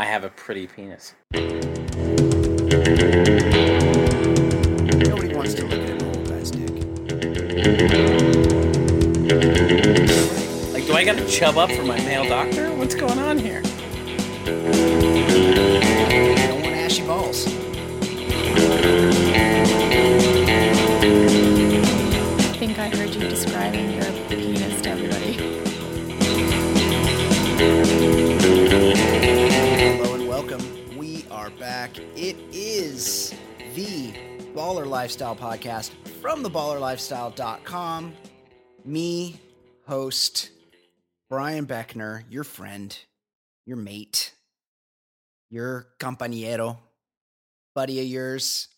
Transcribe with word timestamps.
I 0.00 0.04
have 0.06 0.24
a 0.24 0.30
pretty 0.30 0.66
penis. 0.66 1.14
Nobody 1.34 1.44
wants 5.34 5.52
to 5.52 5.66
look 5.66 5.78
at 5.78 5.90
an 5.90 6.02
old 6.06 6.26
guy's 6.26 6.50
dick. 6.50 6.70
Like, 10.72 10.86
do 10.86 10.94
I 10.94 11.04
got 11.04 11.18
to 11.18 11.26
chub 11.28 11.58
up 11.58 11.70
for 11.70 11.82
my 11.82 11.98
male 11.98 12.24
doctor? 12.26 12.72
What's 12.76 12.94
going 12.94 13.18
on 13.18 13.36
here? 13.36 13.60
You 14.46 14.54
don't 16.46 16.62
want 16.62 16.76
ashy 16.76 17.04
balls. 17.06 17.46
I 22.48 22.56
think 22.56 22.78
I 22.78 22.88
heard 22.88 23.14
you 23.14 23.28
describing 23.28 23.92
your 23.92 24.09
It 32.16 32.36
is 32.52 33.34
the 33.74 34.12
Baller 34.54 34.86
Lifestyle 34.86 35.36
Podcast 35.36 35.90
from 36.20 36.42
theballerlifestyle.com. 36.42 38.14
Me, 38.84 39.40
host 39.86 40.50
Brian 41.28 41.66
Beckner, 41.66 42.24
your 42.28 42.44
friend, 42.44 42.98
your 43.66 43.76
mate, 43.76 44.34
your 45.50 45.86
compañero, 45.98 46.78
buddy 47.74 48.00
of 48.00 48.06
yours. 48.06 48.68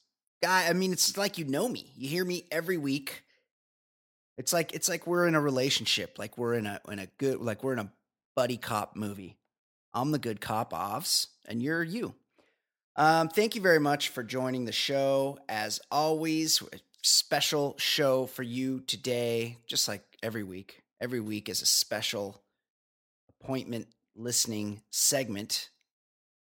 Guy, 0.43 0.69
I 0.69 0.73
mean, 0.73 0.93
it's 0.93 1.17
like 1.17 1.39
you 1.39 1.45
know 1.45 1.69
me. 1.69 1.93
You 1.97 2.09
hear 2.09 2.25
me 2.25 2.45
every 2.51 2.77
week. 2.77 3.23
It's 4.37 4.53
like 4.53 4.75
it's 4.75 4.89
like 4.89 5.07
we're 5.07 5.27
in 5.27 5.35
a 5.35 5.41
relationship, 5.41 6.19
like 6.19 6.37
we're 6.37 6.55
in 6.55 6.67
a 6.67 6.81
in 6.91 6.99
a 6.99 7.07
good 7.19 7.41
like 7.41 7.63
we're 7.63 7.75
in 7.75 7.79
a 7.79 7.93
buddy 8.35 8.57
cop 8.57 8.97
movie. 8.97 9.39
I'm 9.95 10.11
the 10.11 10.19
good 10.19 10.41
cop, 10.41 10.73
Ovs, 10.73 11.29
and 11.47 11.63
you're 11.63 11.83
you. 11.83 12.15
Um, 12.95 13.29
thank 13.29 13.55
you 13.55 13.63
very 13.63 13.81
much 13.81 14.11
for 14.11 14.23
joining 14.23 14.67
the 14.67 14.73
show. 14.73 15.39
As 15.49 15.81
always, 15.91 16.63
a 16.73 16.79
special 17.03 17.75
show 17.79 18.27
for 18.27 18.43
you 18.43 18.81
today, 18.81 19.57
just 19.67 19.89
like 19.89 20.03
every 20.23 20.43
week. 20.43 20.83
Every 21.01 21.21
week 21.21 21.49
is 21.49 21.63
a 21.63 21.67
special 21.67 22.43
appointment 23.41 23.89
listening 24.15 24.83
segment 24.91 25.71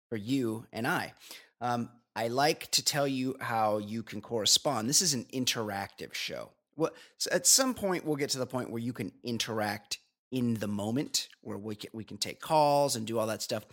for 0.08 0.16
you 0.16 0.66
and 0.72 0.86
I. 0.86 1.12
Um, 1.60 1.90
I 2.16 2.28
like 2.28 2.70
to 2.72 2.84
tell 2.84 3.06
you 3.06 3.36
how 3.40 3.78
you 3.78 4.02
can 4.02 4.22
correspond. 4.22 4.88
This 4.88 5.02
is 5.02 5.12
an 5.12 5.26
interactive 5.32 6.14
show. 6.14 6.50
Well, 6.74 6.90
so 7.18 7.30
at 7.30 7.46
some 7.46 7.74
point, 7.74 8.04
we'll 8.06 8.16
get 8.16 8.30
to 8.30 8.38
the 8.38 8.46
point 8.46 8.70
where 8.70 8.80
you 8.80 8.94
can 8.94 9.12
interact 9.22 9.98
in 10.32 10.54
the 10.54 10.68
moment, 10.68 11.28
where 11.42 11.58
we 11.58 11.74
can, 11.74 11.90
we 11.92 12.04
can 12.04 12.16
take 12.16 12.40
calls 12.40 12.96
and 12.96 13.06
do 13.06 13.18
all 13.18 13.26
that 13.26 13.42
stuff. 13.42 13.66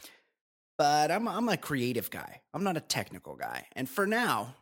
But 0.78 1.12
I'm 1.12 1.28
I'm 1.28 1.50
a 1.50 1.58
creative 1.58 2.10
guy. 2.12 2.42
I'm 2.54 2.64
not 2.64 2.78
a 2.78 2.82
technical 2.82 3.36
guy. 3.36 3.66
And 3.74 3.90
for 3.90 4.06
now, 4.06 4.56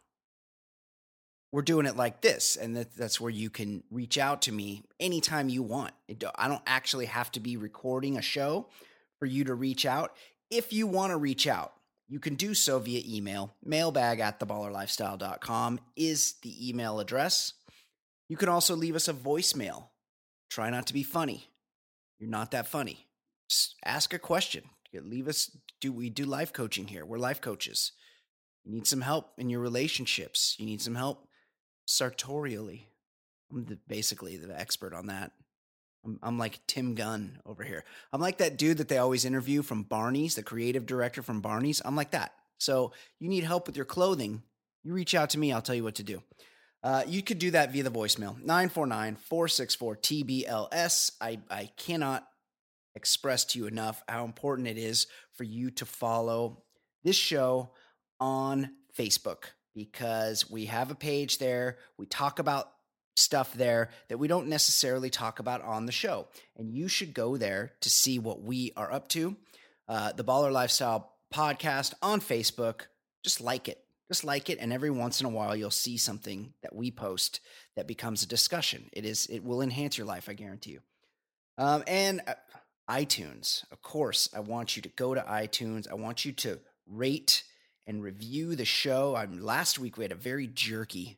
we're 1.51 1.61
doing 1.61 1.85
it 1.85 1.95
like 1.95 2.21
this, 2.21 2.55
and 2.55 2.75
that, 2.75 2.95
that's 2.95 3.21
where 3.21 3.31
you 3.31 3.49
can 3.49 3.83
reach 3.89 4.17
out 4.17 4.41
to 4.43 4.51
me 4.51 4.83
anytime 4.99 5.49
you 5.49 5.63
want. 5.63 5.93
It 6.07 6.23
I 6.35 6.47
don't 6.47 6.61
actually 6.65 7.05
have 7.05 7.31
to 7.33 7.39
be 7.39 7.57
recording 7.57 8.17
a 8.17 8.21
show 8.21 8.67
for 9.19 9.25
you 9.25 9.45
to 9.45 9.55
reach 9.55 9.85
out. 9.85 10.15
If 10.49 10.73
you 10.73 10.87
want 10.87 11.11
to 11.11 11.17
reach 11.17 11.47
out, 11.47 11.73
you 12.07 12.19
can 12.19 12.35
do 12.35 12.53
so 12.53 12.79
via 12.79 13.01
email. 13.05 13.53
Mailbag 13.63 14.19
at 14.19 14.39
theballerlifestyle.com 14.39 15.79
is 15.95 16.35
the 16.43 16.69
email 16.69 16.99
address. 16.99 17.53
You 18.29 18.37
can 18.37 18.49
also 18.49 18.75
leave 18.75 18.95
us 18.95 19.07
a 19.07 19.13
voicemail. 19.13 19.87
Try 20.49 20.69
not 20.69 20.87
to 20.87 20.93
be 20.93 21.03
funny. 21.03 21.49
You're 22.19 22.29
not 22.29 22.51
that 22.51 22.67
funny. 22.67 23.07
Just 23.49 23.75
ask 23.83 24.13
a 24.13 24.19
question. 24.19 24.63
Leave 25.01 25.27
us. 25.27 25.55
Do 25.81 25.91
we 25.91 26.09
do 26.09 26.25
life 26.25 26.53
coaching 26.53 26.87
here? 26.87 27.05
We're 27.05 27.17
life 27.17 27.41
coaches. 27.41 27.91
You 28.63 28.73
need 28.73 28.87
some 28.87 29.01
help 29.01 29.31
in 29.37 29.49
your 29.49 29.59
relationships. 29.59 30.55
You 30.57 30.65
need 30.65 30.81
some 30.81 30.95
help 30.95 31.27
sartorially. 31.85 32.89
I'm 33.51 33.65
the, 33.65 33.77
basically 33.87 34.37
the 34.37 34.59
expert 34.59 34.93
on 34.93 35.07
that. 35.07 35.31
I'm, 36.03 36.19
I'm 36.23 36.37
like 36.37 36.65
Tim 36.67 36.95
Gunn 36.95 37.39
over 37.45 37.63
here. 37.63 37.83
I'm 38.11 38.21
like 38.21 38.37
that 38.37 38.57
dude 38.57 38.77
that 38.77 38.87
they 38.87 38.97
always 38.97 39.25
interview 39.25 39.61
from 39.61 39.83
Barney's, 39.83 40.35
the 40.35 40.43
creative 40.43 40.85
director 40.85 41.21
from 41.21 41.41
Barney's. 41.41 41.81
I'm 41.83 41.95
like 41.95 42.11
that. 42.11 42.33
So 42.57 42.91
you 43.19 43.29
need 43.29 43.43
help 43.43 43.67
with 43.67 43.75
your 43.75 43.85
clothing, 43.85 44.43
you 44.83 44.93
reach 44.93 45.15
out 45.15 45.31
to 45.31 45.39
me. 45.39 45.51
I'll 45.51 45.61
tell 45.61 45.75
you 45.75 45.83
what 45.83 45.95
to 45.95 46.03
do. 46.03 46.21
Uh, 46.83 47.03
you 47.07 47.23
could 47.23 47.39
do 47.39 47.51
that 47.51 47.71
via 47.71 47.81
the 47.81 47.89
voicemail 47.89 48.37
949 48.43 49.15
464 49.15 49.97
TBLS. 49.97 51.11
I, 51.19 51.39
I 51.49 51.71
cannot 51.77 52.27
express 52.95 53.45
to 53.45 53.59
you 53.59 53.67
enough 53.67 54.03
how 54.07 54.25
important 54.25 54.67
it 54.67 54.77
is 54.77 55.07
for 55.33 55.43
you 55.43 55.69
to 55.71 55.85
follow 55.85 56.63
this 57.03 57.15
show 57.15 57.71
on 58.19 58.71
Facebook 58.97 59.45
because 59.73 60.49
we 60.49 60.65
have 60.65 60.91
a 60.91 60.95
page 60.95 61.37
there. 61.37 61.77
We 61.97 62.05
talk 62.05 62.39
about 62.39 62.71
stuff 63.15 63.53
there 63.53 63.89
that 64.09 64.17
we 64.17 64.27
don't 64.27 64.47
necessarily 64.47 65.09
talk 65.09 65.39
about 65.39 65.61
on 65.61 65.85
the 65.85 65.91
show. 65.91 66.27
And 66.57 66.73
you 66.73 66.87
should 66.87 67.13
go 67.13 67.37
there 67.37 67.73
to 67.81 67.89
see 67.89 68.19
what 68.19 68.41
we 68.41 68.71
are 68.75 68.91
up 68.91 69.07
to. 69.09 69.35
Uh, 69.87 70.11
the 70.13 70.23
Baller 70.23 70.51
Lifestyle 70.51 71.13
podcast 71.33 71.93
on 72.01 72.21
Facebook. 72.21 72.81
Just 73.23 73.41
like 73.41 73.67
it. 73.67 73.79
Just 74.09 74.23
like 74.23 74.49
it. 74.49 74.59
And 74.59 74.71
every 74.71 74.91
once 74.91 75.19
in 75.19 75.25
a 75.25 75.29
while, 75.29 75.55
you'll 75.55 75.71
see 75.71 75.97
something 75.97 76.53
that 76.61 76.75
we 76.75 76.91
post 76.91 77.39
that 77.75 77.87
becomes 77.87 78.23
a 78.23 78.27
discussion. 78.27 78.89
It 78.93 79.05
is, 79.05 79.25
it 79.27 79.43
will 79.43 79.61
enhance 79.61 79.97
your 79.97 80.07
life, 80.07 80.29
I 80.29 80.33
guarantee 80.33 80.71
you. 80.71 80.81
Um, 81.57 81.83
and 81.87 82.21
uh, 82.27 82.33
iTunes, 82.89 83.63
of 83.71 83.81
course, 83.81 84.29
I 84.35 84.39
want 84.39 84.75
you 84.75 84.81
to 84.83 84.89
go 84.89 85.15
to 85.15 85.21
iTunes. 85.21 85.89
I 85.89 85.95
want 85.95 86.25
you 86.25 86.31
to 86.33 86.59
rate 86.87 87.43
and 87.87 88.03
review 88.03 88.55
the 88.55 88.65
show. 88.65 89.15
I'm, 89.15 89.41
last 89.41 89.79
week 89.79 89.97
we 89.97 90.03
had 90.03 90.11
a 90.11 90.15
very 90.15 90.47
jerky 90.47 91.17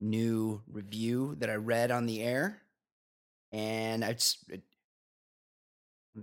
new 0.00 0.62
review 0.70 1.36
that 1.38 1.50
I 1.50 1.54
read 1.56 1.90
on 1.90 2.06
the 2.06 2.22
air, 2.22 2.60
and 3.52 4.02
it's 4.02 4.38
it, 4.48 4.62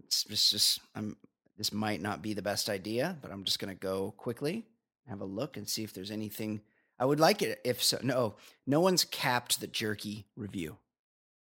it's 0.06 0.24
just, 0.24 0.52
just 0.52 0.80
I'm 0.96 1.18
this 1.58 1.72
might 1.72 2.02
not 2.02 2.22
be 2.22 2.34
the 2.34 2.42
best 2.42 2.70
idea, 2.70 3.18
but 3.22 3.32
I'm 3.32 3.44
just 3.44 3.60
gonna 3.60 3.76
go 3.76 4.14
quickly 4.18 4.66
have 5.08 5.22
a 5.22 5.26
look 5.26 5.58
and 5.58 5.68
see 5.68 5.84
if 5.84 5.94
there's 5.94 6.12
anything. 6.12 6.62
I 7.00 7.06
would 7.06 7.20
like 7.20 7.42
it 7.42 7.60
if 7.64 7.84
so. 7.84 8.00
No, 8.02 8.36
no 8.66 8.80
one's 8.80 9.04
capped 9.04 9.60
the 9.60 9.68
jerky 9.68 10.26
review. 10.36 10.78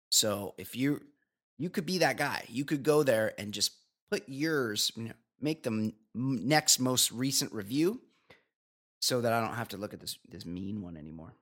So 0.09 0.53
if 0.57 0.75
you 0.75 1.01
you 1.57 1.69
could 1.69 1.85
be 1.85 1.99
that 1.99 2.17
guy, 2.17 2.43
you 2.49 2.65
could 2.65 2.83
go 2.83 3.03
there 3.03 3.33
and 3.37 3.53
just 3.53 3.71
put 4.11 4.23
yours, 4.27 4.91
you 4.95 5.03
know, 5.03 5.13
make 5.39 5.63
the 5.63 5.93
next 6.13 6.79
most 6.79 7.11
recent 7.11 7.51
review, 7.53 8.01
so 8.99 9.21
that 9.21 9.33
I 9.33 9.41
don't 9.41 9.55
have 9.55 9.69
to 9.69 9.77
look 9.77 9.93
at 9.93 9.99
this 9.99 10.17
this 10.29 10.45
mean 10.45 10.81
one 10.81 10.97
anymore. 10.97 11.35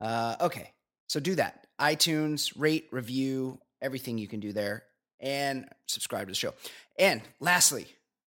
Uh, 0.00 0.36
okay, 0.40 0.72
so 1.08 1.20
do 1.20 1.34
that. 1.36 1.66
iTunes, 1.80 2.52
rate, 2.56 2.88
review, 2.90 3.58
everything 3.80 4.18
you 4.18 4.28
can 4.28 4.40
do 4.40 4.52
there, 4.52 4.84
and 5.20 5.68
subscribe 5.86 6.26
to 6.26 6.32
the 6.32 6.36
show. 6.36 6.54
And 6.98 7.22
lastly, 7.40 7.86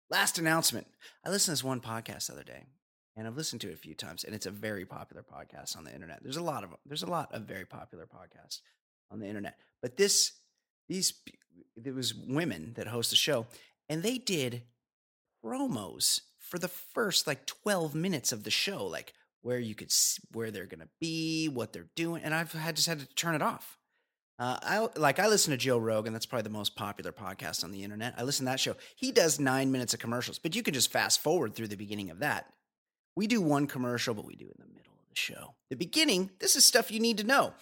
last 0.09 0.37
announcement. 0.37 0.87
I 1.25 1.29
listened 1.29 1.45
to 1.45 1.51
this 1.51 1.63
one 1.63 1.81
podcast 1.81 2.27
the 2.27 2.33
other 2.33 2.43
day, 2.43 2.65
and 3.15 3.27
I've 3.27 3.37
listened 3.37 3.61
to 3.61 3.69
it 3.69 3.73
a 3.73 3.77
few 3.77 3.93
times, 3.93 4.23
and 4.23 4.33
it's 4.33 4.45
a 4.45 4.51
very 4.51 4.85
popular 4.85 5.23
podcast 5.23 5.77
on 5.77 5.83
the 5.83 5.93
internet. 5.93 6.21
There's 6.23 6.37
a 6.37 6.43
lot 6.43 6.63
of 6.63 6.71
there's 6.85 7.03
a 7.03 7.07
lot 7.07 7.33
of 7.33 7.43
very 7.43 7.65
popular 7.65 8.05
podcasts 8.05 8.61
on 9.11 9.19
the 9.19 9.27
internet, 9.27 9.57
but 9.81 9.97
this 9.97 10.33
these 10.87 11.13
there 11.75 11.93
was 11.93 12.13
women 12.13 12.73
that 12.75 12.87
host 12.87 13.11
the 13.11 13.15
show, 13.15 13.45
and 13.87 14.01
they 14.03 14.17
did 14.17 14.63
promos 15.43 16.21
for 16.39 16.57
the 16.57 16.67
first 16.67 17.27
like 17.27 17.45
12 17.45 17.93
minutes 17.93 18.31
of 18.31 18.43
the 18.43 18.51
show, 18.51 18.85
like 18.85 19.13
where 19.41 19.59
you 19.59 19.75
could 19.75 19.91
see 19.91 20.21
where 20.33 20.51
they're 20.51 20.65
to 20.65 20.89
be, 20.99 21.47
what 21.47 21.73
they're 21.73 21.89
doing, 21.95 22.23
and 22.23 22.33
I've 22.33 22.51
had 22.53 22.75
just 22.75 22.87
had 22.87 22.99
to 22.99 23.05
turn 23.15 23.35
it 23.35 23.41
off. 23.41 23.77
Uh, 24.39 24.57
I 24.61 24.87
like 24.99 25.19
I 25.19 25.27
listen 25.27 25.51
to 25.51 25.57
Joe 25.57 25.79
Rogan. 25.79 26.13
That's 26.13 26.27
probably 26.27 26.43
the 26.43 26.49
most 26.49 26.75
popular 26.75 27.11
podcast 27.11 27.63
on 27.63 27.71
the 27.71 27.83
internet. 27.83 28.13
I 28.17 28.23
listen 28.23 28.45
to 28.45 28.51
that 28.51 28.59
show. 28.59 28.75
He 28.95 29.11
does 29.11 29.39
nine 29.39 29.71
minutes 29.71 29.93
of 29.95 29.99
commercials, 29.99 30.37
but 30.37 30.55
you 30.55 30.61
can 30.61 30.75
just 30.75 30.91
fast 30.91 31.21
forward 31.21 31.55
through 31.55 31.69
the 31.69 31.75
beginning 31.75 32.11
of 32.11 32.19
that. 32.19 32.53
We 33.15 33.25
do 33.25 33.41
one 33.41 33.65
commercial, 33.65 34.13
but 34.13 34.25
we 34.25 34.35
do 34.35 34.45
in 34.45 34.53
the 34.59 34.67
middle 34.67 34.93
of 34.93 35.09
the 35.09 35.15
show. 35.15 35.55
The 35.71 35.75
beginning, 35.75 36.29
this 36.39 36.55
is 36.55 36.65
stuff 36.65 36.91
you 36.91 36.99
need 36.99 37.17
to 37.17 37.23
know, 37.23 37.53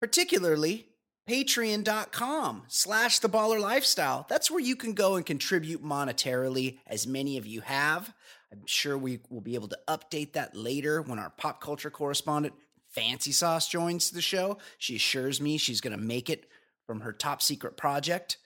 particularly 0.00 0.86
patreon.com 1.28 2.64
slash 2.68 3.18
the 3.18 3.28
baller 3.28 3.60
lifestyle. 3.60 4.26
That's 4.28 4.50
where 4.50 4.60
you 4.60 4.76
can 4.76 4.92
go 4.92 5.16
and 5.16 5.24
contribute 5.24 5.82
monetarily, 5.82 6.78
as 6.86 7.06
many 7.06 7.38
of 7.38 7.46
you 7.46 7.62
have. 7.62 8.12
I'm 8.52 8.66
sure 8.66 8.96
we 8.96 9.20
will 9.30 9.40
be 9.40 9.54
able 9.54 9.68
to 9.68 9.78
update 9.88 10.34
that 10.34 10.54
later 10.54 11.02
when 11.02 11.18
our 11.18 11.30
pop 11.30 11.60
culture 11.60 11.90
correspondent, 11.90 12.54
Fancy 12.90 13.32
Sauce, 13.32 13.68
joins 13.68 14.10
the 14.10 14.20
show. 14.20 14.58
She 14.78 14.96
assures 14.96 15.40
me 15.40 15.56
she's 15.56 15.80
going 15.80 15.96
to 15.96 16.02
make 16.02 16.30
it 16.30 16.48
from 16.86 17.00
her 17.00 17.12
top 17.12 17.42
secret 17.42 17.76
project 17.76 18.38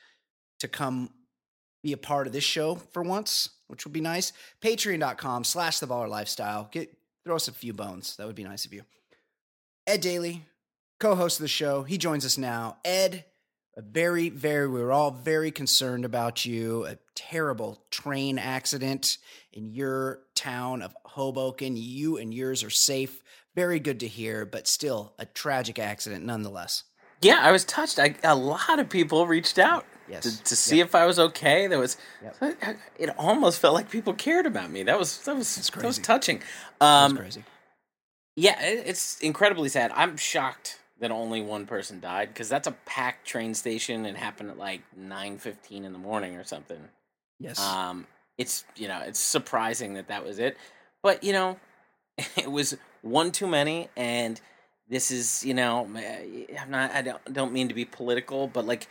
to 0.61 0.69
come 0.69 1.11
be 1.83 1.93
a 1.93 1.99
part 1.99 2.27
of 2.27 2.33
this 2.33 2.45
show 2.45 2.77
for 2.77 3.03
once, 3.03 3.51
which 3.69 3.85
would 3.85 3.93
be 3.93 4.01
nice. 4.01 4.33
Patreon.com 4.63 5.45
slash 5.45 5.79
the 5.79 5.87
baller 5.87 6.09
lifestyle. 6.09 6.69
Get 6.73 6.97
throw 7.25 7.37
us 7.37 7.49
a 7.49 7.53
few 7.53 7.73
bones. 7.73 8.17
That 8.17 8.27
would 8.27 8.37
be 8.37 8.45
nice 8.45 8.65
of 8.65 8.73
you. 8.73 8.83
Ed 9.87 10.01
Daly, 10.01 10.45
co-host 10.99 11.39
of 11.39 11.43
the 11.43 11.49
show. 11.49 11.83
He 11.83 11.99
joins 11.99 12.25
us 12.25 12.37
now. 12.39 12.79
Ed, 12.85 13.25
A 13.77 13.83
very, 13.83 14.29
very, 14.29 14.67
we 14.69 14.81
were 14.83 14.93
all 14.93 15.11
very 15.13 15.51
concerned 15.51 16.05
about 16.05 16.45
you. 16.45 16.85
A 16.87 16.99
terrible 17.15 17.85
train 17.91 18.39
accident 18.39 19.19
in 19.53 19.67
your 19.73 20.21
town 20.35 20.83
of 20.83 20.97
Hoboken. 21.05 21.77
You 21.77 22.17
and 22.17 22.35
yours 22.35 22.65
are 22.65 22.71
safe. 22.71 23.23
Very 23.55 23.79
good 23.81 24.01
to 24.01 24.09
hear, 24.09 24.45
but 24.45 24.67
still 24.67 25.15
a 25.19 25.27
tragic 25.27 25.79
accident 25.79 26.25
nonetheless. 26.25 26.85
Yeah, 27.21 27.39
I 27.41 27.51
was 27.53 27.65
touched. 27.65 27.99
I, 27.99 28.15
a 28.25 28.35
lot 28.35 28.79
of 28.79 28.89
people 28.89 29.27
reached 29.27 29.59
out 29.59 29.85
Yes. 30.09 30.23
to, 30.23 30.45
to 30.45 30.57
see 30.57 30.81
if 30.81 30.95
I 30.95 31.05
was 31.05 31.19
okay. 31.19 31.67
There 31.67 31.79
was, 31.79 31.97
Yep. 32.41 32.67
it 32.99 33.11
almost 33.19 33.61
felt 33.61 33.75
like 33.75 33.91
people 33.91 34.15
cared 34.15 34.47
about 34.47 34.71
me. 34.71 34.83
That 34.85 34.99
was 34.99 35.19
that 35.25 35.37
was 35.37 35.55
that 35.69 35.85
was 35.85 35.99
touching. 35.99 36.39
That's 36.81 37.13
Um, 37.13 37.17
crazy. 37.17 37.45
yeah, 38.35 38.59
it, 38.65 38.85
it's 38.87 39.21
incredibly 39.21 39.69
sad. 39.69 39.93
I'm 39.95 40.17
shocked 40.17 40.78
that 41.01 41.11
only 41.11 41.41
one 41.41 41.67
person 41.67 42.01
died 42.01 42.29
because 42.29 42.49
that's 42.49 42.67
a 42.67 42.73
packed 42.87 43.27
train 43.27 43.55
station. 43.55 44.05
and 44.07 44.17
happened 44.17 44.51
at 44.51 44.59
like 44.59 44.83
nine 44.97 45.39
fifteen 45.39 45.85
in 45.85 45.93
the 45.93 45.99
morning 45.99 46.37
or 46.37 46.45
something. 46.45 46.81
Yes. 47.39 47.61
Um, 47.61 48.07
it's 48.37 48.65
you 48.77 48.89
know 48.89 49.01
it's 49.01 49.19
surprising 49.19 49.95
that 49.95 50.09
that 50.09 50.25
was 50.25 50.39
it, 50.39 50.57
but 51.03 51.23
you 51.25 51.33
know, 51.33 51.59
it 52.37 52.51
was 52.51 52.77
one 53.03 53.33
too 53.33 53.47
many, 53.47 53.89
and 53.97 54.41
this 54.89 55.11
is 55.11 55.45
you 55.45 55.55
know 55.55 55.89
I'm 56.61 56.71
not 56.71 56.93
I 56.93 57.03
don't 57.03 57.33
don't 57.33 57.53
mean 57.53 57.69
to 57.69 57.75
be 57.75 57.85
political, 57.85 58.49
but 58.49 58.67
like 58.67 58.89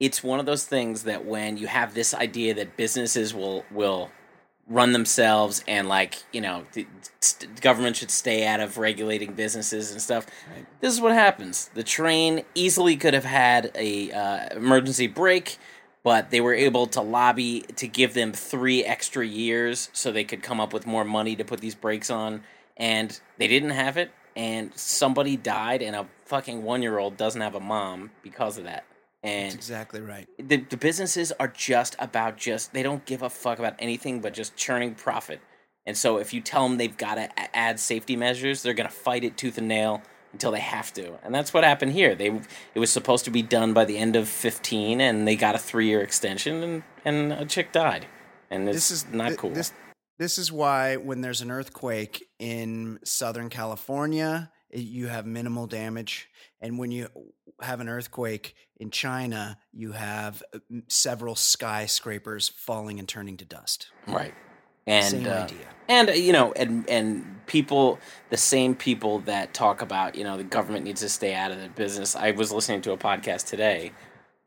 it's 0.00 0.22
one 0.22 0.38
of 0.38 0.46
those 0.46 0.64
things 0.64 1.04
that 1.04 1.24
when 1.24 1.56
you 1.56 1.66
have 1.66 1.94
this 1.94 2.14
idea 2.14 2.54
that 2.54 2.76
businesses 2.76 3.34
will 3.34 3.64
will 3.70 4.10
run 4.68 4.92
themselves 4.92 5.64
and 5.66 5.88
like 5.88 6.22
you 6.32 6.40
know 6.40 6.64
the 6.72 6.86
st- 7.20 7.60
government 7.60 7.96
should 7.96 8.10
stay 8.10 8.46
out 8.46 8.60
of 8.60 8.78
regulating 8.78 9.32
businesses 9.32 9.92
and 9.92 10.00
stuff. 10.00 10.26
Right. 10.54 10.66
this 10.80 10.92
is 10.92 11.00
what 11.00 11.12
happens. 11.12 11.70
The 11.74 11.82
train 11.82 12.44
easily 12.54 12.96
could 12.96 13.14
have 13.14 13.24
had 13.24 13.70
a 13.74 14.12
uh, 14.12 14.56
emergency 14.56 15.06
brake 15.06 15.58
but 16.02 16.30
they 16.30 16.40
were 16.40 16.54
able 16.54 16.86
to 16.86 17.00
lobby 17.00 17.60
to 17.76 17.86
give 17.86 18.14
them 18.14 18.32
three 18.32 18.84
extra 18.84 19.26
years 19.26 19.90
so 19.92 20.10
they 20.10 20.24
could 20.24 20.42
come 20.42 20.60
up 20.60 20.72
with 20.72 20.86
more 20.86 21.04
money 21.04 21.36
to 21.36 21.44
put 21.44 21.60
these 21.60 21.74
brakes 21.74 22.08
on 22.08 22.42
and 22.76 23.20
they 23.36 23.48
didn't 23.48 23.70
have 23.70 23.96
it 23.96 24.10
and 24.36 24.72
somebody 24.74 25.36
died 25.36 25.82
and 25.82 25.96
a 25.96 26.06
fucking 26.24 26.62
one 26.62 26.80
year 26.80 26.98
old 26.98 27.16
doesn't 27.16 27.40
have 27.40 27.54
a 27.54 27.60
mom 27.60 28.10
because 28.22 28.56
of 28.56 28.64
that 28.64 28.84
That's 29.22 29.54
exactly 29.54 30.00
right. 30.00 30.28
the, 30.38 30.58
the 30.58 30.76
businesses 30.76 31.32
are 31.40 31.48
just 31.48 31.96
about 31.98 32.36
just 32.36 32.72
they 32.72 32.82
don't 32.82 33.04
give 33.04 33.22
a 33.22 33.30
fuck 33.30 33.58
about 33.58 33.74
anything 33.78 34.20
but 34.20 34.32
just 34.34 34.56
churning 34.56 34.94
profit. 34.94 35.40
And 35.86 35.96
so 35.96 36.18
if 36.18 36.32
you 36.32 36.40
tell 36.40 36.68
them 36.68 36.78
they've 36.78 36.96
got 36.96 37.16
to 37.16 37.56
add 37.56 37.80
safety 37.80 38.16
measures 38.16 38.62
they're 38.62 38.74
going 38.74 38.88
to 38.88 38.94
fight 38.94 39.24
it 39.24 39.36
tooth 39.36 39.58
and 39.58 39.68
nail 39.68 40.02
until 40.32 40.52
they 40.52 40.60
have 40.60 40.92
to. 40.92 41.18
And 41.24 41.34
that's 41.34 41.52
what 41.54 41.64
happened 41.64 41.92
here. 41.92 42.14
They 42.14 42.28
it 42.74 42.78
was 42.78 42.90
supposed 42.90 43.24
to 43.24 43.30
be 43.30 43.42
done 43.42 43.72
by 43.72 43.84
the 43.84 43.98
end 43.98 44.14
of 44.14 44.28
15 44.28 45.00
and 45.00 45.26
they 45.26 45.36
got 45.36 45.54
a 45.54 45.58
three-year 45.58 46.00
extension 46.00 46.62
and 46.62 46.82
and 47.04 47.32
a 47.32 47.44
chick 47.44 47.72
died. 47.72 48.06
And 48.50 48.68
this 48.68 48.90
is 48.90 49.06
not 49.10 49.30
thi- 49.30 49.36
cool. 49.36 49.50
This 49.50 49.72
this 50.18 50.36
is 50.38 50.50
why 50.50 50.96
when 50.96 51.20
there's 51.20 51.40
an 51.40 51.50
earthquake 51.50 52.26
in 52.38 52.98
Southern 53.04 53.50
California, 53.50 54.50
you 54.70 55.06
have 55.06 55.26
minimal 55.26 55.66
damage, 55.66 56.28
and 56.60 56.78
when 56.78 56.90
you 56.90 57.08
have 57.60 57.80
an 57.80 57.88
earthquake 57.88 58.54
in 58.78 58.90
China, 58.90 59.58
you 59.72 59.92
have 59.92 60.42
uh, 60.54 60.58
several 60.88 61.34
skyscrapers 61.34 62.48
falling 62.48 62.98
and 62.98 63.08
turning 63.08 63.36
to 63.38 63.44
dust. 63.44 63.88
right 64.06 64.34
and 64.86 65.04
Same 65.04 65.26
uh, 65.26 65.30
idea. 65.30 65.58
and 65.88 66.08
uh, 66.08 66.12
you 66.12 66.32
know 66.32 66.52
and 66.52 66.88
and 66.88 67.46
people 67.46 67.98
the 68.30 68.36
same 68.38 68.74
people 68.74 69.18
that 69.20 69.52
talk 69.52 69.82
about 69.82 70.14
you 70.14 70.24
know 70.24 70.36
the 70.38 70.44
government 70.44 70.84
needs 70.84 71.02
to 71.02 71.08
stay 71.10 71.34
out 71.34 71.50
of 71.50 71.60
the 71.60 71.68
business 71.68 72.16
i 72.16 72.30
was 72.30 72.50
listening 72.52 72.80
to 72.80 72.92
a 72.92 72.96
podcast 72.96 73.46
today 73.46 73.92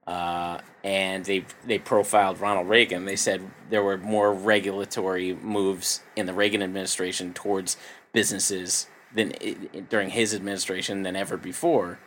uh, 0.07 0.57
and 0.83 1.25
they 1.25 1.45
they 1.67 1.77
profiled 1.77 2.39
ronald 2.39 2.67
reagan 2.67 3.05
they 3.05 3.15
said 3.15 3.39
there 3.69 3.83
were 3.83 3.97
more 3.99 4.33
regulatory 4.33 5.35
moves 5.35 6.01
in 6.15 6.25
the 6.25 6.33
reagan 6.33 6.63
administration 6.63 7.33
towards 7.35 7.77
businesses 8.11 8.87
than 9.13 9.33
during 9.89 10.09
his 10.09 10.33
administration 10.33 11.03
than 11.03 11.15
ever 11.15 11.37
before 11.37 11.99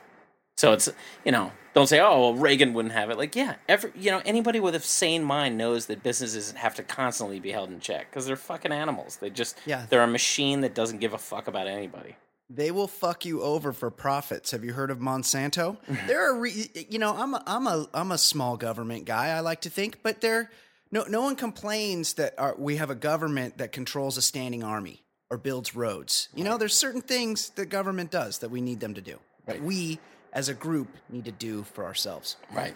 so 0.56 0.72
it's 0.72 0.88
you 1.24 1.32
know 1.32 1.50
don't 1.74 1.88
say 1.88 1.98
oh 2.00 2.20
well 2.20 2.34
Reagan 2.34 2.72
wouldn't 2.74 2.94
have 2.94 3.10
it 3.10 3.18
like 3.18 3.34
yeah 3.36 3.56
every 3.68 3.90
you 3.96 4.10
know 4.10 4.22
anybody 4.24 4.60
with 4.60 4.74
a 4.74 4.80
sane 4.80 5.24
mind 5.24 5.58
knows 5.58 5.86
that 5.86 6.02
businesses 6.02 6.52
have 6.52 6.74
to 6.76 6.82
constantly 6.82 7.40
be 7.40 7.50
held 7.50 7.70
in 7.70 7.80
check 7.80 8.10
because 8.10 8.26
they're 8.26 8.36
fucking 8.36 8.72
animals 8.72 9.16
they 9.16 9.30
just 9.30 9.56
Yeah. 9.66 9.86
they're 9.88 10.02
a 10.02 10.06
machine 10.06 10.60
that 10.60 10.74
doesn't 10.74 10.98
give 11.00 11.12
a 11.12 11.18
fuck 11.18 11.48
about 11.48 11.66
anybody 11.66 12.16
They 12.50 12.70
will 12.70 12.88
fuck 12.88 13.24
you 13.24 13.40
over 13.42 13.72
for 13.72 13.90
profits. 13.90 14.50
Have 14.50 14.64
you 14.64 14.74
heard 14.74 14.90
of 14.90 14.98
Monsanto? 14.98 15.78
there 16.06 16.30
are, 16.30 16.38
re- 16.38 16.70
you 16.90 16.98
know, 16.98 17.14
I'm 17.16 17.32
a, 17.34 17.42
I'm 17.46 17.66
a, 17.66 17.88
I'm 17.94 18.12
a 18.12 18.18
small 18.18 18.58
government 18.58 19.06
guy. 19.06 19.28
I 19.28 19.40
like 19.40 19.62
to 19.62 19.70
think, 19.70 20.02
but 20.02 20.20
there, 20.20 20.50
no, 20.92 21.04
no 21.08 21.22
one 21.22 21.36
complains 21.36 22.12
that 22.14 22.34
our, 22.38 22.54
we 22.58 22.76
have 22.76 22.90
a 22.90 22.94
government 22.94 23.56
that 23.58 23.72
controls 23.72 24.18
a 24.18 24.22
standing 24.22 24.62
army 24.62 25.02
or 25.34 25.38
builds 25.38 25.74
roads. 25.74 26.28
You 26.34 26.44
know, 26.44 26.56
there's 26.56 26.74
certain 26.74 27.02
things 27.02 27.50
that 27.50 27.66
government 27.66 28.10
does 28.10 28.38
that 28.38 28.50
we 28.50 28.60
need 28.60 28.80
them 28.80 28.94
to 28.94 29.00
do. 29.00 29.18
Right. 29.46 29.62
we, 29.62 29.98
as 30.32 30.48
a 30.48 30.54
group, 30.54 30.88
need 31.10 31.26
to 31.26 31.32
do 31.32 31.64
for 31.64 31.84
ourselves. 31.84 32.36
right 32.52 32.74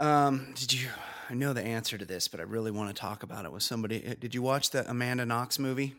Um, 0.00 0.52
did 0.56 0.72
you? 0.72 0.88
I 1.28 1.34
know 1.34 1.52
the 1.52 1.62
answer 1.62 1.96
to 1.96 2.04
this, 2.04 2.26
but 2.26 2.40
I 2.40 2.42
really 2.42 2.72
want 2.72 2.88
to 2.88 3.00
talk 3.00 3.22
about 3.22 3.44
it 3.44 3.52
with 3.52 3.62
somebody. 3.62 4.04
Uh, 4.04 4.14
Did 4.18 4.34
you 4.34 4.42
watch 4.42 4.70
the 4.70 4.90
Amanda 4.90 5.24
Knox 5.24 5.60
movie? 5.60 5.94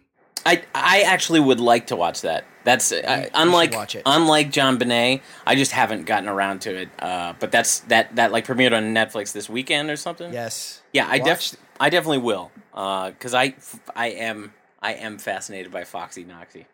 I, 0.46 0.64
I 0.76 1.02
actually 1.04 1.40
would 1.40 1.60
like 1.62 1.88
to 1.88 1.96
watch 1.96 2.22
that. 2.22 2.44
That's 2.66 2.90
should 2.90 3.06
unlike 3.06 3.74
unlike 4.06 4.52
JonBenét. 4.52 5.22
I 5.46 5.56
just 5.56 5.72
haven't 5.72 6.06
gotten 6.06 6.28
around 6.28 6.62
to 6.62 6.76
it. 6.76 6.90
Uh, 7.00 7.34
but 7.40 7.52
that's 7.52 7.82
that 7.82 8.16
that 8.16 8.32
like 8.32 8.46
premiered 8.46 8.76
on 8.76 8.94
Netflix 8.94 9.32
this 9.32 9.48
weekend 9.48 9.90
or 9.90 9.96
something. 9.96 10.34
Yes. 10.34 10.82
Yeah, 10.94 11.08
I 11.08 11.20
def 11.20 11.56
I 11.80 11.90
definitely 11.90 12.18
will. 12.18 12.52
Uh, 12.74 13.12
Because 13.12 13.34
I 13.34 13.56
I 13.96 14.08
am 14.08 14.52
I 14.82 14.94
am 14.94 15.18
fascinated 15.18 15.72
by 15.72 15.84
Foxy 15.84 16.24
Knoxy. 16.24 16.66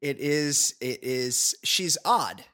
it 0.00 0.18
is 0.18 0.74
it 0.80 1.02
is 1.02 1.54
she's 1.64 1.98
odd 2.04 2.44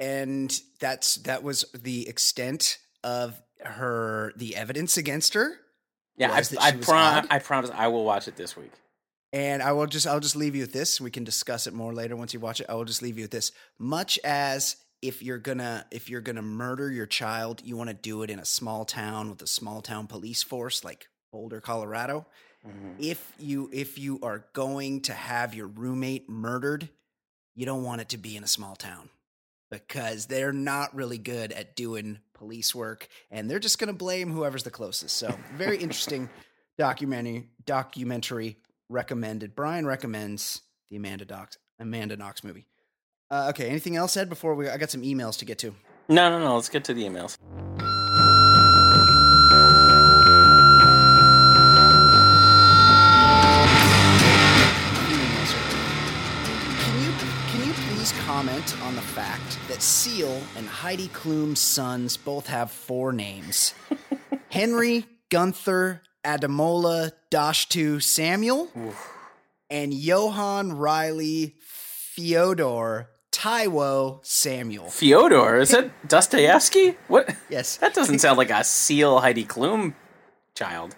and 0.00 0.58
that's 0.80 1.16
that 1.16 1.42
was 1.42 1.64
the 1.74 2.08
extent 2.08 2.78
of 3.02 3.40
her 3.64 4.32
the 4.36 4.56
evidence 4.56 4.96
against 4.96 5.34
her 5.34 5.52
Yeah, 6.16 6.32
I 6.32 6.42
I, 6.60 6.72
prom- 6.72 7.26
I 7.30 7.38
promise 7.38 7.70
I 7.74 7.88
will 7.88 8.04
watch 8.04 8.28
it 8.28 8.36
this 8.36 8.56
week. 8.56 8.72
and 9.32 9.62
i 9.62 9.72
will 9.72 9.86
just 9.86 10.06
i'll 10.06 10.20
just 10.20 10.36
leave 10.36 10.54
you 10.54 10.62
with 10.62 10.72
this 10.72 11.00
we 11.00 11.10
can 11.10 11.24
discuss 11.24 11.66
it 11.66 11.72
more 11.74 11.92
later 11.94 12.14
once 12.16 12.32
you 12.34 12.40
watch 12.40 12.60
it 12.60 12.66
i 12.68 12.74
will 12.74 12.84
just 12.84 13.02
leave 13.02 13.16
you 13.18 13.24
with 13.24 13.30
this 13.30 13.52
much 13.78 14.18
as 14.24 14.76
if 15.02 15.22
you're 15.22 15.38
gonna 15.38 15.84
if 15.90 16.08
you're 16.10 16.20
gonna 16.20 16.42
murder 16.42 16.90
your 16.90 17.06
child 17.06 17.60
you 17.64 17.76
want 17.76 17.88
to 17.90 17.94
do 17.94 18.22
it 18.22 18.30
in 18.30 18.38
a 18.38 18.44
small 18.44 18.84
town 18.84 19.30
with 19.30 19.42
a 19.42 19.46
small 19.46 19.80
town 19.82 20.06
police 20.06 20.42
force 20.42 20.84
like 20.84 21.08
boulder 21.32 21.60
colorado 21.60 22.26
if 22.98 23.32
you 23.38 23.68
if 23.72 23.98
you 23.98 24.18
are 24.22 24.46
going 24.52 25.00
to 25.02 25.12
have 25.12 25.54
your 25.54 25.66
roommate 25.66 26.28
murdered 26.28 26.88
you 27.54 27.66
don't 27.66 27.84
want 27.84 28.00
it 28.00 28.08
to 28.08 28.18
be 28.18 28.36
in 28.36 28.44
a 28.44 28.48
small 28.48 28.74
town 28.76 29.08
because 29.70 30.26
they're 30.26 30.52
not 30.52 30.94
really 30.94 31.18
good 31.18 31.52
at 31.52 31.76
doing 31.76 32.18
police 32.32 32.74
work 32.74 33.08
and 33.30 33.50
they're 33.50 33.58
just 33.58 33.78
going 33.78 33.88
to 33.88 33.92
blame 33.94 34.30
whoever's 34.30 34.62
the 34.62 34.70
closest 34.70 35.16
so 35.16 35.36
very 35.56 35.76
interesting 35.76 36.28
documentary 36.78 37.48
documentary 37.66 38.56
recommended 38.88 39.54
brian 39.54 39.86
recommends 39.86 40.62
the 40.90 40.96
amanda 40.96 41.24
knox 41.24 41.58
amanda 41.78 42.16
knox 42.16 42.42
movie 42.44 42.66
uh, 43.30 43.46
okay 43.50 43.68
anything 43.68 43.96
else 43.96 44.16
ed 44.16 44.28
before 44.28 44.54
we 44.54 44.68
i 44.68 44.76
got 44.76 44.90
some 44.90 45.02
emails 45.02 45.38
to 45.38 45.44
get 45.44 45.58
to 45.58 45.74
No, 46.08 46.28
no, 46.28 46.38
no. 46.38 46.56
Let's 46.56 46.68
get 46.68 46.84
to 46.84 46.92
the 46.94 47.02
emails. 47.04 47.38
Comment 58.12 58.82
on 58.82 58.94
the 58.94 59.00
fact 59.00 59.58
that 59.68 59.80
Seal 59.80 60.40
and 60.56 60.66
Heidi 60.66 61.08
Klum's 61.08 61.60
sons 61.60 62.16
both 62.16 62.46
have 62.46 62.70
four 62.70 63.12
names? 63.12 63.74
Henry 64.50 65.06
Gunther 65.30 66.02
Ademola 66.24 67.12
Dashtu 67.30 68.02
Samuel 68.02 68.70
and 69.70 69.94
Johan 69.94 70.72
Riley 70.72 71.54
Fyodor 71.60 73.08
Taiwo 73.32 74.24
Samuel. 74.24 74.90
Fyodor 74.90 75.56
is 75.56 75.70
that 75.70 75.90
Dostoevsky? 76.08 76.96
What? 77.08 77.34
Yes. 77.48 77.78
That 77.78 77.94
doesn't 77.94 78.20
sound 78.20 78.38
like 78.38 78.50
a 78.50 78.64
Seal 78.64 79.20
Heidi 79.20 79.44
Klum 79.44 79.94
child. 80.54 80.94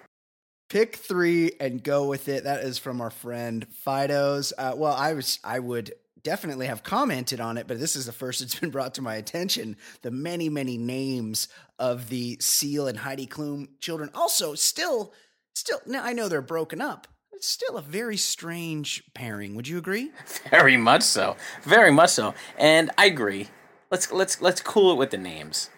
Pick 0.69 0.97
three 0.97 1.53
and 1.61 1.83
go 1.83 2.07
with 2.07 2.29
it. 2.29 2.45
That 2.45 2.65
is 2.65 2.79
from 2.79 3.01
our 3.01 3.11
friend 3.11 3.67
Fido's. 3.87 4.53
Uh, 4.59 4.75
well, 4.77 4.95
I 4.95 5.15
was, 5.15 5.39
I 5.45 5.61
would 5.61 5.93
definitely 6.27 6.67
have 6.67 6.83
commented 6.83 7.39
on 7.39 7.57
it, 7.57 7.69
but 7.69 7.79
this 7.79 7.95
is 7.95 8.07
the 8.07 8.13
first 8.13 8.41
it's 8.41 8.59
been 8.59 8.71
brought 8.71 8.95
to 8.95 9.01
my 9.01 9.15
attention. 9.15 9.77
The 10.03 10.11
many, 10.11 10.49
many 10.49 10.77
names 10.77 11.47
of 11.79 12.09
the 12.09 12.37
Seal 12.41 12.89
and 12.89 12.99
Heidi 12.99 13.29
Klum 13.29 13.69
children. 13.79 14.11
Also, 14.13 14.57
still, 14.57 15.13
still. 15.55 15.79
Now 15.87 16.03
I 16.03 16.13
know 16.13 16.29
they're 16.29 16.43
broken 16.43 16.81
up. 16.81 17.07
It's 17.33 17.49
still 17.49 17.77
a 17.77 17.83
very 17.83 18.17
strange 18.17 19.05
pairing. 19.15 19.55
Would 19.55 19.69
you 19.69 19.79
agree? 19.79 20.11
Very 20.51 20.77
much 20.77 21.03
so. 21.03 21.37
Very 21.63 21.93
much 21.93 22.11
so. 22.11 22.35
And 22.59 22.91
I 22.99 23.07
agree. 23.07 23.49
Let's 23.91 24.11
let's 24.11 24.41
let's 24.41 24.63
cool 24.63 24.93
it 24.93 24.97
with 24.97 25.11
the 25.11 25.19
names. 25.19 25.69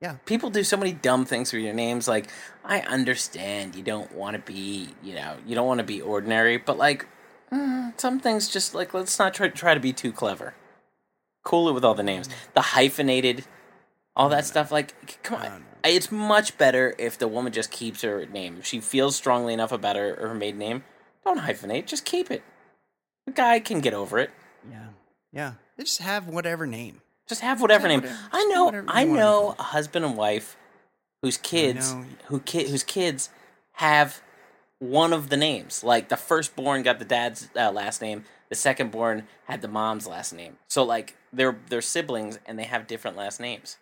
Yeah. 0.00 0.16
People 0.24 0.50
do 0.50 0.62
so 0.64 0.76
many 0.76 0.92
dumb 0.92 1.24
things 1.24 1.52
with 1.52 1.62
your 1.62 1.74
names. 1.74 2.06
Like, 2.06 2.30
I 2.64 2.80
understand 2.80 3.74
you 3.74 3.82
don't 3.82 4.14
want 4.14 4.34
to 4.36 4.52
be, 4.52 4.88
you 5.02 5.14
know, 5.14 5.36
you 5.46 5.54
don't 5.54 5.66
want 5.66 5.78
to 5.78 5.84
be 5.84 6.00
ordinary, 6.00 6.58
but 6.58 6.78
like, 6.78 7.06
Mm, 7.54 7.98
some 8.00 8.18
things 8.18 8.48
just 8.48 8.74
like 8.74 8.92
let's 8.92 9.18
not 9.18 9.34
try 9.34 9.48
try 9.48 9.74
to 9.74 9.80
be 9.80 9.92
too 9.92 10.12
clever. 10.12 10.54
Cool 11.44 11.68
it 11.68 11.72
with 11.72 11.84
all 11.84 11.94
the 11.94 12.02
names, 12.02 12.28
mm. 12.28 12.32
the 12.54 12.60
hyphenated, 12.60 13.44
all 14.16 14.28
that 14.30 14.44
mm. 14.44 14.48
stuff. 14.48 14.72
Like, 14.72 15.22
come 15.22 15.40
on, 15.40 15.64
it's 15.84 16.10
much 16.10 16.58
better 16.58 16.94
if 16.98 17.18
the 17.18 17.28
woman 17.28 17.52
just 17.52 17.70
keeps 17.70 18.02
her 18.02 18.26
name. 18.26 18.56
If 18.58 18.66
she 18.66 18.80
feels 18.80 19.14
strongly 19.14 19.52
enough 19.52 19.70
about 19.70 19.96
her, 19.96 20.16
her 20.16 20.34
maiden 20.34 20.58
name, 20.58 20.84
don't 21.24 21.40
hyphenate. 21.40 21.86
Just 21.86 22.04
keep 22.04 22.30
it. 22.30 22.42
The 23.26 23.32
guy 23.32 23.60
can 23.60 23.80
get 23.80 23.94
over 23.94 24.18
it. 24.18 24.30
Yeah. 24.70 24.88
Yeah. 25.32 25.52
They 25.76 25.84
just 25.84 26.00
have 26.00 26.26
whatever 26.26 26.66
name. 26.66 27.02
Just 27.28 27.40
have 27.40 27.60
whatever 27.60 27.88
have 27.88 28.02
name. 28.02 28.10
whatever- 28.10 28.28
I 28.32 28.44
know. 28.44 28.84
I 28.88 29.04
know 29.04 29.54
a 29.58 29.62
husband 29.62 30.04
and 30.04 30.16
wife 30.16 30.56
whose 31.22 31.38
kids, 31.38 31.94
who 32.26 32.40
ki- 32.40 32.68
whose 32.68 32.82
kids 32.82 33.30
have 33.72 34.20
one 34.90 35.12
of 35.12 35.28
the 35.30 35.36
names. 35.36 35.82
Like 35.84 36.08
the 36.08 36.16
firstborn 36.16 36.82
got 36.82 36.98
the 36.98 37.04
dad's 37.04 37.48
uh, 37.56 37.70
last 37.72 38.00
name. 38.02 38.24
The 38.50 38.54
secondborn 38.56 39.24
had 39.46 39.62
the 39.62 39.68
mom's 39.68 40.06
last 40.06 40.32
name. 40.32 40.58
So 40.68 40.84
like 40.84 41.16
they're 41.32 41.58
they're 41.68 41.80
siblings 41.82 42.38
and 42.46 42.58
they 42.58 42.64
have 42.64 42.86
different 42.86 43.16
last 43.16 43.40
names. 43.40 43.78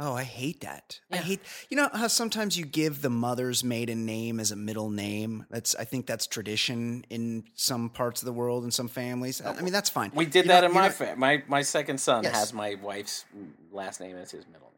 Oh, 0.00 0.14
I 0.14 0.24
hate 0.24 0.60
that. 0.62 0.98
I 1.12 1.18
hate 1.18 1.40
you 1.70 1.76
know 1.76 1.88
how 1.92 2.08
sometimes 2.08 2.58
you 2.58 2.64
give 2.64 3.00
the 3.02 3.10
mother's 3.10 3.62
maiden 3.62 4.04
name 4.06 4.40
as 4.40 4.50
a 4.50 4.56
middle 4.56 4.90
name. 4.90 5.46
That's 5.50 5.74
I 5.76 5.84
think 5.84 6.06
that's 6.06 6.26
tradition 6.26 7.04
in 7.10 7.44
some 7.54 7.90
parts 7.90 8.22
of 8.22 8.26
the 8.26 8.32
world 8.32 8.62
and 8.64 8.72
some 8.74 8.88
families. 8.88 9.40
I 9.44 9.60
mean 9.62 9.72
that's 9.72 9.90
fine. 9.90 10.10
We 10.14 10.24
did 10.26 10.44
You 10.46 10.48
know- 10.48 10.54
that 10.54 10.64
in 10.64 10.72
my 10.72 10.86
know- 10.88 10.92
fa- 10.92 11.14
my 11.16 11.42
my 11.48 11.62
second 11.62 11.98
son 11.98 12.24
Yes. 12.24 12.34
has 12.34 12.52
my 12.52 12.76
wife's 12.76 13.24
last 13.72 14.00
name 14.00 14.16
as 14.16 14.30
his 14.30 14.46
middle 14.46 14.68
name. 14.68 14.70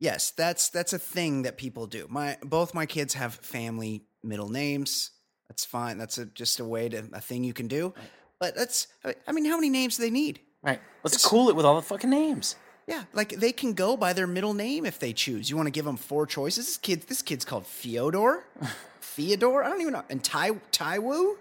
Yes, 0.00 0.30
that's 0.30 0.70
that's 0.70 0.92
a 0.92 0.98
thing 0.98 1.42
that 1.42 1.56
people 1.58 1.86
do. 1.86 2.06
My 2.08 2.36
both 2.42 2.72
my 2.74 2.86
kids 2.86 3.14
have 3.14 3.34
family 3.34 4.04
middle 4.28 4.48
names. 4.48 5.10
That's 5.48 5.64
fine. 5.64 5.98
That's 5.98 6.18
a, 6.18 6.26
just 6.26 6.60
a 6.60 6.64
way 6.64 6.88
to 6.90 7.08
a 7.12 7.20
thing 7.20 7.42
you 7.44 7.54
can 7.54 7.68
do. 7.68 7.94
But 8.38 8.54
that's 8.54 8.86
I- 9.04 9.32
mean 9.32 9.44
how 9.46 9.56
many 9.56 9.70
names 9.70 9.96
do 9.96 10.02
they 10.02 10.10
need? 10.10 10.40
Right. 10.62 10.80
Let's 11.02 11.16
It's- 11.16 11.28
cool 11.30 11.48
it 11.48 11.56
with 11.56 11.64
all 11.64 11.76
the 11.76 11.82
fucking 11.82 12.10
names. 12.10 12.56
Yeah, 12.86 13.04
like 13.12 13.30
they 13.30 13.52
can 13.52 13.74
go 13.74 13.98
by 13.98 14.14
their 14.14 14.26
middle 14.26 14.54
name 14.54 14.86
if 14.86 14.98
they 14.98 15.12
choose. 15.12 15.50
You 15.50 15.56
want 15.56 15.66
to 15.66 15.70
give 15.70 15.84
them 15.84 15.98
four 15.98 16.26
choices? 16.26 16.64
This 16.66 16.76
kid, 16.78 17.02
this 17.02 17.20
kid's 17.20 17.44
called 17.44 17.66
Fyodor, 17.66 18.44
Theodore. 19.02 19.62
I 19.62 19.68
don't 19.68 19.80
even 19.82 19.92
know. 19.92 20.04
And 20.08 20.24
Tai 20.24 20.52
Taiwu. 20.72 21.34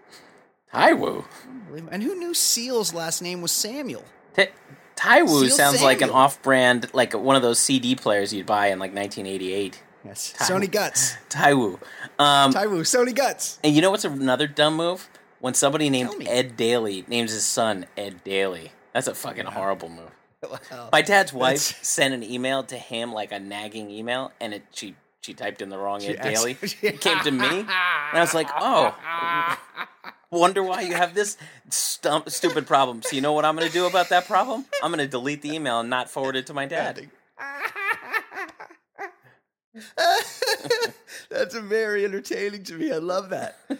Taiwu. 0.73 1.23
And 1.89 2.03
who 2.03 2.15
knew 2.15 2.33
Seal's 2.33 2.93
last 2.93 3.21
name 3.21 3.41
was 3.41 3.53
Samuel? 3.53 4.03
Ta- 4.35 4.47
Taiwu 4.97 5.49
sounds 5.49 5.81
like 5.81 6.01
an 6.01 6.09
off-brand, 6.09 6.89
like 6.93 7.13
one 7.13 7.35
of 7.37 7.41
those 7.41 7.59
CD 7.59 7.95
players 7.95 8.33
you'd 8.33 8.45
buy 8.45 8.67
in 8.67 8.79
like 8.79 8.93
1988. 8.93 9.81
Yes, 10.05 10.33
Tai- 10.37 10.45
Sony 10.45 10.71
Guts. 10.71 11.15
Taiwu. 11.29 11.79
Um, 12.19 12.53
Taiwu, 12.53 12.81
Sony 12.81 13.13
Guts. 13.15 13.59
and 13.63 13.75
you 13.75 13.81
know 13.81 13.91
what's 13.91 14.05
another 14.05 14.47
dumb 14.47 14.75
move? 14.75 15.09
When 15.39 15.53
somebody 15.53 15.89
named 15.89 16.11
Ed 16.27 16.57
Daly 16.57 17.05
names 17.07 17.31
his 17.31 17.45
son 17.45 17.85
Ed 17.95 18.23
Daly. 18.23 18.71
That's 18.93 19.07
a 19.07 19.13
fucking 19.15 19.45
horrible 19.45 19.89
move. 19.89 20.11
Well, 20.71 20.89
My 20.91 21.01
dad's 21.01 21.33
wife 21.33 21.67
That's- 21.69 21.75
sent 21.87 22.13
an 22.13 22.23
email 22.23 22.63
to 22.65 22.75
him, 22.77 23.11
like 23.11 23.31
a 23.31 23.39
nagging 23.39 23.89
email, 23.89 24.31
and 24.39 24.53
it 24.53 24.63
she 24.71 24.95
she 25.21 25.33
typed 25.33 25.61
in 25.63 25.69
the 25.69 25.77
wrong 25.77 25.99
She 25.99 26.15
Ed 26.17 26.21
Daly. 26.21 26.57
It 26.81 27.01
came 27.01 27.19
to 27.21 27.31
me, 27.31 27.47
and 27.61 27.67
I 27.69 28.19
was 28.21 28.33
like, 28.35 28.47
oh. 28.55 28.95
Wonder 30.29 30.61
why 30.61 30.81
you 30.81 30.93
have 30.93 31.13
this 31.15 31.37
stump, 31.69 32.29
stupid 32.29 32.67
problem. 32.67 33.01
So 33.01 33.15
you 33.15 33.21
know 33.21 33.31
what 33.33 33.45
I'm 33.45 33.55
going 33.55 33.67
to 33.67 33.73
do 33.73 33.87
about 33.87 34.09
that 34.09 34.27
problem? 34.27 34.65
I'm 34.83 34.91
going 34.91 35.03
to 35.03 35.07
delete 35.09 35.41
the 35.41 35.53
email 35.53 35.79
and 35.79 35.89
not 35.89 36.09
forward 36.09 36.35
it 36.35 36.45
to 36.47 36.53
my 36.53 36.65
dad. 36.65 37.09
That's 41.29 41.55
very 41.55 42.05
entertaining 42.05 42.63
to 42.65 42.73
me. 42.75 42.91
I 42.91 42.97
love 42.97 43.29
that. 43.29 43.57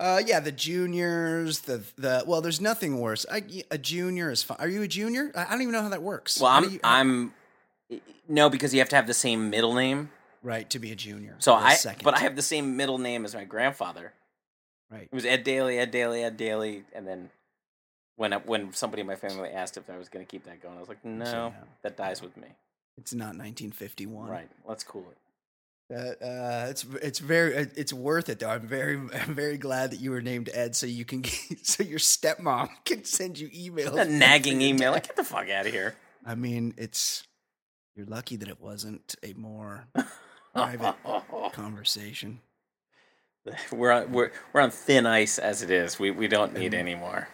Uh, 0.00 0.22
yeah, 0.24 0.38
the 0.38 0.52
juniors, 0.52 1.58
the 1.62 1.82
the 1.96 2.22
well, 2.24 2.40
there's 2.40 2.60
nothing 2.60 3.00
worse. 3.00 3.26
I, 3.32 3.42
a 3.72 3.76
junior 3.76 4.30
is 4.30 4.44
fine. 4.44 4.56
Are 4.60 4.68
you 4.68 4.82
a 4.82 4.86
junior? 4.86 5.32
I, 5.34 5.46
I 5.46 5.50
don't 5.50 5.62
even 5.62 5.72
know 5.72 5.82
how 5.82 5.88
that 5.88 6.04
works. 6.04 6.40
Well, 6.40 6.48
How 6.52 6.58
I'm 6.58 6.70
you- 6.70 6.80
I'm 6.84 7.34
no 8.28 8.48
because 8.48 8.72
you 8.72 8.78
have 8.78 8.88
to 8.90 8.94
have 8.94 9.08
the 9.08 9.12
same 9.12 9.50
middle 9.50 9.74
name. 9.74 10.10
right 10.40 10.70
to 10.70 10.78
be 10.78 10.92
a 10.92 10.94
junior. 10.94 11.34
So 11.40 11.52
I 11.52 11.74
second. 11.74 12.04
but 12.04 12.14
I 12.16 12.20
have 12.20 12.36
the 12.36 12.42
same 12.42 12.76
middle 12.76 12.98
name 12.98 13.24
as 13.24 13.34
my 13.34 13.42
grandfather. 13.42 14.12
right. 14.88 15.08
It 15.10 15.12
was 15.12 15.24
Ed 15.26 15.42
Daly, 15.42 15.80
Ed 15.80 15.90
Daly, 15.90 16.22
Ed 16.22 16.36
Daly, 16.36 16.84
and 16.94 17.04
then 17.04 17.30
when 18.14 18.32
I- 18.32 18.36
when 18.36 18.72
somebody 18.74 19.00
in 19.00 19.06
my 19.08 19.16
family 19.16 19.48
asked 19.50 19.76
if 19.76 19.90
I 19.90 19.98
was 19.98 20.08
going 20.08 20.24
to 20.24 20.30
keep 20.30 20.44
that 20.44 20.62
going, 20.62 20.76
I 20.76 20.78
was 20.78 20.88
like, 20.88 21.04
no, 21.04 21.24
no. 21.24 21.54
that 21.82 21.96
dies 21.96 22.22
with 22.22 22.36
me. 22.36 22.46
It's 22.98 23.12
not 23.14 23.34
1951. 23.36 24.30
Right, 24.30 24.48
let's 24.64 24.84
cool 24.84 25.06
it. 25.10 25.16
Uh, 25.90 26.66
it's 26.68 26.84
it's 27.00 27.18
very 27.18 27.54
it's 27.54 27.94
worth 27.94 28.28
it 28.28 28.40
though. 28.40 28.50
I'm 28.50 28.66
very 28.66 28.96
I'm 29.14 29.34
very 29.34 29.56
glad 29.56 29.92
that 29.92 30.00
you 30.00 30.10
were 30.10 30.20
named 30.20 30.50
Ed, 30.52 30.76
so 30.76 30.86
you 30.86 31.04
can 31.04 31.24
so 31.62 31.82
your 31.82 31.98
stepmom 31.98 32.68
can 32.84 33.04
send 33.04 33.38
you 33.38 33.48
emails. 33.48 33.98
A 33.98 34.04
nagging 34.04 34.60
email, 34.60 34.92
like 34.92 35.06
get 35.06 35.16
the 35.16 35.24
fuck 35.24 35.48
out 35.48 35.66
of 35.66 35.72
here. 35.72 35.96
I 36.26 36.34
mean, 36.34 36.74
it's 36.76 37.26
you're 37.96 38.06
lucky 38.06 38.36
that 38.36 38.48
it 38.48 38.60
wasn't 38.60 39.14
a 39.22 39.32
more 39.32 39.86
private 40.54 40.96
conversation. 41.52 42.40
we're 43.72 43.90
on 43.90 44.12
we're 44.12 44.30
we're 44.52 44.60
on 44.60 44.70
thin 44.70 45.06
ice 45.06 45.38
as 45.38 45.62
it 45.62 45.70
is. 45.70 45.98
We 45.98 46.10
we 46.10 46.28
don't 46.28 46.52
need 46.52 46.74
any 46.74 46.96
more. 46.96 47.28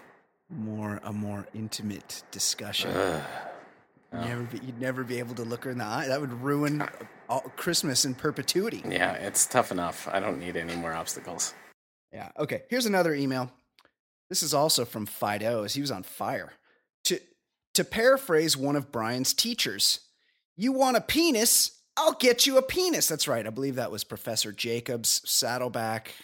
more 0.49 1.01
a 1.03 1.13
more 1.13 1.49
intimate 1.55 2.23
discussion. 2.31 2.93
Ugh. 2.93 3.23
You'd 4.13 4.29
never 4.29 4.43
be, 4.45 4.59
you'd 4.59 4.81
never 4.81 5.03
be 5.03 5.19
able 5.19 5.35
to 5.35 5.43
look 5.43 5.65
her 5.65 5.73
in 5.73 5.79
the 5.79 5.85
eye. 5.85 6.07
That 6.07 6.21
would 6.21 6.33
ruin 6.33 6.89
all, 7.29 7.41
Christmas 7.57 8.05
in 8.05 8.15
perpetuity. 8.15 8.83
Yeah, 8.89 9.15
it's 9.15 9.47
tough 9.47 9.71
enough. 9.71 10.09
I 10.11 10.21
don't 10.21 10.39
need 10.39 10.57
any 10.57 10.75
more 10.77 10.93
obstacles. 10.93 11.55
Yeah. 12.13 12.31
Okay. 12.39 12.63
Here's 12.71 12.87
another 12.87 13.15
email. 13.15 13.51
This 14.29 14.43
is 14.43 14.55
also 14.55 14.85
from 14.85 15.07
Fido, 15.07 15.65
as 15.65 15.75
he 15.75 15.81
was 15.81 15.91
on 15.91 16.03
fire. 16.03 16.53
To 17.05 17.21
to 17.75 17.85
paraphrase 17.85 18.57
one 18.57 18.77
of 18.77 18.93
Brian's 18.93 19.35
teachers, 19.35 20.01
"You 20.57 20.73
want 20.73 20.97
a 20.97 21.01
penis? 21.01 21.81
I'll 21.97 22.15
get 22.15 22.47
you 22.47 22.57
a 22.57 22.63
penis." 22.63 23.09
That's 23.09 23.29
right. 23.29 23.47
I 23.47 23.51
believe 23.51 23.75
that 23.77 23.91
was 23.91 24.05
Professor 24.05 24.53
Jacobs, 24.53 25.21
Saddleback. 25.25 26.15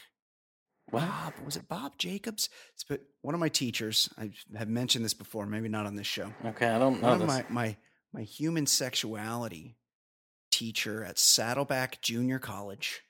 Bob 0.90 1.34
was 1.44 1.56
it 1.56 1.68
Bob 1.68 1.98
Jacobs? 1.98 2.48
It's 2.74 2.84
but 2.84 3.02
one 3.22 3.34
of 3.34 3.40
my 3.40 3.48
teachers. 3.48 4.08
I 4.18 4.32
have 4.56 4.68
mentioned 4.68 5.04
this 5.04 5.14
before, 5.14 5.46
maybe 5.46 5.68
not 5.68 5.86
on 5.86 5.96
this 5.96 6.06
show. 6.06 6.32
Okay, 6.44 6.68
I 6.68 6.78
don't 6.78 7.00
know 7.00 7.08
One 7.08 7.22
of 7.22 7.26
my 7.28 7.44
my 7.48 7.76
my 8.12 8.22
human 8.22 8.66
sexuality 8.66 9.76
teacher 10.60 11.02
at 11.02 11.18
Saddleback 11.18 12.02
Junior 12.02 12.38
College. 12.38 13.00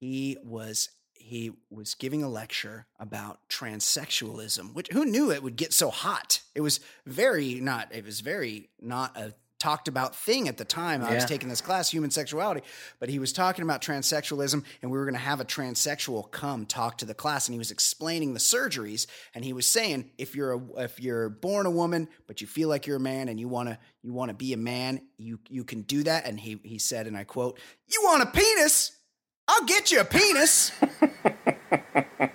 He 0.00 0.36
was 0.42 0.90
he 1.14 1.52
was 1.70 1.94
giving 1.94 2.24
a 2.24 2.28
lecture 2.28 2.86
about 2.98 3.38
transsexualism, 3.48 4.74
which 4.74 4.88
who 4.90 5.04
knew 5.04 5.30
it 5.30 5.44
would 5.44 5.54
get 5.54 5.72
so 5.72 5.90
hot? 5.90 6.40
It 6.56 6.60
was 6.60 6.80
very 7.06 7.60
not 7.60 7.94
it 7.94 8.04
was 8.04 8.18
very 8.18 8.70
not 8.80 9.16
a 9.16 9.32
talked 9.62 9.86
about 9.86 10.16
thing 10.16 10.48
at 10.48 10.56
the 10.56 10.64
time. 10.64 11.04
I 11.04 11.14
was 11.14 11.24
taking 11.24 11.48
this 11.48 11.60
class, 11.60 11.88
human 11.88 12.10
sexuality, 12.10 12.62
but 12.98 13.08
he 13.08 13.20
was 13.20 13.32
talking 13.32 13.62
about 13.62 13.80
transsexualism, 13.80 14.64
and 14.82 14.90
we 14.90 14.98
were 14.98 15.04
going 15.04 15.14
to 15.14 15.20
have 15.20 15.38
a 15.38 15.44
transsexual 15.44 16.28
come 16.32 16.66
talk 16.66 16.98
to 16.98 17.04
the 17.04 17.14
class, 17.14 17.46
and 17.46 17.54
he 17.54 17.58
was 17.58 17.70
explaining 17.70 18.34
the 18.34 18.40
surgeries, 18.40 19.06
and 19.36 19.44
he 19.44 19.52
was 19.52 19.64
saying 19.64 20.10
if 20.18 20.34
you're 20.34 20.54
a 20.54 20.60
if 20.78 20.98
you're 20.98 21.28
born 21.28 21.66
a 21.66 21.70
woman 21.70 22.08
but 22.26 22.40
you 22.40 22.48
feel 22.48 22.68
like 22.68 22.88
you're 22.88 22.96
a 22.96 23.00
man 23.00 23.28
and 23.28 23.38
you 23.38 23.46
want 23.46 23.68
to 23.68 23.78
you 24.02 24.12
want 24.12 24.30
to 24.30 24.34
be 24.34 24.52
a 24.52 24.56
man, 24.56 25.00
you 25.16 25.38
you 25.48 25.62
can 25.62 25.82
do 25.82 26.02
that. 26.02 26.26
And 26.26 26.40
he 26.40 26.58
he 26.64 26.78
said, 26.78 27.06
and 27.06 27.16
I 27.16 27.22
quote, 27.22 27.60
"You 27.86 28.00
want 28.02 28.24
a 28.24 28.26
penis? 28.26 28.96
I'll 29.46 29.64
get 29.64 29.92
you 29.92 30.00
a 30.00 30.04
penis." 30.04 30.72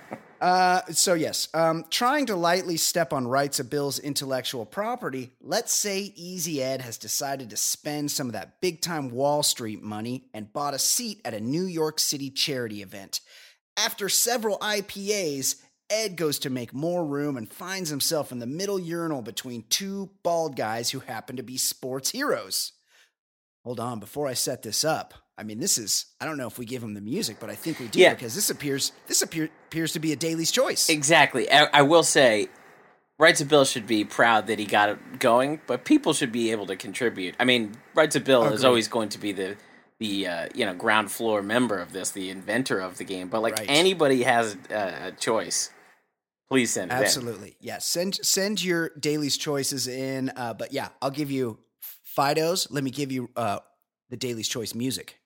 Uh, 0.47 0.81
so 0.91 1.13
yes, 1.13 1.49
um, 1.53 1.83
trying 1.89 2.25
to 2.25 2.33
lightly 2.33 2.77
step 2.77 3.11
on 3.11 3.27
rights 3.27 3.59
of 3.59 3.69
Bill's 3.69 3.99
intellectual 3.99 4.65
property. 4.65 5.29
Let's 5.41 5.73
say 5.73 6.13
Easy 6.15 6.63
Ed 6.63 6.81
has 6.83 6.97
decided 6.97 7.49
to 7.49 7.57
spend 7.57 8.11
some 8.11 8.27
of 8.27 8.33
that 8.33 8.61
big 8.61 8.79
time 8.79 9.09
Wall 9.09 9.43
Street 9.43 9.83
money 9.83 10.29
and 10.33 10.53
bought 10.53 10.73
a 10.73 10.79
seat 10.79 11.19
at 11.25 11.33
a 11.33 11.41
New 11.41 11.65
York 11.65 11.99
City 11.99 12.29
charity 12.29 12.81
event. 12.81 13.19
After 13.75 14.07
several 14.07 14.57
IPAs, 14.59 15.55
Ed 15.89 16.15
goes 16.15 16.39
to 16.39 16.49
make 16.49 16.73
more 16.73 17.05
room 17.05 17.35
and 17.35 17.51
finds 17.51 17.89
himself 17.89 18.31
in 18.31 18.39
the 18.39 18.47
middle 18.47 18.79
urinal 18.79 19.21
between 19.21 19.65
two 19.67 20.11
bald 20.23 20.55
guys 20.55 20.91
who 20.91 21.01
happen 21.01 21.35
to 21.35 21.43
be 21.43 21.57
sports 21.57 22.11
heroes. 22.11 22.71
Hold 23.65 23.81
on, 23.81 23.99
before 23.99 24.29
I 24.29 24.33
set 24.33 24.61
this 24.63 24.85
up, 24.85 25.13
I 25.37 25.43
mean, 25.43 25.59
this 25.59 25.77
is, 25.77 26.05
I 26.19 26.25
don't 26.25 26.37
know 26.37 26.47
if 26.47 26.57
we 26.57 26.65
give 26.65 26.81
him 26.81 26.93
the 26.95 27.01
music, 27.01 27.37
but 27.39 27.49
I 27.49 27.55
think 27.55 27.79
we 27.79 27.87
do 27.87 27.99
Yeah. 27.99 28.13
because 28.13 28.33
this 28.33 28.49
appears, 28.49 28.91
this 29.07 29.21
appear, 29.21 29.49
appears 29.67 29.93
to 29.93 29.99
be 29.99 30.11
a 30.11 30.15
Daly's 30.15 30.49
choice. 30.51 30.89
Exactly. 30.89 31.49
I, 31.51 31.65
I 31.73 31.81
will 31.83 32.03
say, 32.03 32.47
Rights 33.19 33.41
of 33.41 33.47
Bill 33.47 33.65
should 33.65 33.87
be 33.87 34.03
proud 34.05 34.47
that 34.47 34.59
he 34.59 34.65
got 34.65 34.89
it 34.89 35.19
going, 35.19 35.59
but 35.67 35.85
people 35.85 36.13
should 36.13 36.31
be 36.31 36.51
able 36.51 36.67
to 36.67 36.75
contribute. 36.75 37.35
I 37.39 37.45
mean, 37.45 37.73
Rights 37.95 38.15
of 38.15 38.23
Bill 38.23 38.45
is 38.45 38.63
always 38.63 38.87
going 38.87 39.09
to 39.09 39.17
be 39.19 39.31
the 39.31 39.57
the 39.99 40.27
uh, 40.27 40.47
you 40.53 40.63
know 40.63 40.75
ground 40.75 41.11
floor 41.11 41.41
member 41.41 41.79
of 41.79 41.91
this, 41.93 42.11
the 42.11 42.29
inventor 42.29 42.79
of 42.79 42.99
the 42.99 43.03
game. 43.03 43.27
But 43.29 43.41
like 43.41 43.57
Right. 43.57 43.65
anybody 43.67 44.21
has 44.21 44.55
a, 44.69 45.07
a 45.07 45.11
choice, 45.13 45.71
please 46.47 46.71
send. 46.73 46.91
Absolutely. 46.91 47.55
Yeah. 47.59 47.79
Send 47.79 48.15
send 48.23 48.63
your 48.63 48.91
Daly's 48.99 49.35
choices 49.35 49.87
in. 49.87 50.29
Uh, 50.35 50.53
but 50.53 50.71
yeah, 50.71 50.89
I'll 51.01 51.09
give 51.09 51.31
you 51.31 51.57
Fido's. 52.15 52.67
Let 52.69 52.83
me 52.83 52.91
give 52.91 53.11
you 53.11 53.31
uh, 53.35 53.59
the 54.11 54.17
Daly's 54.17 54.47
Choice 54.47 54.75
music. 54.75 55.17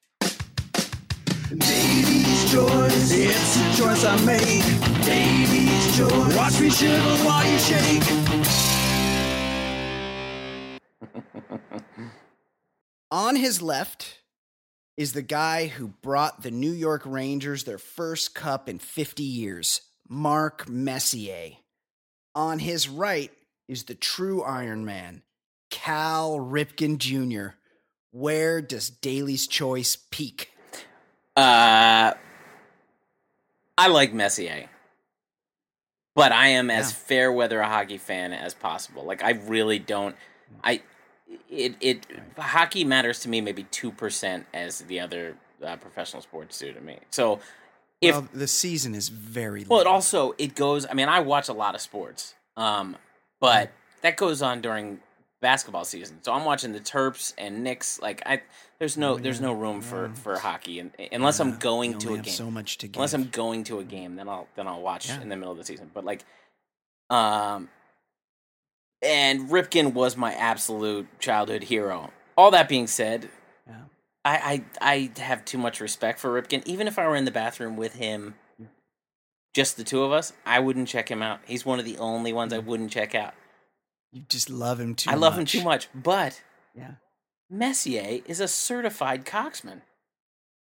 Daly's 1.58 2.51
choice, 2.51 3.12
it's 3.12 3.58
a 3.58 3.81
choice 3.81 4.05
I 4.05 4.15
make. 4.25 4.63
Daly's 5.03 5.98
choice, 5.98 6.36
watch 6.38 6.62
me 6.62 6.70
shiver 6.70 7.17
while 7.25 7.46
you 7.46 7.60
shake. 7.60 8.03
On 13.12 13.36
his 13.36 13.62
left 13.62 14.20
is 14.96 15.12
the 15.12 15.22
guy 15.22 15.67
who 15.67 15.89
brought 15.89 16.41
the 16.41 16.51
New 16.51 16.72
York 16.72 17.01
Rangers 17.05 17.65
their 17.65 17.77
first 17.77 18.34
cup 18.34 18.70
in 18.70 18.79
50 18.79 19.24
years, 19.24 19.81
Mark 20.08 20.70
Messier. 20.70 21.58
On 22.34 22.60
his 22.60 22.88
right 22.88 23.31
is 23.67 23.84
the 23.84 23.96
true 23.96 24.41
Iron 24.41 24.86
Man, 24.86 25.22
Cal 25.70 26.38
Ripken 26.38 26.98
Jr. 26.98 27.55
Where 28.12 28.62
does 28.62 28.89
Daly's 28.89 29.48
Choice 29.48 29.98
peak? 30.12 30.51
Uh, 31.36 32.14
I 33.78 33.88
like 33.88 34.14
Messier, 34.14 34.70
but 36.16 36.32
I 36.32 36.48
am 36.48 36.70
as 36.70 36.92
Yeah. 36.92 36.98
fair 36.98 37.32
weather 37.32 37.60
a 37.62 37.68
hockey 37.68 37.98
fan 37.98 38.34
as 38.34 38.54
possible. 38.54 39.04
Like 39.04 39.24
I 39.24 39.32
really 39.32 39.80
don't. 39.80 40.16
I 40.64 40.82
it 41.50 41.76
it 41.80 42.06
hockey 42.38 42.84
matters 42.84 43.20
to 43.22 43.30
me 43.30 43.42
maybe 43.42 43.64
two 43.64 43.92
percent 43.92 44.46
as 44.54 44.80
the 44.80 45.00
other 45.00 45.38
uh, 45.64 45.78
professional 45.78 46.22
sports 46.22 46.60
do 46.60 46.74
to 46.74 46.82
me. 46.82 47.00
So 47.12 47.40
if 48.02 48.16
well, 48.16 48.28
the 48.34 48.48
season 48.48 48.94
is 48.94 49.10
very 49.10 49.64
well, 49.64 49.80
it 49.80 49.88
also 49.88 50.36
it 50.38 50.56
goes. 50.56 50.86
I 50.90 50.94
mean, 50.94 51.08
I 51.08 51.22
watch 51.22 51.48
a 51.48 51.54
lot 51.54 51.76
of 51.76 51.82
sports, 51.82 52.36
um, 52.58 52.98
but 53.40 53.72
that 54.02 54.18
goes 54.18 54.42
on 54.42 54.60
during 54.62 55.00
basketball 55.40 55.86
season. 55.86 56.20
So 56.24 56.34
I'm 56.34 56.44
watching 56.44 56.74
the 56.74 56.80
Terps 56.80 57.34
and 57.38 57.64
Knicks. 57.64 58.02
Like 58.02 58.22
I, 58.26 58.42
there's 58.82 58.98
no 58.98 59.14
Oh, 59.14 59.18
there's 59.20 59.40
no 59.40 59.54
room 59.54 59.80
for 59.80 60.08
yeah. 60.08 60.14
for 60.16 60.38
hockey, 60.40 60.80
and 60.80 60.92
unless 61.12 61.40
I'm 61.40 61.58
going 61.60 62.00
to 62.00 62.16
a 62.16 62.18
game. 62.18 62.34
so 62.34 62.50
much 62.50 62.80
to 62.80 62.88
give. 62.88 62.96
Unless 62.96 63.14
I'm 63.14 63.30
going 63.30 63.64
to 63.66 63.78
a 63.78 63.84
game, 63.84 64.16
then 64.16 64.28
I'll 64.28 64.48
then 64.56 64.68
I'll 64.68 64.82
watch 64.82 65.08
Yeah. 65.08 65.22
in 65.22 65.30
the 65.30 65.36
middle 65.38 65.52
of 65.52 65.58
the 65.60 65.64
season. 65.64 65.92
But 65.94 66.04
like, 66.04 66.26
um, 67.12 67.70
and 69.04 69.50
Ripken 69.50 69.94
was 69.94 70.18
my 70.18 70.34
absolute 70.34 71.08
childhood 71.20 71.64
hero. 71.66 72.12
All 72.36 72.50
that 72.52 72.68
being 72.68 72.88
said, 72.88 73.30
Yeah. 73.68 73.76
I, 74.26 74.64
I 74.82 75.12
I 75.16 75.22
have 75.22 75.46
too 75.46 75.60
much 75.60 75.80
respect 75.80 76.20
for 76.20 76.42
Ripken. 76.42 76.64
Even 76.66 76.88
if 76.88 76.98
I 76.98 77.08
were 77.08 77.16
in 77.16 77.26
the 77.26 77.32
bathroom 77.32 77.78
with 77.78 77.94
him, 77.94 78.34
just 79.54 79.78
the 79.78 79.84
two 79.84 80.04
of 80.04 80.12
us, 80.12 80.34
I 80.44 80.60
wouldn't 80.60 80.88
check 80.88 81.10
him 81.10 81.22
out. 81.22 81.40
He's 81.46 81.66
one 81.68 81.78
of 81.78 81.86
the 81.86 82.00
only 82.00 82.34
ones 82.34 82.52
I 82.52 82.58
wouldn't 82.58 82.90
check 82.92 83.14
out. 83.14 83.36
you 84.12 84.24
just 84.28 84.50
love 84.50 84.80
him 84.80 84.96
too. 84.96 85.10
I 85.12 85.14
love 85.16 85.38
him 85.38 85.46
too 85.46 85.64
much. 85.64 85.88
But 85.94 86.42
Yeah. 86.76 86.94
Messier 87.51 88.22
is 88.25 88.39
a 88.39 88.48
certified 88.48 89.25
coxman. 89.25 89.81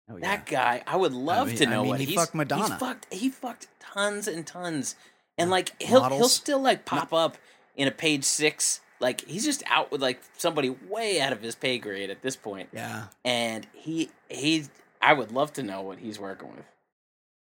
Oh, 0.10 0.18
yeah. 0.18 0.22
That 0.36 0.46
guy, 0.46 0.84
I 0.86 0.98
would 0.98 1.14
love 1.14 1.48
mean- 1.48 1.58
to 1.58 1.66
I 1.68 1.70
know 1.72 1.82
mean, 1.82 1.90
what 1.90 2.00
he 2.00 2.06
he's 2.06 2.16
fucked 2.16 2.36
Madonna. 2.36 2.68
He's 2.68 2.74
fucked. 2.80 3.14
He 3.14 3.30
fucked 3.30 3.68
tons 3.80 4.28
and 4.28 4.46
tons, 4.46 4.96
and 5.38 5.50
like 5.50 5.82
he'll 5.82 6.04
he'll 6.10 6.30
still 6.30 6.60
like 6.60 6.86
pop 6.86 7.12
up 7.14 7.38
in 7.76 7.88
a 7.88 7.92
page 7.92 8.24
six. 8.24 8.82
Like 9.00 9.22
he's 9.26 9.44
just 9.46 9.64
out 9.68 9.92
with 9.92 10.02
like 10.02 10.22
somebody 10.38 10.70
way 10.70 11.20
out 11.22 11.34
of 11.34 11.42
his 11.42 11.56
pay 11.56 11.80
grade 11.80 12.10
at 12.12 12.22
this 12.22 12.36
point, 12.36 12.70
Yeah. 12.72 13.06
and 13.24 13.66
he 13.74 14.10
he. 14.30 14.66
I 15.02 15.14
would 15.14 15.32
love 15.32 15.54
to 15.54 15.64
know 15.64 15.82
what 15.82 16.00
he's 16.00 16.20
working 16.20 16.50
with. 16.56 16.66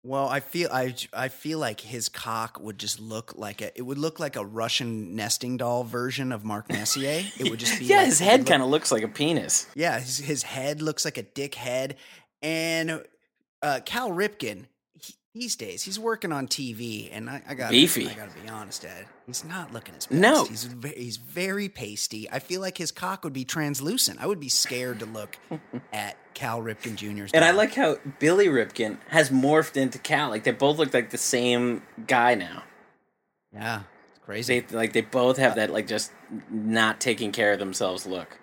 Well, 0.05 0.27
I 0.27 0.39
feel 0.39 0.69
I 0.71 0.93
I 1.13 1.29
feel 1.29 1.57
like 1.57 1.81
his 1.81 2.09
cock 2.09 2.59
would 2.61 2.77
just 2.77 2.99
look 2.99 3.33
like 3.35 3.63
a 3.63 3.75
it 3.75 3.81
would 3.81 3.97
look 3.97 4.19
like 4.19 4.35
a 4.35 4.45
Russian 4.45 5.15
nesting 5.15 5.57
doll 5.57 5.83
version 5.83 6.31
of 6.31 6.45
Mark 6.45 6.69
Messier. 6.69 7.23
It 7.39 7.49
would 7.49 7.59
just 7.59 7.79
be 7.79 7.85
yeah, 7.87 7.97
like- 7.97 8.05
his 8.05 8.19
head 8.19 8.45
kind 8.45 8.61
of 8.61 8.69
looks 8.69 8.91
like 8.91 9.01
a 9.01 9.07
penis. 9.07 9.65
Yeah, 9.73 9.99
his, 9.99 10.19
his 10.19 10.43
head 10.43 10.79
looks 10.79 11.05
like 11.05 11.17
a 11.17 11.23
dick 11.23 11.55
head. 11.55 11.95
And 12.43 13.03
uh, 13.63 13.79
Cal 13.83 14.11
Ripken, 14.11 14.65
these 15.35 15.57
days, 15.57 15.83
he's 15.83 15.99
working 15.99 16.31
on 16.31 16.47
TV, 16.47 17.09
and 17.11 17.29
I, 17.29 17.41
I 17.45 17.55
got 17.55 17.69
Beefy. 17.69 18.07
I 18.07 18.13
got 18.13 18.33
to 18.33 18.41
be 18.41 18.47
honest, 18.47 18.85
Ed. 18.85 19.05
He's 19.27 19.43
not 19.43 19.73
looking 19.73 19.93
as 19.93 20.05
best. 20.05 20.19
No. 20.19 20.45
he's 20.45 20.69
he's 20.95 21.17
very 21.17 21.67
pasty. 21.67 22.31
I 22.31 22.39
feel 22.39 22.61
like 22.61 22.77
his 22.77 22.89
cock 22.89 23.25
would 23.25 23.33
be 23.33 23.43
translucent. 23.43 24.21
I 24.21 24.27
would 24.27 24.39
be 24.39 24.47
scared 24.47 24.99
to 24.99 25.05
look 25.05 25.37
at 25.93 26.15
Cal 26.33 26.61
Ripken 26.61 26.95
Jr.'s. 26.95 27.31
And 27.33 27.43
I 27.43 27.51
like 27.51 27.73
how 27.73 27.97
Billy 28.19 28.47
Ripken 28.47 28.97
has 29.09 29.29
morphed 29.29 29.75
into 29.75 29.99
Cal. 29.99 30.29
Like 30.29 30.45
they 30.45 30.51
both 30.51 30.77
look 30.77 30.93
like 30.93 31.09
the 31.09 31.17
same 31.17 31.81
guy 32.07 32.35
now. 32.35 32.63
yeah, 33.53 33.81
it's 34.11 34.23
crazy. 34.23 34.61
They 34.61 34.75
like 34.77 34.93
they 34.93 35.01
both 35.01 35.35
have 35.37 35.55
that 35.55 35.69
like 35.69 35.85
just 35.85 36.13
not 36.49 37.01
taking 37.01 37.33
care 37.33 37.51
of 37.51 37.59
themselves 37.59 38.05
look. 38.05 38.39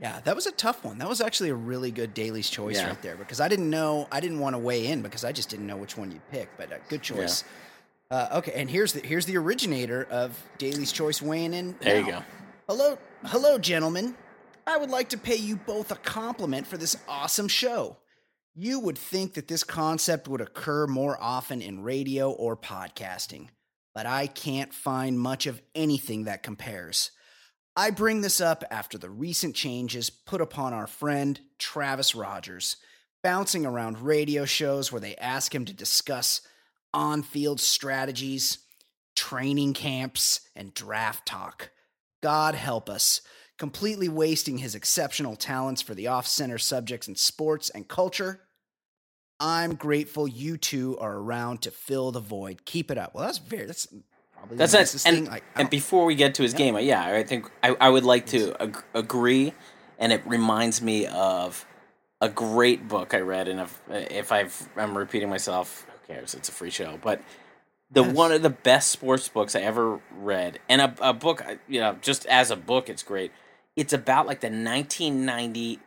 Yeah, 0.00 0.20
that 0.24 0.34
was 0.34 0.46
a 0.46 0.52
tough 0.52 0.82
one. 0.82 0.98
That 0.98 1.08
was 1.08 1.20
actually 1.20 1.50
a 1.50 1.54
really 1.54 1.90
good 1.90 2.14
Daly's 2.14 2.48
choice 2.48 2.76
Yeah. 2.76 2.88
right 2.88 3.02
there 3.02 3.16
because 3.16 3.38
I 3.40 3.48
didn't 3.48 3.68
know, 3.68 4.08
I 4.10 4.20
didn't 4.20 4.38
want 4.40 4.54
to 4.54 4.58
weigh 4.58 4.86
in 4.86 5.02
because 5.02 5.24
I 5.24 5.32
just 5.32 5.50
didn't 5.50 5.66
know 5.66 5.76
which 5.76 5.96
one 5.96 6.10
you'd 6.10 6.26
pick. 6.30 6.48
But 6.56 6.72
uh, 6.72 6.76
good 6.88 7.02
choice. 7.02 7.44
Uh, 8.10 8.28
okay, 8.32 8.52
and 8.56 8.68
here's 8.68 8.92
the 8.94 9.00
here's 9.00 9.26
the 9.26 9.36
originator 9.36 10.06
of 10.10 10.36
Daly's 10.58 10.90
choice 10.90 11.20
weighing 11.22 11.52
in. 11.54 11.76
There 11.80 12.00
you 12.00 12.06
go. 12.06 12.22
Hello, 12.66 12.98
hello, 13.26 13.58
gentlemen. 13.58 14.16
I 14.66 14.78
would 14.78 14.90
like 14.90 15.10
to 15.10 15.18
pay 15.18 15.36
you 15.36 15.56
both 15.56 15.90
a 15.92 15.96
compliment 15.96 16.66
for 16.66 16.76
this 16.76 16.96
awesome 17.08 17.48
show. 17.48 17.98
You 18.54 18.80
would 18.80 18.98
think 18.98 19.34
that 19.34 19.48
this 19.48 19.62
concept 19.64 20.28
would 20.28 20.40
occur 20.40 20.86
more 20.86 21.16
often 21.20 21.62
in 21.62 21.82
radio 21.82 22.30
or 22.30 22.56
podcasting, 22.56 23.48
but 23.94 24.06
I 24.06 24.26
can't 24.26 24.72
find 24.74 25.18
much 25.18 25.46
of 25.46 25.60
anything 25.74 26.24
that 26.24 26.42
compares. 26.42 27.10
I 27.80 27.88
bring 27.88 28.20
this 28.20 28.42
up 28.42 28.62
after 28.70 28.98
the 28.98 29.08
recent 29.08 29.56
changes 29.56 30.10
put 30.10 30.42
upon 30.42 30.74
our 30.74 30.86
friend 30.86 31.40
Travis 31.58 32.14
Rogers, 32.14 32.76
bouncing 33.22 33.64
around 33.64 34.02
radio 34.02 34.44
shows 34.44 34.92
where 34.92 35.00
they 35.00 35.16
ask 35.16 35.54
him 35.54 35.64
to 35.64 35.72
discuss 35.72 36.42
on 36.92 37.22
field 37.22 37.58
strategies, 37.58 38.58
training 39.16 39.72
camps, 39.72 40.42
and 40.54 40.74
draft 40.74 41.24
talk. 41.24 41.70
God 42.22 42.54
help 42.54 42.90
us, 42.90 43.22
completely 43.56 44.10
wasting 44.10 44.58
his 44.58 44.74
exceptional 44.74 45.34
talents 45.34 45.80
for 45.80 45.94
the 45.94 46.06
off 46.06 46.26
center 46.26 46.58
subjects 46.58 47.08
in 47.08 47.16
sports 47.16 47.70
and 47.70 47.88
culture. 47.88 48.40
I'm 49.40 49.74
grateful 49.74 50.28
you 50.28 50.58
two 50.58 50.98
are 50.98 51.16
around 51.16 51.62
to 51.62 51.70
fill 51.70 52.12
the 52.12 52.20
void. 52.20 52.66
Keep 52.66 52.90
it 52.90 52.98
up. 52.98 53.14
Well, 53.14 53.24
that's 53.24 53.38
very, 53.38 53.64
that's 53.64 53.88
probably 54.40 54.56
That's 54.56 54.74
it. 54.74 55.06
And. 55.06 55.26
Like, 55.28 55.44
I 55.54 55.60
and 55.60 55.70
before 55.70 56.04
we 56.04 56.14
get 56.14 56.34
to 56.36 56.42
his 56.42 56.54
game, 56.54 56.74
uh, 56.74 56.78
yeah, 56.80 57.04
I 57.04 57.22
think 57.22 57.50
I, 57.62 57.76
I 57.80 57.88
would 57.88 58.04
like 58.04 58.26
to 58.26 58.54
ag- 58.60 58.84
agree, 58.94 59.52
and 59.98 60.12
it 60.12 60.22
reminds 60.26 60.80
me 60.82 61.06
of 61.06 61.66
a 62.20 62.28
great 62.28 62.88
book 62.88 63.14
I 63.14 63.20
read. 63.20 63.48
And 63.48 63.60
if 63.60 63.80
if 63.88 64.32
I've, 64.32 64.68
I'm 64.76 64.96
repeating 64.96 65.28
myself, 65.28 65.86
who 66.06 66.14
cares? 66.14 66.34
It's 66.34 66.48
a 66.48 66.52
free 66.52 66.70
show. 66.70 66.98
But 67.00 67.22
the 67.90 68.04
Yes. 68.04 68.14
one 68.14 68.32
of 68.32 68.42
the 68.42 68.50
best 68.50 68.90
sports 68.90 69.28
books 69.28 69.54
I 69.56 69.60
ever 69.60 70.00
read, 70.16 70.58
and 70.68 70.80
a, 70.80 70.94
a 71.00 71.12
book, 71.12 71.42
you 71.68 71.80
know, 71.80 71.96
just 72.00 72.26
as 72.26 72.50
a 72.50 72.56
book, 72.56 72.88
it's 72.88 73.02
great. 73.02 73.32
It's 73.76 73.92
about 73.92 74.26
like 74.26 74.40
the 74.40 74.48
1990 74.50 75.78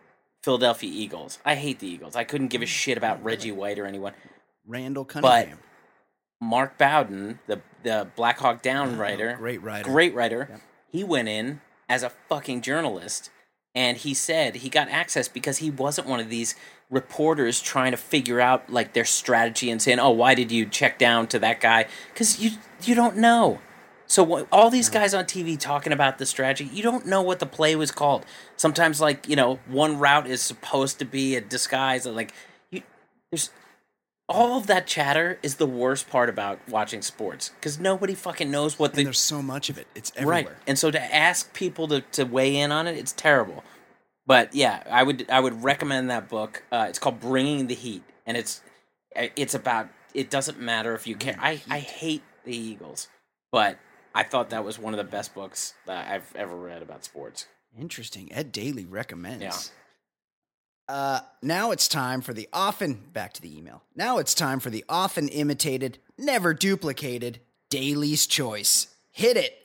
Philadelphia 0.41 0.91
Eagles. 0.91 1.39
I 1.45 1.55
hate 1.55 1.79
the 1.79 1.87
Eagles. 1.87 2.15
I 2.15 2.23
couldn't 2.23 2.47
give 2.47 2.61
a 2.61 2.65
shit 2.65 2.97
about 2.97 3.23
Reggie 3.23 3.51
White 3.51 3.79
or 3.79 3.85
anyone. 3.85 4.13
Randall 4.65 5.05
Cunningham. 5.05 5.59
Mark 6.41 6.77
Bowden, 6.77 7.39
the 7.47 7.61
the 7.83 8.07
Black 8.15 8.39
Hawk 8.39 8.61
Down 8.61 8.95
Oh, 8.95 8.97
writer, 8.97 9.35
great 9.37 9.61
writer. 9.61 9.83
great 9.89 10.13
writer. 10.13 10.47
Yep. 10.49 10.61
He 10.91 11.03
went 11.03 11.27
in 11.27 11.61
as 11.89 12.03
a 12.03 12.09
fucking 12.29 12.61
journalist, 12.61 13.29
and 13.75 13.97
he 13.97 14.13
said 14.13 14.57
he 14.57 14.69
got 14.69 14.89
access 14.89 15.27
because 15.27 15.57
he 15.57 15.69
wasn't 15.69 16.07
one 16.07 16.19
of 16.19 16.29
these 16.29 16.55
reporters 16.89 17.61
trying 17.61 17.91
to 17.91 17.97
figure 17.97 18.39
out 18.39 18.69
like 18.69 18.93
their 18.93 19.05
strategy 19.05 19.69
and 19.69 19.81
saying, 19.81 19.99
"Oh, 19.99 20.11
why 20.11 20.35
did 20.35 20.51
you 20.51 20.65
check 20.65 20.97
down 20.99 21.27
to 21.27 21.39
that 21.39 21.59
guy?" 21.59 21.87
Because 22.13 22.39
you 22.39 22.51
you 22.83 22.95
don't 22.95 23.17
know. 23.17 23.59
So 24.05 24.45
all 24.51 24.69
these 24.69 24.89
guys 24.89 25.13
on 25.13 25.25
TV 25.25 25.57
talking 25.57 25.91
about 25.93 26.17
the 26.19 26.25
strategy, 26.25 26.69
you 26.71 26.83
don't 26.83 27.05
know 27.07 27.21
what 27.21 27.39
the 27.39 27.45
play 27.47 27.75
was 27.75 27.89
called. 27.89 28.25
Sometimes, 28.57 29.01
like 29.01 29.27
you 29.27 29.35
know, 29.35 29.59
one 29.67 29.97
route 29.97 30.27
is 30.27 30.41
supposed 30.41 30.99
to 30.99 31.05
be 31.05 31.35
a 31.35 31.41
disguise. 31.41 32.05
Like 32.05 32.33
you, 32.69 32.83
there's 33.31 33.49
all 34.33 34.57
of 34.57 34.67
that 34.67 34.87
chatter 34.87 35.37
is 35.43 35.55
the 35.55 35.67
worst 35.67 36.09
part 36.09 36.27
about 36.27 36.59
watching 36.67 37.01
sports 37.01 37.49
because 37.49 37.79
nobody 37.79 38.15
fucking 38.15 38.49
knows 38.49 38.79
what 38.79 38.93
the. 38.93 38.97
And 38.97 38.99
the 38.99 39.03
there's 39.05 39.19
so 39.19 39.41
much 39.41 39.69
of 39.69 39.77
it. 39.77 39.87
It's 39.95 40.11
everywhere. 40.15 40.43
right. 40.43 40.63
And 40.67 40.77
so 40.77 40.91
to 40.91 41.15
ask 41.15 41.53
people 41.53 41.87
to, 41.89 42.01
to 42.01 42.23
weigh 42.23 42.57
in 42.57 42.71
on 42.71 42.87
it, 42.87 42.97
it's 42.97 43.11
terrible. 43.13 43.63
But 44.25 44.55
yeah, 44.55 44.83
I 44.89 45.03
would 45.03 45.29
I 45.29 45.39
would 45.39 45.63
recommend 45.63 46.09
that 46.09 46.29
book. 46.29 46.63
Uh, 46.71 46.87
it's 46.89 46.99
called 46.99 47.19
Bringing 47.19 47.67
the 47.67 47.75
Heat, 47.75 48.03
and 48.25 48.35
it's 48.37 48.61
it's 49.15 49.53
about 49.53 49.89
it 50.13 50.29
doesn't 50.29 50.59
matter 50.59 50.95
if 50.95 51.05
you 51.07 51.15
care. 51.15 51.37
I 51.39 51.61
I 51.69 51.79
hate 51.79 52.23
the 52.45 52.55
Eagles, 52.55 53.09
but 53.51 53.77
I 54.15 54.23
thought 54.23 54.49
that 54.51 54.63
was 54.63 54.79
one 54.79 54.93
of 54.93 54.97
the 54.97 55.03
best 55.03 55.33
books 55.33 55.73
that 55.85 56.09
I've 56.09 56.33
ever 56.35 56.55
read 56.55 56.81
about 56.81 57.03
sports. 57.03 57.47
Interesting. 57.77 58.31
Ed 58.31 58.51
Daly 58.51 58.85
recommends. 58.85 59.43
Yeah. 59.43 59.82
Uh, 60.87 61.21
now 61.41 61.71
it's 61.71 61.87
time 61.87 62.21
for 62.21 62.33
the 62.33 62.47
often 62.51 62.93
back 63.13 63.33
to 63.33 63.41
the 63.41 63.57
email. 63.57 63.83
Now 63.95 64.17
it's 64.17 64.33
time 64.33 64.59
for 64.59 64.69
the 64.69 64.83
often 64.89 65.29
imitated, 65.29 65.97
never 66.17 66.53
duplicated 66.53 67.39
Daly's 67.69 68.27
choice. 68.27 68.87
Hit 69.11 69.37
it. 69.37 69.57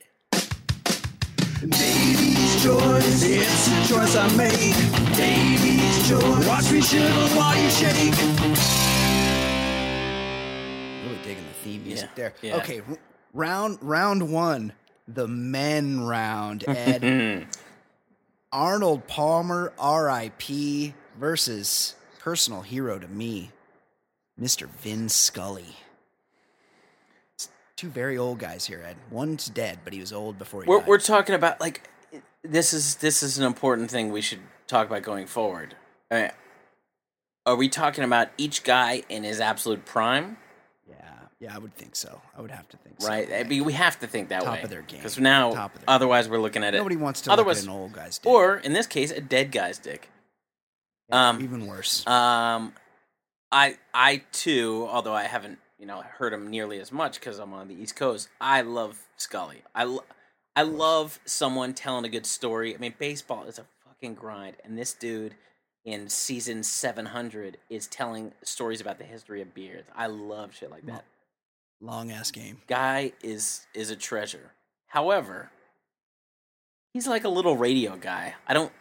Daly's 1.59 2.63
choice, 2.63 3.23
it's 3.23 3.67
a 3.67 3.93
choice 3.93 4.15
I 4.15 4.35
make. 4.37 5.15
Davey's 5.17 6.07
Choice. 6.07 6.47
Watch 6.47 6.71
me 6.71 6.81
shiver 6.81 7.35
while 7.35 7.61
you 7.61 7.69
shake. 7.69 8.15
Really 11.03 11.17
digging 11.23 11.43
the 11.45 11.53
theme 11.63 11.83
music 11.83 12.09
Yeah, 12.11 12.15
there. 12.15 12.33
yeah. 12.41 12.55
Okay, 12.57 12.79
r- 12.89 12.97
round 13.33 13.77
round 13.81 14.31
one, 14.31 14.71
the 15.07 15.27
men 15.27 15.99
round. 16.01 16.63
Ed 16.67 17.47
Arnold 18.51 19.05
Palmer, 19.07 19.73
R.I.P. 19.77 20.93
versus 21.19 21.95
personal 22.19 22.61
hero 22.61 22.97
to 22.97 23.07
me, 23.07 23.51
Mr. 24.39 24.67
Vin 24.67 25.09
Scully. 25.09 25.75
It's 27.35 27.49
Two 27.75 27.89
very 27.89 28.17
old 28.17 28.39
guys 28.39 28.65
here, 28.65 28.83
Ed. 28.85 28.97
One's 29.11 29.47
dead, 29.47 29.79
but 29.83 29.93
he 29.93 29.99
was 29.99 30.13
old 30.13 30.37
before 30.37 30.63
he 30.63 30.69
we're 30.69 30.79
died. 30.79 30.87
we're 30.87 30.97
talking 30.99 31.35
about 31.35 31.59
like 31.59 31.89
this 32.43 32.73
is 32.73 32.95
this 32.95 33.21
is 33.21 33.37
an 33.37 33.45
important 33.45 33.91
thing 33.91 34.11
we 34.11 34.21
should 34.21 34.39
talk 34.67 34.87
about 34.87 35.03
going 35.03 35.27
forward. 35.27 35.75
Uh, 36.09 36.29
Are 37.45 37.55
we 37.55 37.69
talking 37.69 38.03
about 38.03 38.29
each 38.37 38.63
guy 38.63 39.03
in 39.09 39.23
his 39.23 39.39
absolute 39.39 39.85
prime? 39.85 40.37
yeah, 40.89 40.95
yeah, 41.39 41.55
I 41.55 41.59
would 41.59 41.75
think 41.75 41.95
so. 41.95 42.21
I 42.37 42.41
would 42.41 42.51
have 42.51 42.67
to 42.69 42.77
think 42.77 43.01
so. 43.01 43.07
Right. 43.07 43.29
I 43.31 43.43
mean, 43.43 43.63
we 43.65 43.73
have 43.73 43.99
to 43.99 44.07
think 44.07 44.29
that 44.29 44.43
Top 44.43 44.53
way 44.55 44.61
of 44.63 44.69
their 44.69 44.81
game. 44.81 44.99
because 44.99 45.19
now 45.19 45.53
Top 45.53 45.77
otherwise 45.87 46.27
we're 46.29 46.39
looking 46.39 46.63
at 46.63 46.73
it. 46.73 46.77
Nobody 46.77 46.95
wants 46.97 47.21
to 47.21 47.31
otherwise, 47.31 47.65
look 47.65 47.69
at 47.69 47.75
an 47.75 47.81
old 47.81 47.93
guy's 47.93 48.17
dick. 48.17 48.31
or 48.31 48.57
in 48.57 48.73
this 48.73 48.87
case, 48.87 49.11
a 49.11 49.21
dead 49.21 49.51
guy's 49.51 49.77
dick. 49.77 50.09
Yeah, 51.09 51.29
um, 51.29 51.41
even 51.41 51.67
worse. 51.67 52.05
Um, 52.07 52.73
I 53.51 53.77
I 53.93 54.23
too, 54.31 54.87
although 54.89 55.13
I 55.13 55.23
haven't 55.23 55.59
you 55.77 55.85
know 55.85 56.01
heard 56.01 56.33
him 56.33 56.49
nearly 56.49 56.79
as 56.79 56.91
much 56.91 57.19
because 57.19 57.39
I'm 57.39 57.53
on 57.53 57.67
the 57.67 57.75
East 57.75 57.95
Coast. 57.95 58.29
I 58.39 58.61
love 58.61 58.99
Scully. 59.17 59.63
I 59.73 59.85
lo- 59.85 60.05
I 60.55 60.63
love 60.63 61.19
someone 61.25 61.73
telling 61.73 62.05
a 62.05 62.09
good 62.09 62.25
story. 62.25 62.75
I 62.75 62.77
mean, 62.77 62.93
baseball 62.97 63.45
is 63.45 63.59
a 63.59 63.65
fucking 63.85 64.15
grind, 64.15 64.57
and 64.63 64.77
this 64.77 64.93
dude 64.93 65.35
in 65.85 66.09
season 66.09 66.61
700 66.61 67.57
is 67.69 67.87
telling 67.87 68.33
stories 68.43 68.81
about 68.81 68.97
the 68.97 69.05
history 69.05 69.41
of 69.41 69.53
beers. 69.53 69.85
I 69.95 70.07
love 70.07 70.53
shit 70.53 70.69
like 70.69 70.85
that. 70.87 71.05
Long 71.81 72.11
ass 72.11 72.31
game. 72.31 72.61
Guy 72.67 73.13
is 73.23 73.65
is 73.73 73.89
a 73.89 73.95
treasure. 73.95 74.51
However, 74.87 75.49
he's 76.93 77.07
like 77.07 77.23
a 77.23 77.29
little 77.29 77.55
radio 77.55 77.95
guy. 77.95 78.35
I 78.47 78.53
don't 78.53 78.71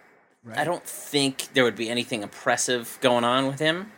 Right? 0.44 0.58
I 0.58 0.64
don't 0.64 0.84
think 0.84 1.48
there 1.54 1.64
would 1.64 1.76
be 1.76 1.90
anything 1.90 2.22
oppressive 2.22 2.98
going 3.00 3.24
on 3.24 3.46
with 3.46 3.58
him. 3.58 3.90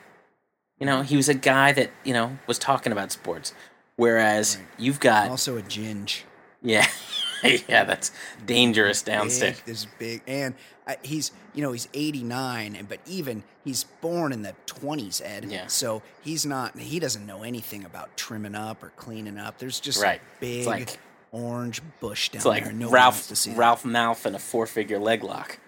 You 0.79 0.87
know, 0.87 1.03
he 1.03 1.17
was 1.17 1.29
a 1.29 1.35
guy 1.35 1.73
that, 1.73 1.91
you 2.05 2.15
know, 2.15 2.39
was 2.47 2.59
talking 2.59 2.93
about 2.93 3.13
sports. 3.13 3.53
Whereas 3.97 4.57
Right. 4.57 4.67
you've 4.79 5.01
got 5.01 5.29
also 5.31 5.59
a 5.59 5.63
ginge. 5.63 6.23
Yeah. 6.63 6.87
yeah, 7.69 7.85
that's 7.85 8.11
dangerous 8.47 9.03
downstick. 9.03 9.65
This 9.65 9.87
big, 9.99 10.23
and 10.27 10.55
uh, 10.87 10.95
he's 11.03 11.33
you 11.55 11.63
know 11.63 11.73
he's 11.73 11.89
eighty 11.95 12.23
nine, 12.23 12.77
and 12.77 12.87
but 12.89 12.99
even 13.07 13.43
he's 13.65 13.85
born 13.85 14.33
in 14.33 14.43
the 14.43 14.55
twenties, 14.67 15.21
Ed. 15.25 15.47
Yeah. 15.51 15.67
So 15.67 16.03
he's 16.23 16.45
not. 16.47 16.79
He 16.79 16.99
doesn't 16.99 17.27
know 17.27 17.43
anything 17.43 17.85
about 17.85 18.15
trimming 18.17 18.55
up 18.55 18.83
or 18.83 18.91
cleaning 18.97 19.39
up. 19.39 19.59
There's 19.59 19.81
just 19.81 20.03
Right. 20.03 20.21
a 20.21 20.41
big 20.41 20.67
like- 20.67 20.99
orange 21.33 21.81
bush 22.01 22.29
down 22.31 22.39
It's 22.39 22.47
like 22.47 22.63
there. 22.65 22.71
and 22.71 22.79
nobody 22.81 23.03
wants 23.03 23.29
to 23.29 23.51
Ralph. 23.51 23.59
Ralph 23.59 23.85
Mouth 23.85 24.27
and 24.27 24.35
a 24.37 24.39
four 24.39 24.67
figure 24.67 24.99
leg 24.99 25.23
lock. 25.23 25.59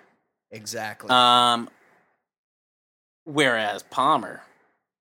Exactly. 0.53 1.11
Um 1.11 1.69
whereas 3.25 3.83
Palmer 3.85 4.43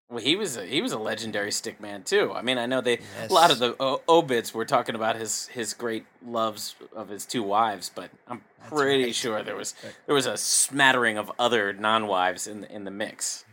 well, 0.09 0.19
he 0.21 0.35
was 0.35 0.57
a, 0.57 0.65
he 0.65 0.81
was 0.81 0.91
a 0.91 0.97
legendary 0.99 1.53
stick 1.53 1.79
man 1.79 2.03
too. 2.03 2.33
I 2.33 2.41
mean, 2.41 2.57
I 2.57 2.65
know 2.65 2.81
they 2.81 2.99
a 3.29 3.31
lot 3.31 3.49
of 3.49 3.59
the 3.59 3.77
o- 3.79 4.01
obits 4.09 4.53
were 4.53 4.65
talking 4.65 4.93
about 4.93 5.15
his 5.15 5.47
his 5.47 5.73
great 5.73 6.03
loves 6.25 6.75
of 6.93 7.07
his 7.07 7.25
two 7.25 7.41
wives, 7.41 7.89
but 7.95 8.11
I'm 8.27 8.41
That's 8.59 8.71
pretty 8.73 9.05
right. 9.05 9.15
sure 9.15 9.41
there 9.41 9.55
was 9.55 9.73
there 10.07 10.13
was 10.15 10.25
a 10.25 10.35
smattering 10.35 11.17
of 11.17 11.31
other 11.39 11.71
non-wives 11.71 12.45
in 12.45 12.59
the, 12.61 12.71
in 12.75 12.83
the 12.83 12.91
mix. 12.91 13.45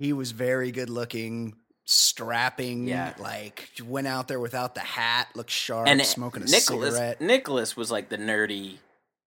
he 0.00 0.12
was 0.12 0.32
very 0.32 0.72
good 0.72 0.90
looking, 0.90 1.54
strapping. 1.84 2.88
Yeah. 2.88 3.14
Like 3.16 3.70
went 3.86 4.08
out 4.08 4.26
there 4.26 4.40
without 4.40 4.74
the 4.74 4.80
hat, 4.80 5.28
looked 5.36 5.50
sharp, 5.50 5.86
and 5.86 6.04
smoking 6.04 6.42
a 6.42 6.46
Nicklaus 6.46 6.94
cigarette. 6.94 7.20
Nicklaus 7.20 7.76
was 7.76 7.88
like 7.88 8.08
the 8.08 8.18
nerdy 8.18 8.78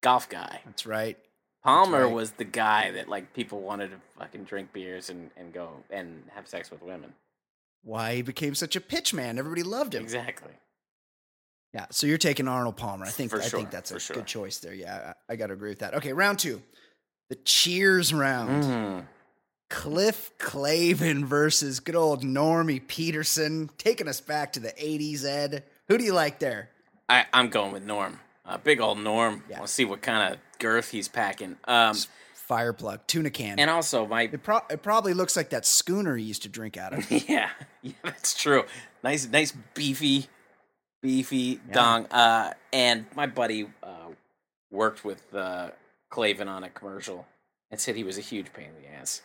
golf 0.02 0.28
guy. 0.28 0.60
That's 0.66 0.86
right. 0.86 1.18
Palmer 1.64 2.06
right. 2.06 2.14
was 2.14 2.32
the 2.32 2.44
guy 2.44 2.92
that 2.92 3.08
like 3.08 3.34
people 3.34 3.62
wanted 3.62 3.92
to 3.92 3.98
fucking 4.18 4.46
drink 4.46 4.74
beers 4.74 5.10
and, 5.10 5.30
and 5.38 5.54
go 5.54 5.70
and 5.90 6.24
have 6.34 6.48
sex 6.48 6.72
with 6.72 6.82
women. 6.82 7.14
Why 7.84 8.16
he 8.16 8.22
became 8.22 8.56
such 8.56 8.76
a 8.76 8.82
pitch 8.82 9.14
man. 9.14 9.38
Everybody 9.38 9.64
loved 9.64 9.94
him. 9.96 10.04
Exactly. 10.04 10.52
Yeah, 11.74 11.86
so 11.90 12.06
you're 12.06 12.18
taking 12.18 12.48
Arnold 12.48 12.78
Palmer. 12.78 13.06
I 13.06 13.10
think 13.10 13.32
For 13.32 13.40
I 13.42 13.46
think 13.46 13.72
that's 13.72 13.92
a 13.92 14.00
sure. 14.00 14.18
good 14.18 14.26
choice 14.26 14.58
there. 14.60 14.74
Yeah, 14.74 15.14
I, 15.30 15.34
I 15.34 15.36
got 15.38 15.48
to 15.48 15.54
agree 15.54 15.70
with 15.70 15.80
that. 15.80 15.94
Okay, 15.96 16.12
round 16.14 16.40
two, 16.40 16.62
the 17.30 17.36
Cheers 17.36 18.14
round. 18.14 18.64
Mhm. 18.64 19.06
Cliff 19.70 20.32
Clavin 20.38 21.24
versus 21.24 21.80
good 21.80 21.96
old 21.96 22.24
Normie 22.24 22.86
Peterson, 22.86 23.70
taking 23.78 24.10
us 24.10 24.20
back 24.20 24.52
to 24.54 24.60
the 24.60 24.74
'80s. 24.74 25.24
Ed, 25.24 25.64
who 25.88 25.98
do 25.98 26.04
you 26.04 26.12
like 26.14 26.40
there? 26.40 26.70
I, 27.08 27.26
I'm 27.32 27.48
going 27.50 27.72
with 27.72 27.84
Norm. 27.84 28.20
Uh, 28.46 28.58
big 28.58 28.82
old 28.82 29.00
Norm. 29.00 29.44
Yeah. 29.50 29.60
We'll 29.60 29.68
see 29.68 29.86
what 29.86 30.02
kind 30.02 30.34
of 30.34 30.40
girth 30.60 30.90
he's 30.92 31.08
packing. 31.08 31.58
Um, 31.66 31.96
Fireplug, 32.50 33.00
tuna 33.08 33.30
can. 33.30 33.60
and 33.60 33.70
also 33.70 34.06
my 34.06 34.24
it, 34.24 34.44
pro- 34.44 34.60
it 34.70 34.82
probably 34.84 35.14
looks 35.14 35.38
like 35.38 35.52
that 35.52 35.66
schooner 35.66 36.18
he 36.18 36.24
used 36.26 36.42
to 36.44 36.50
drink 36.50 36.76
out 36.76 36.94
of. 36.94 37.10
yeah, 37.30 37.50
yeah, 37.82 37.94
that's 38.04 38.34
true. 38.34 38.64
Nice, 39.04 39.28
nice 39.30 39.54
beefy, 39.74 40.28
beefy 41.02 41.60
Yeah. 41.68 41.74
dong. 41.74 42.06
Uh, 42.08 42.54
and 42.74 43.06
my 43.16 43.26
buddy 43.28 43.70
uh, 43.82 44.08
worked 44.70 45.06
with 45.06 45.34
uh, 45.34 45.70
Clavin 46.12 46.48
on 46.48 46.64
a 46.66 46.70
commercial 46.70 47.26
and 47.70 47.80
said 47.80 47.96
he 47.96 48.04
was 48.04 48.18
a 48.18 48.22
huge 48.22 48.52
pain 48.52 48.70
in 48.76 48.82
the 48.84 48.90
ass. 49.00 49.22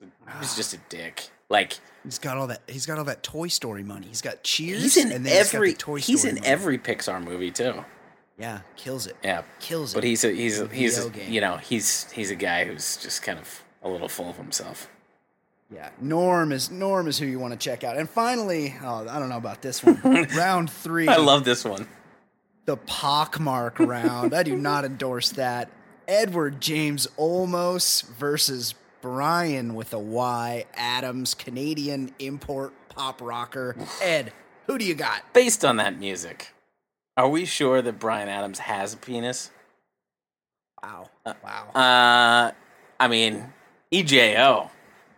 He 0.00 0.06
was 0.40 0.56
just 0.56 0.74
a 0.74 0.78
dick. 0.88 1.28
Like 1.48 1.78
He's 2.04 2.18
got 2.18 2.36
all 2.36 2.48
that. 2.48 2.62
He's 2.66 2.84
got 2.84 2.98
all 2.98 3.04
that 3.04 3.22
Toy 3.22 3.46
Story 3.48 3.84
money. 3.84 4.08
He's 4.08 4.20
got 4.22 4.42
Cheers. 4.42 4.82
he's 4.82 4.96
in 4.96 5.12
and 5.12 5.24
then 5.24 5.36
he's 5.36 5.52
got 5.52 5.56
every 5.58 5.72
Toy 5.74 6.00
he's 6.00 6.24
in 6.24 6.34
money. 6.34 6.46
every 6.46 6.78
Pixar 6.78 7.22
movie 7.22 7.52
too. 7.52 7.84
Yeah, 8.38 8.60
kills 8.76 9.06
it. 9.06 9.16
Yeah, 9.24 9.42
Kills 9.60 9.92
it. 9.92 9.96
but 9.96 10.04
he's 10.04 10.22
a 10.24 10.30
he's 10.32 10.60
a, 10.60 10.68
he's 10.68 10.98
a, 11.04 11.10
you 11.28 11.40
know 11.40 11.56
he's 11.56 12.10
he's 12.12 12.30
a 12.30 12.34
guy 12.34 12.64
who's 12.66 12.96
just 12.98 13.22
kind 13.22 13.38
of 13.38 13.62
a 13.82 13.88
little 13.88 14.08
full 14.08 14.28
of 14.28 14.36
himself. 14.36 14.88
Yeah, 15.72 15.88
Norm 16.00 16.52
is 16.52 16.70
Norm 16.70 17.08
is 17.08 17.18
who 17.18 17.26
you 17.26 17.38
want 17.38 17.52
to 17.52 17.58
check 17.58 17.82
out. 17.82 17.96
And 17.96 18.08
finally, 18.08 18.74
oh, 18.82 19.08
I 19.08 19.18
don't 19.18 19.28
know 19.30 19.38
about 19.38 19.62
this 19.62 19.82
one. 19.82 20.00
round 20.36 20.70
three. 20.70 21.08
I 21.08 21.16
love 21.16 21.44
this 21.44 21.64
one. 21.64 21.88
the 22.66 22.76
pockmark 22.76 23.78
round. 23.78 24.34
I 24.34 24.42
do 24.42 24.54
not 24.54 24.84
endorse 24.84 25.30
that. 25.30 25.70
Edward 26.06 26.60
James 26.60 27.08
Olmos 27.18 28.06
versus 28.10 28.74
Bryan 29.00 29.74
with 29.74 29.92
a 29.94 29.98
Y 29.98 30.66
Adams, 30.74 31.34
Canadian 31.34 32.12
import 32.18 32.72
pop 32.90 33.20
rocker. 33.20 33.74
Ed, 34.02 34.32
who 34.66 34.78
do 34.78 34.84
you 34.84 34.94
got? 34.94 35.22
Based 35.32 35.64
on 35.64 35.76
that 35.78 35.98
music, 35.98 36.52
are 37.16 37.28
we 37.28 37.44
sure 37.44 37.82
that 37.82 37.98
Bryan 37.98 38.28
Adams 38.28 38.58
has 38.60 38.94
a 38.94 38.96
penis? 38.96 39.50
Wow, 40.82 41.10
wow. 41.24 41.68
Uh, 41.74 42.52
I 43.00 43.08
mean, 43.08 43.52
EJO, 43.92 44.70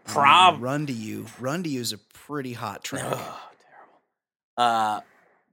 prob. 0.06 0.62
Run 0.62 0.87
to 0.87 0.92
you. 0.92 1.26
Run 1.40 1.62
to 1.64 1.68
you 1.68 1.80
is 1.80 1.92
a 1.92 1.98
pretty 1.98 2.52
hot 2.52 2.82
track. 2.84 3.04
Oh, 3.06 3.50
terrible. 3.61 4.00
Uh, 4.56 5.00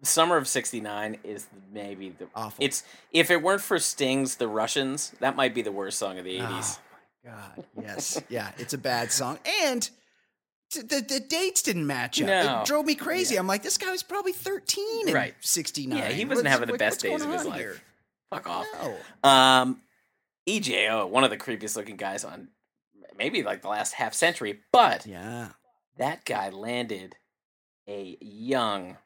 Summer 0.03 0.37
of 0.37 0.47
'69 0.47 1.17
is 1.23 1.47
maybe 1.73 2.09
the 2.09 2.27
Awful. 2.35 2.63
It's 2.63 2.83
if 3.11 3.31
it 3.31 3.41
weren't 3.41 3.61
for 3.61 3.79
Sting's 3.79 4.35
"The 4.35 4.47
Russians," 4.47 5.13
that 5.19 5.35
might 5.35 5.55
be 5.55 5.63
the 5.63 5.71
worst 5.71 5.97
song 5.97 6.19
of 6.19 6.25
the 6.25 6.37
'80s. 6.39 6.77
Oh 7.25 7.25
my 7.25 7.31
god. 7.31 7.65
Yes. 7.81 8.21
Yeah, 8.29 8.51
it's 8.57 8.73
a 8.73 8.77
bad 8.77 9.11
song. 9.11 9.39
And 9.63 9.89
the, 10.83 11.01
the 11.01 11.19
dates 11.19 11.61
didn't 11.61 11.85
match 11.87 12.21
up. 12.21 12.27
No. 12.27 12.59
It 12.61 12.65
drove 12.65 12.85
me 12.85 12.95
crazy. 12.95 13.35
I'm 13.37 13.47
like, 13.47 13.63
this 13.63 13.77
guy 13.77 13.91
was 13.91 14.03
probably 14.03 14.31
13 14.33 15.07
in 15.09 15.13
Right. 15.13 15.35
69. 15.41 15.97
Yeah, 15.97 16.09
he 16.09 16.25
wasn't 16.25 16.45
What's- 16.45 16.51
having 16.53 16.67
the 16.67 16.73
what- 16.73 16.79
best 16.79 17.01
days 17.01 17.21
of 17.23 17.31
his 17.31 17.45
life. 17.45 17.57
here? 17.57 17.77
Fuck 18.29 18.47
off. 18.49 18.65
No. 19.23 19.29
Um, 19.29 19.81
EJO, 20.47 21.07
one 21.07 21.23
of 21.23 21.29
the 21.29 21.37
creepiest 21.37 21.75
looking 21.75 21.95
guys 21.97 22.23
on 22.23 22.49
maybe 23.17 23.43
like 23.43 23.61
the 23.61 23.67
last 23.69 23.93
half 23.93 24.13
century, 24.13 24.59
but 24.71 25.05
Yeah. 25.05 25.49
that 25.97 26.25
guy 26.25 26.49
landed 26.49 27.15
a 27.87 28.17
young 28.21 28.97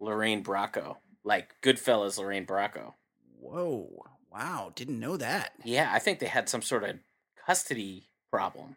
Lorraine 0.00 0.42
Bracco, 0.44 0.96
like 1.24 1.60
Goodfellas 1.60 2.18
Lorraine 2.18 2.46
Bracco. 2.46 2.94
Whoa. 3.38 4.06
Wow. 4.32 4.72
Didn't 4.74 5.00
know 5.00 5.16
that. 5.16 5.52
Yeah, 5.64 5.90
I 5.92 5.98
think 5.98 6.18
they 6.18 6.26
had 6.26 6.48
some 6.48 6.62
sort 6.62 6.84
of 6.84 6.98
custody 7.46 8.08
problem. 8.30 8.76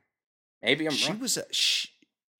Maybe 0.62 0.86
I'm 0.88 0.94
she 0.94 1.10
wrong. 1.12 1.20
was 1.20 1.38
a 1.38 1.46
she, 1.52 1.90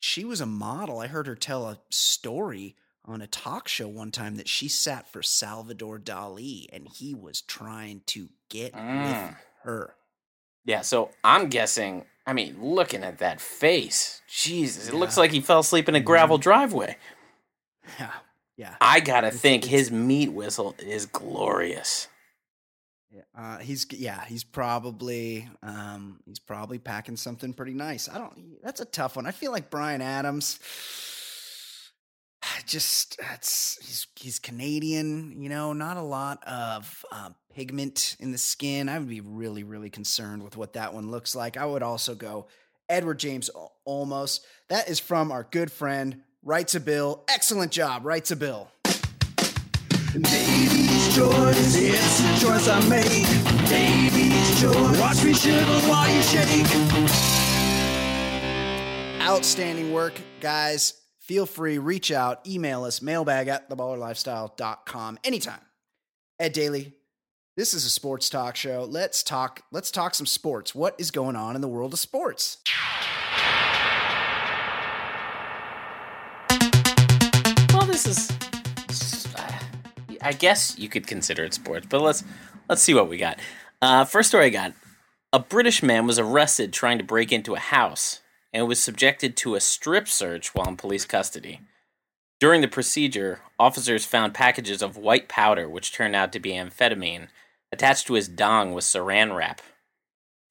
she 0.02 0.26
was 0.26 0.42
a 0.42 0.46
model. 0.46 1.00
I 1.00 1.08
heard 1.08 1.28
her 1.28 1.36
tell 1.36 1.66
a 1.68 1.80
story 1.90 2.76
on 3.06 3.22
a 3.22 3.28
talk 3.28 3.68
show 3.68 3.88
one 3.88 4.12
time 4.12 4.36
that 4.36 4.48
she 4.50 4.68
sat 4.68 5.08
for 5.12 5.24
Salvador 5.24 5.98
Dali 6.00 6.66
and 6.74 6.88
he 6.88 7.16
was 7.16 7.42
trying 7.42 8.02
to 8.08 8.28
get 8.50 8.74
Mm. 8.74 9.04
with 9.30 9.36
her. 9.64 9.96
Yeah, 10.66 10.82
so 10.82 11.12
I'm 11.24 11.48
guessing. 11.48 12.06
I 12.28 12.34
mean, 12.34 12.58
looking 12.62 13.04
at 13.04 13.18
that 13.20 13.40
face, 13.42 14.22
Jesus, 14.28 14.88
it 14.88 14.94
looks 14.94 15.18
like 15.18 15.32
he 15.32 15.40
fell 15.42 15.60
asleep 15.60 15.88
in 15.90 15.96
a 15.96 16.00
gravel 16.00 16.38
driveway. 16.38 16.98
Yeah. 18.00 18.12
Yeah. 18.58 18.76
I 18.82 19.00
gotta 19.00 19.28
It's- 19.28 19.42
think 19.42 19.64
his 19.66 19.90
meat 19.92 20.30
whistle 20.32 20.76
is 20.80 21.06
glorious. 21.08 22.08
Uh, 23.38 23.58
he's 23.58 23.86
yeah, 23.92 24.24
he's 24.26 24.44
probably 24.44 25.50
um, 25.64 26.20
he's 26.26 26.40
probably 26.40 26.80
packing 26.80 27.18
something 27.18 27.54
pretty 27.54 27.74
nice. 27.74 28.08
I 28.10 28.18
don't. 28.18 28.62
That's 28.64 28.82
a 28.82 28.86
tough 28.86 29.16
one. 29.16 29.26
I 29.26 29.32
feel 29.32 29.52
like 29.52 29.70
Bryan 29.70 30.02
Adams. 30.02 30.60
Just 32.66 33.18
that's 33.20 33.78
he's 33.82 34.08
he's 34.16 34.40
Canadian. 34.40 35.42
You 35.42 35.50
know, 35.50 35.74
not 35.74 35.98
a 35.98 36.02
lot 36.02 36.44
of 36.48 37.06
uh, 37.12 37.30
pigment 37.54 38.16
in 38.20 38.32
the 38.32 38.38
skin. 38.38 38.88
I 38.88 38.98
would 39.00 39.10
be 39.10 39.22
really 39.22 39.64
really 39.64 39.90
concerned 39.90 40.44
with 40.44 40.56
what 40.56 40.74
that 40.74 40.94
one 40.94 41.12
looks 41.12 41.36
like. 41.36 41.58
I 41.58 41.66
would 41.66 41.84
also 41.84 42.16
go 42.16 42.48
Edward 42.90 43.20
James 43.20 43.50
Olmos. 43.88 44.40
That 44.70 44.90
is 44.90 45.00
from 45.00 45.32
our 45.32 45.48
good 45.50 45.72
friend 45.72 46.22
Writes 46.44 46.76
a 46.76 46.80
Bill. 46.80 47.24
Excellent 47.30 47.72
job, 47.72 48.06
Writes 48.06 48.32
a 48.32 48.36
Bill. 48.36 48.70
Choice, 51.16 51.76
it's 51.76 52.22
the 52.22 52.40
choice 52.40 52.68
I 52.70 52.80
make. 52.88 53.28
Choice. 54.62 55.00
Watch 55.00 55.24
me 55.26 55.34
shiver 55.34 55.80
while 55.90 56.10
you 56.10 56.22
shake. 56.22 56.66
Outstanding 59.22 59.92
work, 59.92 60.14
guys. 60.40 60.94
Feel 61.20 61.46
free, 61.46 61.78
reach 61.78 62.12
out, 62.12 62.48
email 62.48 62.86
us, 62.86 63.02
mailbag 63.02 63.50
at 63.50 63.70
theballerlifestyle.com 63.70 65.20
anytime. 65.24 65.62
Ed 66.40 66.54
Daly, 66.54 66.94
this 67.58 67.74
is 67.74 67.86
a 67.86 67.90
sports 67.90 68.30
talk 68.30 68.56
show. 68.56 68.88
Let's 68.90 69.22
talk, 69.22 69.64
let's 69.72 69.92
talk 69.92 70.16
some 70.16 70.26
sports. 70.26 70.74
What 70.74 70.96
is 70.98 71.12
going 71.12 71.36
on 71.36 71.56
in 71.56 71.62
the 71.62 71.68
world 71.68 71.92
of 71.94 72.00
sports? 72.00 72.58
I 80.22 80.34
guess 80.34 80.78
you 80.78 80.90
could 80.90 81.08
consider 81.08 81.44
it 81.44 81.54
sports, 81.54 81.88
but 81.90 82.02
let's 82.02 82.24
let's 82.70 82.82
see 82.82 82.94
what 82.94 83.10
we 83.10 83.18
got. 83.18 83.40
Uh, 83.82 84.06
first 84.06 84.30
story 84.30 84.46
I 84.46 84.50
got: 84.50 84.74
a 85.34 85.40
British 85.40 85.82
man 85.82 86.06
was 86.06 86.20
arrested 86.20 86.74
trying 86.74 86.98
to 86.98 87.04
break 87.04 87.32
into 87.32 87.56
a 87.56 87.60
house 87.60 88.20
and 88.54 88.68
was 88.68 88.82
subjected 88.82 89.36
to 89.38 89.56
a 89.56 89.62
strip 89.62 90.08
search 90.08 90.54
while 90.54 90.68
in 90.68 90.78
police 90.78 91.06
custody. 91.06 91.62
During 92.40 92.62
the 92.62 92.68
procedure, 92.68 93.42
officers 93.60 94.04
found 94.04 94.34
packages 94.34 94.82
of 94.82 94.98
white 94.98 95.30
powder, 95.30 95.70
which 95.70 95.94
turned 95.94 96.16
out 96.16 96.34
to 96.34 96.40
be 96.40 96.52
amphetamine, 96.52 97.28
attached 97.72 98.08
to 98.08 98.14
his 98.14 98.28
dong 98.28 98.74
with 98.74 98.84
saran 98.84 99.36
wrap. 99.36 99.62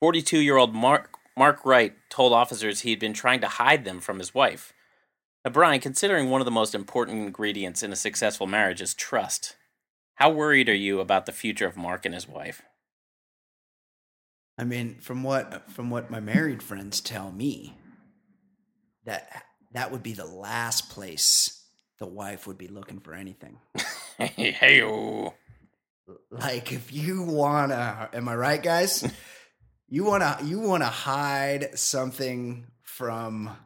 42 0.00 0.38
year 0.38 0.56
old 0.56 0.74
Mark, 0.74 1.10
Mark 1.36 1.64
Wright 1.64 1.94
told 2.08 2.32
officers 2.32 2.80
he 2.80 2.90
had 2.90 3.00
been 3.00 3.12
trying 3.12 3.40
to 3.40 3.48
hide 3.48 3.84
them 3.84 4.00
from 4.00 4.18
his 4.18 4.34
wife. 4.34 4.72
Now, 5.44 5.50
Brian, 5.50 5.80
considering 5.80 6.30
one 6.30 6.40
of 6.40 6.44
the 6.44 6.50
most 6.50 6.74
important 6.74 7.18
ingredients 7.18 7.82
in 7.82 7.92
a 7.92 7.96
successful 7.96 8.46
marriage 8.46 8.80
is 8.80 8.94
trust, 8.94 9.56
how 10.20 10.28
worried 10.28 10.68
are 10.68 10.74
you 10.74 11.00
about 11.00 11.24
the 11.24 11.32
future 11.32 11.66
of 11.66 11.78
Mark 11.78 12.04
and 12.04 12.14
his 12.14 12.28
wife? 12.28 12.60
I 14.58 14.64
mean, 14.64 14.96
from 15.00 15.22
what 15.22 15.70
from 15.70 15.88
what 15.88 16.10
my 16.10 16.20
married 16.20 16.62
friends 16.62 17.00
tell 17.00 17.32
me, 17.32 17.74
that 19.06 19.44
that 19.72 19.90
would 19.90 20.02
be 20.02 20.12
the 20.12 20.26
last 20.26 20.90
place 20.90 21.64
the 21.98 22.06
wife 22.06 22.46
would 22.46 22.58
be 22.58 22.68
looking 22.68 23.00
for 23.00 23.14
anything. 23.14 23.60
hey, 24.18 24.82
Like 26.30 26.70
if 26.70 26.92
you 26.92 27.22
wanna, 27.22 28.10
am 28.12 28.28
I 28.28 28.36
right, 28.36 28.62
guys? 28.62 29.10
you 29.88 30.04
wanna 30.04 30.36
you 30.44 30.60
wanna 30.60 30.84
hide 30.84 31.78
something 31.78 32.66
from 32.82 33.56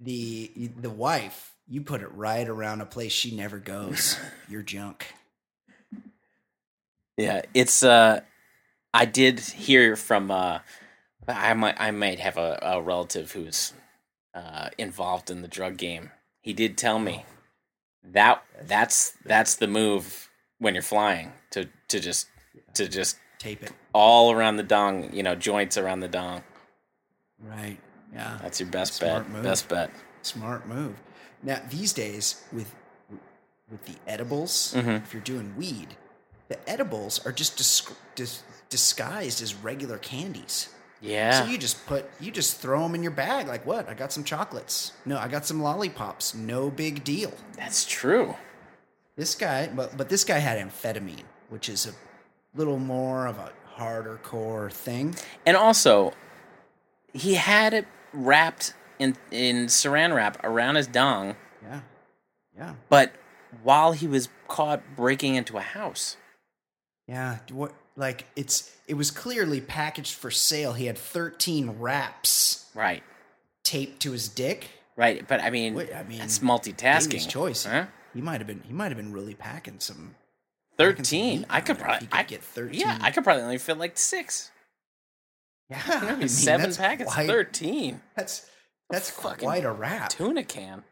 the 0.00 0.50
the 0.78 0.88
wife. 0.88 1.52
You 1.68 1.82
put 1.82 2.00
it 2.00 2.10
right 2.14 2.48
around 2.48 2.80
a 2.80 2.86
place 2.86 3.12
she 3.12 3.36
never 3.36 3.58
goes. 3.58 4.18
Your 4.48 4.62
junk. 4.62 5.04
Yeah, 7.22 7.42
it's 7.54 7.82
uh 7.82 8.20
I 8.92 9.04
did 9.04 9.40
hear 9.40 9.96
from 9.96 10.30
uh 10.30 10.58
I 11.28 11.54
might 11.54 11.76
I 11.80 11.90
might 11.92 12.18
have 12.20 12.36
a, 12.36 12.58
a 12.62 12.82
relative 12.82 13.32
who's 13.32 13.72
uh 14.34 14.68
involved 14.78 15.30
in 15.30 15.42
the 15.42 15.48
drug 15.48 15.76
game. 15.76 16.10
He 16.40 16.52
did 16.52 16.76
tell 16.76 16.98
me 16.98 17.24
that 18.04 18.42
that's 18.62 19.12
that's 19.24 19.54
the 19.56 19.68
move 19.68 20.28
when 20.58 20.74
you're 20.74 20.82
flying 20.82 21.32
to 21.50 21.68
to 21.88 22.00
just 22.00 22.26
to 22.74 22.88
just 22.88 23.16
Tape 23.38 23.62
it. 23.62 23.72
all 23.92 24.30
around 24.32 24.56
the 24.56 24.62
dong, 24.62 25.12
you 25.12 25.22
know, 25.22 25.34
joints 25.34 25.76
around 25.76 26.00
the 26.00 26.08
dong. 26.08 26.42
Right. 27.40 27.78
Yeah. 28.14 28.38
That's 28.42 28.60
your 28.60 28.68
best 28.68 28.94
Smart 28.94 29.24
bet. 29.24 29.32
move. 29.32 29.42
Best 29.42 29.68
bet. 29.68 29.90
Smart 30.22 30.66
move. 30.68 30.94
Now 31.42 31.60
these 31.70 31.92
days 31.92 32.42
with 32.52 32.72
with 33.70 33.84
the 33.86 33.96
edibles, 34.06 34.74
Mhm. 34.76 35.02
if 35.02 35.12
you're 35.14 35.22
doing 35.22 35.54
weed, 35.56 35.96
the 36.52 36.70
edibles 36.70 37.24
are 37.26 37.32
just 37.32 37.56
dis- 37.56 37.90
dis- 38.14 38.42
disguised 38.68 39.42
as 39.42 39.54
regular 39.54 39.96
candies. 39.98 40.68
Yeah. 41.00 41.42
So 41.44 41.50
you 41.50 41.56
just 41.58 41.84
put 41.86 42.08
you 42.20 42.30
just 42.30 42.58
throw 42.60 42.82
them 42.82 42.94
in 42.94 43.02
your 43.02 43.10
bag 43.12 43.48
like 43.48 43.66
what? 43.66 43.88
I 43.88 43.94
got 43.94 44.12
some 44.12 44.22
chocolates. 44.22 44.92
No, 45.06 45.18
I 45.18 45.28
got 45.28 45.46
some 45.46 45.62
lollipops. 45.62 46.34
No 46.34 46.70
big 46.70 47.02
deal. 47.04 47.32
That's 47.56 47.84
true. 47.84 48.36
This 49.16 49.34
guy, 49.34 49.68
but 49.74 49.96
but 49.96 50.08
this 50.08 50.24
guy 50.24 50.38
had 50.38 50.58
amphetamine, 50.64 51.24
which 51.48 51.68
is 51.68 51.86
a 51.86 51.94
little 52.56 52.78
more 52.78 53.26
of 53.26 53.38
a 53.38 53.50
harder 53.66 54.20
core 54.22 54.70
thing. 54.70 55.14
And 55.46 55.56
also, 55.56 56.12
he 57.14 57.34
had 57.34 57.72
it 57.74 57.86
wrapped 58.12 58.74
in 58.98 59.16
in 59.30 59.66
saran 59.66 60.14
wrap 60.14 60.42
around 60.44 60.76
his 60.76 60.86
dong, 60.86 61.34
Yeah. 61.62 61.80
Yeah. 62.56 62.74
but 62.90 63.12
while 63.62 63.92
he 63.92 64.06
was 64.06 64.28
caught 64.48 64.82
breaking 64.96 65.34
into 65.34 65.56
a 65.58 65.62
house. 65.62 66.16
Yeah, 67.12 67.38
what 67.50 67.72
like 67.94 68.24
it's 68.36 68.74
it 68.88 68.94
was 68.94 69.10
clearly 69.10 69.60
packaged 69.60 70.14
for 70.14 70.30
sale. 70.30 70.72
He 70.72 70.86
had 70.86 70.96
13 70.96 71.72
wraps 71.78 72.64
Right. 72.74 73.02
taped 73.64 74.00
to 74.02 74.12
his 74.12 74.28
dick. 74.28 74.70
Right. 74.96 75.28
But 75.28 75.42
I 75.42 75.50
mean, 75.50 75.78
I 75.94 76.02
mean, 76.04 76.18
that's 76.18 76.38
multitasking. 76.38 77.28
Choice. 77.28 77.64
Huh? 77.66 77.86
He 78.14 78.22
might 78.22 78.40
have 78.40 78.46
been 78.46 78.62
he 78.66 78.72
might 78.72 78.88
have 78.88 78.96
been 78.96 79.12
really 79.12 79.34
packing 79.34 79.78
some 79.78 80.14
packing 80.78 81.04
some 81.04 81.18
Thirteen. 81.18 81.46
I 81.50 81.60
could 81.60 81.76
down 81.76 81.86
there 81.86 81.96
if 81.96 82.00
probably 82.00 82.06
could 82.08 82.16
I, 82.18 82.22
get 82.22 82.42
13. 82.42 82.80
Yeah, 82.80 82.98
I 83.02 83.10
could 83.10 83.24
probably 83.24 83.42
only 83.42 83.58
fit 83.58 83.76
like 83.76 83.98
six. 83.98 84.50
Yeah, 85.68 85.82
I 85.86 86.14
mean, 86.16 86.28
Seven 86.28 86.74
packets. 86.74 87.12
quite- 87.12 87.26
Thirteen. 87.28 88.00
That's 88.16 88.46
that's 88.88 89.10
fucking 89.10 89.46
quite 89.46 89.64
a 89.66 89.70
wrap. 89.72 90.08
Tuna 90.08 90.44
can. 90.44 90.82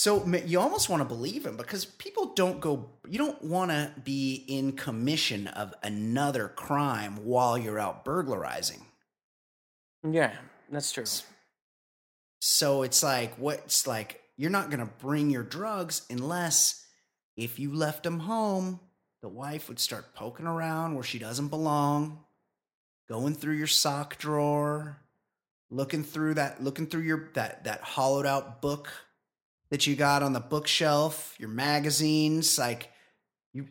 So 0.00 0.24
you 0.46 0.58
almost 0.58 0.88
want 0.88 1.02
to 1.02 1.04
believe 1.04 1.44
him 1.44 1.58
because 1.58 1.84
people 1.84 2.32
don't 2.34 2.58
go. 2.58 2.88
You 3.06 3.18
don't 3.18 3.44
want 3.44 3.70
to 3.70 3.92
be 4.02 4.46
in 4.48 4.72
commission 4.72 5.46
of 5.46 5.74
another 5.82 6.48
crime 6.48 7.26
while 7.26 7.58
you're 7.58 7.78
out 7.78 8.02
burglarizing. 8.02 8.80
Yeah, 10.02 10.32
that's 10.70 10.90
true. 10.90 11.04
So 12.40 12.82
it's 12.82 13.02
like 13.02 13.34
what's 13.36 13.86
like 13.86 14.22
you're 14.38 14.48
not 14.48 14.70
gonna 14.70 14.88
bring 15.00 15.28
your 15.28 15.42
drugs 15.42 16.06
unless 16.08 16.82
if 17.36 17.58
you 17.58 17.74
left 17.74 18.02
them 18.04 18.20
home, 18.20 18.80
the 19.20 19.28
wife 19.28 19.68
would 19.68 19.78
start 19.78 20.14
poking 20.14 20.46
around 20.46 20.94
where 20.94 21.04
she 21.04 21.18
doesn't 21.18 21.48
belong, 21.48 22.20
going 23.06 23.34
through 23.34 23.56
your 23.56 23.66
sock 23.66 24.16
drawer, 24.16 24.96
looking 25.68 26.04
through 26.04 26.34
that, 26.34 26.64
looking 26.64 26.86
through 26.86 27.02
your 27.02 27.28
that 27.34 27.64
that 27.64 27.82
hollowed 27.82 28.24
out 28.24 28.62
book 28.62 28.88
that 29.70 29.86
you 29.86 29.96
got 29.96 30.22
on 30.22 30.32
the 30.32 30.40
bookshelf, 30.40 31.34
your 31.38 31.48
magazines, 31.48 32.58
like 32.58 32.90
you. 33.52 33.66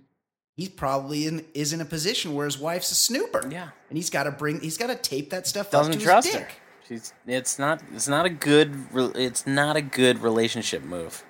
He 0.55 0.67
probably 0.69 1.25
in, 1.27 1.45
is 1.53 1.71
in 1.73 1.81
a 1.81 1.85
position 1.85 2.33
where 2.35 2.45
his 2.45 2.57
wife's 2.57 2.91
a 2.91 2.95
snooper. 2.95 3.47
Yeah. 3.49 3.69
and 3.89 3.97
he's 3.97 4.09
got 4.09 4.23
to 4.23 4.31
bring, 4.31 4.59
he's 4.61 4.77
got 4.77 4.87
to 4.87 4.95
tape 4.95 5.29
that 5.29 5.47
stuff 5.47 5.67
up 5.67 5.71
Doesn't 5.71 5.93
to 5.93 5.99
trust 5.99 6.27
his 6.27 6.35
her. 6.35 6.47
She's. 6.87 7.13
It's 7.27 7.59
not. 7.59 7.81
It's 7.93 8.07
not 8.07 8.25
a 8.25 8.29
good 8.29 8.73
it's 9.15 9.45
not 9.45 9.77
a 9.77 9.81
good 9.81 10.19
relationship 10.19 10.83
move. 10.83 11.23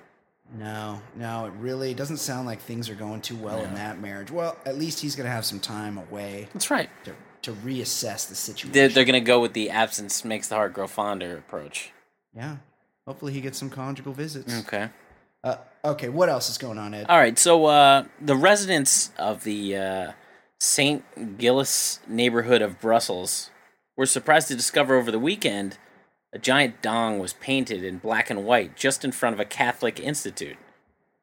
No, 0.58 1.00
no, 1.14 1.46
it 1.46 1.52
really 1.60 1.94
doesn't 1.94 2.16
sound 2.16 2.46
like 2.48 2.60
things 2.60 2.90
are 2.90 2.94
going 2.96 3.20
too 3.20 3.36
well 3.36 3.62
in 3.62 3.74
that 3.74 4.00
marriage. 4.00 4.32
Well, 4.32 4.56
at 4.66 4.76
least 4.78 4.98
he's 4.98 5.14
going 5.14 5.26
to 5.26 5.30
have 5.30 5.44
some 5.44 5.60
time 5.60 5.96
away 5.96 6.48
That's 6.52 6.72
right. 6.72 6.90
to, 7.04 7.14
to 7.42 7.52
reassess 7.52 8.28
the 8.28 8.34
situation. 8.34 8.72
They're, 8.72 8.88
they're 8.88 9.04
gonna 9.04 9.20
go 9.20 9.38
with 9.40 9.52
the 9.52 9.70
absence 9.70 10.24
makes 10.24 10.48
the 10.48 10.56
heart 10.56 10.72
grow 10.72 10.88
fonder 10.88 11.36
approach. 11.38 11.92
yeah. 12.34 12.56
Hopefully 13.10 13.32
he 13.32 13.40
gets 13.40 13.58
some 13.58 13.70
conjugal 13.70 14.12
visits. 14.12 14.56
Okay. 14.60 14.88
Uh, 15.42 15.56
okay, 15.84 16.08
what 16.08 16.28
else 16.28 16.48
is 16.48 16.56
going 16.56 16.78
on, 16.78 16.94
Ed? 16.94 17.06
All 17.08 17.18
right. 17.18 17.36
So 17.36 17.66
uh, 17.66 18.04
the 18.20 18.36
residents 18.36 19.10
of 19.18 19.42
the 19.42 19.76
uh, 19.76 20.12
Saint 20.60 21.02
Gilles 21.36 21.98
neighborhood 22.06 22.62
of 22.62 22.80
Brussels 22.80 23.50
were 23.96 24.06
surprised 24.06 24.46
to 24.46 24.54
discover 24.54 24.94
over 24.94 25.10
the 25.10 25.18
weekend 25.18 25.76
a 26.32 26.38
giant 26.38 26.82
dong 26.82 27.18
was 27.18 27.32
painted 27.32 27.82
in 27.82 27.98
black 27.98 28.30
and 28.30 28.44
white 28.44 28.76
just 28.76 29.04
in 29.04 29.10
front 29.10 29.34
of 29.34 29.40
a 29.40 29.44
Catholic 29.44 29.98
institute, 29.98 30.56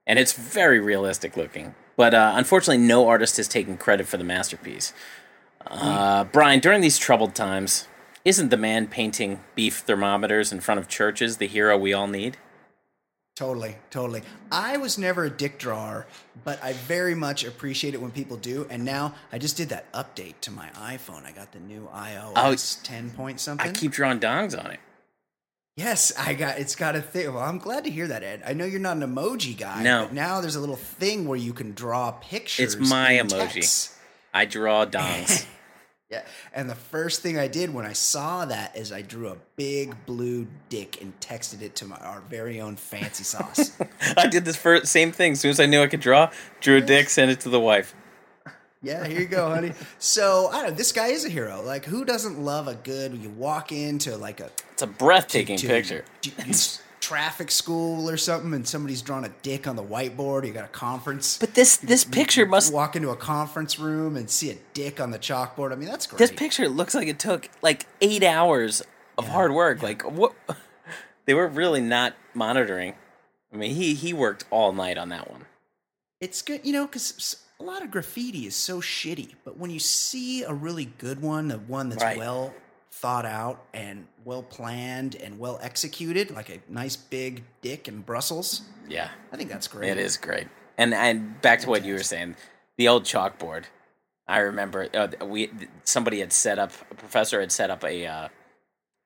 and 0.06 0.20
it's 0.20 0.34
very 0.34 0.82
realistic 0.82 1.38
looking. 1.38 1.74
But 1.96 2.14
uh, 2.14 2.34
unfortunately, 2.36 2.86
no 2.86 3.08
artist 3.08 3.38
has 3.38 3.48
taken 3.48 3.78
credit 3.78 4.08
for 4.08 4.18
the 4.18 4.26
masterpiece. 4.26 4.92
Uh, 5.66 6.26
Brian, 6.26 6.60
during 6.60 6.82
these 6.82 6.98
troubled 6.98 7.34
times, 7.34 7.88
isn't 8.28 8.50
the 8.50 8.58
man 8.58 8.88
painting 8.88 9.40
beef 9.56 9.80
thermometers 9.80 10.52
in 10.52 10.60
front 10.60 10.82
of 10.82 10.90
churches 10.90 11.38
the 11.38 11.48
hero 11.48 11.78
we 11.78 11.94
all 11.94 12.08
need? 12.08 12.36
Totally, 13.38 13.78
totally. 13.90 14.22
I 14.52 14.76
was 14.76 14.98
never 14.98 15.24
a 15.24 15.30
dick 15.30 15.58
drawer, 15.58 16.08
but 16.44 16.62
I 16.62 16.74
very 16.74 17.16
much 17.16 17.46
appreciate 17.46 17.94
it 17.94 18.02
when 18.02 18.12
people 18.12 18.36
do. 18.36 18.68
And 18.70 18.84
now 18.84 19.16
I 19.32 19.38
just 19.38 19.56
did 19.56 19.70
that 19.70 19.90
update 19.94 20.42
to 20.42 20.52
my 20.52 20.68
iPhone. 20.72 21.26
I 21.26 21.32
got 21.32 21.54
the 21.54 21.60
new 21.62 21.88
iOS 21.96 22.84
10 22.84 23.12
point 23.12 23.40
something. 23.40 23.70
I 23.70 23.72
keep 23.72 23.94
drawing 23.94 24.20
dongs 24.20 24.62
on 24.62 24.72
it. 24.72 24.82
Yes, 25.78 26.12
I 26.18 26.34
got 26.34 26.58
it's 26.58 26.76
got 26.76 26.98
a 26.98 27.02
thing. 27.02 27.34
Well, 27.34 27.44
I'm 27.44 27.60
glad 27.60 27.86
to 27.86 27.90
hear 27.90 28.08
that, 28.08 28.24
Ed. 28.24 28.42
I 28.46 28.52
know 28.52 28.66
you're 28.66 28.82
not 28.82 28.98
an 28.98 29.04
emoji 29.04 29.58
guy. 29.58 29.84
No. 29.84 30.06
But 30.06 30.14
now 30.14 30.42
there's 30.42 30.56
a 30.56 30.60
little 30.60 30.76
thing 30.76 31.28
where 31.28 31.38
you 31.38 31.54
can 31.54 31.72
draw 31.74 32.12
pictures. 32.12 32.74
It's 32.74 32.90
my 32.90 33.14
emoji. 33.14 33.54
text. 33.54 33.94
I 34.34 34.44
draw 34.46 34.86
dongs. 34.88 35.46
Yeah. 36.10 36.24
And 36.54 36.70
the 36.70 36.76
first 36.76 37.22
thing 37.22 37.38
I 37.38 37.48
did 37.50 37.74
when 37.74 37.86
I 37.86 37.92
saw 37.92 38.46
that 38.46 38.78
is 38.78 38.94
I 38.94 39.02
drew 39.02 39.28
a 39.28 39.36
big 39.58 39.94
blue 40.06 40.48
dick 40.70 41.02
and 41.02 41.20
texted 41.20 41.62
it 41.62 41.76
to 41.76 41.86
my 41.86 41.98
our 41.98 42.22
very 42.30 42.62
own 42.62 42.78
fancy 42.78 43.26
sauce. 43.26 43.72
I 44.18 44.28
did 44.28 44.46
this 44.46 44.56
first 44.56 44.88
same 44.88 45.12
thing. 45.12 45.34
As 45.34 45.42
soon 45.42 45.52
as 45.52 45.60
I 45.60 45.66
knew 45.66 45.82
I 45.82 45.88
could 45.88 46.00
draw, 46.00 46.32
drew 46.62 46.78
a 46.78 46.82
dick, 46.82 47.10
sent 47.10 47.30
it 47.32 47.42
to 47.42 47.50
the 47.50 47.60
wife. 47.60 47.94
Yeah, 48.82 49.06
here 49.06 49.20
you 49.20 49.26
go, 49.26 49.50
honey. 49.50 49.74
So 50.00 50.48
I 50.48 50.62
don't 50.62 50.70
know. 50.70 50.76
This 50.76 50.92
guy 50.94 51.08
is 51.08 51.26
a 51.26 51.30
hero. 51.30 51.62
Like, 51.62 51.84
who 51.84 52.06
doesn't 52.06 52.40
love 52.40 52.68
a 52.68 52.76
good? 52.76 53.14
You 53.16 53.30
walk 53.32 53.72
into 53.74 54.16
like 54.16 54.40
a 54.40 54.50
It's 54.72 54.84
a 54.84 54.88
breathtaking 54.88 55.58
picture. 55.58 56.06
it's 56.24 56.82
traffic 57.08 57.50
school 57.50 58.10
or 58.10 58.18
something, 58.18 58.54
and 58.54 58.68
somebody's 58.68 59.02
drawn 59.02 59.24
a 59.24 59.30
dick 59.42 59.66
on 59.68 59.76
the 59.78 59.84
whiteboard. 59.84 60.46
You 60.46 60.52
got 60.52 60.66
a 60.66 60.70
conference. 60.70 61.38
But 61.38 61.54
this 61.54 61.78
this 61.78 62.04
picture 62.04 62.46
must 62.46 62.74
walk 62.74 62.96
into 62.96 63.10
a 63.10 63.16
conference 63.16 63.80
room 63.80 64.18
and 64.18 64.30
see 64.30 64.52
a 64.52 64.58
dick 64.74 65.00
on 65.00 65.12
the 65.12 65.20
chalkboard. 65.20 65.72
I 65.72 65.76
mean, 65.76 65.88
that's 65.90 66.06
great. 66.08 66.18
this 66.20 66.32
picture 66.32 66.68
looks 66.68 66.94
like 66.94 67.08
it 67.08 67.18
took 67.20 67.50
like 67.62 67.86
eight 68.02 68.24
hours 68.24 68.82
of 69.18 69.28
hard 69.30 69.54
work. 69.54 69.82
Like 69.82 70.02
what? 70.04 70.34
They 71.26 71.34
were 71.34 71.48
really 71.50 71.82
not 71.82 72.14
monitoring. 72.34 72.94
I 73.54 73.58
mean, 73.58 73.76
he 73.76 73.94
he 73.96 74.14
worked 74.14 74.46
all 74.50 74.72
night 74.72 74.98
on 74.98 75.10
that 75.10 75.30
one. 75.30 75.44
it's 76.22 76.42
good, 76.42 76.62
you 76.66 76.72
know, 76.72 76.86
because 76.86 77.36
a 77.60 77.64
lot 77.64 77.84
of 77.84 77.92
graffiti 77.92 78.46
is 78.48 78.56
so 78.56 78.80
shitty. 78.80 79.36
But 79.44 79.58
when 79.58 79.70
you 79.70 79.80
see 79.80 80.44
a 80.44 80.54
really 80.54 80.86
good 80.86 81.22
one, 81.22 81.50
the 81.50 81.58
one 81.58 81.90
that's 81.90 82.02
Right. 82.02 82.18
well 82.18 82.54
thought 83.02 83.26
out 83.26 83.64
and 83.74 84.08
well 84.26 84.44
planned 84.44 85.16
and 85.16 85.38
well 85.40 85.60
executed, 85.62 86.32
like 86.32 86.50
a 86.50 86.60
nice 86.68 86.96
big 86.96 87.44
dick 87.62 87.88
in 87.88 88.02
Brussels, 88.02 88.62
Yeah, 88.88 89.10
I 89.32 89.38
think 89.38 89.50
that's 89.50 89.68
great. 89.68 89.90
it 89.90 89.98
is 89.98 90.18
great. 90.18 90.48
And 90.78 90.94
and 90.94 91.40
back 91.42 91.60
to 91.62 91.70
what 91.70 91.86
you 91.86 91.94
were 91.94 92.04
saying, 92.04 92.36
the 92.78 92.88
old 92.88 93.04
chalkboard. 93.04 93.66
I 94.28 94.40
remember 94.40 94.90
uh, 94.94 95.08
we 95.26 95.50
somebody 95.84 96.20
had 96.20 96.34
set 96.34 96.60
up 96.60 96.72
a 96.92 96.96
professor 96.96 97.40
had 97.40 97.52
set 97.52 97.70
up 97.70 97.84
a 97.84 98.06
uh, 98.06 98.28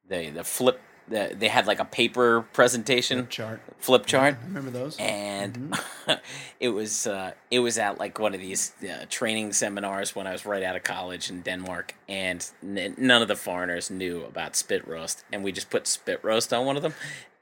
the 0.09 0.29
the 0.29 0.43
flip. 0.43 0.79
The, 1.07 1.35
they 1.37 1.49
had 1.49 1.67
like 1.67 1.79
a 1.79 1.85
paper 1.85 2.45
presentation 2.53 3.27
chart. 3.27 3.59
flip 3.79 4.05
chart. 4.05 4.37
I 4.41 4.47
remember 4.47 4.69
those. 4.71 4.95
and 4.97 5.75
it 6.59 6.69
was 6.69 7.05
uh, 7.07 7.31
it 7.49 7.59
was 7.59 7.77
at 7.77 7.97
like 7.99 8.17
one 8.19 8.33
of 8.33 8.39
these 8.39 8.71
uh, 8.83 9.05
training 9.09 9.51
seminars 9.53 10.15
when 10.15 10.25
I 10.27 10.31
was 10.31 10.45
right 10.45 10.63
out 10.63 10.75
of 10.75 10.83
college 10.83 11.29
in 11.29 11.41
Denmark, 11.41 11.95
and 12.07 12.45
n- 12.63 12.95
none 12.97 13.21
of 13.21 13.27
the 13.27 13.35
foreigners 13.35 13.89
knew 13.91 14.23
about 14.23 14.55
spit 14.55 14.87
roast, 14.87 15.25
and 15.33 15.43
we 15.43 15.51
just 15.51 15.69
put 15.69 15.85
spit 15.87 16.23
roast 16.23 16.53
on 16.53 16.65
one 16.65 16.77
of 16.77 16.83
them, 16.83 16.93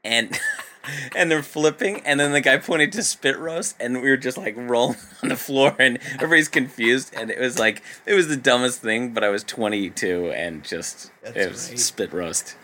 and 0.02 0.36
and 1.14 1.30
they're 1.30 1.42
flipping, 1.42 2.00
and 2.04 2.18
then 2.18 2.32
the 2.32 2.40
guy 2.40 2.56
pointed 2.56 2.90
to 2.92 3.02
spit 3.04 3.38
roast, 3.38 3.76
and 3.78 4.02
we 4.02 4.10
were 4.10 4.16
just 4.16 4.38
like 4.38 4.54
rolling 4.56 4.96
on 5.22 5.28
the 5.28 5.36
floor, 5.36 5.76
and 5.78 5.98
everybody's 6.14 6.48
confused, 6.48 7.14
and 7.14 7.30
it 7.30 7.38
was 7.38 7.58
like 7.58 7.82
it 8.06 8.14
was 8.14 8.26
the 8.26 8.36
dumbest 8.36 8.80
thing, 8.80 9.12
but 9.12 9.22
I 9.22 9.28
was 9.28 9.44
22 9.44 10.32
and 10.34 10.64
just 10.64 11.12
That's 11.22 11.36
it 11.36 11.48
was 11.50 11.60
spit 11.84 12.12
roast. 12.12 12.56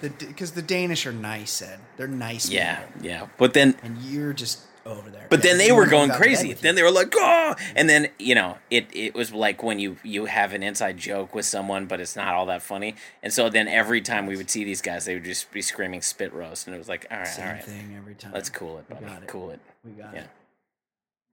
Because 0.00 0.52
the, 0.52 0.62
Danish 0.62 1.06
are 1.06 1.12
nice, 1.12 1.60
Ed. 1.62 1.78
They're 1.96 2.06
nice. 2.08 2.48
yeah, 2.48 2.80
people. 2.82 3.06
yeah, 3.06 3.26
but 3.38 3.54
then 3.54 3.74
And 3.82 3.98
you're 3.98 4.32
just 4.32 4.60
over 4.86 5.08
there. 5.10 5.26
But 5.30 5.42
Yeah, 5.42 5.50
then 5.50 5.58
they 5.58 5.72
were 5.72 5.86
going 5.86 6.10
out 6.10 6.14
to 6.14 6.20
bed 6.20 6.26
crazy. 6.26 6.52
Then 6.52 6.74
they 6.74 6.82
were 6.82 6.90
like, 6.90 7.12
"Oh!" 7.16 7.54
And 7.74 7.88
then 7.88 8.08
you 8.18 8.34
know, 8.34 8.58
it 8.70 8.86
it 8.92 9.14
was 9.14 9.32
like 9.32 9.62
when 9.62 9.78
you 9.78 9.96
you 10.02 10.26
have 10.26 10.52
an 10.52 10.62
inside 10.62 10.98
joke 10.98 11.34
with 11.34 11.46
someone, 11.46 11.86
but 11.86 12.00
it's 12.00 12.14
not 12.16 12.34
all 12.34 12.44
that 12.46 12.62
funny. 12.62 12.94
And 13.22 13.32
so 13.32 13.48
then 13.48 13.66
every 13.66 14.00
time 14.02 14.26
we 14.26 14.36
would 14.36 14.50
see 14.50 14.62
these 14.64 14.82
guys, 14.82 15.06
they 15.06 15.14
would 15.14 15.24
just 15.24 15.50
be 15.52 15.62
screaming 15.62 16.02
"spit 16.02 16.32
roast," 16.34 16.66
and 16.66 16.74
it 16.76 16.78
was 16.78 16.88
like, 16.88 17.06
"All 17.10 17.16
right, 17.18 17.26
Same 17.26 17.46
all 17.46 17.52
right, 17.54 17.64
thing 17.64 17.94
every 17.96 18.14
time. 18.14 18.32
let's 18.34 18.50
cool 18.50 18.78
it, 18.78 18.88
buddy, 18.88 19.06
cool 19.26 19.50
it." 19.50 19.60
We 19.84 19.92
got 19.92 20.12
Yeah. 20.14 20.20
it. 20.20 20.28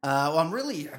Uh, 0.03 0.29
well, 0.31 0.39
I'm 0.39 0.51
really. 0.53 0.87
I 0.89 0.93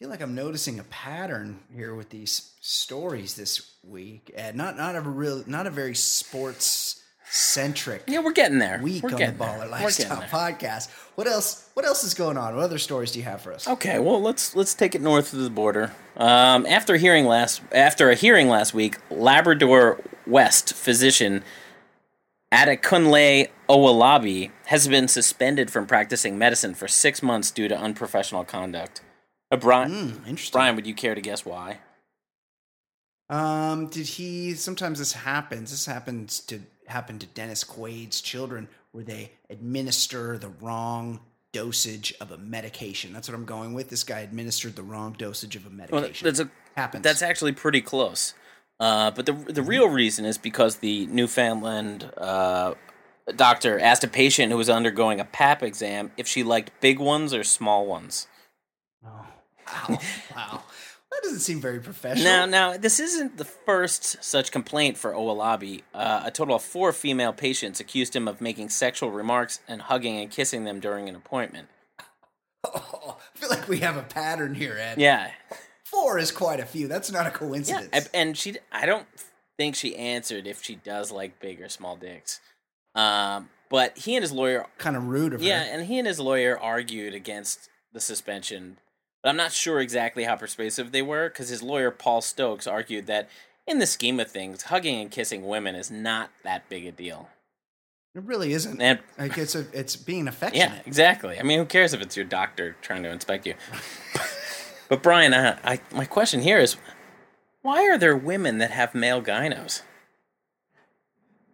feel 0.00 0.08
like 0.08 0.22
I'm 0.22 0.34
noticing 0.34 0.78
a 0.78 0.84
pattern 0.84 1.60
here 1.74 1.94
with 1.94 2.08
these 2.08 2.52
stories 2.62 3.34
this 3.34 3.74
week, 3.86 4.32
and 4.34 4.56
not 4.56 4.78
not 4.78 4.96
a 4.96 5.02
real, 5.02 5.44
not 5.46 5.66
a 5.66 5.70
very 5.70 5.94
sports 5.94 7.02
centric 7.32 8.04
Yeah, 8.08 8.20
we're 8.20 8.32
getting 8.32 8.58
there. 8.58 8.80
week 8.82 9.02
we're 9.02 9.10
on 9.10 9.12
the 9.12 9.18
getting 9.18 9.38
there. 9.38 9.48
Baller 9.48 9.70
Lifestyle 9.70 10.22
podcast. 10.22 10.90
What 11.16 11.26
else? 11.26 11.68
What 11.74 11.84
else 11.84 12.02
is 12.02 12.14
going 12.14 12.38
on? 12.38 12.56
What 12.56 12.64
other 12.64 12.78
stories 12.78 13.12
do 13.12 13.18
you 13.18 13.26
have 13.26 13.42
for 13.42 13.52
us? 13.52 13.68
Okay, 13.68 13.98
well 13.98 14.22
let's 14.22 14.56
let's 14.56 14.72
take 14.72 14.94
it 14.94 15.02
north 15.02 15.34
of 15.34 15.40
the 15.40 15.50
border. 15.50 15.92
Um, 16.16 16.64
after 16.64 16.96
hearing 16.96 17.26
last 17.26 17.60
after 17.70 18.08
a 18.08 18.14
hearing 18.14 18.48
last 18.48 18.72
week, 18.72 18.96
Labrador 19.10 20.02
West 20.26 20.72
physician 20.72 21.44
Adekunle 22.50 23.48
Owolabi 23.68 24.50
has 24.68 24.88
been 24.88 25.08
suspended 25.08 25.70
from 25.70 25.86
practicing 25.86 26.38
medicine 26.38 26.72
for 26.72 26.88
six 26.88 27.22
months 27.22 27.50
due 27.50 27.68
to 27.68 27.76
unprofessional 27.76 28.44
conduct. 28.44 29.02
Uh, 29.50 29.56
Brian, 29.56 29.90
Hmm, 29.90 30.28
interesting. 30.28 30.52
Brian, 30.58 30.76
would 30.76 30.86
you 30.86 30.94
care 30.94 31.14
to 31.14 31.20
guess 31.20 31.44
why? 31.44 31.78
Um, 33.28 33.86
did 33.88 34.06
he? 34.06 34.54
Sometimes 34.54 34.98
this 34.98 35.12
happens. 35.12 35.70
This 35.70 35.86
happens 35.86 36.40
to 36.40 36.60
happen 36.86 37.18
to 37.20 37.26
Dennis 37.26 37.62
Quaid's 37.64 38.20
children, 38.20 38.68
where 38.92 39.04
they 39.04 39.32
administer 39.48 40.36
the 40.38 40.48
wrong 40.48 41.20
dosage 41.52 42.12
of 42.20 42.30
a 42.32 42.38
medication. 42.38 43.12
That's 43.12 43.28
what 43.28 43.34
I'm 43.36 43.44
going 43.44 43.72
with. 43.74 43.88
This 43.88 44.02
guy 44.04 44.20
administered 44.20 44.74
the 44.76 44.82
wrong 44.82 45.14
dosage 45.16 45.54
of 45.56 45.64
a 45.66 45.68
Well, 45.68 45.76
medication. 46.02 46.24
that's 46.26 46.40
a 46.40 46.50
happens. 46.76 47.02
That's 47.04 47.22
actually 47.22 47.52
pretty 47.52 47.80
close. 47.80 48.34
Uh, 48.80 49.10
but 49.12 49.26
the 49.26 49.32
the 49.32 49.62
real 49.62 49.88
reason 49.88 50.24
is 50.24 50.38
because 50.38 50.76
the 50.76 51.06
Newfoundland 51.06 52.10
uh, 52.16 52.74
doctor 53.36 53.78
asked 53.78 54.02
a 54.02 54.08
patient 54.08 54.50
who 54.50 54.58
was 54.58 54.70
undergoing 54.70 55.20
a 55.20 55.24
PAP 55.24 55.62
exam 55.62 56.10
if 56.16 56.26
she 56.26 56.42
liked 56.42 56.72
big 56.80 56.98
ones 56.98 57.32
or 57.34 57.44
small 57.44 57.86
ones. 57.86 58.26
oh, 59.06 59.26
wow, 59.88 59.98
wow. 60.36 60.62
That 61.12 61.22
doesn't 61.24 61.40
seem 61.40 61.60
very 61.60 61.80
professional. 61.80 62.24
Now, 62.24 62.46
now 62.46 62.76
this 62.76 63.00
isn't 63.00 63.36
the 63.36 63.44
first 63.44 64.22
such 64.22 64.52
complaint 64.52 64.96
for 64.96 65.12
Owolabi. 65.12 65.82
Uh, 65.92 66.22
a 66.24 66.30
total 66.30 66.54
of 66.56 66.62
four 66.62 66.92
female 66.92 67.32
patients 67.32 67.80
accused 67.80 68.14
him 68.14 68.28
of 68.28 68.40
making 68.40 68.68
sexual 68.68 69.10
remarks 69.10 69.60
and 69.66 69.82
hugging 69.82 70.18
and 70.18 70.30
kissing 70.30 70.64
them 70.64 70.78
during 70.78 71.08
an 71.08 71.16
appointment. 71.16 71.68
Oh, 72.64 73.16
I 73.34 73.38
feel 73.38 73.48
like 73.48 73.68
we 73.68 73.78
have 73.78 73.96
a 73.96 74.02
pattern 74.02 74.54
here, 74.54 74.76
Ed. 74.78 74.98
Yeah, 75.00 75.30
Four 75.84 76.18
is 76.18 76.30
quite 76.30 76.60
a 76.60 76.66
few. 76.66 76.86
That's 76.86 77.10
not 77.10 77.26
a 77.26 77.30
coincidence. 77.30 77.88
I- 77.92 78.06
and 78.16 78.38
she. 78.38 78.56
I 78.70 78.86
don't 78.86 79.06
think 79.56 79.74
she 79.74 79.96
answered 79.96 80.46
if 80.46 80.62
she 80.62 80.76
does 80.76 81.10
like 81.10 81.40
big 81.40 81.60
or 81.60 81.68
small 81.68 81.96
dicks. 81.96 82.40
Um, 82.94 83.48
but 83.68 83.98
he 83.98 84.14
and 84.14 84.22
his 84.22 84.30
lawyer 84.32 84.66
kind 84.78 84.96
of 84.96 85.04
rude 85.08 85.32
of 85.34 85.42
Yeah, 85.42 85.58
her. 85.58 85.64
Yeah, 85.66 85.74
and 85.76 85.86
he 85.86 85.98
and 85.98 86.06
his 86.06 86.20
lawyer 86.20 86.56
argued 86.58 87.14
against 87.14 87.68
the 87.92 88.00
suspension, 88.00 88.76
but 89.22 89.28
I'm 89.28 89.36
not 89.36 89.52
sure 89.52 89.80
exactly 89.80 90.24
how 90.24 90.36
persuasive 90.36 90.92
they 90.92 91.02
were 91.02 91.28
because 91.28 91.48
his 91.48 91.62
lawyer 91.62 91.90
Paul 91.90 92.20
Stokes 92.22 92.66
argued 92.66 93.06
that 93.06 93.28
in 93.66 93.78
the 93.78 93.86
scheme 93.86 94.18
of 94.20 94.30
things, 94.30 94.62
hugging 94.64 95.00
and 95.00 95.10
kissing 95.10 95.46
women 95.46 95.74
is 95.74 95.90
not 95.90 96.30
that 96.44 96.68
big 96.68 96.86
a 96.86 96.92
deal. 96.92 97.28
It 98.14 98.22
really 98.22 98.52
isn't. 98.52 98.80
And 98.82 98.98
Like 99.18 99.38
it's 99.38 99.54
a, 99.54 99.66
it's 99.72 99.94
being 99.94 100.26
affectionate. 100.26 100.72
yeah, 100.74 100.80
exactly. 100.84 101.38
I 101.38 101.42
mean, 101.44 101.58
who 101.58 101.64
cares 101.64 101.92
if 101.94 102.00
it's 102.00 102.16
your 102.16 102.24
doctor 102.24 102.74
trying 102.82 103.02
to 103.04 103.10
inspect 103.10 103.46
you? 103.46 103.54
but 104.88 105.02
Brian, 105.02 105.32
uh, 105.32 105.58
I 105.62 105.80
my 105.92 106.04
question 106.06 106.40
here 106.40 106.58
is, 106.58 106.76
why 107.62 107.88
are 107.88 107.98
there 107.98 108.16
women 108.16 108.58
that 108.58 108.72
have 108.72 108.94
male 108.96 109.22
gynos? 109.22 109.82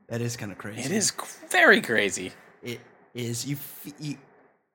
That 0.09 0.20
is 0.20 0.37
kind 0.37 0.52
of 0.52 0.57
crazy. 0.59 0.83
It 0.83 0.92
is 0.92 1.12
very 1.50 1.81
crazy. 1.81 2.33
It 2.62 2.81
is. 3.12 3.44
You, 3.46 3.57
you 3.98 4.16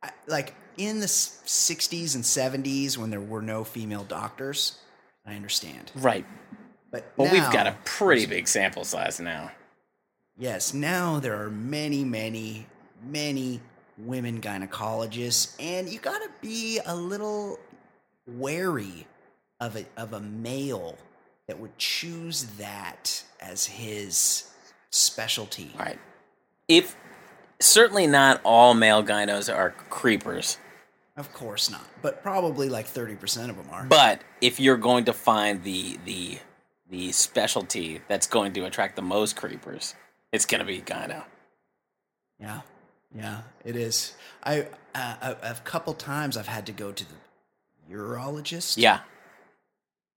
I- 0.03 0.11
like 0.27 0.53
in 0.77 0.99
the 0.99 1.05
60s 1.07 2.15
and 2.15 2.23
70s 2.23 2.97
when 2.97 3.09
there 3.09 3.21
were 3.21 3.41
no 3.41 3.63
female 3.63 4.03
doctors. 4.03 4.77
I 5.25 5.35
understand, 5.35 5.91
Right. 5.95 6.25
but 6.91 7.11
Well, 7.15 7.31
we've 7.31 7.51
got 7.51 7.67
a 7.67 7.77
pretty 7.85 8.25
big 8.25 8.47
sample 8.47 8.83
size 8.83 9.19
now. 9.19 9.51
Yes, 10.37 10.73
now 10.73 11.19
there 11.19 11.39
are 11.43 11.51
many, 11.51 12.03
many, 12.03 12.65
many 13.03 13.61
women 13.97 14.41
gynecologists, 14.41 15.55
and 15.59 15.87
you 15.87 15.99
got 15.99 16.19
to 16.19 16.29
be 16.41 16.79
a 16.85 16.95
little 16.95 17.59
wary 18.25 19.05
of 19.59 19.75
a 19.75 19.85
of 19.97 20.13
a 20.13 20.19
male 20.19 20.97
that 21.47 21.59
would 21.59 21.77
choose 21.77 22.43
that 22.57 23.23
as 23.39 23.65
his 23.65 24.51
specialty. 24.89 25.71
All 25.77 25.85
right. 25.85 25.99
If 26.67 26.95
certainly 27.61 28.07
not 28.07 28.41
all 28.43 28.73
male 28.73 29.03
gynos 29.03 29.53
are 29.53 29.71
creepers, 29.89 30.57
Of 31.17 31.31
course 31.33 31.69
not, 31.69 31.85
but 32.01 32.21
probably 32.23 32.67
like 32.69 32.87
thirty 32.87 33.15
percent 33.15 33.49
of 33.49 33.57
them 33.57 33.67
are. 33.71 33.85
but 33.85 34.21
if 34.41 34.59
you're 34.59 34.77
going 34.77 35.05
to 35.05 35.13
find 35.13 35.63
the 35.63 35.97
the 36.05 36.39
the 36.89 37.11
specialty 37.13 38.01
that's 38.07 38.27
going 38.27 38.51
to 38.53 38.65
attract 38.65 38.95
the 38.97 39.01
most 39.01 39.35
creepers, 39.37 39.95
it's 40.33 40.45
going 40.45 40.59
to 40.59 40.65
be 40.65 40.81
gyno. 40.81 41.23
yeah, 42.39 42.61
Yeah, 43.15 43.41
it 43.63 43.75
is. 43.75 44.13
I 44.43 44.67
uh, 44.93 45.35
a, 45.41 45.51
a 45.51 45.53
couple 45.63 45.93
times 45.93 46.35
I've 46.35 46.47
had 46.47 46.65
to 46.65 46.73
go 46.73 46.91
to 46.91 47.05
the 47.05 47.95
urologist. 47.95 48.75
Yeah. 48.77 48.99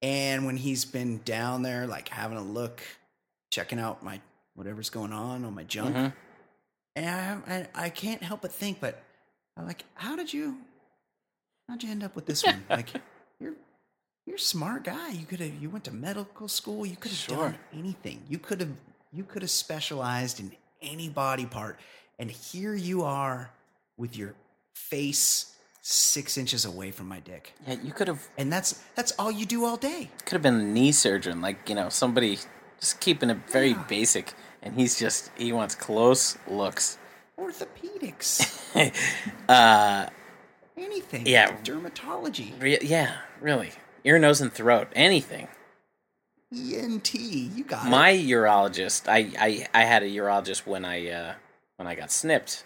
And 0.03 0.45
when 0.47 0.57
he's 0.57 0.84
been 0.84 1.20
down 1.24 1.62
there, 1.62 1.86
like 1.86 2.09
having 2.09 2.36
a 2.38 2.42
look, 2.42 2.82
checking 3.51 3.78
out 3.78 4.03
my 4.03 4.20
whatever's 4.55 4.90
going 4.90 5.12
on 5.12 5.45
on 5.45 5.55
my 5.55 5.62
junk, 5.64 5.95
Mhm. 5.97 6.12
And 6.97 7.07
I, 7.47 7.55
I 7.55 7.84
I 7.86 7.88
can't 7.90 8.22
help 8.22 8.42
but 8.42 8.53
think, 8.53 8.80
but 8.80 9.03
I'm 9.57 9.66
like, 9.66 9.84
how 9.95 10.16
did 10.16 10.32
you, 10.32 10.59
how'd 11.68 11.82
you 11.82 11.90
end 11.90 12.03
up 12.03 12.14
with 12.16 12.26
this 12.26 12.45
one? 12.45 12.64
Like, 12.70 12.90
you're 13.40 13.55
you're 14.26 14.36
a 14.36 14.40
smart 14.40 14.84
guy. 14.84 15.11
You 15.11 15.26
could 15.26 15.40
have 15.40 15.55
you 15.62 15.70
went 15.70 15.84
to 15.84 15.90
medical 15.92 16.49
school. 16.49 16.86
You 16.86 16.97
could 16.97 17.11
have 17.11 17.18
Sure. 17.20 17.36
done 17.51 17.59
anything. 17.72 18.22
You 18.28 18.38
could 18.38 18.61
have 18.61 18.70
you 19.12 19.24
could 19.24 19.42
have 19.42 19.51
specialized 19.51 20.40
in 20.40 20.53
any 20.82 21.09
body 21.09 21.47
part, 21.47 21.78
and 22.18 22.30
here 22.30 22.74
you 22.74 23.03
are 23.03 23.51
with 23.97 24.16
your 24.16 24.34
face 24.74 25.55
six 25.86 26.36
inches 26.38 26.64
away 26.64 26.90
from 26.90 27.07
my 27.07 27.20
dick, 27.20 27.53
Yeah, 27.66 27.76
you 27.82 27.92
could 27.92 28.09
have 28.09 28.26
and 28.38 28.51
that's 28.53 28.82
that's 28.95 29.12
all 29.18 29.30
you 29.30 29.45
do 29.47 29.64
all 29.66 29.76
day. 29.76 30.11
could 30.24 30.32
have 30.32 30.42
been 30.42 30.55
a 30.61 30.64
knee 30.64 30.92
surgeon, 30.92 31.40
like 31.42 31.68
you 31.68 31.74
know 31.74 31.88
somebody 31.90 32.38
just 32.80 33.01
keeping 33.01 33.28
it 33.30 33.38
very 33.53 33.70
Yeah. 33.70 33.84
basic, 33.88 34.32
and 34.65 34.75
he's 34.75 34.99
just 34.99 35.31
he 35.37 35.53
wants 35.53 35.77
close 35.77 36.37
looks. 36.49 36.99
Orthopedics, 37.39 38.43
uh, 39.49 40.09
anything. 40.77 41.27
Yeah. 41.27 41.57
dermatology, 41.62 42.61
re- 42.61 42.79
yeah, 42.83 43.19
really, 43.41 43.71
ear, 44.05 44.19
nose, 44.19 44.41
and 44.41 44.53
throat, 44.53 44.89
anything. 44.97 45.47
ENT. 46.53 47.15
You 47.15 47.65
got 47.65 47.87
it. 47.87 47.91
My 47.91 48.12
urologist, 48.12 49.09
I, 49.09 49.31
I 49.39 49.67
I 49.75 49.85
had 49.85 50.03
a 50.05 50.07
urologist 50.09 50.67
when 50.67 50.85
I 50.85 51.09
uh, 51.11 51.35
when 51.77 51.89
I 51.89 51.95
got 51.97 52.12
snipped, 52.12 52.65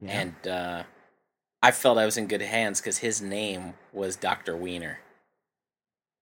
Yeah. 0.00 0.20
and 0.20 0.48
uh, 0.48 0.82
I 1.62 1.70
felt 1.70 1.98
I 1.98 2.06
was 2.06 2.16
in 2.16 2.26
good 2.26 2.40
hands 2.42 2.80
because 2.80 2.98
his 2.98 3.20
name 3.20 3.74
was 3.92 4.16
Doctor 4.16 4.56
Wiener. 4.56 5.00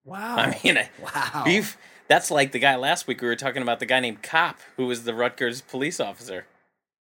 wow. 0.04 0.36
I 0.36 0.58
mean, 0.64 0.78
wow. 1.00 1.42
Beef. 1.44 1.76
That's 2.08 2.30
like 2.30 2.52
the 2.52 2.58
guy 2.58 2.76
last 2.76 3.06
week 3.06 3.22
we 3.22 3.28
were 3.28 3.36
talking 3.36 3.62
about 3.62 3.80
the 3.80 3.86
guy 3.86 4.00
named 4.00 4.22
Cop 4.22 4.58
who 4.76 4.86
was 4.86 5.04
the 5.04 5.14
Rutgers 5.14 5.60
police 5.60 6.00
officer. 6.00 6.46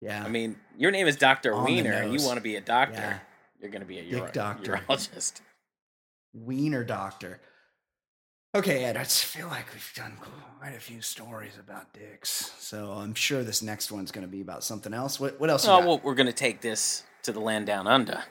Yeah. 0.02 0.24
I 0.24 0.28
mean, 0.28 0.58
your 0.78 0.92
name 0.92 1.08
is 1.08 1.16
Doctor 1.16 1.54
On 1.54 1.64
Wiener, 1.66 1.94
and 1.94 2.14
you 2.14 2.26
want 2.26 2.38
to 2.38 2.44
be 2.44 2.56
a 2.56 2.62
doctor. 2.62 3.00
Yeah. 3.00 3.20
You're 3.62 3.72
going 3.72 3.82
to 3.82 3.88
be 3.88 4.00
a 4.00 4.04
uro- 4.04 4.34
doctor. 4.34 4.82
urologist. 4.88 5.40
Wiener 6.34 6.84
doctor. 6.84 7.40
Okay, 8.56 8.84
Ed, 8.84 8.98
I 8.98 9.04
feel 9.06 9.48
like 9.48 9.66
we've 9.74 9.94
done 9.96 10.18
quite 10.60 10.76
a 10.76 10.80
few 10.80 11.02
stories 11.02 11.58
about 11.58 11.92
dicks. 11.94 12.52
So 12.60 12.92
I'm 12.92 13.16
sure 13.16 13.44
this 13.44 13.64
next 13.64 13.92
one's 13.92 14.12
going 14.12 14.28
to 14.28 14.32
be 14.32 14.42
about 14.42 14.64
something 14.64 14.94
else. 14.94 15.20
What, 15.20 15.40
what 15.40 15.50
else? 15.50 15.66
Oh, 15.68 15.80
well, 15.80 16.02
we're 16.04 16.14
going 16.14 16.28
to 16.28 16.34
take 16.34 16.62
this 16.62 17.04
to 17.24 17.32
the 17.32 17.40
land 17.40 17.66
down 17.66 17.88
under. 17.88 18.24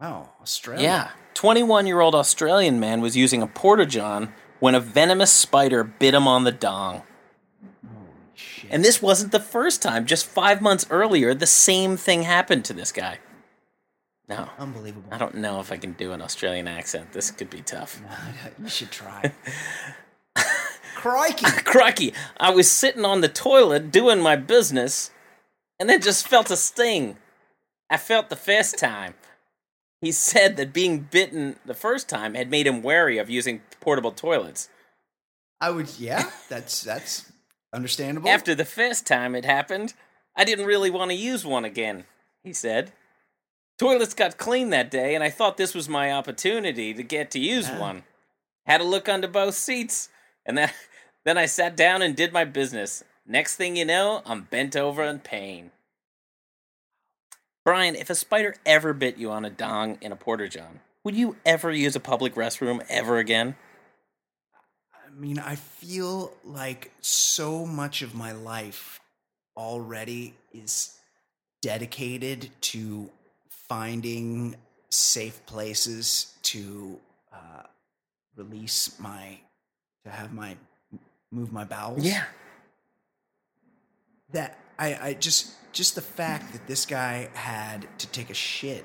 oh, 0.00 0.28
Australia. 0.40 0.82
Yeah. 0.82 1.10
21 1.34 1.86
year 1.86 2.00
old 2.00 2.14
Australian 2.14 2.78
man 2.78 3.00
was 3.00 3.16
using 3.16 3.42
a 3.42 3.46
porta 3.46 3.86
john 3.86 4.32
when 4.60 4.74
a 4.74 4.80
venomous 4.80 5.32
spider 5.32 5.84
bit 5.84 6.14
him 6.14 6.26
on 6.26 6.44
the 6.44 6.52
dong. 6.52 7.02
And 8.70 8.84
this 8.84 9.00
wasn't 9.00 9.32
the 9.32 9.40
first 9.40 9.82
time. 9.82 10.04
Just 10.06 10.26
five 10.26 10.60
months 10.60 10.86
earlier, 10.90 11.34
the 11.34 11.46
same 11.46 11.96
thing 11.96 12.22
happened 12.22 12.64
to 12.66 12.72
this 12.72 12.92
guy. 12.92 13.18
No, 14.28 14.50
Unbelievable. 14.58 15.08
I 15.10 15.16
don't 15.16 15.36
know 15.36 15.58
if 15.60 15.72
I 15.72 15.78
can 15.78 15.92
do 15.92 16.12
an 16.12 16.20
Australian 16.20 16.68
accent. 16.68 17.12
This 17.12 17.30
could 17.30 17.48
be 17.48 17.62
tough. 17.62 18.00
you 18.62 18.68
should 18.68 18.90
try. 18.90 19.32
Crikey. 20.94 21.46
Crikey, 21.64 22.12
I 22.38 22.50
was 22.50 22.70
sitting 22.70 23.04
on 23.04 23.22
the 23.22 23.28
toilet 23.28 23.90
doing 23.90 24.20
my 24.20 24.36
business 24.36 25.10
and 25.80 25.88
then 25.88 26.02
just 26.02 26.28
felt 26.28 26.50
a 26.50 26.56
sting. 26.56 27.16
I 27.88 27.96
felt 27.96 28.28
the 28.28 28.36
first 28.36 28.78
time. 28.78 29.14
He 30.00 30.12
said 30.12 30.56
that 30.56 30.72
being 30.72 31.00
bitten 31.00 31.56
the 31.64 31.74
first 31.74 32.08
time 32.08 32.34
had 32.34 32.50
made 32.50 32.66
him 32.66 32.82
wary 32.82 33.18
of 33.18 33.28
using 33.28 33.62
portable 33.80 34.12
toilets. 34.12 34.68
I 35.60 35.70
would, 35.70 35.98
yeah, 35.98 36.30
that's 36.48 36.82
that's 36.82 37.32
understandable. 37.72 38.28
After 38.28 38.54
the 38.54 38.64
first 38.64 39.06
time 39.06 39.34
it 39.34 39.44
happened, 39.44 39.94
I 40.36 40.44
didn't 40.44 40.66
really 40.66 40.90
want 40.90 41.10
to 41.10 41.16
use 41.16 41.44
one 41.44 41.64
again, 41.64 42.04
he 42.44 42.52
said. 42.52 42.92
Toilets 43.78 44.14
got 44.14 44.38
clean 44.38 44.70
that 44.70 44.90
day, 44.90 45.14
and 45.14 45.22
I 45.24 45.30
thought 45.30 45.56
this 45.56 45.74
was 45.74 45.88
my 45.88 46.12
opportunity 46.12 46.94
to 46.94 47.02
get 47.02 47.30
to 47.32 47.38
use 47.40 47.68
Ah. 47.70 47.78
one. 47.80 48.04
Had 48.66 48.80
a 48.80 48.84
look 48.84 49.08
under 49.08 49.28
both 49.28 49.54
seats, 49.54 50.08
and 50.46 50.56
then, 50.56 50.70
then 51.24 51.38
I 51.38 51.46
sat 51.46 51.76
down 51.76 52.02
and 52.02 52.14
did 52.14 52.32
my 52.32 52.44
business. 52.44 53.02
Next 53.26 53.56
thing 53.56 53.76
you 53.76 53.84
know, 53.84 54.22
I'm 54.26 54.42
bent 54.42 54.76
over 54.76 55.02
in 55.02 55.18
pain. 55.20 55.70
Brian, 57.68 57.96
if 57.96 58.08
a 58.08 58.14
spider 58.14 58.54
ever 58.64 58.94
bit 58.94 59.18
you 59.18 59.30
on 59.30 59.44
a 59.44 59.50
dong 59.50 59.98
in 60.00 60.10
a 60.10 60.16
porta 60.16 60.48
john, 60.48 60.80
would 61.04 61.14
you 61.14 61.36
ever 61.44 61.70
use 61.70 61.94
a 61.94 62.00
public 62.00 62.34
restroom 62.34 62.82
ever 62.88 63.18
again? 63.18 63.56
I 65.06 65.10
mean, 65.14 65.38
I 65.38 65.56
feel 65.56 66.32
like 66.44 66.90
so 67.02 67.66
much 67.66 68.00
of 68.00 68.14
my 68.14 68.32
life 68.32 69.00
already 69.54 70.32
is 70.50 70.98
dedicated 71.60 72.48
to 72.62 73.10
finding 73.50 74.56
safe 74.88 75.44
places 75.44 76.32
to 76.44 76.98
uh, 77.30 77.64
release 78.34 78.98
my, 78.98 79.40
to 80.04 80.10
have 80.10 80.32
my, 80.32 80.56
move 81.30 81.52
my 81.52 81.64
bowels. 81.64 82.02
Yeah. 82.02 82.24
That 84.32 84.58
I, 84.78 85.08
I 85.08 85.14
just, 85.14 85.52
just 85.72 85.94
the 85.94 86.00
fact 86.02 86.52
that 86.52 86.66
this 86.66 86.86
guy 86.86 87.28
had 87.34 87.86
to 87.98 88.06
take 88.08 88.30
a 88.30 88.34
shit 88.34 88.84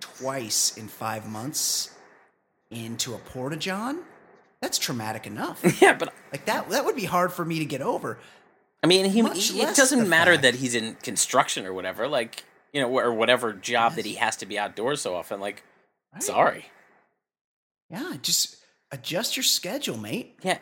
twice 0.00 0.76
in 0.76 0.88
five 0.88 1.28
months 1.28 1.94
into 2.70 3.14
a 3.14 3.18
porta 3.18 3.56
john. 3.56 4.00
That's 4.60 4.78
traumatic 4.78 5.26
enough. 5.26 5.62
Yeah, 5.82 5.94
but 5.94 6.12
Like 6.32 6.44
that 6.46 6.68
that 6.70 6.84
would 6.84 6.96
be 6.96 7.04
hard 7.04 7.32
for 7.32 7.44
me 7.44 7.58
to 7.60 7.64
get 7.64 7.80
over. 7.82 8.18
I 8.82 8.86
mean, 8.86 9.06
he, 9.06 9.22
he 9.40 9.60
it 9.62 9.74
doesn't 9.76 10.08
matter 10.08 10.32
fact- 10.32 10.42
that 10.42 10.54
he's 10.56 10.74
in 10.74 10.94
construction 10.96 11.66
or 11.66 11.72
whatever, 11.72 12.06
like 12.08 12.44
you 12.72 12.80
know, 12.80 12.88
or 12.98 13.12
whatever 13.12 13.52
job 13.52 13.94
that 13.94 14.04
he 14.04 14.14
has 14.14 14.36
to 14.36 14.46
be 14.46 14.58
outdoors 14.58 15.00
so 15.00 15.14
often. 15.16 15.40
Like, 15.40 15.62
Right? 16.12 16.22
sorry, 16.22 16.66
Yeah, 17.90 18.14
just 18.22 18.56
adjust 18.92 19.36
your 19.36 19.44
schedule, 19.44 19.96
mate. 19.98 20.38
yeah, 20.42 20.58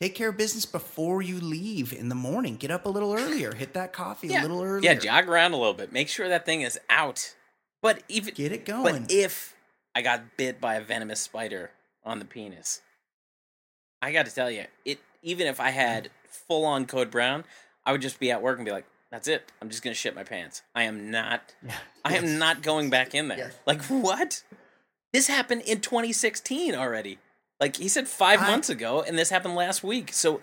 Take 0.00 0.14
care 0.14 0.28
of 0.28 0.36
business 0.36 0.64
before 0.64 1.22
you 1.22 1.40
leave 1.40 1.92
in 1.92 2.08
the 2.08 2.14
morning. 2.14 2.56
Get 2.56 2.70
up 2.70 2.86
a 2.86 2.88
little 2.88 3.12
earlier. 3.14 3.52
Hit 3.52 3.72
that 3.74 3.92
coffee 3.92 4.28
yeah, 4.28 4.40
a 4.40 4.42
little 4.42 4.62
earlier. 4.62 4.92
yeah, 4.92 4.98
jog 4.98 5.28
around 5.28 5.52
a 5.52 5.56
little 5.56 5.74
bit. 5.74 5.92
Make 5.92 6.08
sure 6.08 6.28
that 6.28 6.46
thing 6.46 6.60
is 6.62 6.78
out. 6.88 7.34
But 7.82 8.02
even 8.08 8.34
Get 8.34 8.52
it 8.52 8.64
going. 8.64 9.02
but 9.02 9.10
if 9.12 9.56
I 9.96 10.02
got 10.02 10.36
bit 10.36 10.60
by 10.60 10.76
a 10.76 10.80
venomous 10.80 11.20
spider 11.20 11.70
on 12.04 12.20
the 12.20 12.24
penis, 12.24 12.80
I 14.00 14.12
got 14.12 14.26
to 14.26 14.34
tell 14.34 14.50
you, 14.50 14.64
it 14.84 15.00
even 15.22 15.48
if 15.48 15.58
I 15.58 15.70
had 15.70 16.10
full 16.28 16.64
on 16.64 16.86
code 16.86 17.10
brown, 17.10 17.44
I 17.84 17.90
would 17.90 18.02
just 18.02 18.20
be 18.20 18.30
at 18.30 18.40
work 18.40 18.58
and 18.58 18.64
be 18.64 18.70
like, 18.70 18.84
"That's 19.10 19.26
it. 19.26 19.50
I'm 19.60 19.68
just 19.68 19.82
gonna 19.82 19.94
shit 19.94 20.14
my 20.14 20.22
pants. 20.22 20.62
I 20.76 20.84
am 20.84 21.10
not 21.10 21.54
yeah. 21.64 21.74
I 22.04 22.12
Yes. 22.14 22.22
am 22.22 22.38
not 22.38 22.62
going 22.62 22.88
back 22.90 23.16
in 23.16 23.26
there. 23.26 23.38
Yes. 23.38 23.54
Like 23.66 23.82
what? 23.86 24.44
This 25.12 25.26
happened 25.26 25.62
in 25.62 25.80
2016 25.80 26.74
already. 26.76 27.18
Like 27.60 27.76
he 27.76 27.88
said 27.88 28.08
5 28.08 28.40
I- 28.42 28.50
months 28.50 28.68
ago 28.68 29.02
and 29.02 29.18
this 29.18 29.30
happened 29.30 29.54
last 29.54 29.82
week. 29.82 30.12
So 30.12 30.40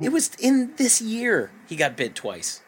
it 0.00 0.10
was 0.10 0.30
in 0.38 0.74
this 0.76 1.00
year 1.00 1.50
he 1.66 1.76
got 1.76 1.96
bit 1.96 2.14
twice. 2.14 2.60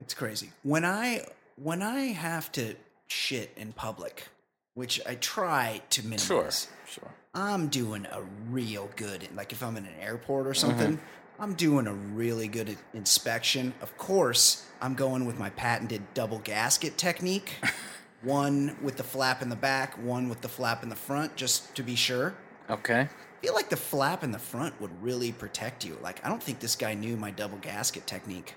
It's 0.00 0.14
crazy. 0.14 0.50
When 0.62 0.84
I 0.84 1.26
when 1.56 1.82
I 1.82 2.06
have 2.12 2.52
to 2.52 2.74
shit 3.08 3.52
in 3.56 3.72
public, 3.72 4.28
which 4.74 5.00
I 5.06 5.14
try 5.16 5.80
to 5.90 6.02
minimize. 6.02 6.26
Sure. 6.26 6.50
sure. 6.86 7.10
I'm 7.34 7.68
doing 7.68 8.06
a 8.12 8.22
real 8.50 8.90
good 8.96 9.28
like 9.34 9.52
if 9.52 9.62
I'm 9.62 9.76
in 9.76 9.84
an 9.86 9.94
airport 10.00 10.46
or 10.46 10.50
Mm-hmm. 10.50 10.60
something, 10.68 11.00
I'm 11.38 11.54
doing 11.54 11.86
a 11.86 11.92
really 11.94 12.48
good 12.48 12.76
inspection. 12.94 13.74
Of 13.82 13.96
course, 13.98 14.66
I'm 14.80 14.94
going 14.94 15.26
with 15.26 15.38
my 15.38 15.50
patented 15.50 16.02
double 16.14 16.38
gasket 16.38 16.96
technique. 16.96 17.52
one 18.22 18.76
with 18.82 18.96
the 18.96 19.02
flap 19.04 19.42
in 19.42 19.48
the 19.50 19.56
back, 19.56 19.94
one 20.02 20.28
with 20.28 20.40
the 20.40 20.48
flap 20.48 20.82
in 20.82 20.88
the 20.88 20.96
front 20.96 21.36
just 21.36 21.74
to 21.76 21.82
be 21.82 21.94
sure. 21.94 22.34
Okay. 22.70 23.08
I 23.36 23.46
feel 23.46 23.54
like 23.54 23.68
the 23.68 23.76
flap 23.76 24.24
in 24.24 24.32
the 24.32 24.38
front 24.38 24.80
would 24.80 25.02
really 25.02 25.32
protect 25.32 25.84
you. 25.84 25.98
Like 26.02 26.24
I 26.24 26.28
don't 26.28 26.42
think 26.42 26.60
this 26.60 26.76
guy 26.76 26.94
knew 26.94 27.16
my 27.16 27.30
double 27.30 27.58
gasket 27.58 28.06
technique 28.06 28.54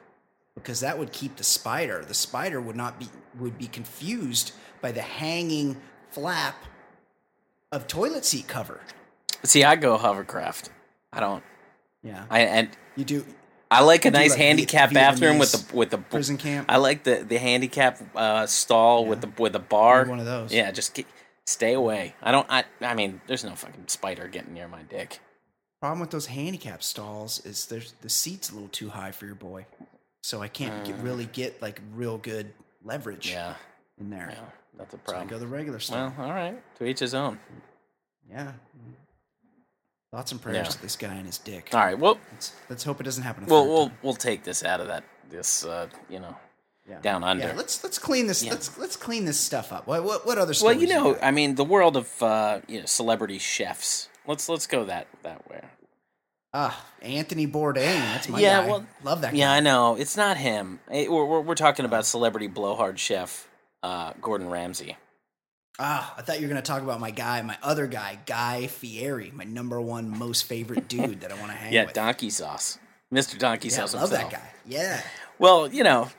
because 0.55 0.79
that 0.79 0.97
would 0.97 1.11
keep 1.11 1.35
the 1.35 1.43
spider. 1.43 2.03
The 2.05 2.13
spider 2.13 2.61
would 2.61 2.75
not 2.75 2.99
be 2.99 3.07
would 3.39 3.57
be 3.57 3.67
confused 3.67 4.53
by 4.81 4.91
the 4.91 5.01
hanging 5.01 5.77
flap 6.11 6.55
of 7.71 7.87
toilet 7.87 8.25
seat 8.25 8.47
cover. 8.47 8.81
See, 9.43 9.63
I 9.63 9.75
go 9.75 9.97
hovercraft. 9.97 10.69
I 11.11 11.19
don't 11.19 11.43
Yeah. 12.03 12.25
I 12.29 12.41
and 12.41 12.69
You 12.95 13.05
do 13.05 13.25
I 13.71 13.81
like 13.83 14.05
a 14.05 14.11
nice 14.11 14.31
like 14.31 14.39
handicap 14.39 14.93
bathroom 14.93 15.37
with 15.37 15.51
the 15.51 15.75
with 15.75 15.91
the 15.91 15.99
prison 15.99 16.37
camp. 16.37 16.67
I 16.69 16.77
like 16.77 17.03
the 17.03 17.23
the 17.27 17.37
handicap 17.37 18.01
uh, 18.15 18.47
stall 18.47 19.05
with 19.05 19.21
the 19.21 19.29
with 19.37 19.53
the 19.53 19.59
bar. 19.59 20.05
One 20.05 20.19
of 20.19 20.25
those. 20.25 20.51
Yeah, 20.51 20.71
just 20.71 20.95
get, 20.95 21.05
stay 21.49 21.73
away. 21.73 22.15
I 22.21 22.31
don't 22.31 22.47
I 22.49 22.63
I 22.81 22.93
mean, 22.93 23.21
there's 23.27 23.43
no 23.43 23.55
fucking 23.55 23.87
spider 23.87 24.27
getting 24.27 24.53
near 24.53 24.67
my 24.67 24.83
dick. 24.83 25.19
Problem 25.81 25.99
with 26.01 26.11
those 26.11 26.25
handicap 26.27 26.83
stalls 26.83 27.45
is 27.45 27.65
there's 27.67 27.93
the 28.01 28.09
seat's 28.09 28.49
a 28.49 28.53
little 28.53 28.67
too 28.69 28.89
high 28.89 29.11
for 29.11 29.25
your 29.25 29.35
boy. 29.35 29.65
so 30.21 30.41
I 30.41 30.47
can't 30.49 30.85
get, 30.85 30.97
really 30.97 31.25
get 31.25 31.61
like 31.61 31.81
real 31.95 32.17
good 32.17 32.51
leverage 32.83 33.29
Mm. 33.29 33.33
Yeah, 33.33 33.53
in 33.99 34.09
there. 34.09 34.29
yeah, 34.31 34.45
that's 34.77 34.93
a 34.93 34.97
So 34.97 35.01
I 35.07 35.09
problem. 35.11 35.27
go 35.29 35.39
the 35.39 35.47
regular 35.47 35.79
style. 35.79 36.13
Well, 36.17 36.27
all 36.27 36.33
right, 36.33 36.61
to 36.77 36.85
each 36.85 36.99
his 36.99 37.13
own. 37.13 37.39
yeah. 38.29 38.51
Thoughts 40.11 40.31
and 40.31 40.41
prayers 40.41 40.57
Yeah. 40.67 40.71
to 40.71 40.81
this 40.81 40.95
guy 40.95 41.13
and 41.13 41.25
his 41.27 41.37
dick. 41.37 41.69
All 41.71 41.79
right, 41.79 41.97
well, 41.97 42.17
Let's, 42.31 42.53
let's 42.67 42.83
hope 42.83 42.99
it 42.99 43.03
doesn't 43.03 43.23
happen. 43.23 43.45
We'll 43.45 43.67
we'll 43.67 43.87
time. 43.89 43.97
we'll 44.01 44.13
take 44.15 44.43
this 44.43 44.63
out 44.65 44.81
of 44.81 44.87
that 44.87 45.03
this 45.29 45.63
uh, 45.65 45.87
you 46.09 46.19
know 46.19 46.35
yeah. 46.89 46.99
down 47.01 47.23
under. 47.23 47.47
Yeah, 47.47 47.53
let's 47.55 47.83
let's 47.83 47.99
clean 47.99 48.27
this. 48.27 48.43
Yeah. 48.43 48.51
Let's 48.51 48.77
let's 48.77 48.95
clean 48.95 49.25
this 49.25 49.39
stuff 49.39 49.71
up. 49.71 49.87
What 49.87 50.03
what, 50.03 50.25
what 50.25 50.37
other 50.37 50.53
stuff? 50.53 50.67
well, 50.67 50.75
you 50.75 50.87
know, 50.87 51.13
got? 51.13 51.23
I 51.23 51.31
mean, 51.31 51.55
the 51.55 51.63
world 51.65 51.95
of 51.97 52.23
uh, 52.23 52.59
you 52.67 52.79
know 52.79 52.85
celebrity 52.85 53.37
chefs. 53.37 54.09
Let's 54.27 54.47
let's 54.49 54.67
go 54.67 54.85
that 54.85 55.07
that 55.23 55.49
way. 55.49 55.61
ah, 56.53 56.83
Anthony 57.01 57.47
Bourdain. 57.47 57.99
That's 57.99 58.29
my 58.29 58.39
Yeah, 58.39 58.61
guy. 58.63 58.67
well, 58.67 58.85
love 59.03 59.21
that. 59.21 59.35
Yeah. 59.35 59.51
I 59.51 59.59
know 59.59 59.95
it's 59.95 60.17
not 60.17 60.37
him. 60.37 60.79
Eh, 60.91 61.07
We're 61.07 61.25
we're, 61.25 61.41
we're 61.41 61.55
talking 61.55 61.85
about 61.85 62.05
celebrity 62.05 62.47
blowhard 62.47 62.99
chef 62.99 63.47
uh, 63.83 64.13
Gordon 64.21 64.49
Ramsay. 64.49 64.97
Ah, 65.81 66.13
I 66.17 66.21
thought 66.23 66.41
you 66.41 66.45
were 66.47 66.49
gonna 66.49 66.61
talk 66.61 66.81
about 66.83 66.99
my 66.99 67.11
guy, 67.11 67.41
my 67.41 67.57
other 67.63 67.87
guy, 67.87 68.19
Guy 68.25 68.67
Fieri, 68.67 69.31
my 69.33 69.45
number 69.45 69.79
one 69.79 70.09
most 70.09 70.43
favorite 70.43 70.89
dude 70.89 71.21
that 71.21 71.31
I 71.31 71.35
want 71.39 71.51
to 71.51 71.57
hang 71.57 71.71
Yeah, 71.71 71.85
with. 71.85 71.93
donkey 71.93 72.29
sauce, 72.29 72.77
Mr. 73.13 73.37
Donkey 73.39 73.69
yeah, 73.69 73.75
Sauce 73.75 73.93
love 73.93 74.09
himself. 74.09 74.31
that 74.31 74.41
guy. 74.41 74.49
Yeah. 74.67 75.01
Well, 75.39 75.71
you 75.71 75.83
know, 75.85 76.09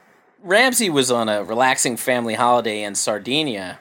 Ramsay 0.43 0.89
was 0.89 1.11
on 1.11 1.29
a 1.29 1.45
relaxing 1.45 1.97
family 1.97 2.35
holiday 2.35 2.83
in 2.83 2.95
Sardinia, 2.95 3.79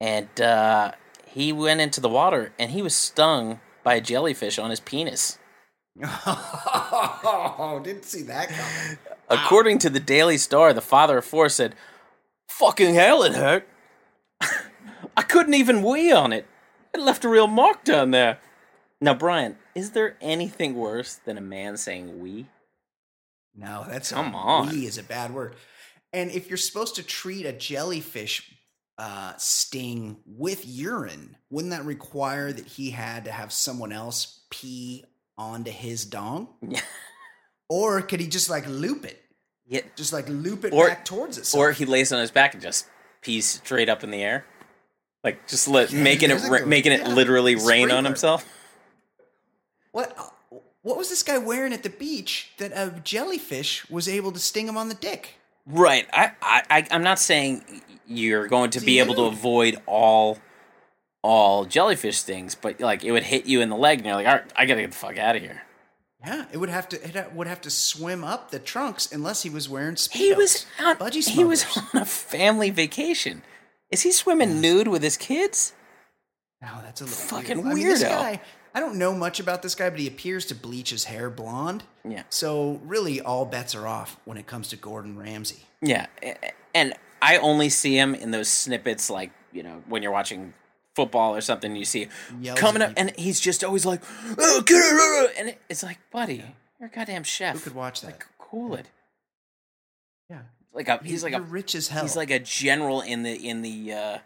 and 0.00 0.40
uh, 0.40 0.92
he 1.26 1.52
went 1.52 1.80
into 1.80 2.00
the 2.00 2.08
water 2.08 2.52
and 2.58 2.70
he 2.70 2.82
was 2.82 2.94
stung 2.94 3.60
by 3.82 3.94
a 3.94 4.00
jellyfish 4.00 4.58
on 4.58 4.70
his 4.70 4.80
penis. 4.80 5.38
Oh, 6.00 7.80
didn't 7.82 8.04
see 8.04 8.22
that 8.22 8.48
coming. 8.48 8.98
According 9.28 9.78
to 9.80 9.90
the 9.90 10.00
Daily 10.00 10.38
Star, 10.38 10.72
the 10.72 10.80
father 10.80 11.18
of 11.18 11.24
four 11.24 11.48
said, 11.48 11.74
"Fucking 12.48 12.94
hell, 12.94 13.22
it 13.22 13.34
hurt. 13.34 13.68
I 15.16 15.22
couldn't 15.22 15.54
even 15.54 15.82
wee 15.82 16.12
on 16.12 16.32
it. 16.32 16.46
It 16.94 17.00
left 17.00 17.24
a 17.24 17.28
real 17.28 17.46
mark 17.46 17.84
down 17.84 18.12
there." 18.12 18.38
Now, 19.00 19.14
Brian, 19.14 19.56
is 19.74 19.90
there 19.92 20.16
anything 20.20 20.74
worse 20.74 21.14
than 21.14 21.36
a 21.36 21.42
man 21.42 21.76
saying 21.76 22.20
"we"? 22.20 22.46
No, 23.58 23.84
that's 23.88 24.12
Come 24.12 24.34
a, 24.34 24.38
on. 24.38 24.68
We 24.70 24.86
is 24.86 24.98
a 24.98 25.02
bad 25.02 25.34
word. 25.34 25.56
And 26.12 26.30
if 26.30 26.48
you're 26.48 26.56
supposed 26.56 26.94
to 26.94 27.02
treat 27.02 27.44
a 27.44 27.52
jellyfish 27.52 28.50
uh, 28.96 29.32
sting 29.36 30.16
with 30.26 30.64
urine, 30.66 31.36
wouldn't 31.50 31.72
that 31.72 31.84
require 31.84 32.52
that 32.52 32.66
he 32.66 32.90
had 32.90 33.24
to 33.24 33.32
have 33.32 33.52
someone 33.52 33.92
else 33.92 34.40
pee 34.50 35.04
onto 35.36 35.70
his 35.72 36.04
dong? 36.04 36.48
Yeah. 36.66 36.80
Or 37.68 38.00
could 38.00 38.20
he 38.20 38.28
just 38.28 38.48
like 38.48 38.64
loop 38.68 39.04
it? 39.04 39.20
Yeah. 39.66 39.80
Just 39.96 40.12
like 40.12 40.28
loop 40.28 40.64
it 40.64 40.72
Or- 40.72 40.88
back 40.88 41.04
towards 41.04 41.36
itself? 41.36 41.60
Or 41.60 41.72
he 41.72 41.84
lays 41.84 42.12
on 42.12 42.20
his 42.20 42.30
back 42.30 42.54
and 42.54 42.62
just 42.62 42.86
pees 43.20 43.46
straight 43.46 43.88
up 43.88 44.02
in 44.04 44.10
the 44.10 44.22
air, 44.22 44.46
like 45.24 45.46
just 45.48 45.66
let, 45.68 45.92
Yeah, 45.92 46.02
making 46.02 46.30
it 46.30 46.40
ra- 46.48 46.64
making 46.64 46.92
it 46.92 47.00
yeah, 47.00 47.08
literally 47.12 47.56
rain 47.56 47.90
on 47.90 48.04
himself. 48.04 48.46
what? 49.92 50.16
What 50.88 50.96
was 50.96 51.10
this 51.10 51.22
guy 51.22 51.36
wearing 51.36 51.74
at 51.74 51.82
the 51.82 51.90
beach 51.90 52.50
that 52.56 52.72
a 52.74 52.98
jellyfish 53.04 53.86
was 53.90 54.08
able 54.08 54.32
to 54.32 54.38
sting 54.38 54.66
him 54.66 54.78
on 54.78 54.88
the 54.88 54.94
dick? 54.94 55.34
Right. 55.66 56.08
I, 56.14 56.32
I, 56.40 56.88
I'm 56.90 57.02
not 57.02 57.18
saying 57.18 57.82
you're 58.06 58.48
going 58.48 58.70
to 58.70 58.80
be 58.80 58.98
able 58.98 59.14
to 59.16 59.24
avoid 59.24 59.76
all 59.84 60.38
all 61.22 61.66
jellyfish 61.66 62.16
stings, 62.16 62.54
but 62.54 62.80
like 62.80 63.04
it 63.04 63.12
would 63.12 63.24
hit 63.24 63.44
you 63.44 63.60
in 63.60 63.68
the 63.68 63.76
leg, 63.76 63.98
and 63.98 64.06
you're 64.06 64.14
like, 64.14 64.26
all 64.26 64.36
right, 64.36 64.52
I 64.56 64.64
gotta 64.64 64.80
get 64.80 64.92
the 64.92 64.96
fuck 64.96 65.18
out 65.18 65.36
of 65.36 65.42
here. 65.42 65.60
Yeah, 66.24 66.46
it 66.52 66.56
would 66.56 66.70
have 66.70 66.88
to. 66.88 67.04
It 67.06 67.34
would 67.34 67.48
have 67.48 67.60
to 67.60 67.70
swim 67.70 68.24
up 68.24 68.50
the 68.50 68.58
trunks 68.58 69.12
unless 69.12 69.42
he 69.42 69.50
was 69.50 69.68
wearing 69.68 69.96
speedos. 69.96 70.12
He 70.16 70.32
was 70.32 70.66
on, 70.80 70.96
budgie 70.96 71.28
he 71.28 71.44
was 71.44 71.66
on 71.76 72.00
a 72.00 72.06
family 72.06 72.70
vacation. 72.70 73.42
Is 73.90 74.04
he 74.04 74.10
swimming 74.10 74.62
nude 74.62 74.88
with 74.88 75.02
his 75.02 75.18
kids? 75.18 75.74
Oh, 76.62 76.80
that's 76.82 77.02
a 77.02 77.04
little 77.04 77.18
Fucking 77.18 77.58
weird. 77.58 77.66
I 77.66 77.74
mean, 77.74 77.86
this 77.88 78.02
weirdo. 78.02 78.08
guy, 78.08 78.40
I 78.78 78.80
don't 78.80 78.94
know 78.94 79.12
much 79.12 79.40
about 79.40 79.62
this 79.62 79.74
guy, 79.74 79.90
but 79.90 79.98
he 79.98 80.06
appears 80.06 80.46
to 80.46 80.54
bleach 80.54 80.90
his 80.90 81.02
hair 81.06 81.30
blonde. 81.30 81.82
Yeah. 82.08 82.22
So 82.30 82.80
really, 82.84 83.20
all 83.20 83.44
bets 83.44 83.74
are 83.74 83.88
off 83.88 84.20
when 84.24 84.38
it 84.38 84.46
comes 84.46 84.68
to 84.68 84.76
Gordon 84.76 85.18
Ramsay. 85.18 85.64
Yeah, 85.82 86.06
and 86.72 86.94
I 87.20 87.38
only 87.38 87.70
see 87.70 87.98
him 87.98 88.14
in 88.14 88.30
those 88.30 88.46
snippets, 88.46 89.10
like 89.10 89.32
you 89.52 89.64
know, 89.64 89.82
when 89.88 90.04
you're 90.04 90.12
watching 90.12 90.54
football 90.94 91.34
or 91.34 91.40
something, 91.40 91.74
you 91.74 91.84
see 91.84 92.06
Yells 92.40 92.56
coming 92.56 92.80
up, 92.80 92.92
and 92.96 93.12
he's 93.18 93.40
just 93.40 93.64
always 93.64 93.84
like, 93.84 94.00
oh, 94.38 95.28
and 95.36 95.56
it's 95.68 95.82
like, 95.82 95.98
buddy, 96.12 96.44
you're 96.78 96.88
a 96.88 96.92
goddamn 96.92 97.24
chef. 97.24 97.56
Who 97.56 97.60
could 97.62 97.74
watch 97.74 98.02
that? 98.02 98.06
Like, 98.12 98.26
cool 98.38 98.76
it. 98.76 98.90
Yeah, 100.30 100.42
Like 100.72 100.86
a, 100.86 101.00
he's 101.02 101.24
like 101.24 101.34
a 101.34 101.40
rich 101.40 101.74
as 101.74 101.88
hell. 101.88 102.02
he's 102.02 102.14
like 102.14 102.30
a 102.30 102.38
general 102.38 103.00
in 103.00 103.24
the 103.24 103.34
in 103.34 103.62
the 103.62 103.92
uh, 103.92 104.18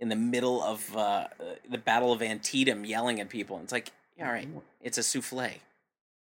in 0.00 0.08
the 0.08 0.16
middle 0.16 0.62
of 0.62 0.96
uh, 0.96 0.98
uh, 0.98 1.28
the 1.70 1.78
Battle 1.78 2.12
of 2.12 2.22
Antietam, 2.22 2.84
yelling 2.84 3.20
at 3.20 3.28
people. 3.28 3.56
And 3.56 3.64
it's 3.64 3.72
like, 3.72 3.92
yeah, 4.18 4.26
all 4.26 4.32
right, 4.32 4.48
it's 4.80 4.98
a 4.98 5.02
souffle, 5.02 5.50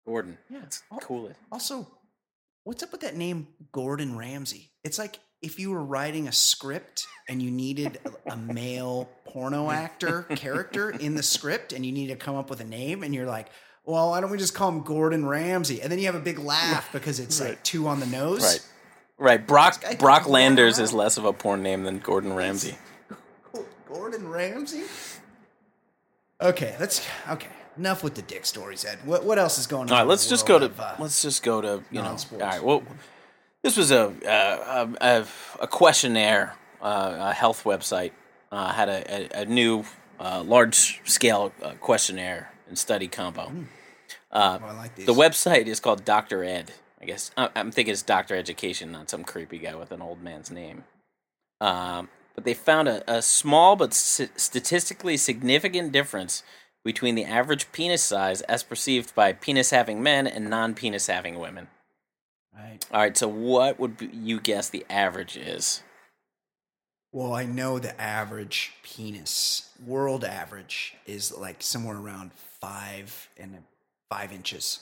Gordon. 0.05 0.38
Yeah. 0.49 0.61
Oh. 0.91 0.97
cool 1.01 1.28
it. 1.28 1.36
also, 1.51 1.88
what's 2.64 2.84
up 2.84 2.91
with 2.91 3.01
that 3.01 3.16
name, 3.16 3.47
Gordon 3.72 4.18
Ramsay? 4.18 4.72
It's 4.84 4.99
like 4.99 5.20
if 5.41 5.59
you 5.59 5.72
were 5.72 5.84
writing 5.84 6.28
a 6.28 6.32
script 6.32 7.07
and 7.28 7.41
you 7.41 7.51
needed 7.51 7.99
a, 8.05 8.34
a 8.34 8.38
male 8.38 9.09
porno 9.26 9.70
actor 9.72 10.24
character 10.36 10.89
in 10.89 11.16
the 11.16 11.24
script, 11.24 11.74
and 11.74 11.86
you 11.86 11.91
need 11.91 12.07
to 12.07 12.16
come 12.16 12.36
up 12.36 12.49
with 12.49 12.59
a 12.59 12.66
name, 12.66 13.03
and 13.03 13.14
you're 13.14 13.28
like. 13.28 13.47
Well, 13.86 14.11
why 14.11 14.22
don't 14.22 14.32
we 14.32 14.38
just 14.38 14.55
call 14.55 14.70
him 14.70 14.84
Gordon 14.84 15.26
Ramsay? 15.26 15.82
And 15.82 15.91
then 15.91 15.99
you 15.99 16.05
have 16.05 16.16
a 16.16 16.20
big 16.22 16.39
laugh 16.39 16.89
because 16.93 17.20
it's 17.20 17.41
like 17.41 17.61
two 17.64 17.89
on 17.89 17.99
the 17.99 18.05
nose. 18.05 18.41
Right. 18.41 18.70
Right, 19.18 19.45
Brock 19.45 19.84
Brock 19.99 20.28
Landers 20.28 20.80
is 20.80 20.91
less 20.91 21.18
of 21.18 21.26
a 21.26 21.34
porn 21.34 21.61
name 21.61 21.84
than 21.84 21.99
Gordon 21.99 22.34
Ramsay. 22.34 22.78
Gordon 23.93 24.29
Ramsay. 24.29 24.83
Okay, 26.41 26.75
let's 26.79 27.07
okay. 27.29 27.49
Enough 27.77 28.03
with 28.03 28.15
the 28.15 28.21
dick 28.21 28.45
stories, 28.45 28.85
Ed. 28.85 28.99
What 29.05 29.23
what 29.23 29.39
else 29.39 29.57
is 29.57 29.67
going 29.67 29.89
on? 29.89 29.91
All 29.91 29.99
right, 29.99 30.07
let's 30.07 30.27
just 30.27 30.45
go 30.45 30.59
to 30.59 30.65
of, 30.65 30.79
uh, 30.79 30.95
let's 30.99 31.21
just 31.21 31.43
go 31.43 31.61
to 31.61 31.83
you 31.91 32.01
know. 32.01 32.17
All 32.33 32.39
right, 32.39 32.63
well, 32.63 32.83
this 33.63 33.77
was 33.77 33.91
a 33.91 34.09
uh, 34.27 34.87
a, 35.01 35.19
a, 35.19 35.25
a 35.61 35.67
questionnaire, 35.67 36.55
uh, 36.81 37.15
a 37.19 37.33
health 37.33 37.63
website 37.63 38.11
uh, 38.53 38.71
had 38.71 38.89
a, 38.89 39.39
a, 39.39 39.41
a 39.41 39.45
new 39.45 39.83
uh, 40.19 40.43
large 40.43 41.01
scale 41.05 41.51
uh, 41.63 41.71
questionnaire 41.79 42.51
and 42.67 42.77
study 42.77 43.07
combo. 43.07 43.51
Uh, 44.31 44.59
oh, 44.61 44.65
I 44.65 44.71
like 44.73 44.95
these. 44.95 45.05
the 45.07 45.13
website 45.13 45.65
is 45.65 45.79
called 45.79 46.05
Doctor 46.05 46.43
Ed. 46.43 46.71
I 47.01 47.05
guess 47.05 47.31
I, 47.35 47.49
I'm 47.55 47.71
thinking 47.71 47.91
it's 47.91 48.03
Doctor 48.03 48.35
Education, 48.35 48.91
not 48.91 49.09
some 49.09 49.23
creepy 49.23 49.57
guy 49.57 49.75
with 49.75 49.91
an 49.91 50.01
old 50.01 50.21
man's 50.21 50.51
name. 50.51 50.83
Um, 51.59 52.09
but 52.36 52.43
they 52.45 52.53
found 52.53 52.88
a, 52.88 53.03
a 53.11 53.21
small 53.21 53.75
but 53.75 53.91
s- 53.91 54.21
statistically 54.36 55.17
significant 55.17 55.91
difference 55.91 56.43
between 56.84 57.15
the 57.15 57.25
average 57.25 57.71
penis 57.71 58.03
size 58.03 58.41
as 58.41 58.63
perceived 58.63 59.15
by 59.15 59.34
penis 59.34 59.69
having 59.69 60.01
men 60.03 60.27
and 60.27 60.49
non 60.49 60.73
penis 60.73 61.07
having 61.07 61.39
women. 61.39 61.67
Right. 62.55 62.86
All 62.91 62.99
right, 62.99 63.17
so 63.17 63.27
what 63.27 63.79
would 63.79 64.09
you 64.13 64.39
guess 64.39 64.69
the 64.69 64.86
average 64.89 65.36
is? 65.38 65.81
Well, 67.11 67.34
I 67.34 67.45
know 67.45 67.77
the 67.79 67.99
average 68.01 68.73
penis, 68.84 69.69
world 69.86 70.23
average, 70.23 70.95
is 71.05 71.31
like 71.36 71.61
somewhere 71.61 71.97
around 71.97 72.31
five 72.59 73.29
and 73.38 73.63
five 74.09 74.31
inches. 74.31 74.79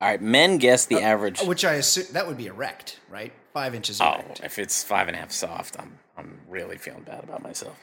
All 0.00 0.08
right, 0.08 0.20
men 0.22 0.58
guess 0.58 0.86
the 0.86 0.96
uh, 0.96 1.00
average. 1.00 1.40
Which 1.40 1.64
I 1.64 1.74
assume 1.74 2.06
that 2.12 2.26
would 2.26 2.36
be 2.36 2.46
erect, 2.46 3.00
right? 3.08 3.32
Five 3.52 3.74
inches 3.74 4.00
Oh, 4.00 4.14
erect. 4.14 4.40
if 4.44 4.58
it's 4.58 4.82
five 4.84 5.08
and 5.08 5.16
a 5.16 5.20
half 5.20 5.32
soft, 5.32 5.76
I'm 5.78 5.98
I'm 6.18 6.40
really 6.48 6.76
feeling 6.78 7.04
bad 7.04 7.22
about 7.24 7.42
myself. 7.42 7.76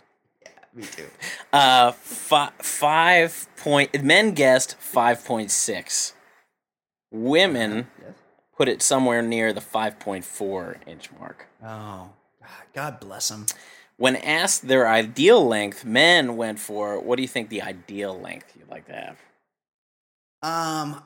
Yeah, 0.43 0.49
Me 0.73 0.83
too. 0.83 1.07
Uh, 1.53 1.91
fi- 1.93 2.51
five 2.61 3.47
point. 3.57 4.03
Men 4.03 4.33
guessed 4.33 4.75
five 4.79 5.23
point 5.25 5.49
six. 5.51 6.13
Women 7.11 7.88
Yes. 8.01 8.13
put 8.57 8.67
it 8.67 8.81
somewhere 8.81 9.21
near 9.21 9.53
the 9.53 9.61
five 9.61 9.99
point 9.99 10.25
four 10.25 10.77
inch 10.86 11.09
mark. 11.17 11.47
Oh, 11.65 12.09
God 12.73 12.99
bless 12.99 13.29
them. 13.29 13.45
When 13.97 14.17
asked 14.17 14.67
their 14.67 14.88
ideal 14.89 15.45
length, 15.47 15.86
men 15.86 16.36
went 16.36 16.59
for 16.59 16.99
what 16.99 17.15
do 17.15 17.21
you 17.21 17.27
think 17.29 17.47
the 17.49 17.61
ideal 17.61 18.19
length 18.19 18.51
you'd 18.59 18.67
like 18.69 18.86
to 18.88 18.93
have? 18.93 19.17
Um, 20.43 21.01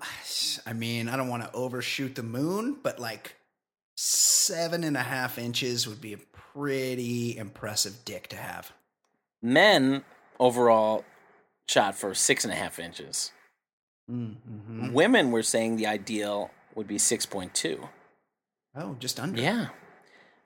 I 0.65 0.73
mean, 0.73 1.07
I 1.07 1.15
don't 1.15 1.30
want 1.30 1.43
to 1.43 1.51
overshoot 1.53 2.15
the 2.15 2.23
moon, 2.23 2.77
but 2.82 2.99
like 2.99 3.36
seven 3.95 4.84
and 4.84 4.97
a 4.97 5.03
half 5.03 5.38
inches 5.38 5.88
would 5.88 6.01
be 6.01 6.13
a 6.13 6.17
pretty 6.60 7.38
impressive 7.38 8.03
dick 8.03 8.28
to 8.28 8.36
have. 8.36 8.74
Men 9.41 10.03
overall 10.39 11.05
shot 11.70 11.95
for 11.95 12.14
six 12.14 12.43
and 12.43 12.51
a 12.51 12.55
half 12.55 12.80
inches. 12.80 13.32
Mm-hmm. 14.12 14.91
Women 14.91 15.32
were 15.32 15.43
saying 15.43 15.78
the 15.78 15.88
ideal 15.88 16.51
would 16.76 16.88
be 16.88 16.97
six 16.97 17.26
point 17.26 17.53
two. 17.53 17.88
Oh, 18.76 18.97
just 18.99 19.20
under. 19.20 19.41
Yeah. 19.41 19.68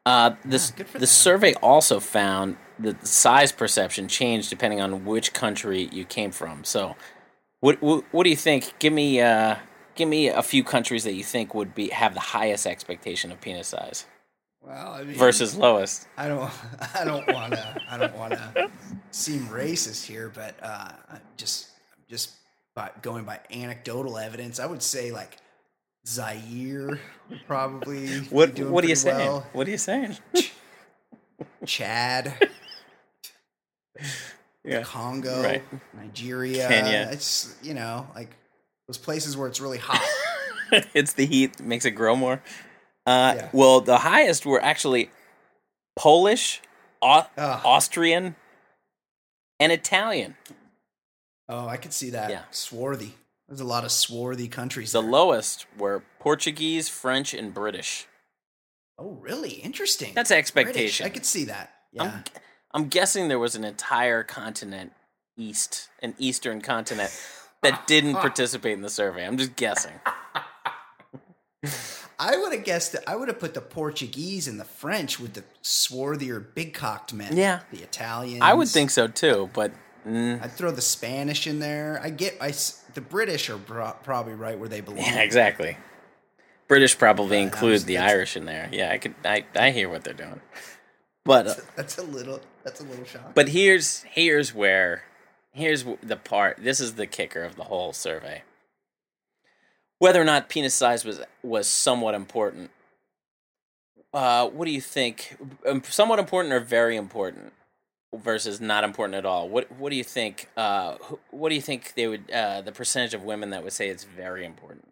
Uh, 0.05 0.35
this, 0.45 0.69
for 0.71 0.83
the 0.83 0.99
them. 0.99 1.05
survey 1.07 1.53
also 1.55 1.99
found 1.99 2.57
that 2.77 2.99
the 2.99 3.07
size 3.07 3.51
perception 3.51 4.07
changed 4.07 4.49
depending 4.49 4.81
on 4.81 5.05
which 5.05 5.33
country 5.33 5.89
you 5.91 6.05
came 6.05 6.31
from. 6.31 6.63
So, 6.63 6.95
what 7.61 7.81
what, 7.81 8.03
what 8.11 8.23
do 8.23 8.29
you 8.29 8.35
think? 8.35 8.73
Give 8.77 8.93
me 8.93 9.19
uh, 9.19 9.55
give 9.95 10.07
me 10.07 10.27
a 10.27 10.43
few 10.43 10.63
countries 10.63 11.05
that 11.05 11.13
you 11.13 11.23
think 11.23 11.55
would 11.55 11.73
be 11.73 11.89
have 11.89 12.13
the 12.13 12.19
highest 12.19 12.67
expectation 12.67 13.31
of 13.31 13.41
penis 13.41 13.69
size 13.69 14.05
Well, 14.65 14.93
I 14.93 15.03
mean, 15.03 15.17
versus 15.17 15.55
lowest. 15.55 16.07
I 16.17 16.27
don't, 16.27 16.49
I 16.95 17.03
don't 17.03 17.27
want 17.33 17.53
to, 17.53 17.81
I 17.89 17.97
don't 17.97 18.15
want 18.17 18.33
to 18.33 18.69
seem 19.11 19.47
racist 19.47 20.05
here, 20.05 20.31
but 20.33 20.55
uh, 20.61 20.91
just, 21.37 21.67
just 22.09 22.31
by 22.75 22.89
going 23.01 23.25
by 23.25 23.39
anecdotal 23.53 24.17
evidence, 24.17 24.59
I 24.59 24.65
would 24.65 24.81
say 24.81 25.11
like 25.11 25.37
Zaire 26.07 26.99
would 27.29 27.41
probably. 27.47 28.19
What 28.29 28.57
What 28.59 28.83
are 28.83 28.87
you 28.87 28.95
saying? 28.95 29.17
well. 29.17 29.45
What 29.53 29.67
are 29.67 29.71
you 29.71 29.77
saying? 29.77 30.17
Chad, 31.65 32.33
Yeah. 34.65 34.83
Congo, 34.83 35.43
Right. 35.43 35.61
Nigeria, 35.93 36.67
Kenya. 36.69 37.09
It's 37.11 37.53
you 37.61 37.73
know 37.73 38.07
like 38.15 38.29
those 38.87 38.97
places 38.97 39.35
where 39.35 39.47
it's 39.49 39.59
really 39.59 39.77
hot. 39.77 40.01
it's 40.93 41.13
the 41.13 41.25
heat 41.25 41.57
that 41.57 41.65
makes 41.65 41.83
it 41.85 41.91
grow 41.91 42.15
more. 42.15 42.41
Uh, 43.05 43.33
Yeah. 43.35 43.49
Well, 43.53 43.81
the 43.81 43.99
highest 43.99 44.45
were 44.45 44.61
actually 44.61 45.09
Polish, 45.95 46.61
Au-. 47.01 47.27
Austrian, 47.37 48.35
and 49.59 49.71
Italian. 49.71 50.35
Oh, 51.49 51.67
I 51.67 51.77
could 51.77 51.93
see 51.93 52.11
that. 52.11 52.29
Yeah. 52.29 52.43
Swarthy. 52.51 53.13
There's 53.47 53.59
a 53.59 53.65
lot 53.65 53.83
of 53.83 53.91
swarthy 53.91 54.47
countries. 54.47 54.93
The 54.93 55.01
there. 55.01 55.11
lowest 55.11 55.65
were 55.77 56.03
Portuguese, 56.19 56.87
French, 56.89 57.33
and 57.33 57.53
British. 57.53 58.07
oh, 58.97 59.17
really? 59.21 59.51
Interesting. 59.51 60.13
That's 60.15 60.29
British. 60.29 60.39
expectation. 60.39 61.05
I 61.05 61.09
could 61.09 61.25
see 61.25 61.43
that. 61.45 61.73
Yeah. 61.91 62.03
I'm, 62.03 62.23
I'm 62.73 62.87
guessing 62.87 63.27
there 63.27 63.37
was 63.39 63.55
an 63.55 63.63
entire 63.65 64.23
continent 64.23 64.93
east, 65.37 65.89
an 66.01 66.15
eastern 66.17 66.61
continent 66.61 67.11
that 67.61 67.85
didn't 67.85 68.13
participate 68.27 68.73
in 68.73 68.81
the 68.81 68.89
survey. 68.89 69.25
I'm 69.25 69.37
just 69.37 69.55
guessing. 69.55 69.93
I 72.19 72.37
would 72.37 72.53
have 72.53 72.63
guessed 72.63 72.91
that 72.93 73.03
I 73.07 73.15
would 73.15 73.27
have 73.27 73.39
put 73.39 73.53
the 73.53 73.61
Portuguese 73.61 74.47
and 74.47 74.59
the 74.59 74.65
French 74.65 75.19
with 75.19 75.33
the 75.33 75.43
swarthier, 75.61 76.39
big 76.53 76.73
cocked 76.73 77.13
men. 77.13 77.35
Yeah. 77.35 77.61
The 77.71 77.81
Italians. 77.83 78.41
I 78.41 78.53
would 78.53 78.67
think 78.67 78.91
so 78.91 79.07
too, 79.07 79.49
but 79.53 79.71
mm, 80.07 80.41
I'd 80.43 80.51
throw 80.51 80.71
the 80.71 80.81
Spanish 80.81 81.47
in 81.47 81.59
there. 81.59 81.99
I 82.03 82.09
get. 82.09 82.37
I 82.41 82.53
the 82.93 83.01
British 83.01 83.49
are 83.49 83.57
pro- 83.57 83.95
probably 84.03 84.33
right 84.33 84.57
where 84.57 84.69
they 84.69 84.81
belong. 84.81 84.99
yeah, 84.99 85.21
exactly. 85.21 85.77
British 86.67 86.97
probably 86.97 87.37
Yeah, 87.37 87.43
include 87.43 87.81
the 87.81 87.97
Irish 87.97 88.37
in 88.37 88.45
there. 88.45 88.69
Yeah, 88.71 88.91
I 88.91 88.97
could. 88.97 89.15
I, 89.25 89.45
I 89.55 89.71
hear 89.71 89.89
what 89.89 90.03
they're 90.03 90.13
doing, 90.13 90.39
but 91.25 91.47
uh, 91.47 91.53
That's 91.75 91.97
a 91.97 92.03
little. 92.03 92.39
That's 92.63 92.79
a 92.79 92.83
little 92.83 93.05
shock. 93.05 93.33
but 93.35 93.49
here's 93.49 94.03
here's 94.03 94.53
where 94.53 95.03
here's 95.51 95.83
the 96.01 96.15
part. 96.15 96.57
This 96.61 96.79
is 96.79 96.93
the 96.95 97.05
kicker 97.07 97.43
of 97.43 97.55
the 97.57 97.63
whole 97.65 97.91
survey. 97.93 98.43
Whether 99.99 100.21
or 100.21 100.25
not 100.25 100.49
penis 100.49 100.73
size 100.73 101.05
was 101.05 101.21
was 101.41 101.67
somewhat 101.67 102.15
important. 102.15 102.71
Uh, 104.13 104.47
what 104.49 104.65
do 104.65 104.71
you 104.71 104.81
think? 104.81 105.37
Um, 105.65 105.81
somewhat 105.83 106.19
important 106.19 106.53
or 106.53 106.59
very 106.59 106.97
important 106.97 107.53
versus 108.13 108.61
not 108.61 108.83
important 108.83 109.15
at 109.15 109.25
all? 109.25 109.49
What 109.49 109.71
What 109.73 109.89
do 109.89 109.95
you 109.95 110.03
think? 110.03 110.49
Uh, 110.57 110.97
what 111.31 111.49
do 111.49 111.55
you 111.55 111.61
think 111.61 111.93
they 111.95 112.07
would? 112.07 112.29
Uh, 112.29 112.61
the 112.61 112.71
percentage 112.71 113.13
of 113.13 113.23
women 113.23 113.51
that 113.51 113.63
would 113.63 113.73
say 113.73 113.89
it's 113.89 114.03
very 114.03 114.45
important. 114.45 114.87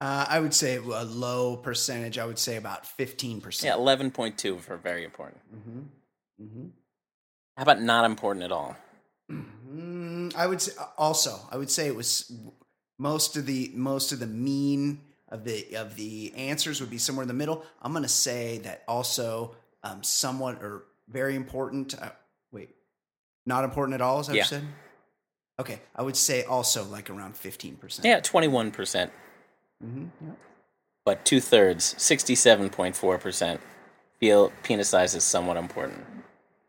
Uh, 0.00 0.26
I 0.28 0.40
would 0.40 0.52
say 0.52 0.76
a 0.76 0.80
low 0.80 1.56
percentage. 1.56 2.18
I 2.18 2.26
would 2.26 2.38
say 2.38 2.56
about 2.56 2.86
fifteen 2.86 3.40
percent. 3.40 3.74
Yeah, 3.74 3.80
eleven 3.80 4.10
point 4.10 4.36
two 4.38 4.58
for 4.58 4.76
very 4.76 5.04
important. 5.04 5.40
Mm-hmm. 5.54 6.44
Mm-hmm. 6.44 6.66
How 7.56 7.62
about 7.62 7.80
not 7.80 8.04
important 8.04 8.44
at 8.44 8.52
all? 8.52 8.76
Mm, 9.32 10.36
I 10.36 10.46
would 10.46 10.60
say 10.60 10.72
also. 10.98 11.40
I 11.50 11.56
would 11.56 11.70
say 11.70 11.86
it 11.86 11.96
was 11.96 12.30
most 12.98 13.36
of 13.36 13.46
the 13.46 13.70
most 13.74 14.12
of 14.12 14.18
the 14.20 14.26
mean 14.26 15.00
of 15.28 15.44
the 15.44 15.76
of 15.76 15.96
the 15.96 16.32
answers 16.36 16.80
would 16.80 16.90
be 16.90 16.98
somewhere 16.98 17.22
in 17.22 17.28
the 17.28 17.34
middle. 17.34 17.64
I'm 17.82 17.92
going 17.92 18.02
to 18.02 18.08
say 18.08 18.58
that 18.58 18.82
also 18.86 19.56
um, 19.82 20.02
somewhat 20.02 20.62
or 20.62 20.84
very 21.08 21.34
important. 21.34 22.00
Uh, 22.00 22.10
wait, 22.52 22.70
not 23.44 23.64
important 23.64 23.94
at 23.94 24.00
all. 24.00 24.20
Is 24.20 24.28
that 24.28 24.36
Yeah. 24.36 24.44
said? 24.44 24.64
Okay, 25.58 25.80
I 25.94 26.02
would 26.02 26.16
say 26.16 26.44
also 26.44 26.84
like 26.84 27.08
around 27.08 27.36
fifteen 27.36 27.76
percent. 27.76 28.04
Yeah, 28.04 28.20
twenty 28.20 28.48
one 28.48 28.70
percent. 28.70 29.12
hmm 29.82 30.06
but 31.04 31.24
two 31.24 31.40
thirds, 31.40 31.94
sixty-seven 32.02 32.68
point 32.70 32.96
four 32.96 33.16
percent, 33.16 33.60
feel 34.18 34.52
penis 34.64 34.88
size 34.88 35.14
is 35.14 35.22
somewhat 35.22 35.56
important. 35.56 36.04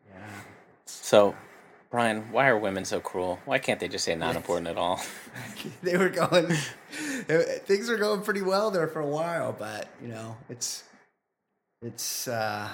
Yeah. 0.08 0.20
So, 0.86 1.34
Brian, 1.90 2.30
why 2.32 2.48
are 2.48 2.58
women 2.58 2.84
so 2.84 3.00
cruel? 3.00 3.38
Why 3.46 3.58
can't 3.58 3.80
they 3.80 3.88
just 3.88 4.04
say 4.04 4.14
not 4.14 4.36
important 4.36 4.68
at 4.68 4.76
all? 4.76 5.00
they 5.82 5.96
were 5.96 6.10
going. 6.10 6.46
things 6.90 7.88
were 7.88 7.96
going 7.96 8.20
pretty 8.22 8.42
well 8.42 8.70
there 8.70 8.88
for 8.88 9.00
a 9.00 9.06
while, 9.06 9.52
but 9.58 9.88
you 10.02 10.08
know, 10.08 10.36
it's 10.50 10.84
it's 11.82 12.28
uh, 12.28 12.68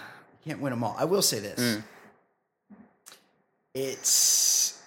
you 0.45 0.51
can't 0.51 0.61
win 0.61 0.71
them 0.73 0.83
all. 0.83 0.97
I 0.99 1.05
will 1.05 1.23
say 1.23 1.39
this: 1.39 1.61
Mm. 1.61 1.83
it's 3.75 4.83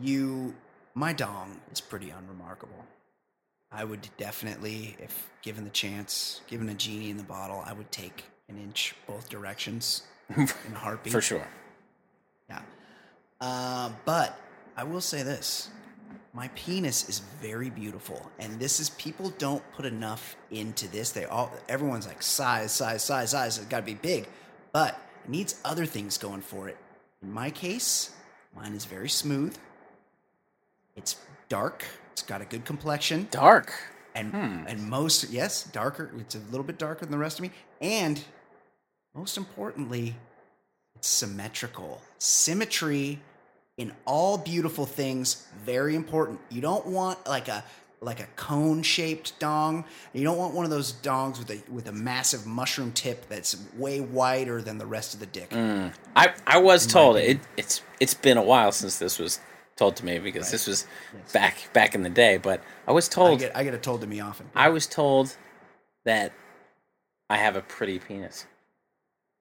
you. 0.00 0.54
My 0.94 1.12
dong 1.12 1.60
is 1.72 1.80
pretty 1.80 2.10
unremarkable. 2.10 2.84
I 3.70 3.84
would 3.84 4.06
definitely, 4.18 4.96
if 4.98 5.30
given 5.40 5.64
the 5.64 5.70
chance, 5.70 6.42
given 6.46 6.68
a 6.68 6.74
genie 6.74 7.08
in 7.10 7.16
the 7.16 7.22
bottle, 7.22 7.62
I 7.66 7.72
would 7.72 7.90
take 7.90 8.24
an 8.48 8.58
inch 8.58 8.94
both 9.06 9.28
directions 9.30 10.02
in 10.36 10.48
a 10.74 10.78
heartbeat. 10.78 11.12
For 11.12 11.22
sure. 11.22 11.46
Yeah. 12.50 12.60
Uh, 13.42 13.90
but 14.04 14.38
I 14.76 14.84
will 14.84 15.00
say 15.00 15.22
this 15.22 15.68
my 16.32 16.48
penis 16.54 17.08
is 17.08 17.18
very 17.42 17.68
beautiful. 17.68 18.30
And 18.38 18.58
this 18.58 18.80
is, 18.80 18.90
people 18.90 19.30
don't 19.36 19.62
put 19.72 19.84
enough 19.84 20.36
into 20.50 20.88
this. 20.88 21.10
They 21.10 21.26
all, 21.26 21.52
everyone's 21.68 22.06
like 22.06 22.22
size, 22.22 22.72
size, 22.72 23.04
size, 23.04 23.30
size. 23.30 23.58
It's 23.58 23.66
got 23.66 23.78
to 23.80 23.82
be 23.82 23.94
big. 23.94 24.26
But 24.72 24.98
it 25.24 25.30
needs 25.30 25.60
other 25.64 25.84
things 25.84 26.16
going 26.16 26.40
for 26.40 26.68
it. 26.68 26.78
In 27.22 27.30
my 27.30 27.50
case, 27.50 28.12
mine 28.56 28.72
is 28.72 28.86
very 28.86 29.10
smooth. 29.10 29.54
It's 30.96 31.16
dark. 31.50 31.84
It's 32.12 32.22
got 32.22 32.40
a 32.40 32.46
good 32.46 32.64
complexion 32.64 33.28
Dark. 33.30 33.74
and 34.14 34.30
Hmm. 34.32 34.64
and 34.68 34.88
most 34.88 35.30
yes 35.30 35.64
darker 35.64 36.10
it's 36.18 36.34
a 36.34 36.38
little 36.50 36.64
bit 36.64 36.76
darker 36.78 37.06
than 37.06 37.10
the 37.12 37.18
rest 37.18 37.38
of 37.38 37.42
me 37.44 37.50
and 37.80 38.22
most 39.14 39.38
importantly 39.38 40.14
it's 40.94 41.08
symmetrical 41.08 42.02
symmetry 42.18 43.20
in 43.78 43.92
all 44.04 44.36
beautiful 44.38 44.84
things 44.86 45.46
very 45.64 45.94
important 45.94 46.38
you 46.50 46.60
don't 46.60 46.86
want 46.86 47.24
like 47.26 47.48
a 47.48 47.64
like 48.00 48.20
a 48.20 48.26
cone 48.36 48.82
shaped 48.82 49.38
dong 49.38 49.84
you 50.12 50.24
don't 50.24 50.36
want 50.36 50.52
one 50.54 50.64
of 50.64 50.70
those 50.70 50.92
dongs 50.94 51.38
with 51.38 51.50
a 51.50 51.62
with 51.70 51.86
a 51.88 51.92
massive 51.92 52.46
mushroom 52.46 52.92
tip 52.92 53.28
that's 53.28 53.56
way 53.76 54.00
wider 54.00 54.60
than 54.60 54.76
the 54.76 54.86
rest 54.86 55.14
of 55.14 55.20
the 55.20 55.26
dick 55.26 55.50
Mm. 55.50 55.92
I, 56.16 56.34
I 56.46 56.58
was 56.58 56.86
told 56.86 57.16
it, 57.16 57.40
it's 57.56 57.80
it's 58.00 58.14
been 58.14 58.36
a 58.38 58.42
while 58.42 58.72
since 58.72 58.98
this 58.98 59.18
was 59.18 59.40
told 59.76 59.96
to 59.96 60.04
me 60.04 60.18
because 60.18 60.50
this 60.50 60.66
was 60.66 60.86
Yes. 61.16 61.32
back 61.32 61.72
back 61.72 61.94
in 61.94 62.02
the 62.02 62.10
day. 62.10 62.36
But 62.36 62.62
I 62.86 62.92
was 62.92 63.08
I 63.08 63.12
told 63.12 63.38
get 63.40 63.56
I 63.56 63.64
get 63.64 63.72
it 63.74 63.82
told 63.82 64.00
to 64.02 64.06
me 64.06 64.20
often 64.20 64.50
I 64.54 64.68
was 64.68 64.86
told 64.86 65.36
that 66.04 66.32
I 67.30 67.36
have 67.38 67.56
a 67.56 67.62
pretty 67.62 67.98
penis. 67.98 68.46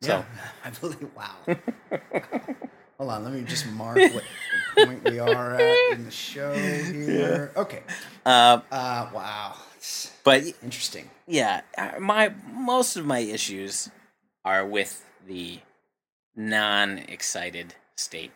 So 0.01 0.17
Yeah, 0.17 0.25
I 0.65 0.69
believe. 0.69 1.09
Wow. 1.15 1.35
Hold 3.01 3.13
on, 3.13 3.23
let 3.23 3.33
me 3.33 3.41
just 3.41 3.65
mark 3.71 3.97
what 3.97 4.23
point 4.75 5.03
we 5.09 5.17
are 5.17 5.55
at 5.55 5.93
in 5.93 6.05
the 6.05 6.11
show 6.11 6.53
here. 6.53 7.51
Okay. 7.55 7.81
uh, 8.27 8.59
Uh, 8.71 9.09
wow. 9.11 9.55
It's 9.75 10.11
but 10.23 10.43
interesting. 10.61 11.09
yeah, 11.25 11.61
uh, 11.79 11.93
my 11.99 12.31
most 12.53 12.97
of 12.97 13.05
my 13.07 13.17
issues 13.17 13.89
are 14.45 14.63
with 14.63 15.03
the 15.25 15.61
non-excited 16.35 17.73
state. 17.95 18.33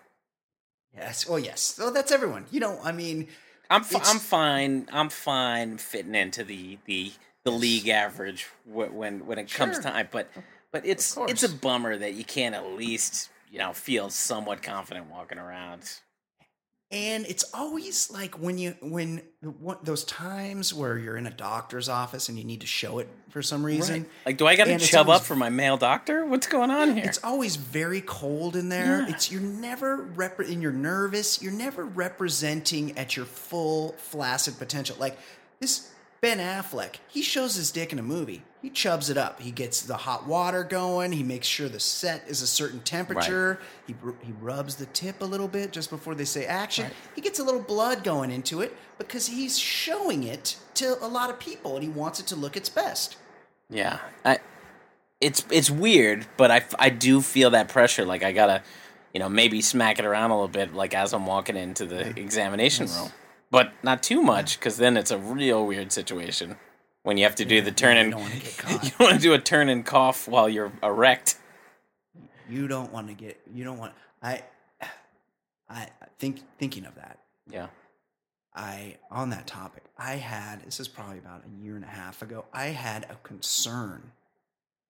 Yes. 0.96 1.30
Well, 1.30 1.38
yes. 1.38 1.62
So 1.62 1.92
that's 1.92 2.12
everyone. 2.12 2.48
You 2.50 2.62
know, 2.62 2.80
I 2.84 2.92
mean, 2.92 3.28
I'm 3.70 3.84
It's- 3.84 4.10
I'm 4.12 4.18
fine. 4.18 4.90
I'm 4.92 5.10
fine 5.10 5.78
fitting 5.78 6.16
into 6.16 6.44
the 6.44 6.80
the 6.86 7.12
the 7.44 7.52
league 7.52 7.88
average 7.88 8.48
when 8.66 9.28
when 9.28 9.38
it 9.38 9.52
comes 9.54 9.76
Sure. 9.76 9.84
time. 9.84 10.10
But 10.12 10.28
but 10.72 10.84
it's 10.88 11.16
it's 11.30 11.44
a 11.44 11.50
bummer 11.50 11.96
that 11.98 12.16
you 12.16 12.24
can't 12.24 12.56
at 12.56 12.66
least 12.72 13.30
you 13.52 13.60
know 13.60 13.74
feel 13.74 14.10
somewhat 14.10 14.62
confident 14.64 15.10
walking 15.12 15.38
around. 15.38 15.82
and 16.92 17.26
it's 17.26 17.44
always 17.54 18.12
like 18.12 18.40
when 18.40 18.58
you 18.58 18.76
when 18.82 19.22
what, 19.60 19.84
those 19.84 20.04
times 20.04 20.74
where 20.74 20.98
you're 20.98 21.18
in 21.18 21.26
a 21.28 21.32
doctor's 21.32 21.90
office 21.90 22.30
and 22.30 22.38
you 22.38 22.44
need 22.44 22.62
to 22.62 22.68
show 22.68 23.00
it 23.00 23.10
for 23.30 23.42
some 23.42 23.66
reason. 23.66 24.04
Right. 24.04 24.12
Like, 24.26 24.38
do 24.38 24.48
I 24.48 24.56
got 24.56 24.66
to 24.66 24.72
And 24.74 24.82
chub 24.82 25.08
always- 25.08 25.22
up 25.22 25.26
for 25.26 25.36
my 25.36 25.50
male 25.50 25.78
doctor? 25.78 26.26
What's 26.26 26.48
going 26.48 26.72
on 26.72 26.96
here? 26.96 27.04
It's 27.06 27.22
always 27.24 27.56
very 27.58 28.02
cold 28.02 28.56
in 28.56 28.70
there. 28.70 29.02
Yeah. 29.02 29.10
It's 29.10 29.32
you're 29.32 29.42
never 29.42 29.98
rep- 29.98 30.40
and 30.40 30.62
you're 30.62 30.72
nervous. 30.72 31.42
You're 31.42 31.52
never 31.54 31.84
representing 31.86 32.98
at 32.98 33.16
your 33.18 33.26
full 33.26 33.94
flaccid 33.98 34.58
potential. 34.58 34.96
Like 35.00 35.18
this 35.60 35.92
Ben 36.22 36.38
Affleck, 36.40 36.96
he 37.08 37.22
shows 37.22 37.56
his 37.56 37.72
dick 37.72 37.92
in 37.92 38.00
a 38.00 38.04
movie. 38.04 38.44
He 38.66 38.72
chubs 38.72 39.12
it 39.12 39.18
up. 39.18 39.40
He 39.40 39.52
gets 39.52 39.84
the 39.84 39.96
hot 39.96 40.26
water 40.26 40.64
going. 40.64 41.12
He 41.12 41.22
makes 41.22 41.46
sure 41.46 41.70
the 41.70 41.80
set 41.80 42.24
is 42.28 42.42
a 42.42 42.48
certain 42.48 42.80
temperature. 42.80 43.60
He 43.86 43.94
he 44.24 44.32
rubs 44.42 44.78
the 44.78 44.88
tip 44.88 45.22
a 45.22 45.26
little 45.26 45.48
bit 45.48 45.72
just 45.72 45.92
before 45.92 46.16
they 46.16 46.26
say 46.26 46.48
action. 46.48 46.86
Right. 46.86 46.94
He 47.14 47.22
gets 47.22 47.38
a 47.38 47.44
little 47.44 47.62
blood 47.62 48.04
going 48.04 48.32
into 48.32 48.62
it 48.62 48.76
because 48.98 49.28
he's 49.28 49.60
showing 49.60 50.24
it 50.24 50.58
to 50.74 50.98
a 51.00 51.06
lot 51.06 51.30
of 51.30 51.40
people, 51.40 51.76
and 51.76 51.84
he 51.84 51.90
wants 51.90 52.20
it 52.20 52.26
to 52.26 52.36
look 52.36 52.58
its 52.58 52.70
best. 52.70 53.18
Yeah, 53.70 54.00
I. 54.26 54.40
It's 55.22 55.46
it's 55.52 55.70
weird, 55.70 56.26
but 56.36 56.50
I, 56.50 56.64
I 56.80 56.90
do 56.90 57.22
feel 57.22 57.52
that 57.52 57.68
pressure. 57.68 58.04
Like 58.04 58.24
I 58.24 58.32
gotta, 58.32 58.64
you 59.14 59.20
know, 59.20 59.30
maybe 59.30 59.62
smack 59.62 60.00
it 60.00 60.06
around 60.06 60.32
a 60.32 60.34
little 60.34 60.48
bit, 60.48 60.74
like 60.74 60.96
as 60.96 61.14
I'm 61.14 61.28
walking 61.28 61.56
into 61.56 61.86
the 61.86 62.20
examination 62.20 62.88
room, 62.88 63.12
but 63.52 63.74
not 63.84 64.02
too 64.02 64.24
much, 64.24 64.58
because 64.58 64.78
then 64.78 64.98
it's 64.98 65.12
a 65.12 65.20
real 65.20 65.68
weird 65.68 65.92
situation 65.92 66.56
when 67.06 67.18
you 67.18 67.24
have 67.24 67.36
to 67.36 67.46
do 67.46 67.62
the 67.62 67.72
turn 67.72 67.98
and 67.98 68.10
you 68.10 68.92
want 69.00 69.14
to 69.14 69.20
do 69.20 69.34
a 69.34 69.40
turn 69.40 69.70
and 69.70 69.86
cough 69.86 70.28
while 70.28 70.50
you're 70.50 70.72
erect. 70.82 71.38
You 72.50 72.68
don't 72.68 72.92
want 72.92 73.08
to 73.10 73.14
get. 73.14 73.40
You 73.54 73.64
don't 73.64 73.78
want. 73.78 73.94
I. 74.22 74.42
I 75.70 75.88
think 76.20 76.42
thinking 76.58 76.86
of 76.86 76.96
that. 76.96 77.20
Yeah. 77.50 77.68
I 78.56 78.98
on 79.12 79.30
that 79.30 79.46
topic. 79.46 79.84
I 79.98 80.16
had 80.16 80.66
this 80.66 80.80
is 80.80 80.88
probably 80.88 81.20
about 81.20 81.44
a 81.46 81.64
year 81.64 81.76
and 81.76 81.86
a 81.86 81.90
half 81.90 82.24
ago. 82.24 82.46
I 82.52 82.66
had 82.68 83.06
a 83.10 83.16
concern 83.22 84.12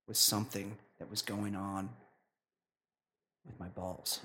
with 0.07 0.17
something 0.17 0.77
that 0.99 1.09
was 1.09 1.21
going 1.21 1.55
on 1.55 1.89
with 3.45 3.59
my 3.59 3.67
balls. 3.67 4.21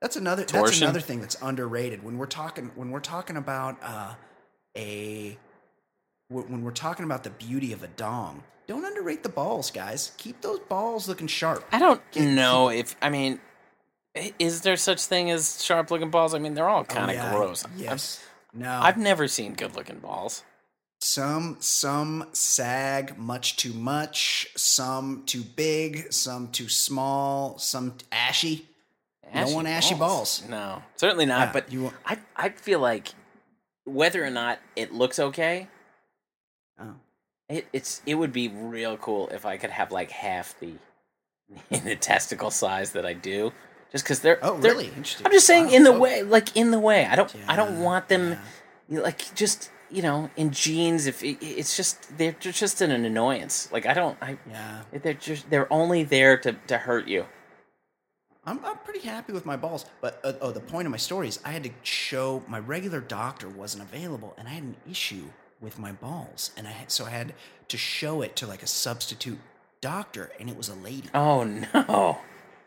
That's 0.00 0.16
another. 0.16 0.44
That's 0.44 0.80
another 0.80 1.00
thing 1.00 1.20
that's 1.20 1.36
underrated 1.40 2.02
when 2.02 2.18
we're 2.18 2.26
talking 2.26 2.72
when 2.74 2.90
we're 2.90 3.00
talking 3.00 3.36
about 3.36 3.76
uh, 3.82 4.14
a 4.76 5.38
when 6.28 6.62
we're 6.62 6.70
talking 6.70 7.04
about 7.04 7.24
the 7.24 7.30
beauty 7.30 7.72
of 7.72 7.82
a 7.82 7.88
dong. 7.88 8.42
Don't 8.66 8.84
underrate 8.84 9.22
the 9.22 9.28
balls, 9.28 9.70
guys. 9.70 10.12
Keep 10.16 10.40
those 10.40 10.58
balls 10.60 11.06
looking 11.06 11.26
sharp. 11.26 11.64
I 11.70 11.78
don't 11.78 12.00
Keep- 12.12 12.24
know 12.30 12.70
if 12.70 12.96
I 13.02 13.10
mean, 13.10 13.40
is 14.38 14.62
there 14.62 14.76
such 14.76 15.04
thing 15.04 15.30
as 15.30 15.62
sharp 15.62 15.90
looking 15.90 16.10
balls? 16.10 16.34
I 16.34 16.38
mean, 16.38 16.54
they're 16.54 16.68
all 16.68 16.84
kind 16.84 17.10
of 17.10 17.16
Oh, 17.16 17.20
yeah, 17.20 17.32
gross. 17.34 17.64
Yes. 17.76 18.24
No. 18.54 18.70
I've, 18.72 18.84
I've 18.84 18.98
never 18.98 19.28
seen 19.28 19.54
good 19.54 19.76
looking 19.76 19.98
balls. 19.98 20.44
Some 21.00 21.58
some 21.60 22.28
sag 22.32 23.18
much 23.18 23.56
too 23.58 23.74
much, 23.74 24.48
some 24.56 25.24
too 25.26 25.42
big, 25.42 26.10
some 26.12 26.48
too 26.48 26.70
small, 26.70 27.58
some 27.58 27.96
ashy. 28.10 28.66
You 29.34 29.40
don't 29.44 29.52
want 29.54 29.68
ashy 29.68 29.94
balls. 29.94 30.42
No, 30.48 30.82
certainly 30.96 31.26
not. 31.26 31.48
Yeah, 31.48 31.52
but 31.52 31.70
you 31.72 31.92
I 32.06 32.18
I 32.36 32.48
feel 32.50 32.78
like 32.78 33.08
whether 33.84 34.24
or 34.24 34.30
not 34.30 34.60
it 34.76 34.94
looks 34.94 35.18
okay, 35.18 35.68
Oh. 36.80 36.94
it, 37.48 37.66
it's 37.72 38.02
it 38.06 38.14
would 38.16 38.32
be 38.32 38.48
real 38.48 38.96
cool 38.96 39.28
if 39.28 39.46
I 39.46 39.56
could 39.56 39.70
have 39.70 39.92
like 39.92 40.10
half 40.10 40.58
the 40.60 40.72
the 41.70 41.94
testicle 41.96 42.50
size 42.50 42.92
that 42.92 43.04
I 43.06 43.12
do, 43.12 43.52
just 43.92 44.04
because 44.04 44.20
they're 44.20 44.38
Oh, 44.42 44.58
they're- 44.58 44.72
really? 44.72 44.86
Interesting. 44.88 45.26
I'm 45.26 45.32
just 45.32 45.46
saying, 45.46 45.66
Wow, 45.66 45.72
in 45.72 45.84
the 45.84 45.90
okay. 45.90 45.98
way, 46.00 46.22
like 46.22 46.56
in 46.56 46.70
the 46.70 46.80
way. 46.80 47.06
I 47.06 47.14
don't 47.16 47.34
I 47.48 47.54
don't 47.56 47.80
want 47.82 48.08
them 48.08 48.36
yeah. 48.88 49.00
like 49.00 49.34
just 49.34 49.70
you 49.90 50.02
know 50.02 50.30
in 50.36 50.50
jeans. 50.50 51.06
If 51.06 51.22
it, 51.22 51.38
it's 51.40 51.76
just 51.76 52.16
they're 52.18 52.32
ju- 52.32 52.50
just 52.52 52.80
an 52.80 52.90
annoyance. 52.90 53.70
Like 53.70 53.86
I 53.86 53.94
don't 53.94 54.16
I 54.22 54.38
Yeah. 54.50 54.82
they're 54.92 55.14
just 55.14 55.48
they're 55.50 55.72
only 55.72 56.02
there 56.02 56.36
to 56.38 56.52
to 56.66 56.78
hurt 56.78 57.06
you. 57.08 57.26
I'm, 58.46 58.62
I'm 58.64 58.76
pretty 58.78 59.00
happy 59.00 59.32
with 59.32 59.46
my 59.46 59.56
balls. 59.56 59.86
But 60.02 60.20
uh, 60.24 60.32
oh, 60.42 60.50
the 60.50 60.60
point 60.60 60.86
of 60.86 60.90
my 60.90 60.98
story 60.98 61.28
is 61.28 61.40
I 61.44 61.52
had 61.52 61.64
to 61.64 61.70
show 61.82 62.42
my 62.46 62.58
regular 62.58 63.00
doctor 63.00 63.48
wasn't 63.48 63.84
available, 63.84 64.34
and 64.36 64.46
I 64.48 64.50
had 64.52 64.62
an 64.64 64.76
issue 64.90 65.24
with 65.64 65.78
my 65.78 65.92
balls, 65.92 66.52
and 66.56 66.68
I 66.68 66.70
had, 66.70 66.92
so 66.92 67.06
I 67.06 67.10
had 67.10 67.34
to 67.68 67.76
show 67.76 68.22
it 68.22 68.36
to 68.36 68.46
like 68.46 68.62
a 68.62 68.66
substitute 68.68 69.38
doctor, 69.80 70.30
and 70.38 70.48
it 70.48 70.56
was 70.56 70.68
a 70.68 70.74
lady. 70.74 71.08
Oh 71.14 71.44
no. 71.44 72.18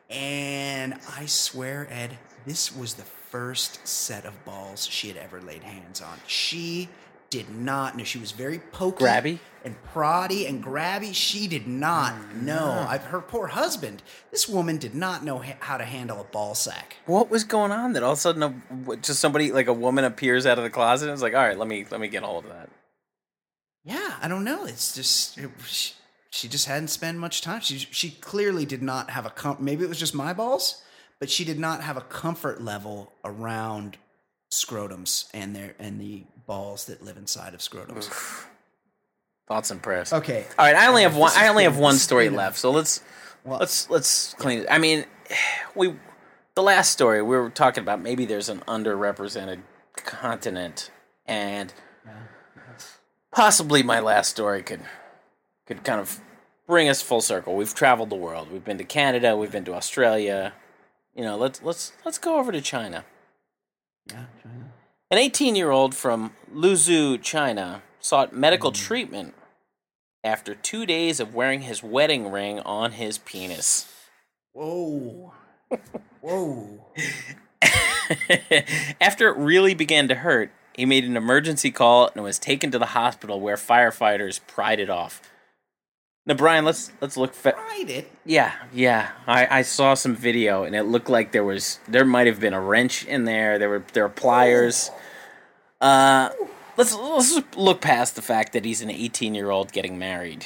And 0.10 0.96
I 1.18 1.26
swear, 1.26 1.88
Ed, 1.92 2.18
this 2.46 2.76
was 2.76 2.94
the 2.96 3.04
first 3.04 3.86
set 3.86 4.26
of 4.26 4.46
balls 4.46 4.88
she 4.88 5.10
had 5.10 5.18
ever 5.18 5.42
laid 5.42 5.64
hands 5.64 6.02
on. 6.02 6.18
She 6.28 6.90
did 7.30 7.50
not 7.50 7.98
know. 7.98 8.04
She 8.04 8.20
was 8.20 8.32
very 8.32 8.60
pokey, 8.60 9.04
Grabby? 9.04 9.40
and 9.66 9.76
proddy 9.94 10.48
and 10.48 10.64
grabby. 10.64 11.14
She 11.14 11.48
did 11.48 11.68
not 11.68 12.14
oh, 12.14 12.38
know. 12.38 12.86
I've 12.88 13.04
her 13.06 13.20
poor 13.20 13.48
husband. 13.48 14.02
This 14.32 14.48
woman 14.48 14.78
did 14.78 14.96
not 14.96 15.24
know 15.24 15.40
ha- 15.40 15.58
how 15.60 15.78
to 15.78 15.84
handle 15.84 16.22
a 16.22 16.24
ball 16.24 16.56
sack. 16.56 16.98
What 17.06 17.30
was 17.30 17.44
going 17.44 17.72
on 17.72 17.94
that 17.94 18.04
all 18.04 18.14
of 18.14 18.18
a 18.18 18.22
sudden 18.22 18.44
a, 18.44 18.96
just 18.98 19.20
somebody 19.20 19.52
like 19.52 19.68
a 19.68 19.74
woman 19.74 20.06
appears 20.06 20.46
out 20.46 20.58
of 20.58 20.64
the 20.64 20.70
closet 20.70 21.10
and 21.10 21.16
is 21.16 21.22
like, 21.22 21.34
all 21.34 21.46
right, 21.46 21.58
let 21.58 21.68
me 21.68 21.86
let 21.92 22.00
me 22.00 22.08
get 22.08 22.24
a 22.24 22.28
hold 22.28 22.46
of 22.46 22.52
that. 22.52 22.70
Yeah, 23.88 24.16
I 24.22 24.28
don't 24.28 24.44
know. 24.44 24.66
It's 24.66 24.94
just 24.94 25.38
it, 25.38 25.50
she, 25.66 25.94
she 26.30 26.48
just 26.50 26.66
hadn't 26.68 26.90
spent 26.90 27.18
much 27.18 27.42
time. 27.42 27.62
She 27.62 27.78
she 27.78 28.12
clearly 28.12 28.66
did 28.66 28.84
not 28.84 29.10
have 29.12 29.26
a 29.26 29.30
com- 29.30 29.58
maybe 29.60 29.84
it 29.86 29.90
was 29.90 29.98
just 30.00 30.14
my 30.14 30.34
balls, 30.34 30.82
but 31.20 31.30
she 31.30 31.46
did 31.46 31.58
not 31.58 31.82
have 31.82 31.96
a 31.96 32.02
comfort 32.02 32.62
level 32.62 33.14
around 33.24 33.98
scrotums 34.52 35.30
and 35.34 35.56
their 35.56 35.74
and 35.80 36.00
the 36.02 36.24
balls 36.46 36.86
that 36.86 37.02
live 37.02 37.16
inside 37.18 37.54
of 37.54 37.62
scrotums. 37.62 38.10
Thoughts 39.48 39.72
and 39.72 39.82
prayers. 39.82 40.12
Okay. 40.12 40.46
All 40.60 40.66
right, 40.66 40.76
I 40.76 40.88
only 40.88 41.04
have 41.04 41.16
one. 41.16 41.32
I 41.36 41.48
only 41.48 41.64
have 41.64 41.78
one 41.78 41.96
story 41.96 42.30
left. 42.30 42.58
So 42.58 42.72
let's 42.72 43.02
Well- 43.46 43.60
let's 43.60 43.90
let's 43.90 44.34
clean 44.34 44.60
it. 44.60 44.68
I 44.70 44.78
mean, 44.80 45.06
we 45.76 45.96
the 46.56 46.64
last 46.64 46.92
story 46.92 47.22
we 47.22 47.38
were 47.38 47.50
talking 47.50 47.82
about 47.84 48.02
maybe 48.02 48.26
there's 48.26 48.50
an 48.50 48.60
underrepresented 48.68 49.62
continent, 49.96 50.92
and 51.26 51.74
possibly 53.32 53.84
my 53.84 54.00
last 54.00 54.30
story 54.30 54.64
could 54.64 54.82
could 55.66 55.84
kind 55.84 56.00
of 56.00 56.20
bring 56.66 56.90
us 56.90 57.02
full 57.02 57.22
circle. 57.22 57.56
We've 57.56 57.74
traveled 57.74 58.10
the 58.10 58.16
world. 58.16 58.52
We've 58.52 58.64
been 58.64 58.78
to 58.78 58.84
Canada. 58.84 59.36
We've 59.36 59.52
been 59.52 59.66
to 59.66 59.74
Australia. 59.74 60.54
You 61.16 61.24
know, 61.24 61.38
let's 61.38 61.62
let's 61.62 61.94
let's 62.06 62.18
go 62.18 62.40
over 62.40 62.52
to 62.52 62.62
China. 62.62 63.06
Yeah, 64.10 64.26
China. 64.42 64.72
An 65.10 65.18
18 65.18 65.56
year 65.56 65.72
old 65.72 65.96
from 65.96 66.34
Luzhou, 66.54 67.22
China, 67.22 67.82
sought 68.00 68.34
medical 68.34 68.72
mm. 68.72 68.76
treatment 68.76 69.34
after 70.24 70.54
two 70.54 70.86
days 70.86 71.20
of 71.20 71.34
wearing 71.34 71.62
his 71.62 71.82
wedding 71.82 72.32
ring 72.32 72.60
on 72.62 72.94
his 72.94 73.18
penis. 73.18 73.92
Whoa. 74.54 75.34
Whoa. 76.22 76.86
after 79.02 79.30
it 79.30 79.38
really 79.38 79.74
began 79.74 80.08
to 80.08 80.16
hurt, 80.16 80.52
he 80.78 80.86
made 80.86 81.04
an 81.04 81.18
emergency 81.18 81.72
call 81.72 82.10
and 82.16 82.24
was 82.24 82.40
taken 82.40 82.72
to 82.72 82.80
the 82.80 82.86
hospital 82.88 83.42
where 83.42 83.56
firefighters 83.58 84.40
pried 84.48 84.80
it 84.80 84.90
off. 84.90 85.22
Now, 86.26 86.36
Brian, 86.36 86.66
let's 86.66 86.92
let's 87.02 87.18
look. 87.18 87.34
Fa- 87.34 87.54
Tried 87.54 87.90
it. 87.90 88.12
yeah, 88.26 88.52
yeah. 88.74 89.12
I, 89.26 89.60
I 89.60 89.62
saw 89.64 89.94
some 89.94 90.16
video 90.16 90.64
and 90.64 90.76
it 90.76 90.84
looked 90.84 91.10
like 91.10 91.32
there 91.32 91.44
was 91.44 91.80
there 91.88 92.06
might 92.06 92.28
have 92.28 92.40
been 92.40 92.54
a 92.54 92.62
wrench 92.62 93.06
in 93.06 93.24
there. 93.26 93.58
There 93.58 93.70
were 93.70 93.84
there 93.94 94.04
were 94.04 94.10
pliers. 94.10 94.92
Uh, 95.80 96.30
let's 96.76 96.94
let's 96.96 97.40
look 97.56 97.80
past 97.82 98.16
the 98.16 98.22
fact 98.22 98.54
that 98.54 98.66
he's 98.66 98.82
an 98.82 98.90
18 98.92 99.36
year 99.36 99.50
old 99.52 99.72
getting 99.72 99.98
married, 99.98 100.46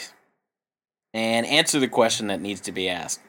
and 1.15 1.45
answer 1.47 1.79
the 1.79 1.88
question 1.88 2.27
that 2.27 2.41
needs 2.41 2.61
to 2.61 2.71
be 2.71 2.88
asked. 2.88 3.19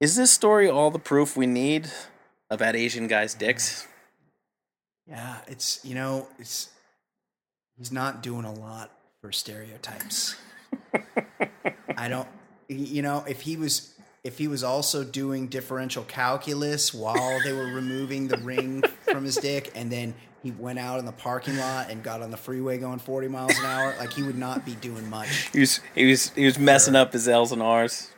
Is 0.00 0.14
this 0.14 0.30
story 0.30 0.68
all 0.68 0.90
the 0.92 0.98
proof 1.00 1.36
we 1.36 1.46
need 1.46 1.90
about 2.48 2.76
Asian 2.76 3.08
guys' 3.08 3.34
dicks? 3.34 3.88
Yeah, 5.08 5.36
it's 5.46 5.84
you 5.84 5.94
know, 5.94 6.28
it's 6.38 6.70
he's 7.76 7.92
not 7.92 8.22
doing 8.22 8.44
a 8.44 8.52
lot 8.52 8.90
for 9.20 9.32
stereotypes. 9.32 10.36
I 11.96 12.08
don't 12.08 12.28
you 12.68 13.02
know, 13.02 13.24
if 13.26 13.42
he 13.42 13.56
was 13.56 13.94
if 14.22 14.38
he 14.38 14.48
was 14.48 14.64
also 14.64 15.04
doing 15.04 15.48
differential 15.48 16.02
calculus 16.04 16.94
while 16.94 17.40
they 17.44 17.52
were 17.52 17.66
removing 17.66 18.26
the 18.28 18.38
ring 18.38 18.82
from 19.02 19.24
his 19.24 19.36
dick 19.36 19.70
and 19.74 19.92
then 19.92 20.14
he 20.42 20.50
went 20.50 20.78
out 20.78 20.98
in 20.98 21.06
the 21.06 21.12
parking 21.12 21.56
lot 21.56 21.90
and 21.90 22.02
got 22.02 22.22
on 22.22 22.30
the 22.30 22.36
freeway 22.36 22.76
going 22.76 22.98
40 22.98 23.28
miles 23.28 23.58
an 23.58 23.64
hour, 23.64 23.94
like 23.98 24.12
he 24.12 24.22
would 24.22 24.36
not 24.36 24.64
be 24.64 24.74
doing 24.76 25.08
much. 25.08 25.28
He 25.52 25.60
was 25.60 25.80
he 25.94 26.04
was 26.06 26.30
he 26.30 26.44
was 26.44 26.58
messing 26.58 26.94
up 26.94 27.12
his 27.12 27.28
L's 27.28 27.52
and 27.52 27.62
R's. 27.62 28.10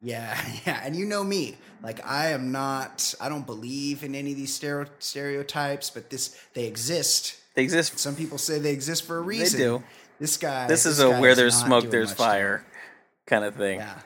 Yeah, 0.00 0.36
yeah, 0.66 0.80
and 0.84 0.96
you 0.96 1.06
know 1.06 1.22
me. 1.22 1.56
Like 1.82 2.04
I 2.06 2.28
am 2.28 2.52
not 2.52 3.14
I 3.20 3.28
don't 3.28 3.46
believe 3.46 4.02
in 4.02 4.14
any 4.14 4.32
of 4.32 4.36
these 4.36 4.54
stereo- 4.54 4.90
stereotypes, 4.98 5.90
but 5.90 6.10
this 6.10 6.36
they 6.54 6.66
exist. 6.66 7.36
They 7.54 7.62
exist. 7.62 7.98
Some 7.98 8.16
people 8.16 8.38
say 8.38 8.58
they 8.58 8.72
exist 8.72 9.04
for 9.04 9.18
a 9.18 9.20
reason. 9.20 9.58
They 9.58 9.64
do. 9.64 9.82
This 10.18 10.36
guy. 10.36 10.66
This 10.66 10.86
is 10.86 11.00
a 11.00 11.20
where 11.20 11.34
there's 11.34 11.56
smoke, 11.56 11.90
there's 11.90 12.12
fire 12.12 12.64
kind 13.26 13.44
of 13.44 13.54
thing. 13.54 13.78
Yeah. 13.78 13.98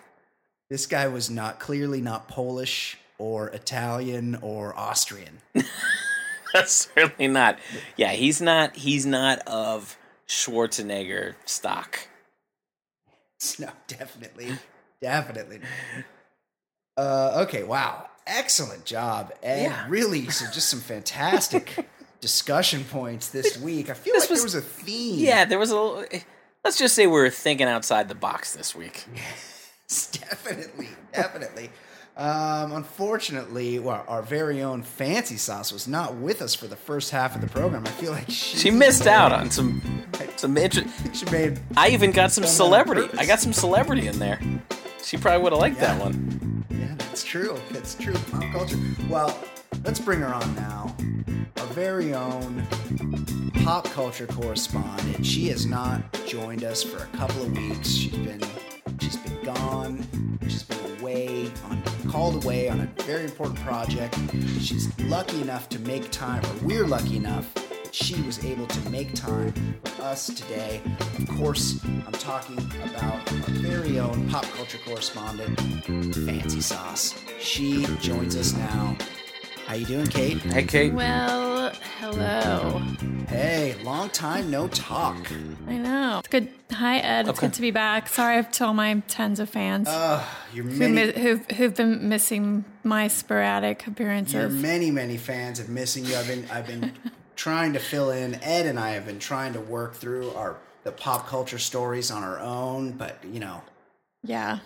This 0.68 0.86
guy 0.86 1.08
was 1.08 1.30
not 1.30 1.58
clearly 1.60 2.00
not 2.00 2.28
Polish 2.28 2.98
or 3.18 3.48
Italian 3.48 4.36
or 4.40 4.78
Austrian. 4.78 5.38
That's 6.52 6.90
certainly 6.94 7.28
not. 7.28 7.58
Yeah, 7.96 8.12
he's 8.12 8.40
not. 8.42 8.76
He's 8.76 9.06
not 9.06 9.46
of 9.46 9.96
Schwarzenegger 10.28 11.34
stock. 11.44 12.08
no, 13.58 13.70
definitely, 13.86 14.58
definitely. 15.00 15.60
Uh, 16.96 17.44
okay, 17.46 17.62
wow, 17.62 18.08
excellent 18.26 18.84
job, 18.84 19.32
Ed. 19.42 19.62
Yeah. 19.62 19.86
Really, 19.88 20.28
so 20.30 20.44
just 20.52 20.68
some 20.68 20.80
fantastic 20.80 21.88
discussion 22.20 22.84
points 22.84 23.28
this 23.30 23.58
week. 23.58 23.88
I 23.90 23.94
feel 23.94 24.12
This 24.14 24.24
like 24.24 24.30
was- 24.30 24.38
there 24.40 24.44
was 24.44 24.54
a 24.54 24.60
theme. 24.60 25.18
Yeah, 25.18 25.44
there 25.44 25.58
was 25.58 25.70
a. 25.70 25.74
little- 25.80 26.04
Let's 26.64 26.78
just 26.78 26.94
say 26.94 27.06
we 27.06 27.12
were 27.14 27.30
thinking 27.30 27.66
outside 27.66 28.08
the 28.08 28.14
box 28.14 28.54
this 28.54 28.72
week. 28.74 29.04
definitely, 30.12 30.88
definitely. 31.12 31.70
Um, 32.16 32.72
unfortunately, 32.72 33.78
well, 33.78 34.04
our 34.06 34.22
very 34.22 34.62
own 34.62 34.82
Fancy 34.82 35.36
Sauce 35.38 35.72
was 35.72 35.88
not 35.88 36.14
with 36.16 36.42
us 36.42 36.54
for 36.54 36.66
the 36.66 36.76
first 36.76 37.10
half 37.10 37.34
of 37.34 37.40
the 37.40 37.48
program. 37.48 37.84
I 37.86 37.90
feel 37.90 38.12
like 38.12 38.26
she, 38.30 38.58
She 38.58 38.70
missed 38.70 39.06
out 39.06 39.32
on 39.32 39.50
some 39.50 39.80
some 40.36 40.56
inter- 40.58 40.84
She 41.14 41.24
made 41.30 41.58
I 41.76 41.88
even 41.88 42.10
got 42.12 42.30
some 42.32 42.42
Done 42.42 42.48
that 42.48 42.62
on 42.62 42.66
celebrity. 42.86 43.18
I 43.18 43.26
got 43.26 43.40
some 43.40 43.52
celebrity 43.54 44.06
in 44.06 44.18
there. 44.18 44.38
She 45.02 45.16
probably 45.16 45.42
would 45.42 45.52
have 45.52 45.60
liked 45.60 45.80
that 45.80 46.00
one. 46.00 46.51
That's 47.12 47.24
true. 47.24 47.60
That's 47.72 47.94
true. 47.94 48.14
Pop 48.30 48.42
culture. 48.52 48.78
Well, 49.06 49.38
let's 49.84 50.00
bring 50.00 50.20
her 50.20 50.32
on 50.32 50.54
now. 50.54 50.96
Our 51.58 51.66
very 51.66 52.14
own 52.14 52.66
pop 53.62 53.84
culture 53.90 54.26
correspondent. 54.26 55.26
She 55.26 55.48
has 55.48 55.66
not 55.66 56.00
joined 56.26 56.64
us 56.64 56.82
for 56.82 57.04
a 57.04 57.06
couple 57.18 57.42
of 57.42 57.54
weeks. 57.54 57.90
She's 57.90 58.16
been 58.16 58.40
she's 58.98 59.18
been 59.18 59.44
gone. 59.44 60.38
She's 60.44 60.62
been 60.62 61.00
away 61.00 61.52
on 61.66 61.82
called 62.10 62.42
away 62.42 62.70
on 62.70 62.80
a 62.80 63.02
very 63.02 63.24
important 63.24 63.60
project. 63.60 64.18
She's 64.58 64.88
lucky 65.00 65.42
enough 65.42 65.68
to 65.68 65.78
make 65.80 66.10
time, 66.12 66.42
or 66.42 66.66
we're 66.66 66.86
lucky 66.86 67.18
enough 67.18 67.52
that 67.92 68.04
she 68.04 68.20
was 68.22 68.44
able 68.44 68.66
to 68.66 68.90
make 68.90 69.14
time 69.14 69.52
for 69.84 70.02
us 70.02 70.26
today. 70.26 70.80
Of 71.18 71.28
course, 71.28 71.82
I'm 72.06 72.12
talking 72.12 72.58
about 72.84 73.32
our 73.32 73.50
very 73.50 73.98
own 73.98 74.28
pop 74.28 74.44
culture 74.56 74.78
correspondent, 74.84 75.58
Fancy 76.26 76.60
Sauce. 76.60 77.14
She 77.40 77.84
joins 78.00 78.36
us 78.36 78.52
now. 78.54 78.96
How 79.66 79.74
you 79.74 79.86
doing, 79.86 80.06
Cate? 80.06 80.38
Hey, 80.38 80.64
Cate. 80.64 80.92
Well, 80.92 81.72
hello. 82.00 82.78
Hey, 83.28 83.76
long 83.84 84.10
time 84.10 84.50
no 84.50 84.68
talk. 84.68 85.16
I 85.68 85.78
know. 85.78 86.18
It's 86.18 86.28
good. 86.28 86.48
Hi, 86.72 86.98
Ed. 86.98 87.28
It's 87.28 87.38
good 87.40 87.52
to 87.54 87.60
be 87.60 87.70
back. 87.70 88.08
Sorry 88.08 88.42
to 88.44 88.64
all 88.66 88.74
my 88.74 89.00
tens 89.08 89.38
of 89.40 89.48
fans 89.48 89.88
Uh, 89.88 90.22
your 90.52 90.64
who 90.64 90.78
many, 90.78 91.12
mi- 91.12 91.20
who've, 91.20 91.46
who've 91.52 91.74
been 91.74 92.08
missing 92.08 92.64
my 92.82 93.08
sporadic 93.08 93.86
your 93.86 93.92
appearances. 93.92 94.52
many, 94.62 94.90
many 94.90 95.16
fans 95.16 95.58
have 95.58 95.68
missing 95.68 96.04
you. 96.04 96.16
I've 96.16 96.26
been, 96.26 96.44
I've 96.50 96.66
been 96.66 96.92
trying 97.36 97.72
to 97.72 97.78
fill 97.78 98.10
in. 98.10 98.34
Ed 98.42 98.66
and 98.66 98.78
I 98.78 98.90
have 98.90 99.06
been 99.06 99.18
trying 99.18 99.52
to 99.54 99.60
work 99.60 99.94
through 99.94 100.30
our 100.32 100.56
the 100.84 100.92
pop 100.92 101.28
culture 101.28 101.58
stories 101.58 102.10
on 102.10 102.22
our 102.24 102.40
own, 102.40 102.92
but 102.92 103.18
you 103.24 103.38
know, 103.40 103.62
yeah, 104.24 104.58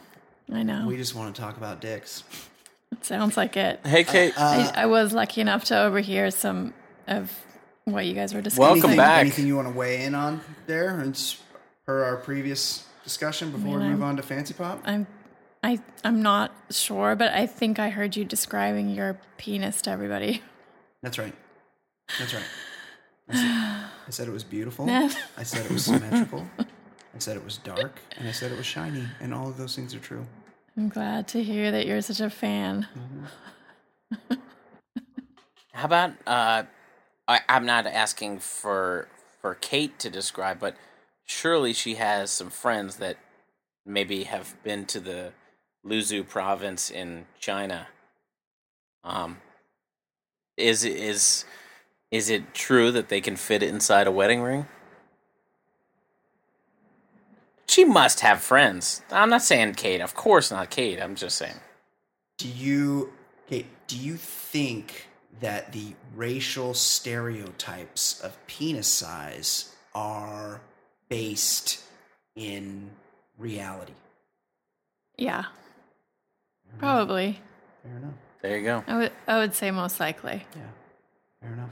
I 0.52 0.62
know. 0.62 0.86
we 0.86 0.96
just 0.96 1.14
want 1.14 1.34
to 1.34 1.40
talk 1.40 1.56
about 1.58 1.80
dicks. 1.80 2.24
it 2.92 3.04
sounds 3.04 3.36
like 3.36 3.56
it. 3.56 3.80
Hey, 3.84 4.04
Cate. 4.04 4.32
Uh, 4.36 4.72
I, 4.74 4.82
I 4.82 4.86
was 4.86 5.12
lucky 5.12 5.40
enough 5.42 5.64
to 5.66 5.78
overhear 5.78 6.30
some 6.30 6.72
of 7.06 7.30
what 7.84 8.06
you 8.06 8.14
guys 8.14 8.32
were 8.32 8.40
discussing. 8.40 8.62
Welcome 8.62 8.80
anything, 8.90 8.96
back. 8.96 9.20
Anything 9.20 9.46
you 9.46 9.56
want 9.56 9.68
to 9.68 9.74
weigh 9.74 10.04
in 10.04 10.14
on 10.14 10.40
there, 10.66 10.98
and 11.00 11.36
per 11.84 12.02
our 12.04 12.16
previous 12.16 12.86
discussion 13.04 13.50
before 13.52 13.72
we 13.74 13.78
mean, 13.78 13.90
move 13.92 14.02
I'm- 14.02 14.08
on 14.10 14.16
to 14.16 14.22
Fancy 14.22 14.54
Pop? 14.54 14.80
I'm, 14.84 15.06
I, 15.62 15.80
I'm 16.02 16.22
not 16.22 16.52
sure, 16.70 17.14
but 17.14 17.32
I 17.32 17.46
think 17.46 17.78
I 17.78 17.90
heard 17.90 18.16
you 18.16 18.24
describing 18.24 18.88
your 18.88 19.18
penis 19.36 19.82
to 19.82 19.90
everybody. 19.90 20.42
That's 21.02 21.18
right. 21.18 21.34
That's 22.18 22.34
right. 22.34 22.44
I 23.28 23.34
said, 23.34 23.44
I 24.06 24.10
said 24.10 24.28
it 24.28 24.32
was 24.32 24.44
beautiful. 24.44 24.88
I 24.88 25.42
said 25.42 25.66
it 25.66 25.72
was 25.72 25.84
symmetrical. 25.84 26.46
I 26.58 27.18
said 27.18 27.36
it 27.36 27.44
was 27.44 27.58
dark, 27.58 27.98
and 28.18 28.28
I 28.28 28.32
said 28.32 28.52
it 28.52 28.58
was 28.58 28.66
shiny, 28.66 29.04
and 29.20 29.34
all 29.34 29.48
of 29.48 29.56
those 29.56 29.74
things 29.74 29.94
are 29.94 29.98
true. 29.98 30.26
I'm 30.76 30.88
glad 30.88 31.26
to 31.28 31.42
hear 31.42 31.70
that 31.72 31.86
you're 31.86 32.02
such 32.02 32.20
a 32.20 32.28
fan. 32.28 32.86
How 35.72 35.84
about 35.84 36.10
uh, 36.26 36.64
I, 37.26 37.40
I'm 37.48 37.66
not 37.66 37.86
asking 37.86 38.40
for 38.40 39.08
for 39.40 39.54
Cate 39.54 39.98
to 40.00 40.10
describe, 40.10 40.60
but 40.60 40.76
surely 41.24 41.72
she 41.72 41.94
has 41.94 42.30
some 42.30 42.50
friends 42.50 42.96
that 42.96 43.16
maybe 43.84 44.24
have 44.24 44.56
been 44.62 44.84
to 44.86 45.00
the 45.00 45.32
Luzhou 45.84 46.28
province 46.28 46.90
in 46.90 47.26
China. 47.40 47.88
Um, 49.04 49.38
is 50.56 50.84
is 50.84 51.44
is 52.16 52.30
it 52.30 52.54
true 52.54 52.90
that 52.92 53.08
they 53.08 53.20
can 53.20 53.36
fit 53.36 53.62
it 53.62 53.68
inside 53.68 54.06
a 54.06 54.10
wedding 54.10 54.40
ring? 54.40 54.66
She 57.68 57.84
must 57.84 58.20
have 58.20 58.40
friends. 58.40 59.02
I'm 59.10 59.28
not 59.28 59.42
saying 59.42 59.74
Cate. 59.74 60.00
Of 60.00 60.14
course 60.14 60.50
not 60.50 60.70
Cate. 60.70 61.00
I'm 61.00 61.14
just 61.14 61.36
saying. 61.36 61.60
Do 62.38 62.48
you, 62.48 63.12
Cate? 63.48 63.66
Do 63.86 63.96
you 63.96 64.16
think 64.16 65.08
that 65.40 65.72
the 65.72 65.94
racial 66.14 66.72
stereotypes 66.72 68.20
of 68.20 68.38
penis 68.46 68.86
size 68.86 69.74
are 69.94 70.62
based 71.08 71.82
in 72.34 72.90
reality? 73.36 73.92
Yeah, 75.18 75.44
probably. 76.78 77.40
Fair 77.82 77.96
enough. 77.96 78.14
There 78.42 78.58
you 78.58 78.64
go. 78.64 78.84
I 78.86 78.96
would, 78.96 79.12
I 79.26 79.38
would 79.38 79.54
say 79.54 79.70
most 79.70 79.98
likely. 79.98 80.44
Yeah, 80.54 80.62
fair 81.40 81.52
enough. 81.52 81.70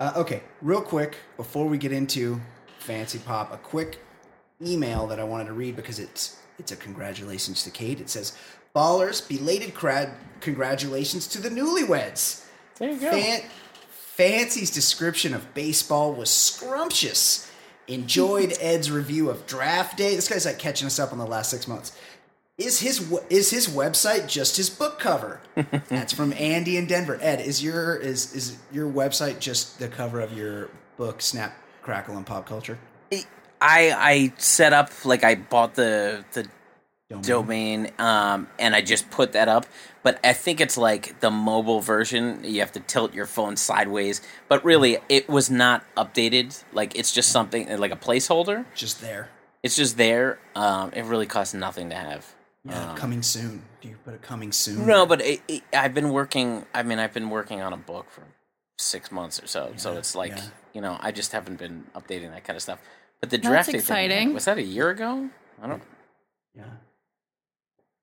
Uh, 0.00 0.12
okay, 0.16 0.42
real 0.62 0.80
quick 0.80 1.18
before 1.36 1.66
we 1.66 1.76
get 1.76 1.92
into 1.92 2.40
Fancy 2.78 3.18
Pop, 3.18 3.52
a 3.52 3.58
quick 3.58 3.98
email 4.64 5.06
that 5.06 5.20
I 5.20 5.24
wanted 5.24 5.44
to 5.44 5.52
read 5.52 5.76
because 5.76 5.98
it's 5.98 6.38
it's 6.58 6.72
a 6.72 6.76
congratulations 6.76 7.62
to 7.64 7.70
Cate. 7.70 8.00
It 8.00 8.08
says, 8.08 8.32
"Ballers, 8.74 9.26
belated 9.26 9.74
crad- 9.74 10.14
congratulations 10.40 11.26
to 11.28 11.40
the 11.40 11.50
newlyweds." 11.50 12.44
There 12.78 12.90
you 12.90 12.98
go. 12.98 13.10
Fan- 13.10 13.42
Fancy's 13.90 14.70
description 14.70 15.34
of 15.34 15.52
baseball 15.52 16.14
was 16.14 16.30
scrumptious. 16.30 17.50
Enjoyed 17.86 18.56
Ed's 18.60 18.90
review 18.90 19.28
of 19.28 19.46
Draft 19.46 19.98
Day. 19.98 20.14
This 20.14 20.28
guy's 20.28 20.46
like 20.46 20.58
catching 20.58 20.86
us 20.86 20.98
up 20.98 21.12
on 21.12 21.18
the 21.18 21.26
last 21.26 21.50
six 21.50 21.68
months. 21.68 21.92
Is 22.60 22.80
his 22.80 23.10
is 23.30 23.50
his 23.50 23.68
website 23.68 24.28
just 24.28 24.56
his 24.58 24.68
book 24.68 24.98
cover? 24.98 25.40
That's 25.88 26.12
from 26.12 26.34
Andy 26.34 26.76
in 26.76 26.86
Denver. 26.86 27.18
Ed, 27.22 27.40
is 27.40 27.62
your 27.64 27.96
is 27.96 28.34
is 28.34 28.58
your 28.70 28.90
website 28.90 29.38
just 29.38 29.78
the 29.78 29.88
cover 29.88 30.20
of 30.20 30.36
your 30.36 30.68
book 30.98 31.22
Snap, 31.22 31.56
Crackle, 31.80 32.16
and 32.18 32.26
Pop 32.26 32.44
Culture? 32.46 32.78
I 33.10 33.22
I 33.62 34.32
set 34.36 34.74
up 34.74 34.90
like 35.06 35.24
I 35.24 35.36
bought 35.36 35.74
the 35.74 36.24
the 36.32 36.48
Domain. 37.08 37.22
domain 37.22 37.90
um 37.98 38.46
and 38.58 38.76
I 38.76 38.82
just 38.82 39.10
put 39.10 39.32
that 39.32 39.48
up 39.48 39.66
but 40.04 40.20
I 40.22 40.32
think 40.32 40.60
it's 40.60 40.76
like 40.78 41.18
the 41.18 41.30
mobile 41.30 41.80
version 41.80 42.44
you 42.44 42.60
have 42.60 42.70
to 42.72 42.80
tilt 42.80 43.12
your 43.14 43.26
phone 43.26 43.56
sideways 43.56 44.20
but 44.48 44.64
really 44.64 44.98
it 45.08 45.28
was 45.28 45.50
not 45.50 45.82
updated 45.96 46.62
like 46.72 46.94
it's 46.96 47.10
just 47.10 47.32
something 47.32 47.66
like 47.78 47.90
a 47.90 47.96
placeholder 47.96 48.64
Just 48.76 49.00
there. 49.00 49.28
it's 49.64 49.74
just 49.74 49.96
there 49.96 50.38
um 50.54 50.92
it 50.92 51.02
really 51.02 51.26
costs 51.26 51.52
nothing 51.52 51.90
to 51.90 51.96
have 51.96 52.32
Yeah, 52.64 52.94
coming 52.96 53.22
soon. 53.22 53.62
Do 53.80 53.88
you 53.88 53.96
put 54.04 54.14
a 54.14 54.18
coming 54.18 54.52
soon? 54.52 54.86
no 54.86 55.06
but 55.06 55.22
it, 55.22 55.40
it, 55.48 55.62
I've 55.72 55.94
been 55.94 56.10
working 56.10 56.66
I 56.74 56.82
mean 56.82 56.98
I've 56.98 57.14
been 57.14 57.30
working 57.30 57.60
on 57.62 57.72
a 57.72 57.76
book 57.78 58.10
for 58.10 58.22
6 58.78 59.12
months 59.12 59.42
or 59.42 59.46
so 59.46 59.72
so 59.76 59.96
it's 59.96 60.14
like 60.14 60.32
yeah. 60.32 60.44
you 60.74 60.80
know 60.80 60.96
I 61.00 61.12
just 61.12 61.32
haven't 61.32 61.58
been 61.58 61.84
updating 61.94 62.30
that 62.32 62.44
kind 62.44 62.56
of 62.56 62.62
stuff 62.62 62.78
but 63.20 63.30
the 63.30 63.38
That's 63.38 63.48
draft 63.48 63.72
day 63.72 63.80
thing, 63.80 64.34
was 64.34 64.44
that 64.46 64.58
a 64.58 64.62
year 64.62 64.90
ago 64.90 65.30
I 65.62 65.66
don't 65.66 65.82
Yeah. 66.56 66.64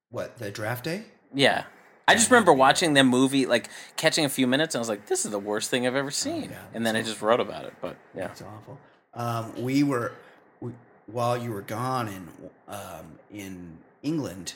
What 0.10 0.38
the 0.38 0.51
draft 0.51 0.86
day? 0.86 1.03
Yeah. 1.34 1.66
I 2.08 2.16
just 2.16 2.32
remember 2.32 2.53
watching 2.53 2.93
the 2.93 3.03
movie, 3.03 3.45
like 3.45 3.70
catching 3.97 4.24
a 4.24 4.30
few 4.30 4.47
minutes, 4.47 4.74
and 4.74 4.80
I 4.80 4.82
was 4.82 4.88
like, 4.88 5.08
"This 5.08 5.26
is 5.26 5.32
the 5.32 5.39
worst 5.39 5.70
thing 5.70 5.86
I've 5.86 5.95
ever 5.95 6.12
seen." 6.12 6.51
yeah, 6.51 6.62
and 6.74 6.86
then 6.86 6.95
I 6.95 7.01
just 7.01 7.22
wrote 7.22 7.41
about 7.41 7.66
it. 7.66 7.74
But 7.82 7.97
yeah, 8.16 8.32
It's 8.32 8.41
awful. 8.41 8.80
Um, 9.14 9.62
we 9.62 9.84
were 9.84 10.14
we, 10.62 10.72
while 11.08 11.38
you 11.38 11.51
were 11.51 11.64
gone 11.64 12.08
in 12.08 12.30
um, 12.70 13.20
in 13.30 13.78
England, 14.03 14.53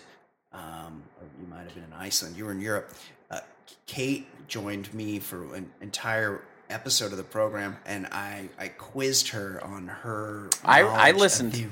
um, 0.53 1.03
or 1.19 1.27
you 1.39 1.47
might 1.47 1.63
have 1.63 1.73
been 1.73 1.83
in 1.83 1.93
Iceland. 1.93 2.37
You 2.37 2.45
were 2.45 2.51
in 2.51 2.61
Europe. 2.61 2.91
Uh, 3.29 3.39
Cate 3.87 4.27
joined 4.47 4.93
me 4.93 5.19
for 5.19 5.53
an 5.55 5.71
entire 5.81 6.41
episode 6.69 7.11
of 7.11 7.17
the 7.17 7.23
program, 7.23 7.77
and 7.85 8.07
I 8.07 8.49
I 8.59 8.69
quizzed 8.69 9.29
her 9.29 9.61
on 9.63 9.87
her. 9.87 10.49
I- 10.63 10.81
I 10.81 11.11
listened. 11.11 11.53
the- 11.53 11.67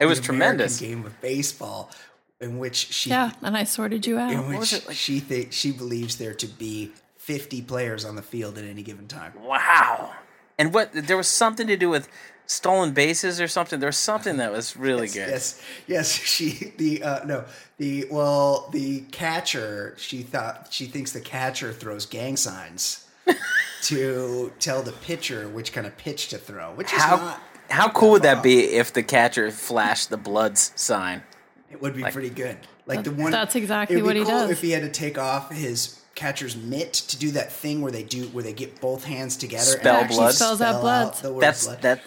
It 0.00 0.06
was 0.06 0.18
the 0.18 0.24
tremendous. 0.26 0.78
Game 0.80 1.04
of 1.06 1.20
baseball, 1.20 1.90
in 2.40 2.58
which 2.58 2.74
she 2.92 3.10
Yeah, 3.10 3.32
and 3.42 3.56
I 3.56 3.64
sorted 3.64 4.04
you 4.06 4.18
out. 4.18 4.32
in 4.32 4.48
which 4.48 4.58
was 4.58 4.72
it, 4.72 4.86
like- 4.88 4.96
she 4.96 5.20
thinks 5.20 5.54
she 5.56 5.70
believes 5.72 6.16
there 6.16 6.34
to 6.34 6.46
be 6.46 6.92
fifty 7.16 7.62
players 7.62 8.04
on 8.04 8.16
the 8.16 8.22
field 8.22 8.58
at 8.58 8.64
any 8.64 8.82
given 8.82 9.06
time. 9.08 9.32
wow. 9.42 10.12
And 10.58 10.74
what 10.74 10.90
there 10.92 11.16
was 11.16 11.28
something 11.28 11.66
to 11.66 11.76
do 11.76 11.88
with 11.88 12.08
stolen 12.52 12.92
bases 12.92 13.40
or 13.40 13.48
something. 13.48 13.80
There 13.80 13.88
was 13.88 13.96
something 13.96 14.36
that 14.36 14.52
was 14.52 14.76
really 14.76 15.06
good. 15.08 15.28
Yes, 15.28 15.60
yes. 15.86 16.12
She 16.32 16.72
the 16.76 17.02
uh, 17.02 17.24
no 17.24 17.44
the 17.78 18.06
well 18.10 18.68
the 18.72 19.00
catcher. 19.12 19.94
She 19.98 20.22
thought 20.22 20.68
she 20.70 20.86
thinks 20.86 21.12
the 21.12 21.20
catcher 21.20 21.72
throws 21.72 22.06
gang 22.06 22.36
signs 22.36 23.06
to 23.82 24.52
tell 24.58 24.82
the 24.82 24.92
pitcher 24.92 25.48
which 25.48 25.72
kind 25.72 25.86
of 25.86 25.96
pitch 25.96 26.28
to 26.28 26.38
throw. 26.38 26.72
Which 26.72 26.92
is 26.92 27.00
How 27.02 27.16
not. 27.16 27.40
how 27.70 27.88
cool 27.90 28.12
would 28.12 28.22
that 28.22 28.42
be 28.42 28.60
if 28.64 28.92
the 28.92 29.02
catcher 29.02 29.50
flashed 29.50 30.10
the 30.10 30.16
bloods 30.16 30.72
sign? 30.76 31.22
It 31.70 31.80
would 31.80 31.94
be 31.96 32.02
pretty 32.04 32.30
good. 32.30 32.58
Like 32.86 33.04
the 33.04 33.12
one. 33.12 33.30
That's 33.32 33.54
exactly 33.56 33.96
it 33.96 34.02
would 34.02 34.14
be 34.14 34.20
what 34.20 34.26
he 34.26 34.32
does. 34.32 34.50
If 34.50 34.60
he 34.60 34.70
had 34.72 34.82
to 34.82 34.90
take 34.90 35.16
off 35.18 35.50
his 35.50 35.98
catcher's 36.14 36.54
mitt 36.56 36.92
to 36.92 37.16
do 37.18 37.30
that 37.30 37.50
thing 37.50 37.80
where 37.80 37.90
they 37.90 38.02
do 38.02 38.24
where 38.28 38.44
they 38.44 38.52
get 38.52 38.78
both 38.82 39.04
hands 39.04 39.34
together 39.36 39.64
Spell 39.64 39.94
and 39.94 40.04
actually 40.04 40.16
blood. 40.18 40.34
spell 40.34 40.56
Spells 40.56 40.60
out 40.76 40.80
blood. 40.82 41.14
the 41.14 41.32
word 41.32 41.40
That's 41.42 41.64
blood. 41.66 41.82
that. 41.82 42.02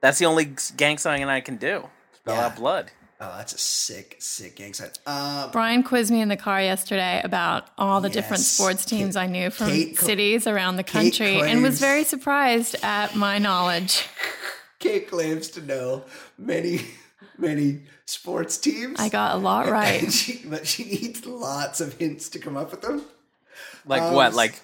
That's 0.00 0.18
the 0.18 0.26
only 0.26 0.54
gang 0.76 0.98
sign 0.98 1.22
I 1.28 1.40
can 1.40 1.56
do. 1.56 1.88
Spell 2.14 2.34
Yeah. 2.36 2.46
out 2.46 2.56
blood. 2.56 2.90
Oh, 3.18 3.32
that's 3.38 3.54
a 3.54 3.58
sick, 3.58 4.16
sick 4.18 4.56
gang 4.56 4.74
sign. 4.74 4.90
Uh, 5.06 5.48
Brian 5.50 5.82
quizzed 5.82 6.10
me 6.10 6.20
in 6.20 6.28
the 6.28 6.36
car 6.36 6.60
yesterday 6.60 7.22
about 7.24 7.68
all 7.78 8.02
the 8.02 8.10
different 8.10 8.42
sports 8.42 8.84
teams 8.84 9.14
Cate- 9.14 9.22
I 9.22 9.26
knew 9.26 9.48
from 9.50 9.68
Cate 9.68 9.98
cities 9.98 10.46
around 10.46 10.76
the 10.76 10.84
country 10.84 11.40
and 11.40 11.62
was 11.62 11.80
very 11.80 12.04
surprised 12.04 12.76
at 12.82 13.16
my 13.16 13.38
knowledge. 13.38 14.06
Cate 14.80 15.08
claims 15.10 15.48
to 15.50 15.62
know 15.62 16.04
many, 16.36 16.82
many 17.38 17.84
sports 18.04 18.58
teams. 18.58 19.00
I 19.00 19.08
got 19.08 19.34
a 19.34 19.38
lot 19.38 19.66
right. 19.70 20.12
she, 20.12 20.42
but 20.44 20.66
she 20.66 20.84
needs 20.84 21.24
lots 21.24 21.80
of 21.80 21.94
hints 21.94 22.28
to 22.30 22.38
come 22.38 22.56
up 22.58 22.70
with 22.70 22.82
them. 22.82 23.00
Like 23.86 24.02
Um, 24.02 24.12
what? 24.14 24.34
Like 24.34 24.60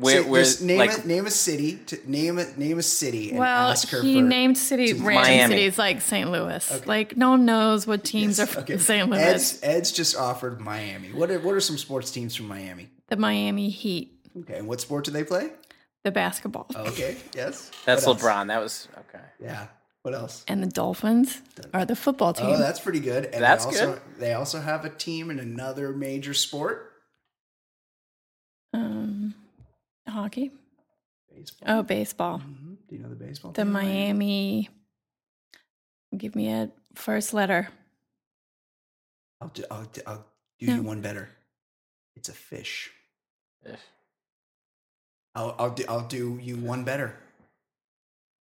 where? 0.00 0.22
So 0.22 0.28
where? 0.28 0.42
just 0.42 0.62
name 0.62 0.78
like 0.78 1.04
a, 1.04 1.06
name 1.06 1.26
a 1.26 1.30
city. 1.30 1.76
To, 1.86 2.10
name 2.10 2.38
a 2.38 2.46
name 2.56 2.78
a 2.78 2.82
city 2.82 3.30
and 3.30 3.38
Well, 3.38 3.70
ask 3.70 3.88
her 3.90 4.02
he 4.02 4.20
for 4.20 4.26
named 4.26 4.58
city 4.58 4.92
random 4.94 5.14
Miami. 5.14 5.54
cities 5.54 5.78
like 5.78 6.00
St. 6.00 6.30
Louis. 6.30 6.86
Like 6.86 7.16
no 7.16 7.30
one 7.30 7.44
knows 7.44 7.86
what 7.86 8.02
teams 8.04 8.40
are 8.40 8.46
from 8.46 8.62
Okay. 8.62 8.78
St. 8.78 9.08
Louis. 9.08 9.20
Ed's, 9.20 9.60
Ed's 9.62 9.92
just 9.92 10.16
offered 10.16 10.60
Miami. 10.60 11.12
What 11.12 11.30
are 11.30 11.38
what 11.38 11.54
are 11.54 11.60
some 11.60 11.78
sports 11.78 12.10
teams 12.10 12.34
from 12.34 12.48
Miami? 12.48 12.88
the 13.08 13.16
Miami 13.16 13.68
Heat, 13.70 14.12
Okay, 14.40 14.56
and 14.58 14.68
what 14.68 14.80
sport 14.80 15.04
do 15.04 15.10
they 15.10 15.24
play? 15.24 15.50
the 16.04 16.10
basketball, 16.10 16.66
Okay, 16.74 17.16
yes. 17.34 17.70
that's 17.84 18.06
LeBron. 18.06 18.46
That 18.48 18.60
was 18.62 18.88
okay. 18.98 19.24
Yeah. 19.38 19.66
What 20.02 20.14
else? 20.14 20.44
and 20.48 20.62
the 20.62 20.66
Dolphins 20.66 21.42
are 21.74 21.84
the 21.84 21.94
football 21.94 22.32
team. 22.32 22.46
Oh, 22.46 22.56
that's 22.56 22.80
pretty 22.80 23.00
good. 23.00 23.26
And 23.26 23.42
That's 23.42 23.66
they 23.66 23.70
also, 23.72 23.92
good. 23.92 24.00
They 24.18 24.32
also 24.32 24.58
have 24.58 24.86
a 24.86 24.88
team 24.88 25.28
in 25.30 25.38
another 25.38 25.92
major 25.92 26.32
sport. 26.32 26.90
um, 28.72 29.34
hockey. 30.10 30.50
Baseball. 31.34 31.68
Oh, 31.78 31.82
baseball. 31.82 32.38
Mhm. 32.40 32.76
Do 32.88 32.96
you 32.96 33.02
know 33.02 33.08
the 33.08 33.14
baseball 33.14 33.52
The 33.52 33.62
team? 33.64 33.72
Miami. 33.72 34.68
Give 36.16 36.34
me 36.34 36.50
a 36.52 36.70
first 36.94 37.32
letter. 37.32 37.68
I'll 39.40 39.48
do, 39.48 39.64
I'll, 39.70 39.84
do- 39.84 40.02
I'll 40.06 40.26
do 40.58 40.66
No. 40.66 40.74
you 40.76 40.82
one 40.82 41.00
better. 41.00 41.30
It's 42.16 42.28
a 42.28 42.32
fish. 42.32 42.90
Ugh. 43.68 43.76
I'll, 45.34 45.54
I'll, 45.58 45.70
do, 45.70 45.84
I'll 45.88 46.06
do 46.08 46.38
you 46.42 46.56
one 46.56 46.82
better. 46.84 47.16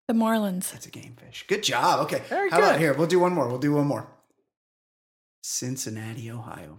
The 0.10 0.14
Marlins. 0.14 0.70
That's 0.72 0.86
a 0.86 0.92
game 0.92 1.16
fish. 1.16 1.46
Good 1.48 1.64
job. 1.64 2.02
Okay. 2.02 2.22
Very 2.28 2.50
How 2.50 2.58
about 2.60 2.78
here? 2.80 2.94
We'll 2.94 3.08
do 3.08 3.20
one 3.20 3.34
more. 3.34 3.48
We'll 3.48 3.58
do 3.58 3.74
one 3.74 3.88
more. 3.88 4.06
Cincinnati, 5.42 6.30
Ohio. 6.30 6.78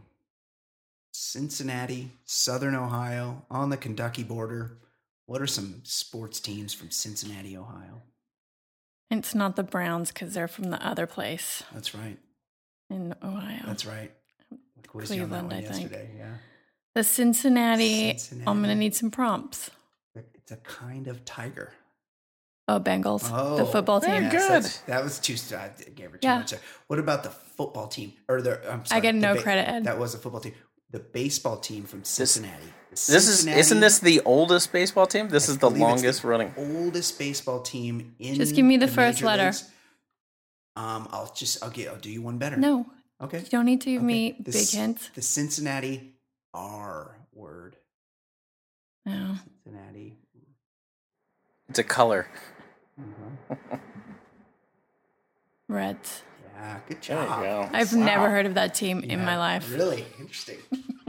Cincinnati, 1.15 2.11
Southern 2.25 2.75
Ohio, 2.75 3.45
on 3.49 3.71
the 3.71 3.77
Kentucky 3.77 4.25
border. 4.25 4.79
What 5.27 5.41
are 5.41 5.47
some 5.47 5.81
sports 5.85 6.41
teams 6.41 6.75
from 6.75 6.91
Cincinnati, 6.91 7.57
Ohio? 7.57 8.03
It's 9.13 9.33
not 9.33 9.55
the 9.55 9.63
Browns 9.63 10.11
because 10.11 10.35
they're 10.35 10.49
from 10.49 10.71
the 10.71 10.85
other 10.85 11.07
place 11.07 11.63
That's 11.73 11.95
right. 11.95 12.19
in 12.91 13.15
Ohio. 13.23 13.63
That's 13.65 13.87
right. 13.87 14.11
We 14.51 14.83
quizzed 14.89 15.15
you 15.15 15.23
on 15.23 15.29
Cleveland, 15.29 15.53
I 15.55 15.63
think. 15.73 15.93
Yeah. 15.93 16.35
the 16.97 17.05
Cincinnati, 17.05 18.19
I'm 18.45 18.59
going 18.59 18.71
to 18.71 18.75
need 18.75 18.97
some 18.97 19.13
prompts. 19.13 19.71
It's 20.17 20.51
a 20.51 20.57
kind 20.57 21.07
of 21.07 21.25
tiger. 21.25 21.73
Oh, 22.67 22.81
Bengals, 22.81 23.31
Oh, 23.33 23.57
the 23.57 23.67
football 23.67 24.01
very 24.01 24.21
team. 24.23 24.31
good. 24.31 24.65
That 24.87 25.05
was 25.05 25.21
too. 25.21 25.37
I 25.57 25.71
gave 25.95 26.11
her 26.11 26.19
too 26.19 26.27
Yeah. 26.27 26.39
much. 26.39 26.55
What 26.89 26.99
about 26.99 27.23
the 27.23 27.31
football 27.31 27.87
team? 27.87 28.15
Or 28.29 28.43
the? 28.43 28.59
I'm 28.71 28.85
sorry, 28.85 28.99
I 28.99 29.01
get 29.01 29.13
the 29.13 29.19
no 29.21 29.41
credit, 29.41 29.69
Ed. 29.69 29.85
That 29.85 29.99
was 29.99 30.15
a 30.15 30.19
football 30.19 30.41
team. 30.41 30.55
The 30.95 31.01
baseball 31.01 31.57
team 31.57 31.83
from 31.83 32.05
Cincinnati. 32.05 32.67
The 32.91 32.91
This 32.95 33.09
is 33.09 33.25
Cincinnati- 33.39 33.59
isn't 33.59 33.81
this 33.81 33.99
the 33.99 34.21
oldest 34.21 34.71
baseball 34.71 35.09
team? 35.09 35.29
This 35.29 35.49
I 35.49 35.53
is 35.55 35.59
the 35.59 35.67
believe 35.69 35.83
it's 35.83 35.91
longest 35.91 36.23
running. 36.23 36.55
oldest 36.57 37.19
baseball 37.19 37.63
team 37.63 38.15
in. 38.21 38.37
Just 38.37 38.55
give 38.55 38.65
me 38.65 38.77
the 38.77 38.87
first 38.87 39.21
letter. 39.21 39.47
leagues. 39.47 39.65
Um, 40.77 41.09
I'll 41.11 41.33
just 41.35 41.61
I'll 41.65 41.71
get 41.71 41.89
I'll 41.89 41.97
do 41.99 42.11
you 42.11 42.23
one 42.23 42.39
better. 42.39 42.57
No, 42.57 42.87
Okay. 43.21 43.41
you 43.41 43.47
don't 43.47 43.65
need 43.65 43.81
to 43.81 43.91
give 43.91 44.03
Okay. 44.03 44.07
me 44.07 44.33
The 44.39 44.53
big 44.53 44.67
C- 44.67 44.77
hints. 44.77 45.11
The 45.17 45.23
Cincinnati 45.23 46.15
R 46.55 47.17
word. 47.33 47.75
No. 49.05 49.35
Cincinnati. 49.65 50.17
It's 51.71 51.81
a 51.81 51.83
color. 51.83 52.29
Reds. 55.67 56.23
Yeah, 56.65 56.79
good 56.89 57.03
There 57.03 57.21
you 57.23 57.29
job. 57.29 57.43
go. 57.43 57.69
I've 57.77 57.93
Wow. 57.93 58.05
never 58.05 58.31
heard 58.31 58.47
of 58.47 58.55
that 58.55 58.75
team 58.75 59.01
in 59.01 59.25
my 59.25 59.37
life. 59.37 59.71
Really 59.71 60.05
interesting. 60.19 60.57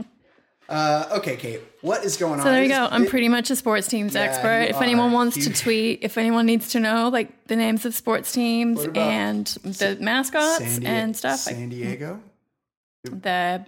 uh, 0.68 1.06
okay, 1.18 1.36
Cate. 1.36 1.60
What 1.80 2.04
is 2.04 2.16
going 2.16 2.40
on? 2.40 2.46
So 2.46 2.50
there 2.52 2.62
you 2.62 2.68
go. 2.68 2.88
I'm 2.90 3.04
it- 3.04 3.08
pretty 3.10 3.28
much 3.28 3.50
a 3.50 3.56
sports 3.56 3.86
teams 3.88 4.14
Yeah, 4.14 4.22
expert. 4.22 4.66
If 4.68 4.82
anyone 4.82 5.10
are. 5.10 5.14
wants 5.14 5.36
to 5.44 5.52
tweet, 5.52 6.00
if 6.02 6.18
anyone 6.18 6.44
needs 6.46 6.70
to 6.70 6.80
know 6.80 7.08
like 7.08 7.46
the 7.46 7.56
names 7.56 7.84
of 7.86 7.94
sports 7.94 8.32
teams 8.32 8.78
What 8.78 8.88
about 8.88 9.08
and 9.08 9.46
the 9.64 9.96
mascots 10.00 10.58
San 10.58 10.82
Die- 10.82 10.88
and 10.90 11.16
stuff, 11.16 11.38
San 11.40 11.68
Diego. 11.70 12.20
like 13.04 13.22
the 13.22 13.66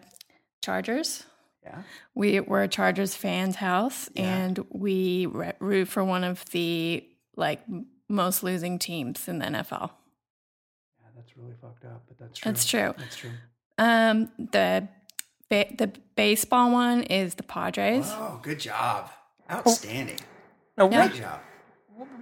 Chargers. 0.62 1.24
Yeah. 1.62 1.82
We 2.14 2.41
were 2.41 2.62
a 2.62 2.68
Chargers 2.68 3.14
fans 3.14 3.57
house, 3.57 4.11
Yeah. 4.14 4.24
and 4.36 4.64
we 4.70 5.26
re- 5.26 5.53
root 5.61 5.89
for 5.89 6.03
one 6.05 6.24
of 6.24 6.45
the 6.51 7.05
like 7.36 7.61
most 8.09 8.43
losing 8.43 8.78
teams 8.78 9.28
in 9.28 9.39
the 9.39 9.45
NFL. 9.47 9.91
Yeah, 11.39 11.45
that's 11.51 11.62
really 11.62 11.72
fucked 11.74 11.84
up, 11.84 12.03
but 12.09 12.18
that's 12.18 12.39
true. 12.39 12.53
That's 12.53 12.66
true. 12.66 12.95
That's 12.99 13.16
true. 13.16 13.30
Um, 13.78 14.30
the 14.39 14.89
ba- 15.49 15.74
the 15.76 15.93
baseball 16.16 16.72
one 16.72 17.03
is 17.05 17.34
the 17.34 17.43
Padres. 17.43 18.07
Oh, 18.09 18.41
good 18.43 18.61
job. 18.61 19.11
Outstanding. 19.51 20.18
No, 20.76 20.91
Yeah. 20.91 21.03
what, 21.05 21.12
Good 21.12 21.20
job. 21.20 21.41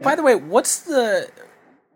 by 0.02 0.14
the 0.16 0.22
way, 0.22 0.34
what's 0.34 0.80
the 0.80 1.30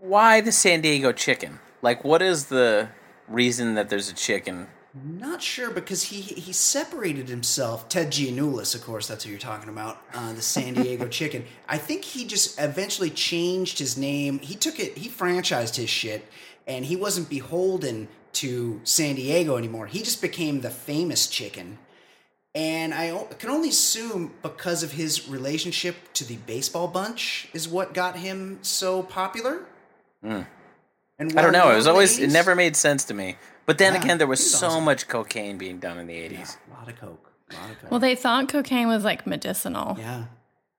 why 0.01 0.41
the 0.41 0.53
San 0.53 0.81
Diego 0.81 1.13
chicken? 1.13 1.59
Like, 1.83 2.05
what 2.05 2.23
is 2.23 2.47
the 2.47 2.89
reason 3.29 3.75
that 3.75 3.89
there's 3.91 4.09
a 4.11 4.15
chicken? 4.15 4.67
Not 4.93 5.41
sure 5.41 5.71
because 5.71 6.03
he 6.05 6.21
he 6.21 6.53
separated 6.53 7.29
himself. 7.29 7.89
Ted 7.89 8.11
Giannoulis, 8.11 8.75
of 8.75 8.83
course, 8.83 9.07
that's 9.07 9.23
who 9.25 9.31
you're 9.31 9.39
talking 9.39 9.69
about. 9.69 10.03
Uh, 10.13 10.33
the 10.33 10.43
San 10.43 10.75
Diego 10.83 11.07
Chicken. 11.07 11.45
I 11.69 11.79
think 11.79 12.05
he 12.05 12.25
just 12.25 12.59
eventually 12.61 13.11
changed 13.11 13.79
his 13.79 13.97
name. 13.97 14.41
He 14.41 14.57
took 14.57 14.81
it. 14.81 14.99
He 14.99 15.09
franchised 15.09 15.77
his 15.77 15.89
shit, 15.89 16.27
and 16.71 16.85
he 16.85 16.97
wasn't 16.97 17.29
beholden 17.29 18.07
to 18.33 18.81
San 18.85 19.17
Diego 19.17 19.57
anymore. 19.57 19.87
He 19.89 20.01
just 20.09 20.23
became 20.23 20.61
the 20.61 20.71
famous 20.71 21.27
chicken. 21.27 21.79
And 22.55 22.95
I 22.95 23.27
can 23.41 23.51
only 23.51 23.69
assume 23.71 24.33
because 24.43 24.83
of 24.83 24.93
his 24.93 25.29
relationship 25.29 25.95
to 26.15 26.25
the 26.25 26.37
baseball 26.53 26.89
bunch 26.89 27.49
is 27.53 27.69
what 27.69 27.93
got 27.93 28.17
him 28.17 28.59
so 28.63 29.03
popular. 29.03 29.55
And 30.23 30.47
Hmm. 31.33 31.39
I 31.39 31.43
don't 31.43 31.53
know. 31.53 31.71
It 31.71 31.77
was 31.77 31.87
in 31.87 31.91
the 31.91 31.95
always 31.95 32.19
it 32.19 32.31
never 32.31 32.55
made 32.55 32.77
sense 32.77 33.05
to 33.05 33.15
me. 33.15 33.37
But 33.67 33.79
then 33.79 33.95
Yeah, 33.95 34.03
again, 34.03 34.19
there 34.19 34.27
was 34.27 34.41
was 34.41 34.55
so 34.55 34.67
awesome. 34.69 34.85
much 34.85 35.07
cocaine 35.09 35.59
being 35.59 35.79
done 35.79 35.99
in 35.99 36.07
the 36.07 36.15
Yeah, 36.15 36.21
eighties. 36.25 36.57
a 36.71 36.75
lot 36.79 36.89
of 36.89 36.97
coke. 37.01 37.27
A 37.51 37.55
lot 37.55 37.71
of 37.71 37.81
coke. 37.81 37.91
Well, 37.91 38.01
they 38.01 38.15
thought 38.15 38.49
cocaine 38.49 38.89
was 38.89 39.05
like 39.05 39.27
medicinal 39.27 39.97
Yeah, 39.99 40.25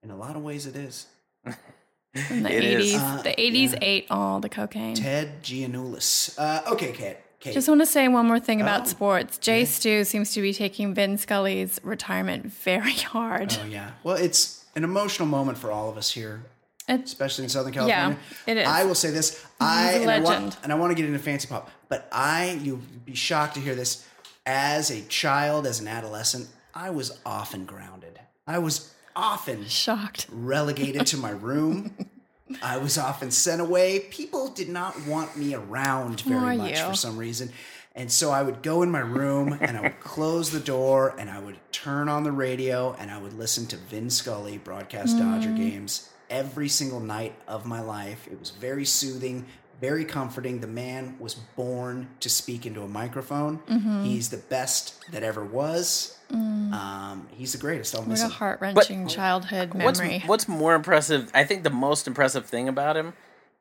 in 0.04 0.10
a 0.12 0.16
lot 0.16 0.36
of 0.38 0.42
ways 0.44 0.66
it 0.66 0.76
is. 0.76 1.08
in 2.14 2.44
the 2.44 2.50
80s. 2.50 2.96
Uh, 2.96 3.22
the 3.22 3.30
80s 3.32 3.72
yeah. 3.74 3.78
ate 3.82 4.08
all 4.10 4.40
the 4.40 4.50
cocaine. 4.50 4.96
Ted 4.96 5.42
Giannoulis. 5.44 6.36
Uh, 6.38 6.62
okay, 6.74 6.92
Cate. 6.92 7.18
Cate. 7.40 7.54
Just 7.56 7.68
want 7.68 7.82
to 7.82 7.86
say 7.88 8.08
one 8.08 8.28
more 8.28 8.40
thing 8.40 8.62
about 8.62 8.82
Oh, 8.82 8.86
sports. 8.86 9.38
Jay 9.40 9.66
Stu 9.66 10.04
seems 10.04 10.32
to 10.34 10.42
be 10.42 10.54
taking 10.54 10.94
Vin 10.94 11.18
Scully's 11.18 11.80
retirement 11.84 12.46
very 12.52 12.94
hard. 13.16 13.58
oh 13.62 13.66
yeah. 13.66 13.92
Well, 14.04 14.16
it's 14.18 14.64
an 14.76 14.84
emotional 14.84 15.28
moment 15.28 15.58
for 15.58 15.72
all 15.72 15.90
of 15.90 15.98
us 15.98 16.12
here, 16.12 16.44
It- 16.88 17.02
especially 17.06 17.46
in 17.46 17.50
Southern 17.50 17.74
California. 17.74 17.96
Yeah, 17.96 18.04
California. 18.14 18.62
it 18.62 18.66
is. 18.66 18.68
I 18.68 18.84
will 18.86 18.94
say 18.96 19.10
this. 19.10 19.44
I 19.60 19.94
a 19.94 20.02
and 20.02 20.12
I, 20.12 20.20
want, 20.20 20.26
legend. 20.36 20.58
and 20.64 20.72
I 20.72 20.76
want 20.76 20.92
to 20.92 20.96
get 20.96 21.06
into 21.06 21.18
fancy 21.20 21.48
pop, 21.48 21.72
but 21.90 22.08
I 22.12 22.60
you'll 22.62 22.80
be 23.06 23.16
shocked 23.16 23.56
to 23.56 23.60
hear 23.60 23.74
this. 23.76 24.06
As 24.46 24.92
a 24.92 25.02
child, 25.04 25.66
as 25.66 25.80
an 25.80 25.88
adolescent, 25.88 26.48
I 26.76 26.90
was 26.92 27.20
often 27.26 27.66
grounded. 27.66 28.20
I 28.48 28.60
was 28.60 28.94
often 29.16 29.66
Shocked. 29.68 30.28
relegated 30.32 31.08
to 31.08 31.18
my 31.18 31.32
room. 31.32 31.94
I 32.62 32.78
was 32.78 32.98
often 32.98 33.32
sent 33.32 33.62
away. 33.62 34.00
People 34.12 34.50
did 34.50 34.68
not 34.70 35.06
want 35.08 35.38
me 35.38 35.54
around 35.56 36.22
very 36.22 36.56
are 36.56 36.56
much 36.58 36.80
you? 36.80 36.86
for 36.86 36.94
some 36.96 37.18
reason. 37.18 37.52
And 37.96 38.12
so 38.12 38.32
I 38.32 38.42
would 38.42 38.62
go 38.62 38.82
in 38.84 38.92
my 38.92 39.00
room 39.00 39.58
and 39.60 39.78
I 39.78 39.82
would 39.82 40.00
close 40.02 40.52
the 40.52 40.60
door 40.60 41.16
and 41.18 41.30
I 41.30 41.40
would 41.40 41.58
turn 41.72 42.08
on 42.10 42.24
the 42.24 42.32
radio 42.32 42.94
and 43.00 43.10
I 43.12 43.18
would 43.18 43.34
listen 43.34 43.68
to 43.68 43.78
Vin 43.78 44.10
Scully 44.10 44.58
broadcast 44.58 45.18
Dodger 45.18 45.50
Mm. 45.50 45.58
games 45.58 46.10
every 46.30 46.70
single 46.70 47.00
night 47.02 47.36
of 47.48 47.66
my 47.66 47.82
life. 47.82 48.28
It 48.32 48.40
was 48.40 48.52
very 48.52 48.86
soothing, 48.86 49.46
very 49.82 50.06
comforting. 50.06 50.60
The 50.62 50.68
man 50.68 51.16
was 51.20 51.34
born 51.36 52.10
to 52.22 52.30
speak 52.30 52.66
into 52.66 52.82
a 52.82 52.88
microphone. 52.88 53.60
Mm-hmm. 53.60 54.04
He's 54.06 54.30
the 54.30 54.38
best 54.38 54.96
that 55.12 55.24
ever 55.24 55.44
was. 55.44 56.18
Um, 56.32 57.28
he's 57.32 57.52
the 57.52 57.58
greatest. 57.58 57.94
I'll 57.96 58.04
miss 58.04 58.22
Mm. 58.22 58.24
What 58.26 58.32
a 58.32 58.36
heart 58.36 58.62
wrenching 58.62 59.08
childhood 59.08 59.74
What's 59.74 60.00
memory. 60.00 60.24
what's 60.26 60.48
more 60.48 60.74
impressive? 60.76 61.30
I 61.34 61.44
think 61.44 61.64
the 61.64 61.70
most 61.70 62.08
impressive 62.08 62.46
thing 62.46 62.68
about 62.68 62.96
him 62.98 63.14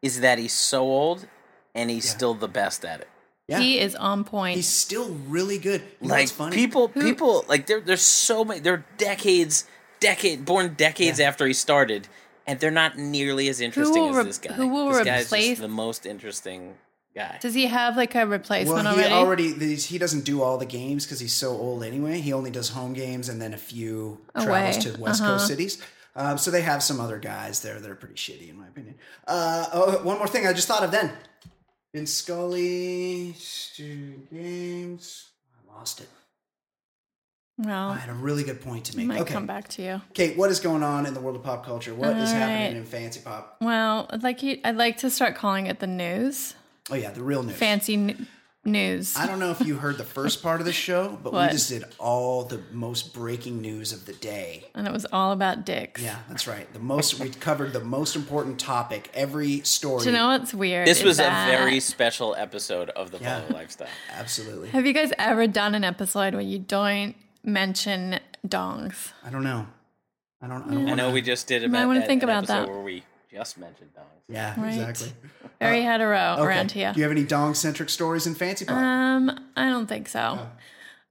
is 0.03 0.21
that 0.21 0.39
he's 0.39 0.53
so 0.53 0.83
old 0.83 1.27
and 1.75 1.91
he's 1.91 2.09
still 2.09 2.35
the 2.35 2.49
best 2.49 2.85
at 2.85 3.01
it. 3.01 3.09
Yeah. 3.49 3.59
He 3.59 3.81
is 3.81 3.97
on 3.97 4.23
point. 4.25 4.55
He's 4.57 4.69
still 4.69 5.09
really 5.11 5.59
good. 5.59 5.83
You 6.01 6.09
like 6.09 6.29
funny? 6.29 6.55
people 6.55 6.89
people 6.89 7.45
like 7.49 7.67
there 7.67 7.81
there's 7.81 8.03
so 8.03 8.45
many 8.45 8.61
They're 8.61 8.85
decades 8.97 9.65
decade 9.99 10.45
born 10.45 10.75
decades 10.75 11.19
Yeah. 11.19 11.27
after 11.29 11.47
he 11.47 11.53
started 11.53 12.07
and 12.47 12.59
they're 12.61 12.71
not 12.71 12.97
nearly 12.97 13.49
as 13.49 13.61
interesting 13.61 14.09
as 14.09 14.17
re- 14.17 14.23
this 14.25 14.39
guy. 14.39 14.53
who 14.55 14.69
will 14.69 14.89
this 14.91 14.99
guy's 15.05 15.21
just 15.23 15.33
replace- 15.33 15.59
the 15.59 15.69
most 15.69 16.07
interesting 16.07 16.75
guy. 17.15 17.39
Does 17.41 17.55
he 17.55 17.67
have 17.67 17.97
like 17.97 18.15
a 18.15 18.27
replacement 18.27 18.85
Well, 18.85 18.95
he 18.95 19.05
already? 19.13 19.53
already 19.53 19.77
he 19.77 19.99
doesn't 19.99 20.25
do 20.25 20.43
all 20.43 20.59
the 20.59 20.67
games 20.67 21.05
because 21.05 21.21
he's 21.21 21.33
so 21.35 21.51
old 21.51 21.83
anyway. 21.85 22.21
He 22.21 22.33
only 22.33 22.51
does 22.51 22.69
home 22.71 22.93
games 22.93 23.29
and 23.29 23.41
then 23.41 23.53
a 23.55 23.59
few 23.59 24.21
travels 24.41 24.79
to 24.85 25.01
West 25.01 25.21
Uh-huh. 25.23 25.33
Coast 25.33 25.47
cities. 25.49 25.83
Um, 26.17 26.39
so 26.39 26.51
they 26.51 26.63
have 26.63 26.83
some 26.83 27.01
other 27.01 27.19
guys 27.19 27.61
there 27.63 27.79
that 27.79 27.89
are 27.91 27.95
pretty 27.95 28.15
shitty, 28.17 28.51
in 28.51 28.59
my 28.59 28.67
opinion. 28.67 28.97
Uh, 29.29 29.67
oh, 29.73 30.03
one 30.03 30.19
more 30.19 30.27
thing 30.27 30.47
I 30.47 30.53
just 30.53 30.67
thought 30.67 30.83
of 30.83 30.91
then. 30.91 31.13
Vince 31.95 32.13
Scully, 32.13 33.33
Stu 33.39 34.23
Games. 34.33 35.29
I 35.55 35.73
lost 35.77 36.01
it. 36.01 36.09
well, 37.59 37.91
I 37.91 37.97
had 37.97 38.11
a 38.11 38.15
really 38.15 38.43
good 38.43 38.61
point 38.61 38.87
to 38.87 38.97
make. 38.97 39.07
might 39.07 39.21
okay, 39.21 39.33
come 39.35 39.47
back 39.47 39.69
to 39.69 39.83
you. 39.83 40.03
Cate, 40.15 40.37
what 40.37 40.51
is 40.51 40.59
going 40.61 40.83
on 40.83 41.07
in 41.07 41.15
the 41.15 41.21
world 41.21 41.37
of 41.37 41.43
pop 41.45 41.65
culture? 41.65 41.95
What 41.95 42.17
is 42.17 42.31
All 42.31 42.37
happening 42.37 42.67
right. 42.73 42.77
in 42.77 42.85
fancy 42.85 43.21
pop? 43.21 43.57
Well, 43.61 44.07
I'd 44.11 44.23
like 44.23 44.43
you, 44.43 44.59
I'd 44.65 44.77
like 44.77 44.99
to 44.99 45.11
start 45.11 45.37
calling 45.37 45.67
it 45.67 45.79
the 45.79 45.87
news, 45.87 46.55
Oh 46.91 46.95
yeah, 46.97 47.11
the 47.11 47.23
real 47.23 47.43
news. 47.43 47.57
fancy 47.57 47.95
n- 47.95 48.27
news. 48.65 49.17
I 49.17 49.27
don't 49.27 49.39
know 49.39 49.51
if 49.53 49.61
you 49.61 49.77
heard 49.77 49.97
the 49.97 50.05
first 50.05 50.43
part 50.43 50.61
of 50.61 50.67
the 50.67 50.73
show, 50.73 51.19
but 51.23 51.33
What? 51.33 51.49
we 51.51 51.53
just 51.57 51.69
did 51.71 51.85
all 51.99 52.45
the 52.45 52.61
most 52.73 53.15
breaking 53.15 53.63
news 53.63 53.93
of 53.93 54.05
the 54.07 54.13
day. 54.13 54.65
and 54.75 54.87
it 54.87 54.93
was 54.93 55.07
all 55.13 55.33
about 55.33 55.65
dicks. 55.65 56.03
Yeah, 56.03 56.17
that's 56.29 56.47
right. 56.47 56.71
The 56.75 56.79
most 56.79 57.19
we 57.19 57.31
covered 57.31 57.73
the 57.73 57.81
most 57.81 58.17
important 58.17 58.59
topic. 58.61 59.11
Every 59.15 59.61
story. 59.61 60.01
Do 60.05 60.11
you 60.11 60.17
know 60.17 60.29
what's 60.29 60.53
weird? 60.53 60.87
This 60.87 60.99
is 60.99 61.05
was 61.05 61.19
a 61.21 61.23
very 61.49 61.81
special 61.81 62.35
episode 62.37 62.91
of 62.91 63.11
the 63.13 63.19
Yeah. 63.19 63.41
Baller 63.41 63.53
Lifestyle. 63.55 63.89
Absolutely. 64.13 64.69
Have 64.71 64.85
you 64.87 64.93
guys 64.93 65.13
ever 65.19 65.47
done 65.47 65.75
an 65.75 65.85
episode 65.85 66.35
where 66.35 66.43
you 66.43 66.59
don't 66.59 67.15
mention 67.43 68.21
dongs? 68.47 69.13
I 69.25 69.31
don't 69.31 69.43
know. 69.45 69.67
I 70.43 70.47
don't. 70.49 70.63
I 70.63 70.69
don't. 70.69 70.73
I 70.73 70.85
Wanna, 70.91 70.97
know 70.97 71.11
we 71.11 71.23
just 71.23 71.47
did 71.47 71.63
might 71.63 71.79
about, 71.81 71.87
wanna 71.89 72.01
an 72.01 72.07
think 72.07 72.23
about 72.23 72.45
episode 72.45 72.63
that. 72.63 72.69
where 72.69 72.81
we 72.81 73.03
just 73.33 73.59
mentioned 73.59 73.91
dogs. 73.95 74.07
Yeah, 74.29 74.61
Right. 74.61 74.69
exactly. 74.75 75.13
Very 75.61 75.83
hetero 75.83 76.35
Okay. 76.35 76.43
around 76.43 76.73
here. 76.73 76.93
Do 76.93 76.99
you 77.01 77.05
have 77.05 77.13
any 77.13 77.25
dong 77.25 77.55
centric 77.55 77.89
stories 77.91 78.27
in 78.27 78.35
fancy 78.35 78.65
pop? 78.65 78.77
Um, 78.77 79.31
I 79.57 79.69
don't 79.69 79.87
think 79.87 80.09
so. 80.09 80.49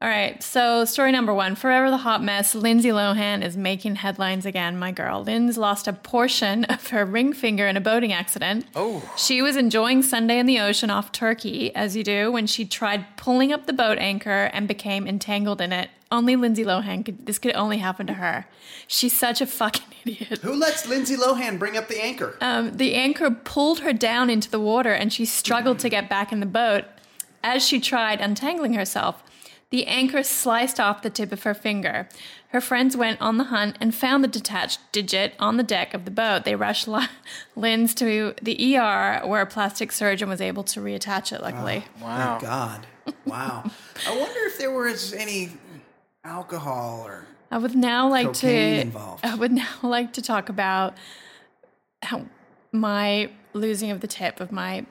All 0.02 0.08
right, 0.08 0.42
so 0.42 0.86
story 0.86 1.12
number 1.12 1.34
one 1.34 1.56
Forever 1.56 1.90
the 1.90 1.98
Hot 1.98 2.24
Mess. 2.24 2.56
Lindsay 2.56 2.88
Lohan 2.88 3.44
is 3.44 3.58
making 3.58 3.96
headlines 3.96 4.46
again, 4.46 4.80
my 4.80 4.94
girl. 4.94 5.26
Lynn's 5.26 5.58
lost 5.58 5.90
a 5.90 5.94
portion 5.94 6.64
of 6.64 6.88
her 6.92 7.04
ring 7.04 7.34
finger 7.34 7.68
in 7.68 7.76
a 7.76 7.82
boating 7.82 8.14
accident. 8.14 8.66
Oh. 8.78 9.04
She 9.18 9.42
was 9.42 9.58
enjoying 9.58 10.02
Sunday 10.02 10.40
in 10.40 10.46
the 10.46 10.58
ocean 10.58 10.90
off 10.90 11.12
Turkey, 11.12 11.76
as 11.76 11.98
you 11.98 12.06
do, 12.06 12.32
when 12.32 12.48
she 12.48 12.64
tried 12.64 13.18
pulling 13.18 13.52
up 13.52 13.66
the 13.66 13.74
boat 13.74 13.98
anchor 13.98 14.50
and 14.54 14.70
became 14.70 15.06
entangled 15.06 15.60
in 15.60 15.74
it. 15.74 15.90
Only 16.10 16.38
Lindsay 16.38 16.64
Lohan 16.64 17.04
could, 17.04 17.26
this 17.26 17.38
could 17.38 17.54
only 17.56 17.80
happen 17.80 18.08
to 18.08 18.14
her. 18.14 18.46
She's 18.88 19.20
such 19.20 19.42
a 19.42 19.46
fucking 19.46 19.84
idiot. 20.06 20.40
Who 20.44 20.54
lets 20.54 20.88
Lindsay 20.88 21.18
Lohan 21.18 21.60
bring 21.60 21.76
up 21.76 21.90
the 21.90 22.02
anchor? 22.02 22.38
Um, 22.40 22.78
the 22.78 22.96
anchor 22.96 23.32
pulled 23.32 23.82
her 23.82 23.92
down 23.92 24.30
into 24.30 24.50
the 24.50 24.62
water 24.62 24.94
and 24.94 25.12
she 25.12 25.26
struggled 25.26 25.78
to 25.80 25.90
get 25.90 26.08
back 26.08 26.32
in 26.32 26.40
the 26.40 26.46
boat. 26.46 26.86
As 27.44 27.66
she 27.66 27.82
tried 27.82 28.22
untangling 28.22 28.74
herself, 28.74 29.24
the 29.72 29.86
anchor 29.86 30.24
sliced 30.24 30.80
off 30.80 31.02
the 31.02 31.10
tip 31.10 31.32
of 31.32 31.44
her 31.44 31.54
finger. 31.54 32.10
Her 32.50 32.60
friends 32.62 32.98
went 32.98 33.22
on 33.22 33.38
the 33.38 33.46
hunt 33.46 33.78
and 33.80 33.94
found 33.94 34.24
the 34.24 34.28
detached 34.28 34.80
digit 34.92 35.34
on 35.40 35.58
the 35.58 35.64
deck 35.64 35.94
of 35.94 36.06
the 36.06 36.12
boat. 36.12 36.44
They 36.44 36.56
rushed 36.56 36.88
Li- 36.88 37.06
Lynn's 37.56 37.94
to 37.96 38.34
the 38.42 38.76
ER 38.78 39.22
where 39.26 39.42
a 39.42 39.46
plastic 39.46 39.92
surgeon 39.92 40.28
was 40.28 40.42
able 40.42 40.64
to 40.64 40.80
reattach 40.80 41.32
it, 41.32 41.42
luckily. 41.44 41.86
Wow. 42.02 42.40
Thank 42.40 42.42
God. 42.42 42.88
Wow. 43.26 43.72
I 44.08 44.18
wonder 44.18 44.40
if 44.46 44.58
there 44.58 44.72
was 44.76 45.14
any 45.14 45.52
alcohol 46.24 47.04
or. 47.06 47.28
I 47.52 47.58
would 47.58 47.76
now 47.76 48.08
like 48.10 48.28
Cocaine 48.28 48.76
to 48.76 48.82
involved. 48.82 49.26
I 49.26 49.36
would 49.36 49.52
now 49.64 49.68
like 49.84 50.14
to 50.14 50.22
talk 50.22 50.50
about 50.50 50.96
how 52.02 52.26
my 52.72 53.30
losing 53.54 53.92
of 53.92 54.02
the 54.02 54.08
tip 54.08 54.40
of 54.40 54.52
my 54.52 54.86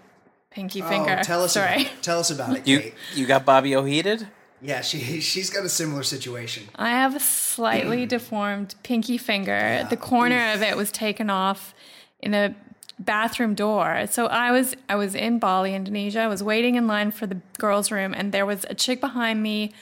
pinky 0.50 0.80
finger. 0.82 1.16
Oh, 1.20 1.22
tell 1.22 1.42
us. 1.42 1.52
Sorry. 1.54 1.82
About, 1.82 2.02
tell 2.02 2.20
us 2.20 2.30
about 2.30 2.56
it, 2.56 2.66
You 2.68 2.80
Cate. 2.80 2.94
you 3.14 3.26
got 3.26 3.44
Bobby 3.44 3.74
O'Heated? 3.74 4.28
Yeah, 4.60 4.80
she 4.80 5.20
she's 5.20 5.50
got 5.50 5.64
a 5.64 5.68
similar 5.68 6.02
situation. 6.02 6.64
I 6.76 6.90
have 6.90 7.16
a 7.16 7.20
slightly 7.20 8.06
deformed 8.16 8.74
pinky 8.82 9.18
finger. 9.18 9.86
The 9.88 9.96
corner 9.96 10.52
of 10.52 10.62
it 10.62 10.76
was 10.76 10.90
taken 10.90 11.30
off 11.30 11.74
in 12.20 12.34
a 12.34 12.54
bathroom 12.98 13.54
door. 13.54 14.06
So 14.10 14.26
I 14.26 14.50
was 14.50 14.74
I 14.88 14.96
was 14.96 15.14
in 15.14 15.38
Bali, 15.38 15.74
Indonesia. 15.74 16.20
I 16.20 16.26
was 16.28 16.42
waiting 16.42 16.74
in 16.74 16.86
line 16.86 17.10
for 17.10 17.26
the 17.26 17.40
girls' 17.58 17.90
room, 17.90 18.14
and 18.14 18.32
there 18.32 18.46
was 18.46 18.66
a 18.68 18.74
chick 18.74 19.00
behind 19.00 19.42
me 19.42 19.72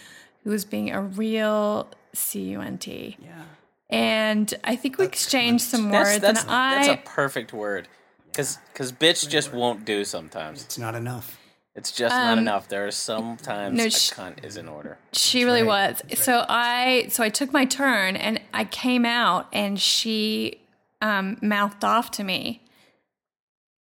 who 0.44 0.50
was 0.50 0.64
being 0.64 0.90
a 0.90 1.00
real 1.00 1.88
cunt. 2.14 3.16
Yeah. 3.22 3.42
And 3.88 4.52
I 4.64 4.76
think 4.76 4.98
we 4.98 5.04
exchanged 5.04 5.64
some 5.64 5.90
That's 5.90 6.10
words, 6.10 6.20
that's 6.20 6.42
and 6.42 6.50
I 6.50 6.86
that's 6.86 7.00
a 7.00 7.02
perfect 7.04 7.52
word. 7.52 7.88
Cause, 8.32 8.58
Cause 8.74 8.92
bitch 8.92 9.28
just 9.30 9.52
won't 9.52 9.86
do 9.86 10.04
sometimes. 10.04 10.62
It's 10.62 10.76
not 10.76 10.94
enough. 10.94 11.38
It's 11.76 11.92
just 11.92 12.14
not 12.14 12.38
enough. 12.38 12.68
There 12.68 12.86
are 12.86 12.90
sometimes 12.90 13.70
Um, 13.72 13.76
no, 13.76 13.84
a 13.84 13.90
sh- 13.90 14.10
cunt 14.12 14.42
is 14.44 14.56
in 14.56 14.66
order. 14.68 14.96
She 15.12 15.44
really 15.44 15.62
right. 15.62 16.00
was. 16.08 16.18
So 16.18 16.44
I 16.48 17.06
so 17.10 17.22
I 17.22 17.28
took 17.28 17.52
my 17.52 17.66
turn 17.66 18.16
and 18.16 18.40
I 18.54 18.64
came 18.64 19.04
out 19.04 19.46
and 19.52 19.78
she 19.78 20.60
um, 21.02 21.36
mouthed 21.42 21.84
off 21.84 22.10
to 22.12 22.24
me. 22.24 22.62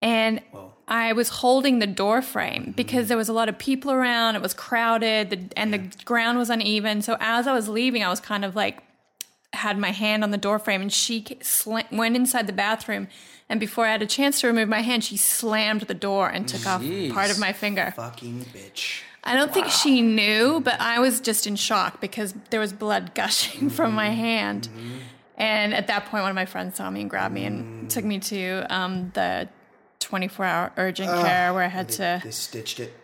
And 0.03 0.41
Whoa. 0.53 0.73
I 0.89 1.13
was 1.13 1.29
holding 1.29 1.79
the 1.79 1.87
door 1.87 2.23
frame 2.23 2.73
because 2.77 3.09
there 3.09 3.17
was 3.17 3.29
a 3.29 3.33
lot 3.33 3.49
of 3.49 3.59
people 3.59 3.91
around. 3.93 4.35
It 4.37 4.43
was 4.43 4.55
crowded, 4.55 5.31
the, 5.31 5.41
and 5.57 5.73
the 5.75 5.91
ground 6.05 6.39
was 6.39 6.49
uneven. 6.49 7.03
So 7.03 7.17
as 7.21 7.47
I 7.47 7.53
was 7.53 7.69
leaving, 7.69 8.03
I 8.03 8.09
was 8.09 8.21
kind 8.21 8.45
of 8.45 8.57
like 8.57 8.83
had 9.53 9.77
my 9.77 9.91
hand 9.91 10.23
on 10.25 10.31
the 10.31 10.39
door 10.39 10.59
frame, 10.59 10.81
and 10.81 10.93
she 10.93 11.23
ca- 11.23 11.35
sla- 11.41 11.91
went 11.93 12.15
inside 12.17 12.47
the 12.47 12.53
bathroom. 12.53 13.09
And 13.51 13.59
before 13.61 13.85
I 13.85 13.91
had 13.93 14.01
a 14.01 14.07
chance 14.07 14.41
to 14.41 14.47
remove 14.47 14.69
my 14.69 14.81
hand, 14.81 15.05
she 15.05 15.17
slammed 15.19 15.83
the 15.83 15.95
door 15.95 16.29
and 16.29 16.47
took 16.49 16.65
off 16.67 16.83
part 17.13 17.31
of 17.31 17.39
my 17.39 17.53
finger. 17.53 17.93
Fucking 17.97 18.47
bitch. 18.55 19.01
I 19.25 19.35
don't 19.35 19.53
think 19.53 19.67
she 19.69 20.01
knew, 20.01 20.61
but 20.61 20.81
I 20.81 20.99
was 21.01 21.21
just 21.21 21.47
in 21.47 21.57
shock 21.57 22.01
because 22.01 22.33
there 22.51 22.61
was 22.61 22.73
blood 22.73 23.13
gushing 23.15 23.69
from 23.69 23.93
my 23.93 24.09
hand. 24.11 24.69
And 25.37 25.75
at 25.75 25.89
that 25.89 26.07
point, 26.07 26.23
one 26.23 26.31
of 26.31 26.35
my 26.37 26.47
friends 26.47 26.77
saw 26.77 26.89
me 26.91 27.03
and 27.03 27.11
grabbed 27.11 27.35
me 27.35 27.45
and 27.45 27.91
took 27.91 28.05
me 28.05 28.19
to 28.21 28.65
um, 28.75 29.11
the 29.15 29.49
24 29.99 30.45
hour 30.47 30.73
urgent 30.77 31.11
care 31.11 31.53
where 31.53 31.65
I 31.65 31.69
had 31.69 31.89
to 31.91 32.21
They 32.25 32.31
stitched 32.31 32.79
it. 32.81 32.95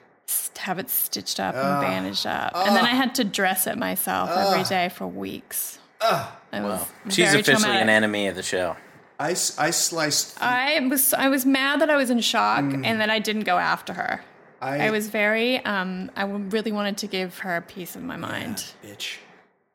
have 0.59 0.79
it 0.79 0.89
stitched 0.91 1.41
up 1.41 1.55
and 1.57 1.81
bandaged 1.83 2.27
up. 2.27 2.53
And 2.55 2.75
then 2.77 2.85
I 2.85 2.91
had 2.95 3.15
to 3.17 3.25
dress 3.25 3.67
it 3.67 3.77
myself 3.77 4.31
every 4.31 4.63
day 4.65 4.91
for 4.91 5.07
weeks. 5.09 5.79
It 6.01 6.63
was 6.63 6.87
She's 7.09 7.29
very 7.31 7.41
officially 7.41 7.63
traumatic. 7.65 7.83
an 7.83 7.89
enemy 7.89 8.29
of 8.29 8.37
the 8.37 8.43
show. 8.43 8.77
I, 9.19 9.31
s- 9.33 9.59
I 9.59 9.71
sliced. 9.71 10.41
I 10.43 10.81
was 10.89 11.15
I 11.15 11.29
was 11.29 11.47
mad 11.47 11.81
that 11.81 11.91
I 11.91 11.97
was 11.97 12.11
in 12.11 12.21
shock 12.21 12.65
and 12.65 13.01
that 13.01 13.09
I 13.11 13.19
didn't 13.19 13.45
go 13.45 13.57
after 13.59 13.93
her. 13.95 14.23
I, 14.61 14.87
I 14.89 14.91
was 14.91 15.09
very 15.09 15.65
um 15.65 16.11
I 16.17 16.23
w- 16.23 16.45
really 16.51 16.73
wanted 16.73 16.97
to 16.99 17.07
give 17.07 17.39
her 17.41 17.57
a 17.57 17.63
piece 17.63 17.97
of 17.97 18.03
my 18.03 18.17
mind. 18.17 18.65
bitch. 18.85 19.19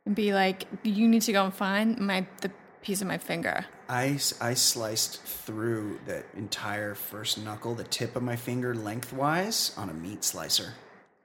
and 0.05 0.15
be 0.15 0.33
like, 0.33 0.65
"You 0.83 1.07
need 1.07 1.21
to 1.23 1.31
go 1.31 1.45
and 1.45 1.53
find 1.53 1.97
my 1.99 2.25
the 2.41 2.51
piece 2.81 3.01
of 3.01 3.07
my 3.07 3.17
finger." 3.17 3.65
I, 3.89 4.19
I 4.39 4.53
sliced 4.53 5.21
through 5.23 5.99
the 6.05 6.23
entire 6.37 6.95
first 6.95 7.37
knuckle, 7.43 7.75
the 7.75 7.83
tip 7.83 8.15
of 8.15 8.23
my 8.23 8.35
finger 8.37 8.73
lengthwise, 8.73 9.73
on 9.77 9.89
a 9.89 9.93
meat 9.93 10.23
slicer. 10.23 10.73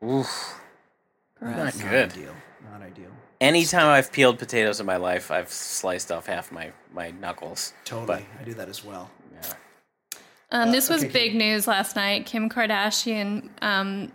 Oof. 0.05 0.61
Not 1.41 1.57
Not 1.57 1.79
good. 1.79 2.13
ideal. 2.13 2.35
Not 2.71 2.83
ideal. 2.83 3.11
Anytime 3.41 3.87
I've 3.87 4.11
peeled 4.13 4.39
potatoes 4.39 4.81
in 4.81 4.87
my 4.87 4.97
life, 4.97 5.31
I've 5.31 5.51
sliced 5.51 6.11
off 6.11 6.27
half 6.27 6.51
my, 6.51 6.73
my 6.93 7.11
knuckles. 7.11 7.75
Totally. 7.85 8.25
I 8.41 8.45
do 8.45 8.55
that 8.55 8.69
as 8.69 8.85
well. 8.85 9.11
Yeah. 9.33 9.53
Um, 10.51 10.73
this 10.73 10.89
was 10.89 11.03
okay, 11.05 11.13
big 11.13 11.35
news 11.35 11.67
last 11.67 11.97
night. 11.97 12.25
Kim 12.25 12.49
Kardashian, 12.49 13.51
um, 13.61 14.11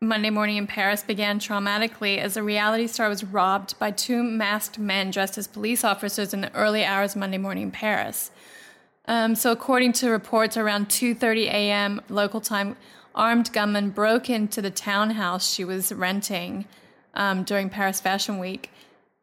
Monday 0.00 0.30
morning 0.30 0.56
in 0.56 0.66
Paris, 0.66 1.04
began 1.04 1.38
traumatically 1.38 2.18
as 2.18 2.36
a 2.36 2.42
reality 2.42 2.88
star 2.88 3.08
was 3.08 3.22
robbed 3.22 3.78
by 3.78 3.92
two 3.92 4.22
masked 4.24 4.78
men 4.78 5.12
dressed 5.12 5.38
as 5.38 5.46
police 5.46 5.84
officers 5.84 6.34
in 6.34 6.40
the 6.40 6.52
early 6.54 6.84
hours 6.84 7.12
of 7.12 7.20
Monday 7.20 7.38
morning 7.38 7.64
in 7.64 7.70
Paris. 7.70 8.32
Um, 9.06 9.34
so, 9.34 9.52
according 9.52 9.92
to 9.94 10.10
reports, 10.10 10.56
around 10.56 10.88
2:30 10.88 11.46
a.m. 11.46 12.00
local 12.08 12.40
time, 12.40 12.76
armed 13.14 13.52
gunmen 13.52 13.90
broke 13.90 14.30
into 14.30 14.62
the 14.62 14.70
townhouse 14.70 15.52
she 15.52 15.64
was 15.64 15.92
renting 15.92 16.66
um, 17.14 17.42
during 17.44 17.68
Paris 17.68 18.00
Fashion 18.00 18.38
Week. 18.38 18.70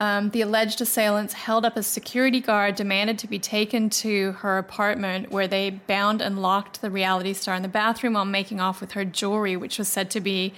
Um, 0.01 0.29
the 0.29 0.41
alleged 0.41 0.79
assailants 0.79 1.33
held 1.33 1.65
up 1.65 1.75
a 1.75 1.83
security 1.83 2.39
guard, 2.39 2.75
demanded 2.75 3.19
to 3.19 3.27
be 3.27 3.37
taken 3.37 3.89
to 3.89 4.31
her 4.33 4.57
apartment, 4.57 5.29
where 5.29 5.47
they 5.47 5.71
bound 5.71 6.21
and 6.21 6.41
locked 6.41 6.81
the 6.81 6.89
reality 6.89 7.33
star 7.33 7.55
in 7.55 7.63
the 7.63 7.67
bathroom 7.67 8.13
while 8.13 8.23
making 8.23 8.61
off 8.61 8.79
with 8.79 8.93
her 8.93 9.03
jewelry, 9.03 9.57
which 9.57 9.77
was 9.77 9.89
said 9.89 10.09
to 10.11 10.21
be 10.21 10.53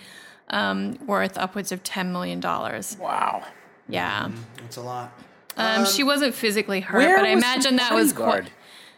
um, 0.50 1.00
worth 1.08 1.40
upwards 1.40 1.72
of 1.72 1.82
$10 1.82 2.12
million. 2.12 2.40
Wow. 2.40 3.44
Yeah. 3.90 4.30
That's 4.58 4.78
a 4.78 4.82
lot. 4.82 5.12
Um, 5.58 5.86
she 5.86 6.04
wasn't 6.04 6.36
physically 6.36 6.80
hurt, 6.80 7.18
but 7.18 7.26
I 7.26 7.30
imagine 7.30 7.78
that 7.78 7.94
was 7.96 8.14
bodyguard? 8.14 8.52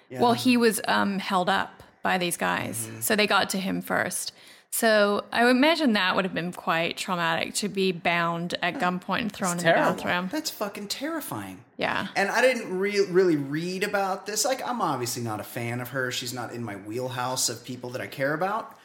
quite. 0.10 0.22
Well, 0.22 0.34
he 0.34 0.58
was 0.58 0.80
um, 0.88 1.20
held 1.20 1.50
up 1.50 1.83
by 2.04 2.18
these 2.20 2.38
guys, 2.38 2.90
so 3.00 3.16
they 3.16 3.26
got 3.26 3.50
to 3.52 3.58
him 3.58 3.82
first. 3.82 4.34
So 4.72 5.24
I 5.32 5.44
would 5.46 5.52
imagine 5.52 5.94
that 5.94 6.16
would 6.16 6.26
have 6.26 6.34
been 6.34 6.52
quite 6.52 6.98
traumatic 6.98 7.54
to 7.56 7.70
be 7.70 7.92
bound 7.92 8.56
at 8.64 8.80
gunpoint 8.80 9.22
and 9.22 9.32
thrown 9.32 9.52
in 9.52 9.58
the 9.60 9.64
bathroom. 9.72 10.30
That's 10.32 10.50
fucking 10.50 10.88
terrifying. 10.88 11.64
Yeah. 11.78 12.08
And 12.16 12.30
I 12.32 12.42
didn't 12.42 12.78
re- 12.80 13.06
really 13.06 13.36
read 13.36 13.84
about 13.84 14.26
this. 14.26 14.46
Like, 14.46 14.68
I'm 14.68 14.82
obviously 14.82 15.22
not 15.22 15.40
a 15.40 15.44
fan 15.44 15.80
of 15.80 15.90
her. 15.90 16.12
She's 16.12 16.34
not 16.34 16.54
in 16.54 16.64
my 16.64 16.76
wheelhouse 16.76 17.50
of 17.50 17.64
people 17.64 17.92
that 17.92 18.02
I 18.02 18.08
care 18.08 18.34
about. 18.34 18.76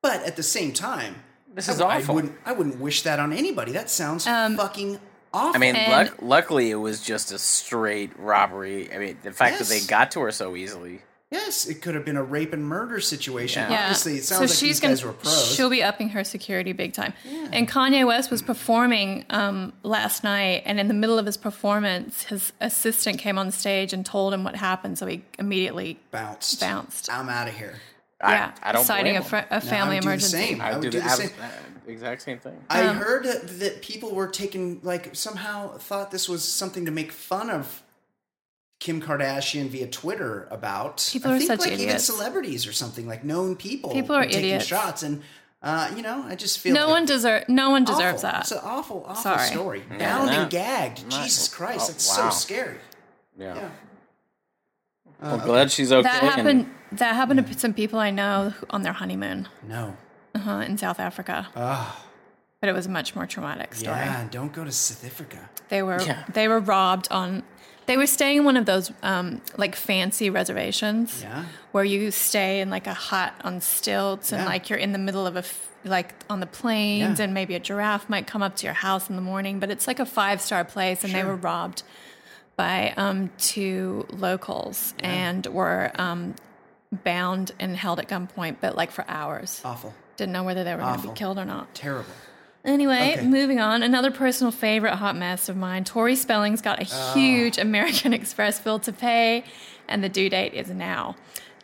But 0.00 0.22
at 0.22 0.36
the 0.36 0.42
same 0.42 0.72
time, 0.72 1.16
This 1.54 1.68
is 1.68 1.78
I, 1.78 1.98
awful. 1.98 2.12
I 2.12 2.14
wouldn't. 2.14 2.38
I 2.46 2.52
wouldn't 2.52 2.80
wish 2.80 3.02
that 3.02 3.20
on 3.20 3.32
anybody. 3.34 3.72
That 3.72 3.90
sounds 3.90 4.26
Um, 4.26 4.56
fucking 4.56 4.98
awful. 5.34 5.54
I 5.54 5.58
mean, 5.58 5.74
luck, 5.90 6.14
luckily 6.22 6.70
it 6.70 6.76
was 6.76 7.02
just 7.02 7.32
a 7.32 7.38
straight 7.38 8.18
robbery. 8.18 8.90
I 8.92 8.98
mean, 8.98 9.18
the 9.22 9.30
fact 9.32 9.58
that 9.58 9.68
they 9.68 9.80
got 9.80 10.10
to 10.12 10.20
her 10.20 10.30
so 10.32 10.56
easily. 10.56 11.02
Yes, 11.34 11.66
it 11.66 11.82
could 11.82 11.94
have 11.94 12.04
been 12.04 12.16
a 12.16 12.22
rape 12.22 12.52
and 12.52 12.64
murder 12.64 13.00
situation. 13.00 13.62
Yeah. 13.62 13.70
Yeah. 13.70 13.80
Obviously, 13.82 14.16
it 14.18 14.24
sounds 14.24 14.36
so 14.38 14.40
like 14.42 14.48
she's 14.50 14.60
these 14.60 14.80
gonna, 14.80 14.92
guys 14.94 15.04
were 15.04 15.12
pros. 15.12 15.54
She'll 15.54 15.70
be 15.70 15.82
upping 15.82 16.10
her 16.10 16.24
security 16.24 16.72
big 16.72 16.92
time. 16.92 17.12
And 17.52 17.68
Kanye 17.68 18.06
West 18.06 18.30
was 18.30 18.42
performing 18.42 19.24
um, 19.30 19.72
last 19.82 20.24
night, 20.24 20.62
and 20.64 20.78
in 20.80 20.88
the 20.88 20.94
middle 20.94 21.18
of 21.18 21.26
his 21.26 21.36
performance, 21.36 22.24
his 22.24 22.52
assistant 22.60 23.18
came 23.18 23.38
on 23.38 23.50
stage 23.50 23.92
and 23.92 24.04
told 24.06 24.32
him 24.32 24.44
what 24.44 24.56
happened. 24.56 24.98
So 24.98 25.06
he 25.06 25.22
immediately 25.38 25.98
bounced. 26.10 26.60
bounced. 26.60 27.10
I'm 27.10 27.28
out 27.28 27.48
of 27.48 27.54
here. 27.56 27.74
yeah, 28.20 28.52
I, 28.62 28.70
I 28.70 28.72
don't 28.72 28.84
citing 28.84 29.12
blame 29.14 29.22
a, 29.22 29.24
fr- 29.24 29.36
a 29.36 29.46
No, 29.50 29.56
I 29.56 29.60
family 29.60 29.96
would 29.96 30.02
do 30.02 30.06
the 30.08 30.12
emergency. 30.12 30.36
same. 30.36 30.60
I 30.60 30.64
I 30.64 30.70
would 30.70 30.76
would 30.76 30.82
do 30.82 30.90
do 30.90 30.98
the 30.98 31.04
the 31.04 31.10
abs- 31.10 31.18
same. 31.18 31.30
uh, 31.42 31.90
exact 31.90 32.22
same 32.22 32.38
thing. 32.38 32.56
I 32.70 32.82
Um, 32.86 32.96
heard 32.96 33.24
that, 33.24 33.58
that 33.60 33.82
people 33.82 34.14
were 34.14 34.28
taking 34.28 34.80
like 34.82 35.14
somehow 35.14 35.76
thought 35.78 36.10
this 36.10 36.28
was 36.28 36.42
something 36.42 36.86
to 36.86 36.90
make 36.90 37.12
fun 37.12 37.50
of 37.50 37.82
Kim 38.84 39.00
Kardashian 39.00 39.68
via 39.68 39.86
Twitter 39.86 40.46
about. 40.50 41.08
People 41.10 41.30
I 41.30 41.34
are 41.36 41.38
think 41.38 41.48
such 41.48 41.60
like 41.60 41.72
even 41.80 41.98
celebrities 41.98 42.66
or 42.66 42.72
something 42.74 43.06
like 43.08 43.24
known 43.24 43.56
people. 43.56 43.90
People 43.90 44.14
are 44.14 44.18
were 44.20 44.24
taking 44.26 44.40
idiots. 44.40 44.66
shots, 44.66 45.02
and 45.02 45.22
uh, 45.62 45.90
you 45.96 46.02
know, 46.02 46.22
I 46.28 46.34
just 46.34 46.58
feel 46.58 46.74
No 46.74 46.82
like 46.82 46.90
one 46.90 47.06
deserve. 47.06 47.48
No 47.48 47.70
one 47.70 47.84
deserves 47.84 48.22
awful. 48.22 48.30
that. 48.32 48.40
It's 48.42 48.52
an 48.52 48.58
awful, 48.62 49.04
awful 49.08 49.22
Sorry. 49.22 49.46
story. 49.46 49.82
Yeah, 49.90 49.98
Bound 49.98 50.30
no. 50.30 50.42
and 50.42 50.50
gagged. 50.50 51.02
Not- 51.10 51.22
Jesus 51.22 51.48
Christ, 51.48 51.80
oh, 51.88 51.92
that's 51.92 52.18
wow. 52.18 52.28
so 52.28 52.36
scary. 52.36 52.76
yeah. 53.38 53.54
Yeah. 53.54 53.68
Well, 55.22 55.38
glad 55.38 55.70
she's 55.70 55.90
okay. 55.90 56.02
that 56.02 56.22
and- 56.22 56.30
happened. 56.32 56.70
That 56.92 57.14
happened 57.16 57.46
to 57.46 57.58
some 57.58 57.72
people 57.74 57.98
I 57.98 58.10
know 58.10 58.52
on 58.70 58.82
their 58.82 58.92
honeymoon 58.92 59.48
No. 59.66 59.96
Uh-huh, 60.34 60.58
in 60.58 60.76
South 60.78 61.00
Africa. 61.00 61.48
Oh, 61.56 62.04
But 62.60 62.68
it 62.68 62.72
was 62.72 62.86
a 62.86 62.90
much 62.90 63.16
more 63.16 63.26
traumatic 63.26 63.74
story. 63.74 63.96
yeah. 63.96 64.28
Don't 64.30 64.52
go 64.52 64.62
to 64.64 64.70
South 64.70 65.04
Africa. 65.04 65.48
They 65.70 65.82
were 65.82 66.00
Yeah. 66.02 66.22
they 66.32 66.46
were 66.46 66.60
robbed 66.60 67.08
on. 67.10 67.42
They 67.86 67.96
were 67.96 68.06
staying 68.06 68.38
in 68.38 68.44
one 68.44 68.56
of 68.56 68.64
those 68.66 68.90
um, 69.02 69.40
like 69.56 69.76
fancy 69.76 70.30
reservations 70.30 71.22
Yeah. 71.22 71.44
where 71.72 71.84
you 71.84 72.10
stay 72.10 72.60
in 72.60 72.70
like 72.70 72.86
a 72.86 72.94
hut 72.94 73.34
on 73.42 73.60
stilts 73.60 74.32
and 74.32 74.42
Yeah. 74.42 74.46
like 74.48 74.70
you're 74.70 74.78
in 74.78 74.92
the 74.92 74.98
middle 74.98 75.26
of 75.26 75.36
a 75.36 75.40
f- 75.40 75.68
like 75.84 76.14
on 76.30 76.40
the 76.40 76.46
plains 76.46 77.18
Yeah. 77.18 77.24
and 77.26 77.34
maybe 77.34 77.54
a 77.54 77.60
giraffe 77.60 78.08
might 78.08 78.26
come 78.26 78.42
up 78.42 78.56
to 78.56 78.66
your 78.66 78.72
house 78.74 79.10
in 79.10 79.16
the 79.16 79.22
morning, 79.22 79.60
but 79.60 79.70
it's 79.70 79.86
like 79.86 80.00
a 80.00 80.06
five 80.06 80.40
star 80.40 80.64
place 80.64 81.04
and 81.04 81.12
they 81.14 81.24
were 81.24 81.36
robbed 81.36 81.82
by 82.56 82.94
um, 82.96 83.30
two 83.36 84.06
locals 84.10 84.94
and 85.00 85.44
were 85.46 85.90
um, 85.96 86.34
bound 87.04 87.52
and 87.58 87.76
held 87.76 87.98
at 87.98 88.08
gunpoint, 88.08 88.56
but 88.60 88.76
like 88.76 88.90
for 88.90 89.04
hours. 89.08 89.60
Awful. 89.64 89.92
Didn't 90.16 90.32
know 90.32 90.44
whether 90.44 90.64
they 90.64 90.72
were 90.74 90.80
going 90.80 91.00
to 91.00 91.08
be 91.08 91.14
killed 91.14 91.38
or 91.38 91.44
not. 91.44 91.74
Terrible. 91.74 92.08
Anyway, 92.64 93.16
Okay. 93.18 93.26
moving 93.26 93.60
on. 93.60 93.82
Another 93.82 94.10
personal 94.10 94.50
favorite 94.50 94.94
hot 94.96 95.16
mess 95.16 95.48
of 95.48 95.56
mine. 95.56 95.84
Tori 95.84 96.16
Spelling's 96.16 96.62
got 96.62 96.80
a 96.80 96.86
Ah. 96.90 97.12
huge 97.14 97.58
American 97.58 98.12
Express 98.20 98.58
bill 98.58 98.78
to 98.80 98.92
pay, 98.92 99.44
and 99.86 100.02
the 100.02 100.08
due 100.08 100.30
date 100.30 100.54
is 100.54 100.70
now. 100.70 101.14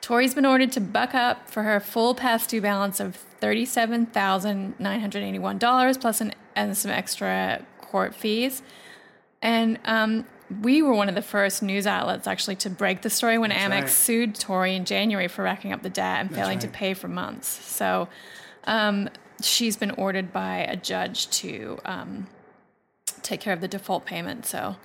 Tori's 0.03 0.35
been 0.35 0.47
ordered 0.47 0.73
to 0.73 0.81
buck 0.81 1.15
up 1.15 1.49
for 1.51 1.63
her 1.63 1.81
full 1.81 2.15
past 2.15 2.51
due 2.51 2.61
balance 2.61 3.01
of 3.01 3.17
thirty-seven 3.17 4.07
thousand 4.07 4.75
nine 4.79 5.01
hundred 5.01 5.23
eighty-one 5.23 5.59
dollars 5.59 5.97
plus 5.97 6.21
an 6.21 6.35
and 6.57 6.77
some 6.77 6.91
extra 6.91 7.65
court 7.81 8.15
fees. 8.15 8.63
And 9.43 9.79
um, 9.87 10.27
we 10.61 10.83
were 10.83 10.93
one 10.93 11.09
of 11.09 11.15
the 11.15 11.23
first 11.23 11.63
news 11.63 11.87
outlets 11.87 12.27
actually 12.27 12.57
to 12.57 12.69
break 12.71 13.01
the 13.03 13.09
story 13.11 13.39
when 13.39 13.51
Amex 13.51 13.71
right. 13.71 13.89
sued 13.89 14.35
Tori 14.35 14.75
in 14.75 14.85
January 14.85 15.29
for 15.29 15.43
racking 15.45 15.73
up 15.73 15.83
the 15.83 15.89
debt 15.91 16.21
and 16.21 16.35
failing 16.35 16.59
to 16.59 16.69
pay 16.69 16.93
for 16.93 17.09
months. 17.09 17.49
So 17.49 18.09
um, 18.65 19.09
she's 19.43 19.77
been 19.77 19.91
ordered 19.93 20.33
by 20.33 20.59
a 20.59 20.77
judge 20.77 21.29
to 21.31 21.79
um, 21.85 22.27
take 23.23 23.41
care 23.41 23.53
of 23.53 23.61
the 23.61 23.69
default 23.69 24.05
payment. 24.05 24.47
So 24.47 24.77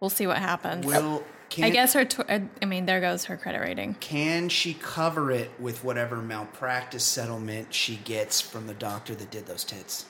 we'll 0.00 0.10
see 0.10 0.26
what 0.26 0.38
happens. 0.38 0.86
Well, 0.86 1.22
can 1.50 1.64
I 1.64 1.70
guess 1.70 1.94
her. 1.94 2.04
Tw- 2.04 2.28
I 2.28 2.64
mean, 2.66 2.86
there 2.86 3.00
goes 3.00 3.24
her 3.24 3.36
credit 3.36 3.60
rating. 3.60 3.94
Can 3.94 4.48
she 4.48 4.74
cover 4.74 5.30
it 5.30 5.50
with 5.58 5.82
whatever 5.82 6.16
malpractice 6.16 7.04
settlement 7.04 7.72
she 7.72 7.96
gets 7.96 8.40
from 8.40 8.66
the 8.66 8.74
doctor 8.74 9.14
that 9.14 9.30
did 9.30 9.46
those 9.46 9.64
tits? 9.64 10.04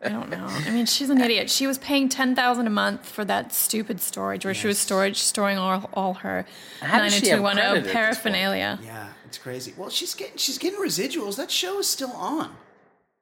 I 0.00 0.10
don't 0.10 0.30
know. 0.30 0.46
I 0.48 0.70
mean, 0.70 0.86
she's 0.86 1.10
an 1.10 1.20
idiot. 1.20 1.50
She 1.50 1.66
was 1.66 1.76
paying 1.76 2.08
ten 2.08 2.36
thousand 2.36 2.68
a 2.68 2.70
month 2.70 3.06
for 3.06 3.24
that 3.24 3.52
stupid 3.52 4.00
storage, 4.00 4.44
where 4.44 4.54
she 4.54 4.68
was 4.68 4.78
storage 4.78 5.18
storing 5.18 5.58
all 5.58 5.90
all 5.92 6.14
her 6.14 6.46
How 6.80 6.98
nine 6.98 7.04
does 7.06 7.14
and 7.16 7.24
she 7.24 7.30
have 7.30 7.40
two 7.40 7.42
one 7.42 7.56
credit 7.56 7.68
zero 7.68 7.78
at 7.78 7.82
this 7.84 7.92
point? 7.92 8.04
paraphernalia. 8.04 8.78
Yeah, 8.82 9.08
it's 9.26 9.38
crazy. 9.38 9.74
Well, 9.76 9.90
she's 9.90 10.14
getting 10.14 10.36
she's 10.36 10.56
getting 10.56 10.78
residuals. 10.78 11.34
That 11.36 11.50
show 11.50 11.80
is 11.80 11.88
still 11.88 12.12
on. 12.12 12.54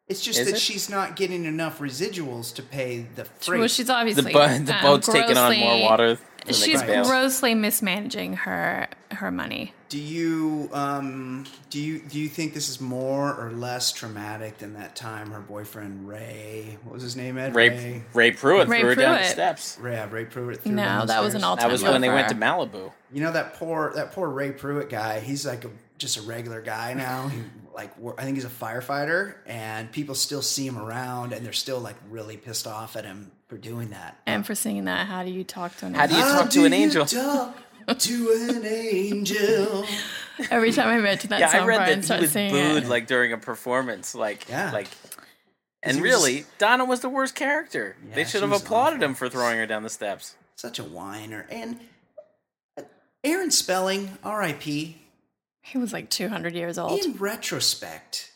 It's 0.08 0.20
just 0.22 0.38
Is 0.38 0.46
that 0.46 0.54
it? 0.54 0.60
she's 0.60 0.88
not 0.88 1.16
getting 1.16 1.44
enough 1.46 1.80
residuals 1.80 2.54
to 2.54 2.62
pay 2.62 3.06
the 3.16 3.24
freight. 3.24 3.58
Well, 3.58 3.68
she's 3.68 3.86
The, 3.86 3.94
obviously 3.94 4.32
bo- 4.32 4.46
the 4.58 4.74
um, 4.76 4.82
boat's 4.82 5.08
taking 5.08 5.36
on 5.36 5.58
more 5.58 5.82
water 5.82 6.08
than 6.14 6.18
they 6.46 6.52
She's 6.52 6.78
can 6.80 6.86
bail. 6.86 7.04
grossly 7.04 7.54
mismanaging 7.56 8.34
her 8.34 8.86
her 9.12 9.30
money. 9.32 9.72
do 9.88 9.98
you 9.98 10.68
um 10.72 11.44
do 11.70 11.80
you 11.80 11.98
do 12.00 12.20
you 12.20 12.28
think 12.28 12.54
this 12.54 12.68
is 12.68 12.80
more 12.80 13.34
or 13.34 13.50
less 13.52 13.90
traumatic 13.92 14.58
than 14.58 14.74
that 14.74 14.94
time 14.94 15.30
her 15.30 15.40
boyfriend 15.40 16.06
Ray 16.08 16.76
what 16.84 16.94
was 16.94 17.02
his 17.02 17.16
name 17.16 17.36
Ed 17.38 17.54
Ray, 17.54 18.02
Ray 18.14 18.30
Pruitt 18.32 18.68
Ray 18.68 18.80
threw 18.80 18.88
her 18.90 18.94
down 18.94 19.12
the 19.14 19.18
Pruitt. 19.18 19.30
steps. 19.32 19.76
Ray, 19.80 19.92
yeah, 19.94 20.08
Ray 20.10 20.24
Pruitt. 20.26 20.60
threw 20.62 20.70
her 20.72 20.76
No, 20.76 20.82
down 20.84 21.00
the 21.00 21.12
that 21.14 21.22
was 21.22 21.34
an 21.34 21.40
stairs. 21.40 21.48
all 21.48 21.56
That 21.56 21.70
was 21.70 21.82
when 21.82 22.00
they 22.00 22.08
went 22.10 22.28
to 22.28 22.34
Malibu. 22.36 22.92
You 23.12 23.22
know 23.22 23.32
that 23.32 23.54
poor 23.54 23.92
that 23.96 24.12
poor 24.12 24.28
Ray 24.28 24.52
Pruitt 24.52 24.88
guy. 24.88 25.18
He's 25.20 25.44
like 25.46 25.64
a, 25.64 25.70
just 25.98 26.16
a 26.16 26.23
regular 26.23 26.60
guy 26.60 26.94
now. 26.94 27.28
He 27.28 27.39
like 27.74 27.93
I 28.18 28.24
think 28.24 28.36
he's 28.36 28.44
a 28.44 28.48
firefighter, 28.48 29.35
and 29.47 29.90
people 29.93 30.14
still 30.14 30.43
see 30.43 30.66
him 30.66 30.78
around, 30.78 31.32
and 31.32 31.44
they're 31.44 31.52
still 31.52 31.78
like 31.81 31.97
really 32.10 32.36
pissed 32.36 32.66
off 32.66 32.97
at 32.97 33.05
him 33.05 33.31
for 33.48 33.56
doing 33.59 33.90
that. 33.90 34.16
And 34.27 34.47
for 34.47 34.55
singing 34.55 34.85
that, 34.86 35.06
how 35.06 35.23
do 35.24 35.31
you 35.31 35.44
talk 35.44 35.77
to 35.78 35.86
an 35.86 35.94
How 35.94 36.06
do 36.06 36.14
you 36.14 36.23
talk 36.23 36.51
to 36.51 36.64
an 36.64 36.70
do 36.73 36.77
angel? 36.77 37.06
talk 37.06 37.55
to 37.98 38.48
an 38.51 38.64
angel. 38.66 39.85
Every 40.51 40.73
time 40.73 40.89
I 40.89 40.98
mention 41.01 41.31
that 41.31 41.40
Yeah, 41.40 41.51
song, 41.52 41.60
I 41.62 41.66
read 41.66 41.77
Brian 41.78 42.01
that 42.02 42.16
he 42.18 42.23
was 42.23 42.32
booed 42.35 42.82
it. 42.85 42.89
like 42.89 43.06
during 43.06 43.32
a 43.32 43.39
performance, 43.39 44.14
like 44.14 44.48
Yeah. 44.48 44.70
like. 44.73 44.89
And 45.82 46.01
really, 46.01 46.39
just- 46.40 46.59
Donna 46.59 46.85
was 46.85 47.01
the 47.01 47.09
worst 47.09 47.35
character. 47.35 47.97
Yeah, 48.09 48.14
they 48.16 48.24
should 48.24 48.43
have 48.43 48.52
applauded 48.52 48.97
awful. 48.97 49.09
him 49.09 49.14
for 49.14 49.28
throwing 49.28 49.59
her 49.59 49.66
down 49.66 49.82
the 49.85 49.90
steps. 49.90 50.35
Such 50.56 50.78
a 50.78 50.85
whiner. 50.85 51.47
And 51.51 51.78
uh, 52.77 52.82
Aaron 53.23 53.51
Spelling, 53.52 54.18
R.I.P. 54.24 54.97
He 55.66 55.78
was 55.78 55.93
like 55.93 56.10
200 56.10 56.55
years 56.55 56.78
old. 56.78 57.05
In 57.05 57.16
retrospect, 57.16 58.32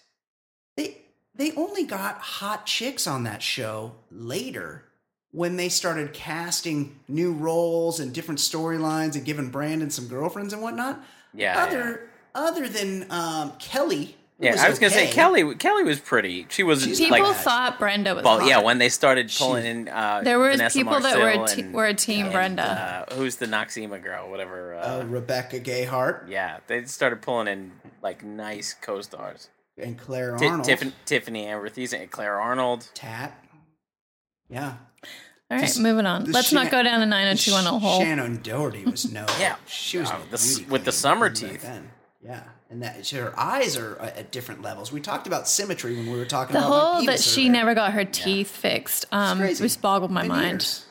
they 0.76 0.98
they 1.34 1.52
only 1.52 1.84
got 1.84 2.16
hot 2.18 2.66
chicks 2.66 3.06
on 3.06 3.22
that 3.22 3.40
show 3.40 3.92
later 4.10 4.84
when 5.30 5.56
they 5.56 5.68
started 5.68 6.12
casting 6.12 6.98
new 7.06 7.32
roles 7.32 8.00
and 8.00 8.12
different 8.12 8.40
storylines 8.40 9.14
and 9.14 9.24
giving 9.24 9.48
Brandon 9.48 9.90
some 9.90 10.08
girlfriends 10.08 10.52
and 10.52 10.60
whatnot. 10.60 11.04
Yeah, 11.32 11.62
Other 11.62 12.10
other 12.34 12.68
than 12.68 13.06
um, 13.10 13.52
Kelly. 13.60 14.16
Who 14.40 14.46
Yeah, 14.46 14.56
I 14.58 14.70
was 14.70 14.78
gonna 14.78 14.90
say. 14.90 15.08
Kelly. 15.12 15.54
Kelly 15.56 15.84
was 15.84 16.00
pretty. 16.00 16.46
She 16.48 16.62
was 16.62 16.86
People 16.86 17.18
like, 17.20 17.36
thought 17.36 17.78
Brenda 17.78 18.14
was 18.14 18.24
well, 18.24 18.38
hot. 18.40 18.48
yeah. 18.48 18.58
When 18.60 18.78
they 18.78 18.88
started 18.88 19.30
pulling 19.36 19.64
She- 19.64 19.68
in, 19.68 19.88
uh, 19.88 20.22
there 20.24 20.38
were 20.38 20.50
Vanessa 20.52 20.78
people 20.78 20.98
that 21.00 21.18
were 21.18 21.28
a 21.44 21.46
te- 21.46 21.60
and- 21.62 21.74
were 21.74 21.84
a 21.86 21.92
team 21.94 22.26
and, 22.26 22.32
Brenda. 22.32 23.06
Uh, 23.10 23.14
who's 23.16 23.36
the 23.36 23.44
Noxzema 23.46 24.02
girl? 24.02 24.30
Whatever. 24.30 24.74
Uh, 24.74 25.00
Uh, 25.00 25.04
Rebecca 25.04 25.60
Gayhart 25.60 26.28
yeah, 26.28 26.58
they 26.68 26.84
started 26.86 27.20
pulling 27.20 27.48
in 27.48 27.72
like 28.02 28.24
nice 28.24 28.74
co-stars. 28.80 29.50
and 29.76 29.98
Claire 29.98 30.36
Ti- 30.36 30.46
Arnold. 30.46 30.64
Tiffany, 30.64 30.92
Tiffany 31.04 31.46
Amber 31.46 31.68
Thiessen 31.68 32.00
and 32.02 32.10
Claire 32.10 32.40
Arnold. 32.40 32.88
Tat. 32.94 33.32
Yeah. 34.48 34.74
All 35.50 35.56
right, 35.58 35.60
this- 35.62 35.78
moving 35.78 36.06
on. 36.06 36.24
Let's 36.30 36.48
Shan- 36.48 36.62
not 36.62 36.70
go 36.70 36.82
down 36.82 37.02
a 37.02 37.06
90210 37.06 37.78
hole. 37.80 38.00
Shannen 38.00 38.42
Doherty 38.42 38.84
was 38.84 39.10
no. 39.12 39.26
Yeah. 39.38 39.56
she 39.66 39.98
was 39.98 40.10
Uh, 40.10 40.18
the 40.30 40.64
with 40.70 40.84
the 40.84 40.92
summer 40.92 41.28
back 41.28 41.36
teeth. 41.38 41.62
then. 41.62 41.90
Yeah, 42.22 42.42
and 42.70 42.82
that 42.82 43.08
her 43.10 43.34
eyes 43.38 43.76
are 43.76 43.98
uh, 44.00 44.06
at 44.16 44.30
different 44.30 44.62
levels. 44.62 44.92
We 44.92 45.00
talked 45.00 45.26
about 45.26 45.48
symmetry 45.48 45.96
when 45.96 46.10
we 46.10 46.16
were 46.16 46.24
talking 46.24 46.52
The 46.54 46.60
about 46.60 46.70
whole 46.94 47.04
that 47.06 47.20
she 47.20 47.42
earlier. 47.42 47.52
never 47.52 47.74
got 47.74 47.92
her 47.92 48.04
teeth 48.04 48.48
fixed 48.50 49.06
um, 49.12 49.38
crazy. 49.38 49.64
just 49.64 49.82
boggled 49.82 50.10
my 50.10 50.22
mind. 50.26 50.42
Veneers. 50.44 50.86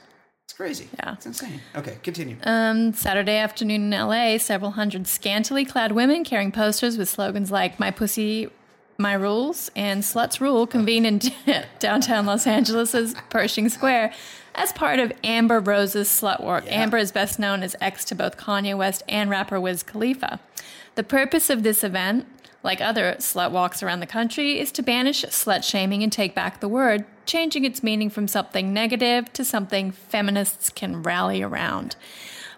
It's 0.46 0.54
crazy. 0.54 0.90
Yeah. 0.96 1.14
it's 1.14 1.26
insane. 1.26 1.62
Okay, 1.76 1.98
continue. 2.04 2.36
Um, 2.44 2.94
Saturday 2.94 3.38
afternoon 3.38 3.94
in 3.94 4.00
LA, 4.00 4.38
several 4.40 4.72
hundred 4.72 5.08
scantily 5.08 5.64
clad 5.64 5.92
women 5.94 6.24
carrying 6.24 6.52
posters 6.52 6.98
with 6.98 7.08
slogans 7.08 7.50
like 7.52 7.80
"My 7.80 7.92
pussy, 7.92 8.50
my 8.98 9.14
rules" 9.14 9.72
and 9.76 10.02
"Sluts 10.04 10.42
rule" 10.42 10.68
convened 10.68 11.06
in 11.06 11.22
downtown 11.80 12.26
Los 12.26 12.46
Angeles' 12.46 13.14
Pershing 13.30 13.70
Square 13.70 14.12
as 14.56 14.74
part 14.74 15.00
of 15.00 15.14
Amber 15.24 15.60
Rose's 15.62 16.10
slut 16.10 16.42
walk. 16.44 16.66
Yeah. 16.66 16.82
Amber 16.82 16.98
is 16.98 17.12
best 17.14 17.40
known 17.40 17.64
as 17.64 17.76
ex 17.80 18.04
to 18.06 18.16
both 18.16 18.36
Kanye 18.36 18.76
West 18.76 19.04
and 19.08 19.30
rapper 19.30 19.62
Wiz 19.62 19.84
Khalifa. 19.84 20.40
The 21.00 21.04
purpose 21.06 21.50
of 21.50 21.64
this 21.64 21.82
event, 21.82 22.26
like 22.62 22.82
other 22.82 23.16
slut 23.20 23.52
walks 23.52 23.82
around 23.82 24.02
the 24.02 24.06
country, 24.06 24.60
is 24.60 24.70
to 24.74 24.84
banish 24.84 25.24
slut 25.24 25.64
shaming 25.64 26.04
and 26.04 26.12
take 26.12 26.36
back 26.36 26.60
the 26.60 26.68
word, 26.68 27.06
changing 27.26 27.64
its 27.64 27.82
meaning 27.82 28.10
from 28.10 28.28
something 28.28 28.74
negative 28.74 29.32
to 29.32 29.46
something 29.46 29.92
feminists 29.92 30.70
can 30.70 31.02
rally 31.02 31.42
around. 31.42 31.96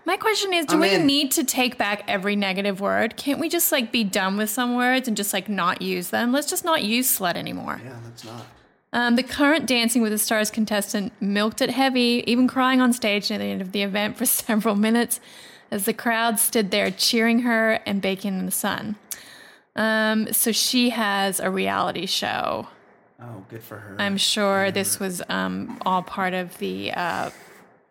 My 0.06 0.18
question 0.18 0.56
is, 0.56 0.66
do 0.66 0.74
I'm 0.74 0.82
we 0.82 0.96
in. 0.96 1.06
need 1.06 1.30
to 1.34 1.44
take 1.44 1.78
back 1.78 2.04
every 2.08 2.36
negative 2.36 2.82
word? 2.82 3.16
Can't 3.16 3.40
we 3.40 3.48
just 3.48 3.72
like 3.72 3.92
be 3.92 4.04
done 4.04 4.38
with 4.38 4.50
some 4.50 4.76
words 4.76 5.08
and 5.08 5.16
just 5.16 5.34
like 5.34 5.48
not 5.48 5.84
use 5.84 6.10
them? 6.10 6.32
Let's 6.32 6.50
just 6.50 6.66
not 6.66 6.84
use 6.84 7.20
slut 7.20 7.36
anymore. 7.36 7.80
Yeah, 7.86 8.00
that's 8.04 8.26
not. 8.26 8.48
Um, 8.92 9.18
the 9.18 9.24
current 9.24 9.68
Dancing 9.68 10.02
with 10.02 10.14
the 10.14 10.18
Stars 10.18 10.50
contestant 10.50 11.14
milked 11.22 11.62
it 11.62 11.70
heavy, 11.70 12.24
even 12.26 12.48
crying 12.48 12.82
on 12.82 12.92
stage 12.92 13.30
near 13.30 13.38
the 13.38 13.46
end 13.46 13.62
of 13.62 13.72
the 13.72 13.84
event 13.84 14.18
for 14.18 14.26
several 14.26 14.74
minutes 14.74 15.20
as 15.72 15.85
the 15.85 15.93
crowd 15.93 16.38
stood 16.39 16.69
there 16.72 16.91
cheering 16.91 17.39
her 17.39 17.80
and 17.85 18.02
baking 18.02 18.38
in 18.38 18.45
the 18.45 18.52
sun. 18.52 18.98
Um, 19.76 20.31
so 20.34 20.52
she 20.52 20.89
has 20.89 21.39
a 21.39 21.49
reality 21.49 22.06
show. 22.06 22.68
Oh, 23.22 23.45
good 23.49 23.64
for 23.64 23.77
her. 23.77 23.95
I'm 23.99 24.18
sure 24.18 24.69
this 24.72 24.99
was 24.99 25.22
um, 25.30 25.80
all 25.85 26.02
part 26.02 26.34
of 26.34 26.57
the 26.57 26.91
uh, 26.91 27.30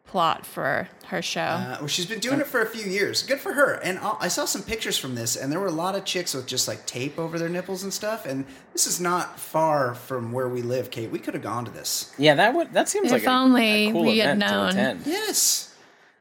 plot 0.07 0.45
for 0.45 0.89
her 1.07 1.23
show. 1.23 1.41
Uh, 1.41 1.77
well, 1.79 1.87
she's 1.89 2.05
been 2.05 2.19
doing 2.19 2.41
it 2.41 2.47
for 2.49 2.61
a 2.61 2.67
few 2.67 2.85
years. 2.85 3.23
Good 3.23 3.39
for 3.39 3.53
her. 3.55 3.75
And 3.75 3.99
I 4.01 4.17
I 4.23 4.29
saw 4.29 4.45
some 4.45 4.63
pictures 4.63 4.99
from 4.99 5.15
this, 5.15 5.37
and 5.37 5.51
there 5.53 5.61
were 5.61 5.69
a 5.69 5.73
lot 5.73 5.95
of 5.95 6.05
chicks 6.05 6.35
with 6.35 6.47
just 6.47 6.67
like 6.69 6.85
tape 6.85 7.19
over 7.19 7.39
their 7.39 7.49
nipples 7.49 7.83
and 7.85 7.93
stuff. 7.95 8.27
And 8.27 8.45
this 8.73 8.87
is 8.89 9.01
not 9.01 9.39
far 9.39 9.95
from 9.95 10.33
where 10.33 10.49
we 10.49 10.63
live, 10.63 10.91
Cate. 10.91 11.11
We 11.11 11.19
could 11.21 11.35
have 11.35 11.43
gone 11.45 11.65
to 11.65 11.71
this. 11.71 12.13
Yeah, 12.19 12.35
that 12.35 12.53
would 12.55 12.73
that 12.75 12.89
seems 12.89 13.07
If 13.07 13.13
like 13.13 13.23
a, 13.25 13.31
only 13.31 13.89
a 13.89 13.93
cool 13.93 14.03
we 14.03 14.19
had 14.19 14.37
event 14.37 14.41
to 14.43 14.47
known. 14.51 14.69
attend. 14.71 15.07
Yes, 15.07 15.75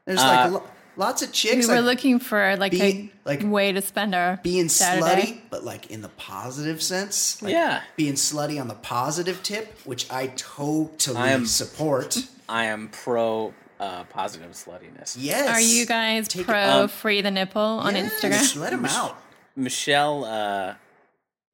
there's 0.06 0.20
like 0.20 0.52
lo- 0.52 0.62
lots 0.96 1.22
of 1.22 1.32
chicks. 1.32 1.54
we 1.54 1.60
chicks 1.62 1.68
were 1.68 1.76
like, 1.76 1.84
looking 1.84 2.18
for 2.18 2.56
like 2.56 2.72
be- 2.72 2.80
a 2.80 3.10
like, 3.28 3.42
way 3.44 3.72
to 3.72 3.82
spend 3.82 4.14
our 4.14 4.38
being 4.42 4.68
Saturday. 4.68 5.22
slutty, 5.32 5.40
but 5.50 5.64
like 5.64 5.90
in 5.90 6.02
the 6.02 6.08
positive 6.10 6.82
sense. 6.82 7.40
Like 7.42 7.52
Yeah. 7.52 7.82
being 7.96 8.14
slutty 8.14 8.60
on 8.60 8.68
the 8.68 8.74
positive 8.74 9.42
tip, 9.42 9.78
which 9.84 10.10
I 10.10 10.28
totally 10.36 11.16
I 11.18 11.28
am- 11.30 11.46
support. 11.46 12.16
I 12.48 12.64
am 12.66 12.88
pro 12.88 13.54
uh, 13.78 14.04
positive 14.04 14.50
sluttiness. 14.52 15.16
Yes. 15.18 15.48
Are 15.48 15.60
you 15.60 15.86
guys 15.86 16.28
Take 16.28 16.42
it- 16.42 16.46
pro 16.46 16.82
um, 16.82 16.88
free 16.88 17.22
the 17.22 17.30
nipple 17.30 17.60
on 17.62 17.94
Yes, 17.94 18.12
Instagram? 18.22 18.56
Let 18.60 18.70
them 18.70 18.84
out. 18.84 19.16
Michelle 19.56 20.24
uh, 20.24 20.74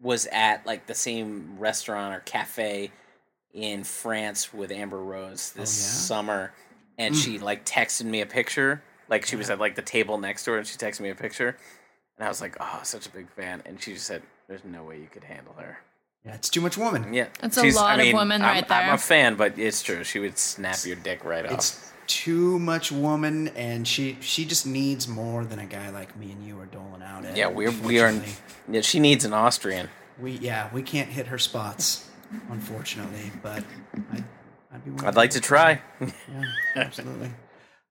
was 0.00 0.26
at 0.32 0.66
like 0.66 0.86
the 0.86 0.94
same 0.94 1.56
restaurant 1.58 2.14
or 2.14 2.20
cafe 2.20 2.90
in 3.52 3.84
France 3.84 4.52
with 4.52 4.70
Amber 4.70 4.98
Rose 5.02 5.50
this 5.52 5.70
Oh, 5.70 5.80
yeah? 5.82 5.92
Summer, 6.18 6.52
and 6.98 7.16
she 7.16 7.38
like 7.38 7.64
texted 7.64 8.04
me 8.04 8.20
a 8.20 8.26
picture. 8.26 8.82
Like 9.08 9.26
she 9.26 9.36
was 9.36 9.50
at 9.50 9.58
like 9.58 9.74
the 9.74 9.82
table 9.82 10.18
next 10.18 10.44
to 10.44 10.52
her, 10.52 10.58
and 10.58 10.66
she 10.66 10.76
texted 10.76 11.00
me 11.00 11.10
a 11.10 11.14
picture, 11.14 11.56
and 12.18 12.26
I 12.26 12.28
was 12.28 12.40
like, 12.40 12.56
"Oh, 12.60 12.80
such 12.82 13.06
a 13.06 13.10
big 13.10 13.30
fan." 13.30 13.62
And 13.64 13.80
she 13.80 13.94
just 13.94 14.06
said, 14.06 14.22
"There's 14.48 14.64
no 14.64 14.82
way 14.84 14.98
you 14.98 15.08
could 15.10 15.24
handle 15.24 15.54
her." 15.58 15.78
Yeah, 16.24 16.34
it's 16.34 16.48
too 16.50 16.60
much 16.60 16.76
woman. 16.76 17.14
Yeah, 17.14 17.28
That's 17.40 17.56
a 17.56 17.70
lot 17.70 17.90
I 17.90 17.92
of 17.94 17.98
mean, 18.00 18.16
women 18.16 18.42
I'm, 18.42 18.48
right 18.48 18.68
there. 18.68 18.78
I'm 18.78 18.86
there. 18.86 18.94
a 18.96 18.98
fan, 18.98 19.36
but 19.36 19.58
it's 19.60 19.80
true. 19.82 20.02
She 20.02 20.18
would 20.18 20.36
snap 20.38 20.76
your 20.84 20.96
dick 20.96 21.24
right 21.24 21.46
off. 21.46 21.52
It's 21.52 21.92
too 22.08 22.58
much 22.58 22.90
woman, 22.90 23.48
and 23.48 23.86
she 23.86 24.18
she 24.20 24.44
just 24.44 24.66
needs 24.66 25.06
more 25.06 25.44
than 25.44 25.60
a 25.60 25.66
guy 25.66 25.90
like 25.90 26.16
me 26.16 26.32
and 26.32 26.44
you 26.44 26.58
are 26.58 26.66
doling 26.66 27.02
out 27.02 27.24
at. 27.24 27.36
Yeah, 27.36 27.46
we're 27.46 27.70
we 27.70 28.00
are. 28.00 28.12
Yeah, 28.68 28.80
she 28.80 28.98
needs 28.98 29.24
an 29.24 29.32
Austrian. 29.32 29.88
We 30.20 30.32
yeah, 30.32 30.68
we 30.72 30.82
can't 30.82 31.08
hit 31.08 31.28
her 31.28 31.38
spots, 31.38 32.08
unfortunately. 32.50 33.30
But 33.42 33.62
I'd, 34.12 34.24
I'd 34.72 34.84
be. 34.84 34.90
willing 34.90 35.06
I'd 35.06 35.14
like 35.16 35.30
to 35.30 35.40
try. 35.40 35.80
Yeah, 36.00 36.42
absolutely. 36.74 37.30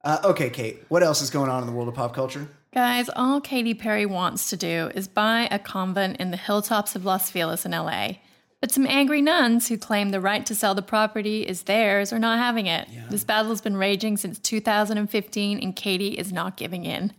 Uh, 0.06 0.20
okay, 0.24 0.52
Cate. 0.52 0.86
What 0.88 1.02
else 1.02 1.22
is 1.24 1.32
going 1.32 1.50
on 1.50 1.64
in 1.64 1.68
the 1.68 1.74
world 1.74 1.90
of 1.90 1.96
pop 1.96 2.14
culture? 2.14 2.48
Guys, 2.72 3.10
all 3.16 3.42
Katy 3.42 3.74
Perry 3.74 4.06
wants 4.06 4.50
to 4.52 4.58
do 4.58 4.92
is 4.94 5.08
buy 5.08 5.48
a 5.50 5.58
convent 5.58 6.18
in 6.18 6.30
the 6.30 6.38
hilltops 6.38 6.96
of 6.96 7.04
Los 7.04 7.32
Feliz 7.32 7.66
in 7.66 7.72
LA. 7.72 8.18
But 8.62 8.72
some 8.72 8.86
angry 8.86 9.22
nuns 9.22 9.68
who 9.68 9.78
claim 9.78 10.10
the 10.10 10.22
right 10.22 10.46
to 10.46 10.56
sell 10.56 10.76
the 10.76 10.82
property 10.82 11.42
is 11.42 11.64
theirs 11.64 12.14
are 12.14 12.20
not 12.20 12.38
having 12.38 12.68
it. 12.68 12.88
This 13.10 13.24
battle 13.24 13.50
has 13.50 13.62
been 13.62 13.78
raging 13.78 14.18
since 14.18 14.38
2015, 14.40 15.60
and 15.60 15.76
Katy 15.76 16.10
is 16.10 16.32
not 16.32 16.56
giving 16.58 16.86
in. 16.86 17.12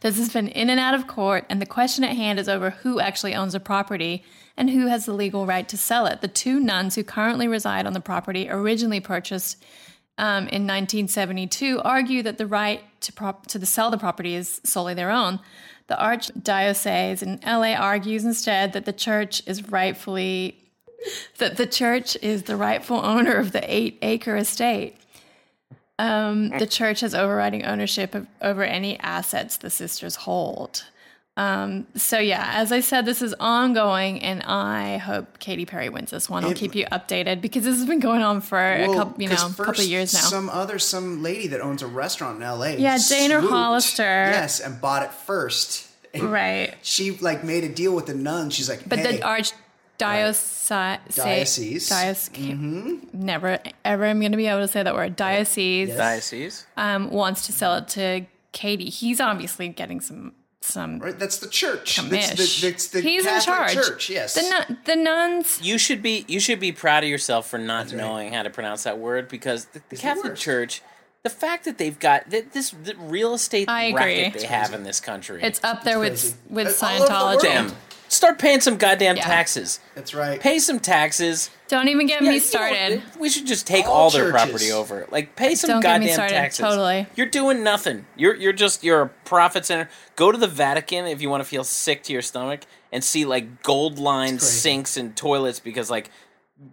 This 0.00 0.16
has 0.18 0.32
been 0.32 0.48
in 0.48 0.70
and 0.70 0.78
out 0.78 0.94
of 0.94 1.06
court, 1.06 1.44
and 1.48 1.60
the 1.60 1.66
question 1.66 2.04
at 2.04 2.16
hand 2.16 2.38
is 2.38 2.48
over 2.48 2.70
who 2.70 3.00
actually 3.00 3.34
owns 3.34 3.52
the 3.52 3.60
property 3.60 4.24
and 4.56 4.70
who 4.70 4.86
has 4.86 5.06
the 5.06 5.12
legal 5.12 5.44
right 5.44 5.68
to 5.68 5.76
sell 5.76 6.06
it. 6.06 6.20
The 6.20 6.28
two 6.28 6.60
nuns 6.60 6.94
who 6.94 7.04
currently 7.04 7.48
reside 7.48 7.86
on 7.86 7.92
the 7.92 8.00
property 8.00 8.48
originally 8.48 9.00
purchased 9.00 9.62
um, 10.18 10.48
in 10.48 10.66
1972 10.66 11.80
argue 11.84 12.22
that 12.22 12.38
the 12.38 12.46
right 12.46 12.82
to 13.02 13.12
prop- 13.12 13.46
to 13.48 13.58
the 13.58 13.66
sell 13.66 13.90
the 13.90 13.98
property 13.98 14.34
is 14.34 14.60
solely 14.64 14.94
their 14.94 15.10
own. 15.10 15.40
The 15.88 15.94
archdiocese 15.94 17.22
in 17.22 17.40
LA 17.46 17.74
argues 17.74 18.24
instead 18.24 18.72
that 18.72 18.86
the 18.86 18.92
church 18.92 19.42
is 19.46 19.68
rightfully 19.68 20.58
that 21.38 21.56
the 21.56 21.66
church 21.66 22.16
is 22.22 22.44
the 22.44 22.56
rightful 22.56 22.96
owner 22.96 23.34
of 23.34 23.52
the 23.52 23.62
eight 23.72 23.98
acre 24.02 24.36
estate. 24.36 24.96
Um, 25.98 26.50
the 26.50 26.66
church 26.66 27.00
has 27.00 27.14
overriding 27.14 27.64
ownership 27.64 28.14
of, 28.14 28.26
over 28.42 28.62
any 28.62 28.98
assets 29.00 29.56
the 29.56 29.70
sisters 29.70 30.16
hold. 30.16 30.84
Um, 31.38 31.86
so 31.94 32.18
yeah, 32.18 32.52
as 32.54 32.72
I 32.72 32.80
said, 32.80 33.04
this 33.04 33.20
is 33.20 33.34
ongoing, 33.38 34.22
and 34.22 34.42
I 34.44 34.96
hope 34.96 35.38
Katy 35.38 35.66
Perry 35.66 35.90
wins 35.90 36.10
this 36.10 36.30
one. 36.30 36.44
I'll 36.44 36.52
It- 36.52 36.56
keep 36.56 36.74
you 36.74 36.86
updated 36.86 37.42
because 37.42 37.64
this 37.64 37.76
has 37.76 37.84
been 37.86 38.00
going 38.00 38.22
on 38.22 38.40
for 38.40 38.58
a 38.58 38.86
couple, 38.86 39.20
you 39.22 39.28
know, 39.28 39.34
'cause 39.36 39.54
couple 39.54 39.82
of 39.82 39.86
years 39.86 40.14
now. 40.14 40.20
Some 40.20 40.48
other 40.48 40.78
some 40.78 41.22
lady 41.22 41.46
that 41.48 41.60
owns 41.60 41.82
a 41.82 41.86
restaurant 41.86 42.38
in 42.38 42.42
L.A. 42.42 42.76
Yeah, 42.78 42.96
Dana 43.08 43.40
swooped, 43.40 43.52
Hollister. 43.52 44.02
Yes, 44.02 44.60
and 44.60 44.80
bought 44.80 45.02
it 45.02 45.12
first. 45.12 45.84
And 46.14 46.32
right, 46.32 46.72
She 46.80 47.10
like 47.10 47.44
made 47.44 47.64
a 47.64 47.68
deal 47.68 47.94
with 47.94 48.06
the 48.06 48.14
nun. 48.14 48.48
She's 48.48 48.70
like, 48.70 48.88
but 48.88 48.98
hey, 49.00 49.16
the 49.18 49.22
archdiocese 49.22 49.52
Diocese. 49.98 51.88
diocese 51.88 52.30
never 53.12 53.58
ever 53.84 54.04
am 54.04 54.20
going 54.20 54.32
to 54.32 54.38
be 54.38 54.46
able 54.46 54.60
to 54.60 54.68
say 54.68 54.82
that 54.82 54.94
word 54.94 55.16
diocese 55.16 55.88
Yes. 55.88 55.98
Diocese. 55.98 56.66
um, 56.76 57.10
wants 57.10 57.44
to 57.46 57.52
sell 57.52 57.74
it 57.76 57.88
to 57.88 58.26
Katy. 58.52 58.88
He's 58.90 59.20
obviously 59.20 59.68
getting 59.68 60.00
some 60.00 60.32
some 60.66 60.94
um, 60.94 60.98
right, 61.00 61.18
that's 61.18 61.38
the 61.38 61.48
church. 61.48 61.96
That's 61.96 62.60
the, 62.60 62.68
that's 62.68 62.88
the 62.88 63.00
He's 63.00 63.24
Catholic 63.24 63.56
in 63.70 63.74
charge. 63.74 63.74
Church. 63.86 64.10
Yes. 64.10 64.34
The 64.34 64.42
nun, 64.42 64.78
the 64.84 64.96
nuns. 64.96 65.60
You 65.62 65.78
should 65.78 66.02
be 66.02 66.24
you 66.28 66.40
should 66.40 66.60
be 66.60 66.72
proud 66.72 67.04
of 67.04 67.08
yourself 67.10 67.48
for 67.48 67.58
not 67.58 67.86
right. 67.86 67.94
knowing 67.96 68.32
how 68.32 68.42
to 68.42 68.50
pronounce 68.50 68.84
that 68.84 68.98
word 68.98 69.28
because 69.28 69.66
the, 69.66 69.78
the 69.78 69.84
It's 69.92 70.00
the 70.02 70.06
Catholic. 70.08 70.36
Church, 70.36 70.82
the 71.22 71.30
fact 71.30 71.64
that 71.64 71.78
they've 71.78 71.98
got 71.98 72.30
th- 72.30 72.46
this 72.52 72.70
the 72.70 72.94
real 72.96 73.34
estate 73.34 73.68
I 73.68 73.84
agree. 73.84 74.00
racket 74.20 74.32
they 74.34 74.38
It's 74.40 74.44
have 74.44 74.74
in 74.74 74.82
this 74.84 75.00
country. 75.00 75.40
It's 75.42 75.62
up 75.64 75.82
there 75.84 75.98
crazy. 75.98 76.34
with 76.48 76.50
with 76.50 76.66
It's 76.68 76.82
all 76.82 76.90
over 77.02 77.40
the 77.42 77.48
Scientology. 77.48 77.74
World. 78.06 78.10
damn. 78.10 78.10
Start 78.10 78.38
paying 78.38 78.60
some 78.60 78.76
goddamn 78.76 79.16
Yeah. 79.16 79.24
taxes. 79.24 79.80
that's 79.94 80.14
right. 80.14 80.40
Pay 80.40 80.58
some 80.58 80.78
taxes. 80.80 81.50
Don't 81.68 81.88
even 81.88 82.06
get 82.06 82.22
Yeah, 82.22 82.28
me 82.28 82.34
you 82.36 82.40
know, 82.40 82.46
started. 82.46 83.02
we 83.18 83.28
should 83.28 83.46
just 83.46 83.66
take 83.66 83.86
All 83.86 83.92
all, 83.92 84.10
their 84.10 84.30
churches. 84.30 84.42
property 84.46 84.72
over. 84.72 85.06
Like 85.10 85.34
pay 85.36 85.54
some 85.56 85.68
Don't 85.68 85.80
get 85.80 86.00
me 86.00 86.06
goddamn 86.06 86.14
started, 86.14 86.34
taxes. 86.34 86.60
totally. 86.64 87.06
You're 87.16 87.26
doing 87.26 87.62
nothing. 87.64 88.06
You're 88.16 88.34
you're 88.36 88.52
just 88.52 88.84
you're 88.84 89.02
a 89.02 89.08
profit 89.24 89.66
center. 89.66 89.88
Go 90.14 90.30
to 90.30 90.38
the 90.38 90.46
Vatican 90.46 91.06
if 91.06 91.20
you 91.20 91.28
want 91.28 91.42
to 91.42 91.48
feel 91.48 91.64
sick 91.64 92.02
to 92.04 92.12
your 92.12 92.22
stomach 92.22 92.60
and 92.92 93.02
see 93.02 93.24
like 93.24 93.62
gold 93.64 93.98
lined 93.98 94.38
crazy. 94.38 94.58
sinks 94.60 94.96
and 94.96 95.16
toilets 95.16 95.58
because 95.58 95.90
like 95.90 96.10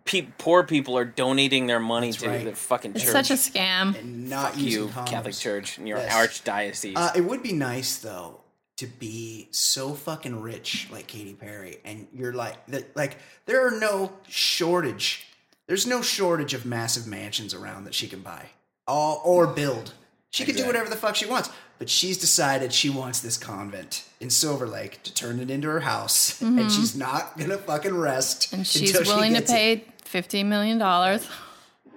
pe- 0.06 0.28
poor 0.38 0.64
people 0.64 0.96
are 0.96 1.06
donating 1.06 1.66
their 1.66 1.80
money 1.80 2.12
That's 2.12 2.22
to 2.24 2.30
right. 2.30 2.46
the 2.46 2.56
fucking 2.56 2.92
It's 2.94 3.04
church. 3.04 3.12
such 3.12 3.32
a 3.32 3.34
scam. 3.34 3.98
and 4.00 4.30
not 4.30 4.52
Fuck 4.52 4.62
using 4.62 4.82
you, 4.84 4.88
condoms. 4.90 5.06
Catholic 5.08 5.36
Church, 5.36 5.78
and 5.80 5.88
your 5.88 5.98
Yes. 5.98 6.14
archdiocese. 6.14 6.94
Uh, 6.96 7.12
it 7.16 7.22
would 7.22 7.42
be 7.42 7.52
nice 7.54 7.96
though 7.98 8.42
to 8.78 8.88
be 8.88 9.48
so 9.52 9.94
fucking 9.94 10.42
rich 10.42 10.88
like 10.92 11.08
Katy 11.08 11.34
Perry, 11.34 11.78
and 11.86 12.08
you're 12.14 12.34
like 12.34 12.66
that. 12.68 12.96
Like 12.96 13.18
there 13.46 13.66
are 13.68 13.80
no 13.80 14.12
shortage. 14.28 15.28
There's 15.68 15.88
no 15.88 16.02
shortage 16.02 16.54
of 16.54 16.66
massive 16.66 17.08
mansions 17.08 17.54
around 17.54 17.86
that 17.86 17.94
she 17.94 18.08
can 18.08 18.22
buy, 18.22 18.48
all 18.88 19.22
or 19.24 19.48
build. 19.48 19.94
She 20.32 20.46
could 20.46 20.56
do 20.56 20.66
whatever 20.66 20.90
the 20.90 20.96
fuck 20.96 21.16
she 21.16 21.28
wants, 21.28 21.52
but 21.78 21.90
she's 21.90 22.18
decided 22.18 22.74
she 22.74 22.90
wants 22.90 23.20
this 23.20 23.38
convent 23.38 24.04
in 24.20 24.32
Silver 24.32 24.68
Lake 24.68 25.04
to 25.04 25.14
turn 25.14 25.40
it 25.40 25.52
into 25.52 25.68
her 25.68 25.82
house, 25.82 26.42
and 26.42 26.72
she's 26.72 26.96
not 26.96 27.38
gonna 27.38 27.58
fucking 27.58 27.96
rest. 27.96 28.48
Mm-hmm. 28.48 28.56
And 28.56 28.68
she's 28.68 28.90
until 28.90 29.04
she 29.04 29.10
willing 29.12 29.34
to 29.34 29.40
gets 29.40 29.52
it. 29.52 29.56
pay 29.56 29.86
fifteen 30.04 30.50
million 30.50 30.80
dollars. 30.80 31.28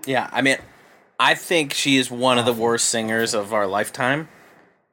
Yeah, 0.07 0.29
I 0.33 0.43
mean, 0.43 0.59
I 1.19 1.35
think 1.35 1.73
she 1.73 1.97
is 1.97 2.11
one 2.11 2.39
of 2.39 2.45
the 2.45 2.53
worst 2.53 2.91
singers 2.91 3.35
of 3.35 3.53
our 3.55 3.67
lifetime. 3.67 4.29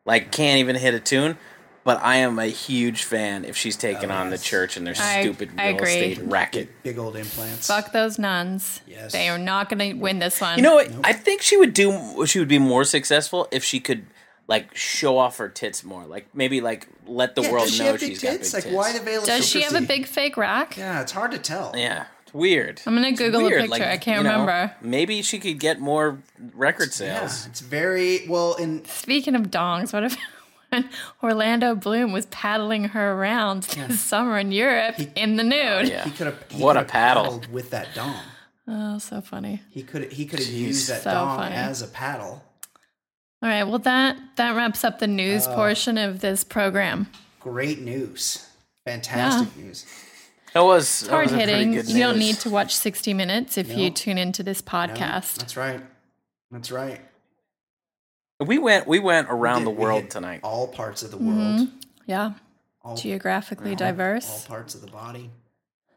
Like, 0.06 0.32
can't 0.32 0.60
even 0.60 0.76
hit 0.76 0.94
a 0.94 1.00
tune. 1.00 1.38
But 1.86 2.02
I 2.02 2.16
am 2.18 2.40
a 2.40 2.46
huge 2.46 3.04
fan 3.04 3.44
if 3.44 3.58
she's 3.58 3.76
taken 3.76 4.10
oh, 4.10 4.16
on 4.16 4.30
the 4.30 4.38
church 4.38 4.78
and 4.78 4.88
their 4.88 4.96
I- 4.98 5.22
stupid 5.22 5.52
I 5.58 5.68
real 5.68 5.76
agree. 5.78 5.94
estate 5.94 6.20
racket. 6.26 6.70
Big 6.84 6.98
old 6.98 7.18
implants. 7.18 7.68
Fuck 7.68 7.92
those 7.92 8.18
nuns. 8.18 8.80
Yes. 8.88 9.12
They 9.12 9.28
are 9.28 9.38
not 9.38 9.68
going 9.70 9.80
to 9.92 9.94
win 10.00 10.20
this 10.20 10.40
one. 10.40 10.58
You 10.58 10.64
know 10.64 10.76
what? 10.76 10.90
I 11.04 11.12
think 11.12 11.42
she 11.42 11.58
would 11.58 11.74
do. 11.74 12.26
She 12.26 12.40
would 12.40 12.48
be 12.48 12.60
more 12.60 12.86
successful 12.86 13.50
if 13.52 13.64
she 13.66 13.82
could 13.82 14.06
like 14.48 14.74
show 14.76 15.18
off 15.18 15.38
her 15.40 15.50
tits 15.50 15.84
more. 15.84 16.06
Like 16.06 16.28
maybe 16.34 16.62
like 16.62 16.88
let 17.06 17.36
the 17.36 17.42
Yeah, 17.42 17.52
world 17.52 17.66
does 17.66 17.74
she 17.76 17.80
know 17.84 17.92
have 17.92 18.00
big 18.00 18.10
she's 18.12 18.22
got 18.22 18.30
big 18.32 18.40
tits? 18.40 18.52
tits. 18.54 18.66
Like 18.66 18.74
why 18.74 18.94
the 18.94 19.00
veil 19.04 19.20
of 19.22 19.26
Does 19.28 19.46
she 19.46 19.62
have 19.64 19.76
a 19.76 19.82
big 19.86 20.06
fake 20.06 20.38
rack? 20.38 20.78
Yeah, 20.78 21.02
it's 21.02 21.12
hard 21.12 21.32
to 21.32 21.38
tell. 21.38 21.74
Yeah, 21.76 22.06
it's 22.24 22.34
weird. 22.34 22.82
I'm 22.86 22.96
gonna 22.96 23.10
It's 23.10 23.20
Google 23.20 23.42
a 23.42 23.44
weird, 23.44 23.70
picture. 23.70 23.84
I 23.86 23.98
can't 23.98 24.20
you 24.24 24.24
know, 24.30 24.40
remember. 24.40 24.74
Maybe 24.82 25.22
she 25.22 25.38
could 25.40 25.60
get 25.60 25.82
more 25.82 26.20
record 26.54 26.90
Yeah, 27.00 27.20
sales. 27.28 27.46
it's 27.48 27.60
very 27.60 28.26
well 28.28 28.54
in 28.56 28.86
Speaking 28.86 29.36
of 29.36 29.44
dongs, 29.52 29.92
what 29.92 30.04
if 30.06 30.16
when 30.74 30.90
Orlando 31.24 31.76
Bloom 31.76 32.12
was 32.12 32.26
paddling 32.28 32.86
her 32.86 33.14
around 33.14 33.64
this 33.64 34.00
summer 34.12 34.38
in 34.40 34.52
Europe 34.52 34.96
in 35.16 35.36
the 35.38 35.44
oh, 35.44 35.80
nude? 35.82 35.90
Yeah. 35.90 36.04
he 36.04 36.12
could 36.12 36.28
have 36.28 36.44
What 36.60 36.76
a 36.78 36.84
paddle. 36.84 37.42
with 37.52 37.70
that 37.70 37.88
dom. 37.94 38.16
Oh, 38.68 38.98
so 38.98 39.22
funny. 39.22 39.62
He 39.70 39.84
could 39.84 40.12
he 40.12 40.26
could 40.26 40.40
have 40.40 40.48
used 40.48 40.90
that 40.90 41.02
So 41.04 41.12
dom 41.12 41.38
funny. 41.38 41.56
as 41.56 41.82
a 41.82 41.88
paddle. 41.88 42.44
All 43.42 43.50
right. 43.50 43.64
Well, 43.64 43.80
that 43.80 44.18
that 44.38 44.56
wraps 44.56 44.84
up 44.84 45.00
the 45.00 45.08
news 45.08 45.48
Oh. 45.48 45.56
portion 45.56 45.98
of 45.98 46.22
this 46.22 46.44
program. 46.44 47.08
Great 47.40 47.80
news. 47.82 48.48
Fantastic 48.86 49.56
news. 49.58 49.86
That 50.54 50.62
was 50.62 51.02
that 51.02 51.10
Hard 51.10 51.32
was 51.32 51.40
hitting. 51.40 51.74
good 51.74 51.90
You 51.90 52.00
don't 52.00 52.20
need 52.20 52.36
to 52.42 52.50
watch 52.50 52.74
60 52.76 53.14
minutes 53.14 53.58
if 53.58 53.76
you 53.76 53.90
tune 53.90 54.18
into 54.18 54.44
this 54.44 54.62
No, 54.66 54.72
podcast. 54.72 55.36
that's 55.38 55.58
right. 55.58 55.82
That's 56.52 56.72
right. 56.72 57.02
We 58.44 58.58
went 58.60 58.88
we 58.88 59.00
went 59.00 59.28
around 59.30 59.60
We 59.60 59.66
the 59.66 59.72
did- 59.72 59.78
we 59.80 59.84
world 59.84 60.10
tonight. 60.10 60.40
All 60.44 60.68
parts 60.68 61.04
of 61.04 61.12
the 61.12 61.18
mm-hmm. 61.18 61.58
world. 61.58 61.70
Yeah. 62.06 62.34
All, 62.82 62.96
Geographically 62.98 63.72
all- 63.72 63.76
diverse, 63.78 64.30
All 64.30 64.48
parts 64.58 64.76
of 64.76 64.82
the 64.82 64.92
body. 64.92 65.30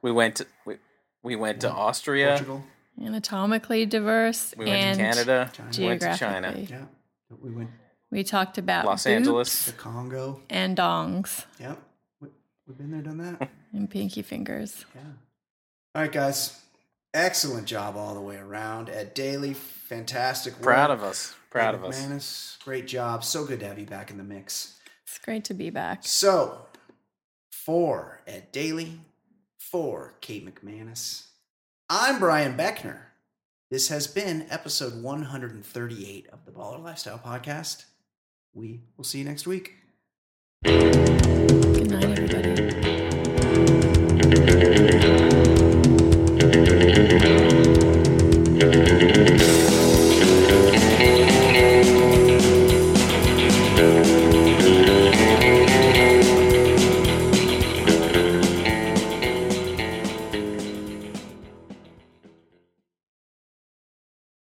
We 0.03 0.13
went 0.13 0.37
to 0.37 0.47
we, 0.65 0.77
we 1.23 1.35
went 1.37 1.61
to 1.63 1.71
Austria. 1.71 2.29
Portugal. 2.29 2.65
anatomically 3.03 3.87
diverse, 3.87 4.55
We 4.57 4.67
went 4.67 4.77
and 4.77 4.99
to 4.99 5.05
Canada. 5.05 5.51
China. 5.53 5.71
We 5.79 5.87
went 5.87 6.01
to 6.03 6.17
China. 6.17 6.55
Yeah. 6.57 6.85
We 7.43 7.51
went 7.51 7.71
We 8.11 8.23
talked 8.23 8.57
about 8.59 8.85
Los 8.87 9.03
boobs 9.05 9.07
Angeles. 9.17 9.65
to 9.67 9.73
Congo. 9.73 10.41
and 10.49 10.77
dongs 10.77 11.45
Yep. 11.59 11.79
We- 12.21 12.29
We've 12.69 12.79
been 12.79 12.91
there, 12.93 13.03
done 13.03 13.19
that. 13.19 13.51
and 13.73 13.91
pinky 13.91 14.23
fingers. 14.23 14.85
Yeah. 14.95 15.01
All 15.95 16.03
right, 16.03 16.13
guys. 16.13 16.61
Excellent 17.15 17.67
job 17.67 17.97
all 17.97 18.15
the 18.15 18.21
way 18.21 18.37
around. 18.37 18.91
at 18.91 19.15
Daly, 19.15 19.55
fantastic 19.55 20.53
work. 20.55 20.63
Proud 20.63 20.91
of 20.91 21.03
us. 21.03 21.35
Proud 21.51 21.75
Ed 21.75 21.79
of 21.79 21.85
us. 21.85 22.01
McManus, 22.05 22.65
great 22.65 22.87
job. 22.87 23.25
So 23.25 23.45
good 23.45 23.61
to 23.61 23.67
have 23.67 23.79
you 23.79 23.87
back 23.87 24.11
in 24.11 24.19
the 24.19 24.25
mix. 24.25 24.79
It's 25.07 25.19
great 25.19 25.45
to 25.45 25.55
be 25.55 25.71
back. 25.71 26.01
So, 26.03 26.67
for 27.51 28.21
Ed 28.27 28.51
Daly, 28.53 29.01
for 29.59 30.15
Cate 30.21 30.47
McManus, 30.47 31.27
I'm 31.89 32.19
Brian 32.19 32.57
Beckner. 32.57 32.99
This 33.71 33.89
has 33.89 34.07
been 34.07 34.47
episode 34.51 35.03
138 35.03 36.29
of 36.33 36.45
the 36.45 36.53
Baller 36.53 36.83
Lifestyle 36.83 37.19
Podcast. 37.19 37.85
We 38.55 38.81
will 38.97 39.05
see 39.05 39.19
you 39.19 39.25
next 39.25 39.47
week. 39.47 39.75
Good 40.65 41.91
night, 41.91 42.19
everybody. 42.19 43.06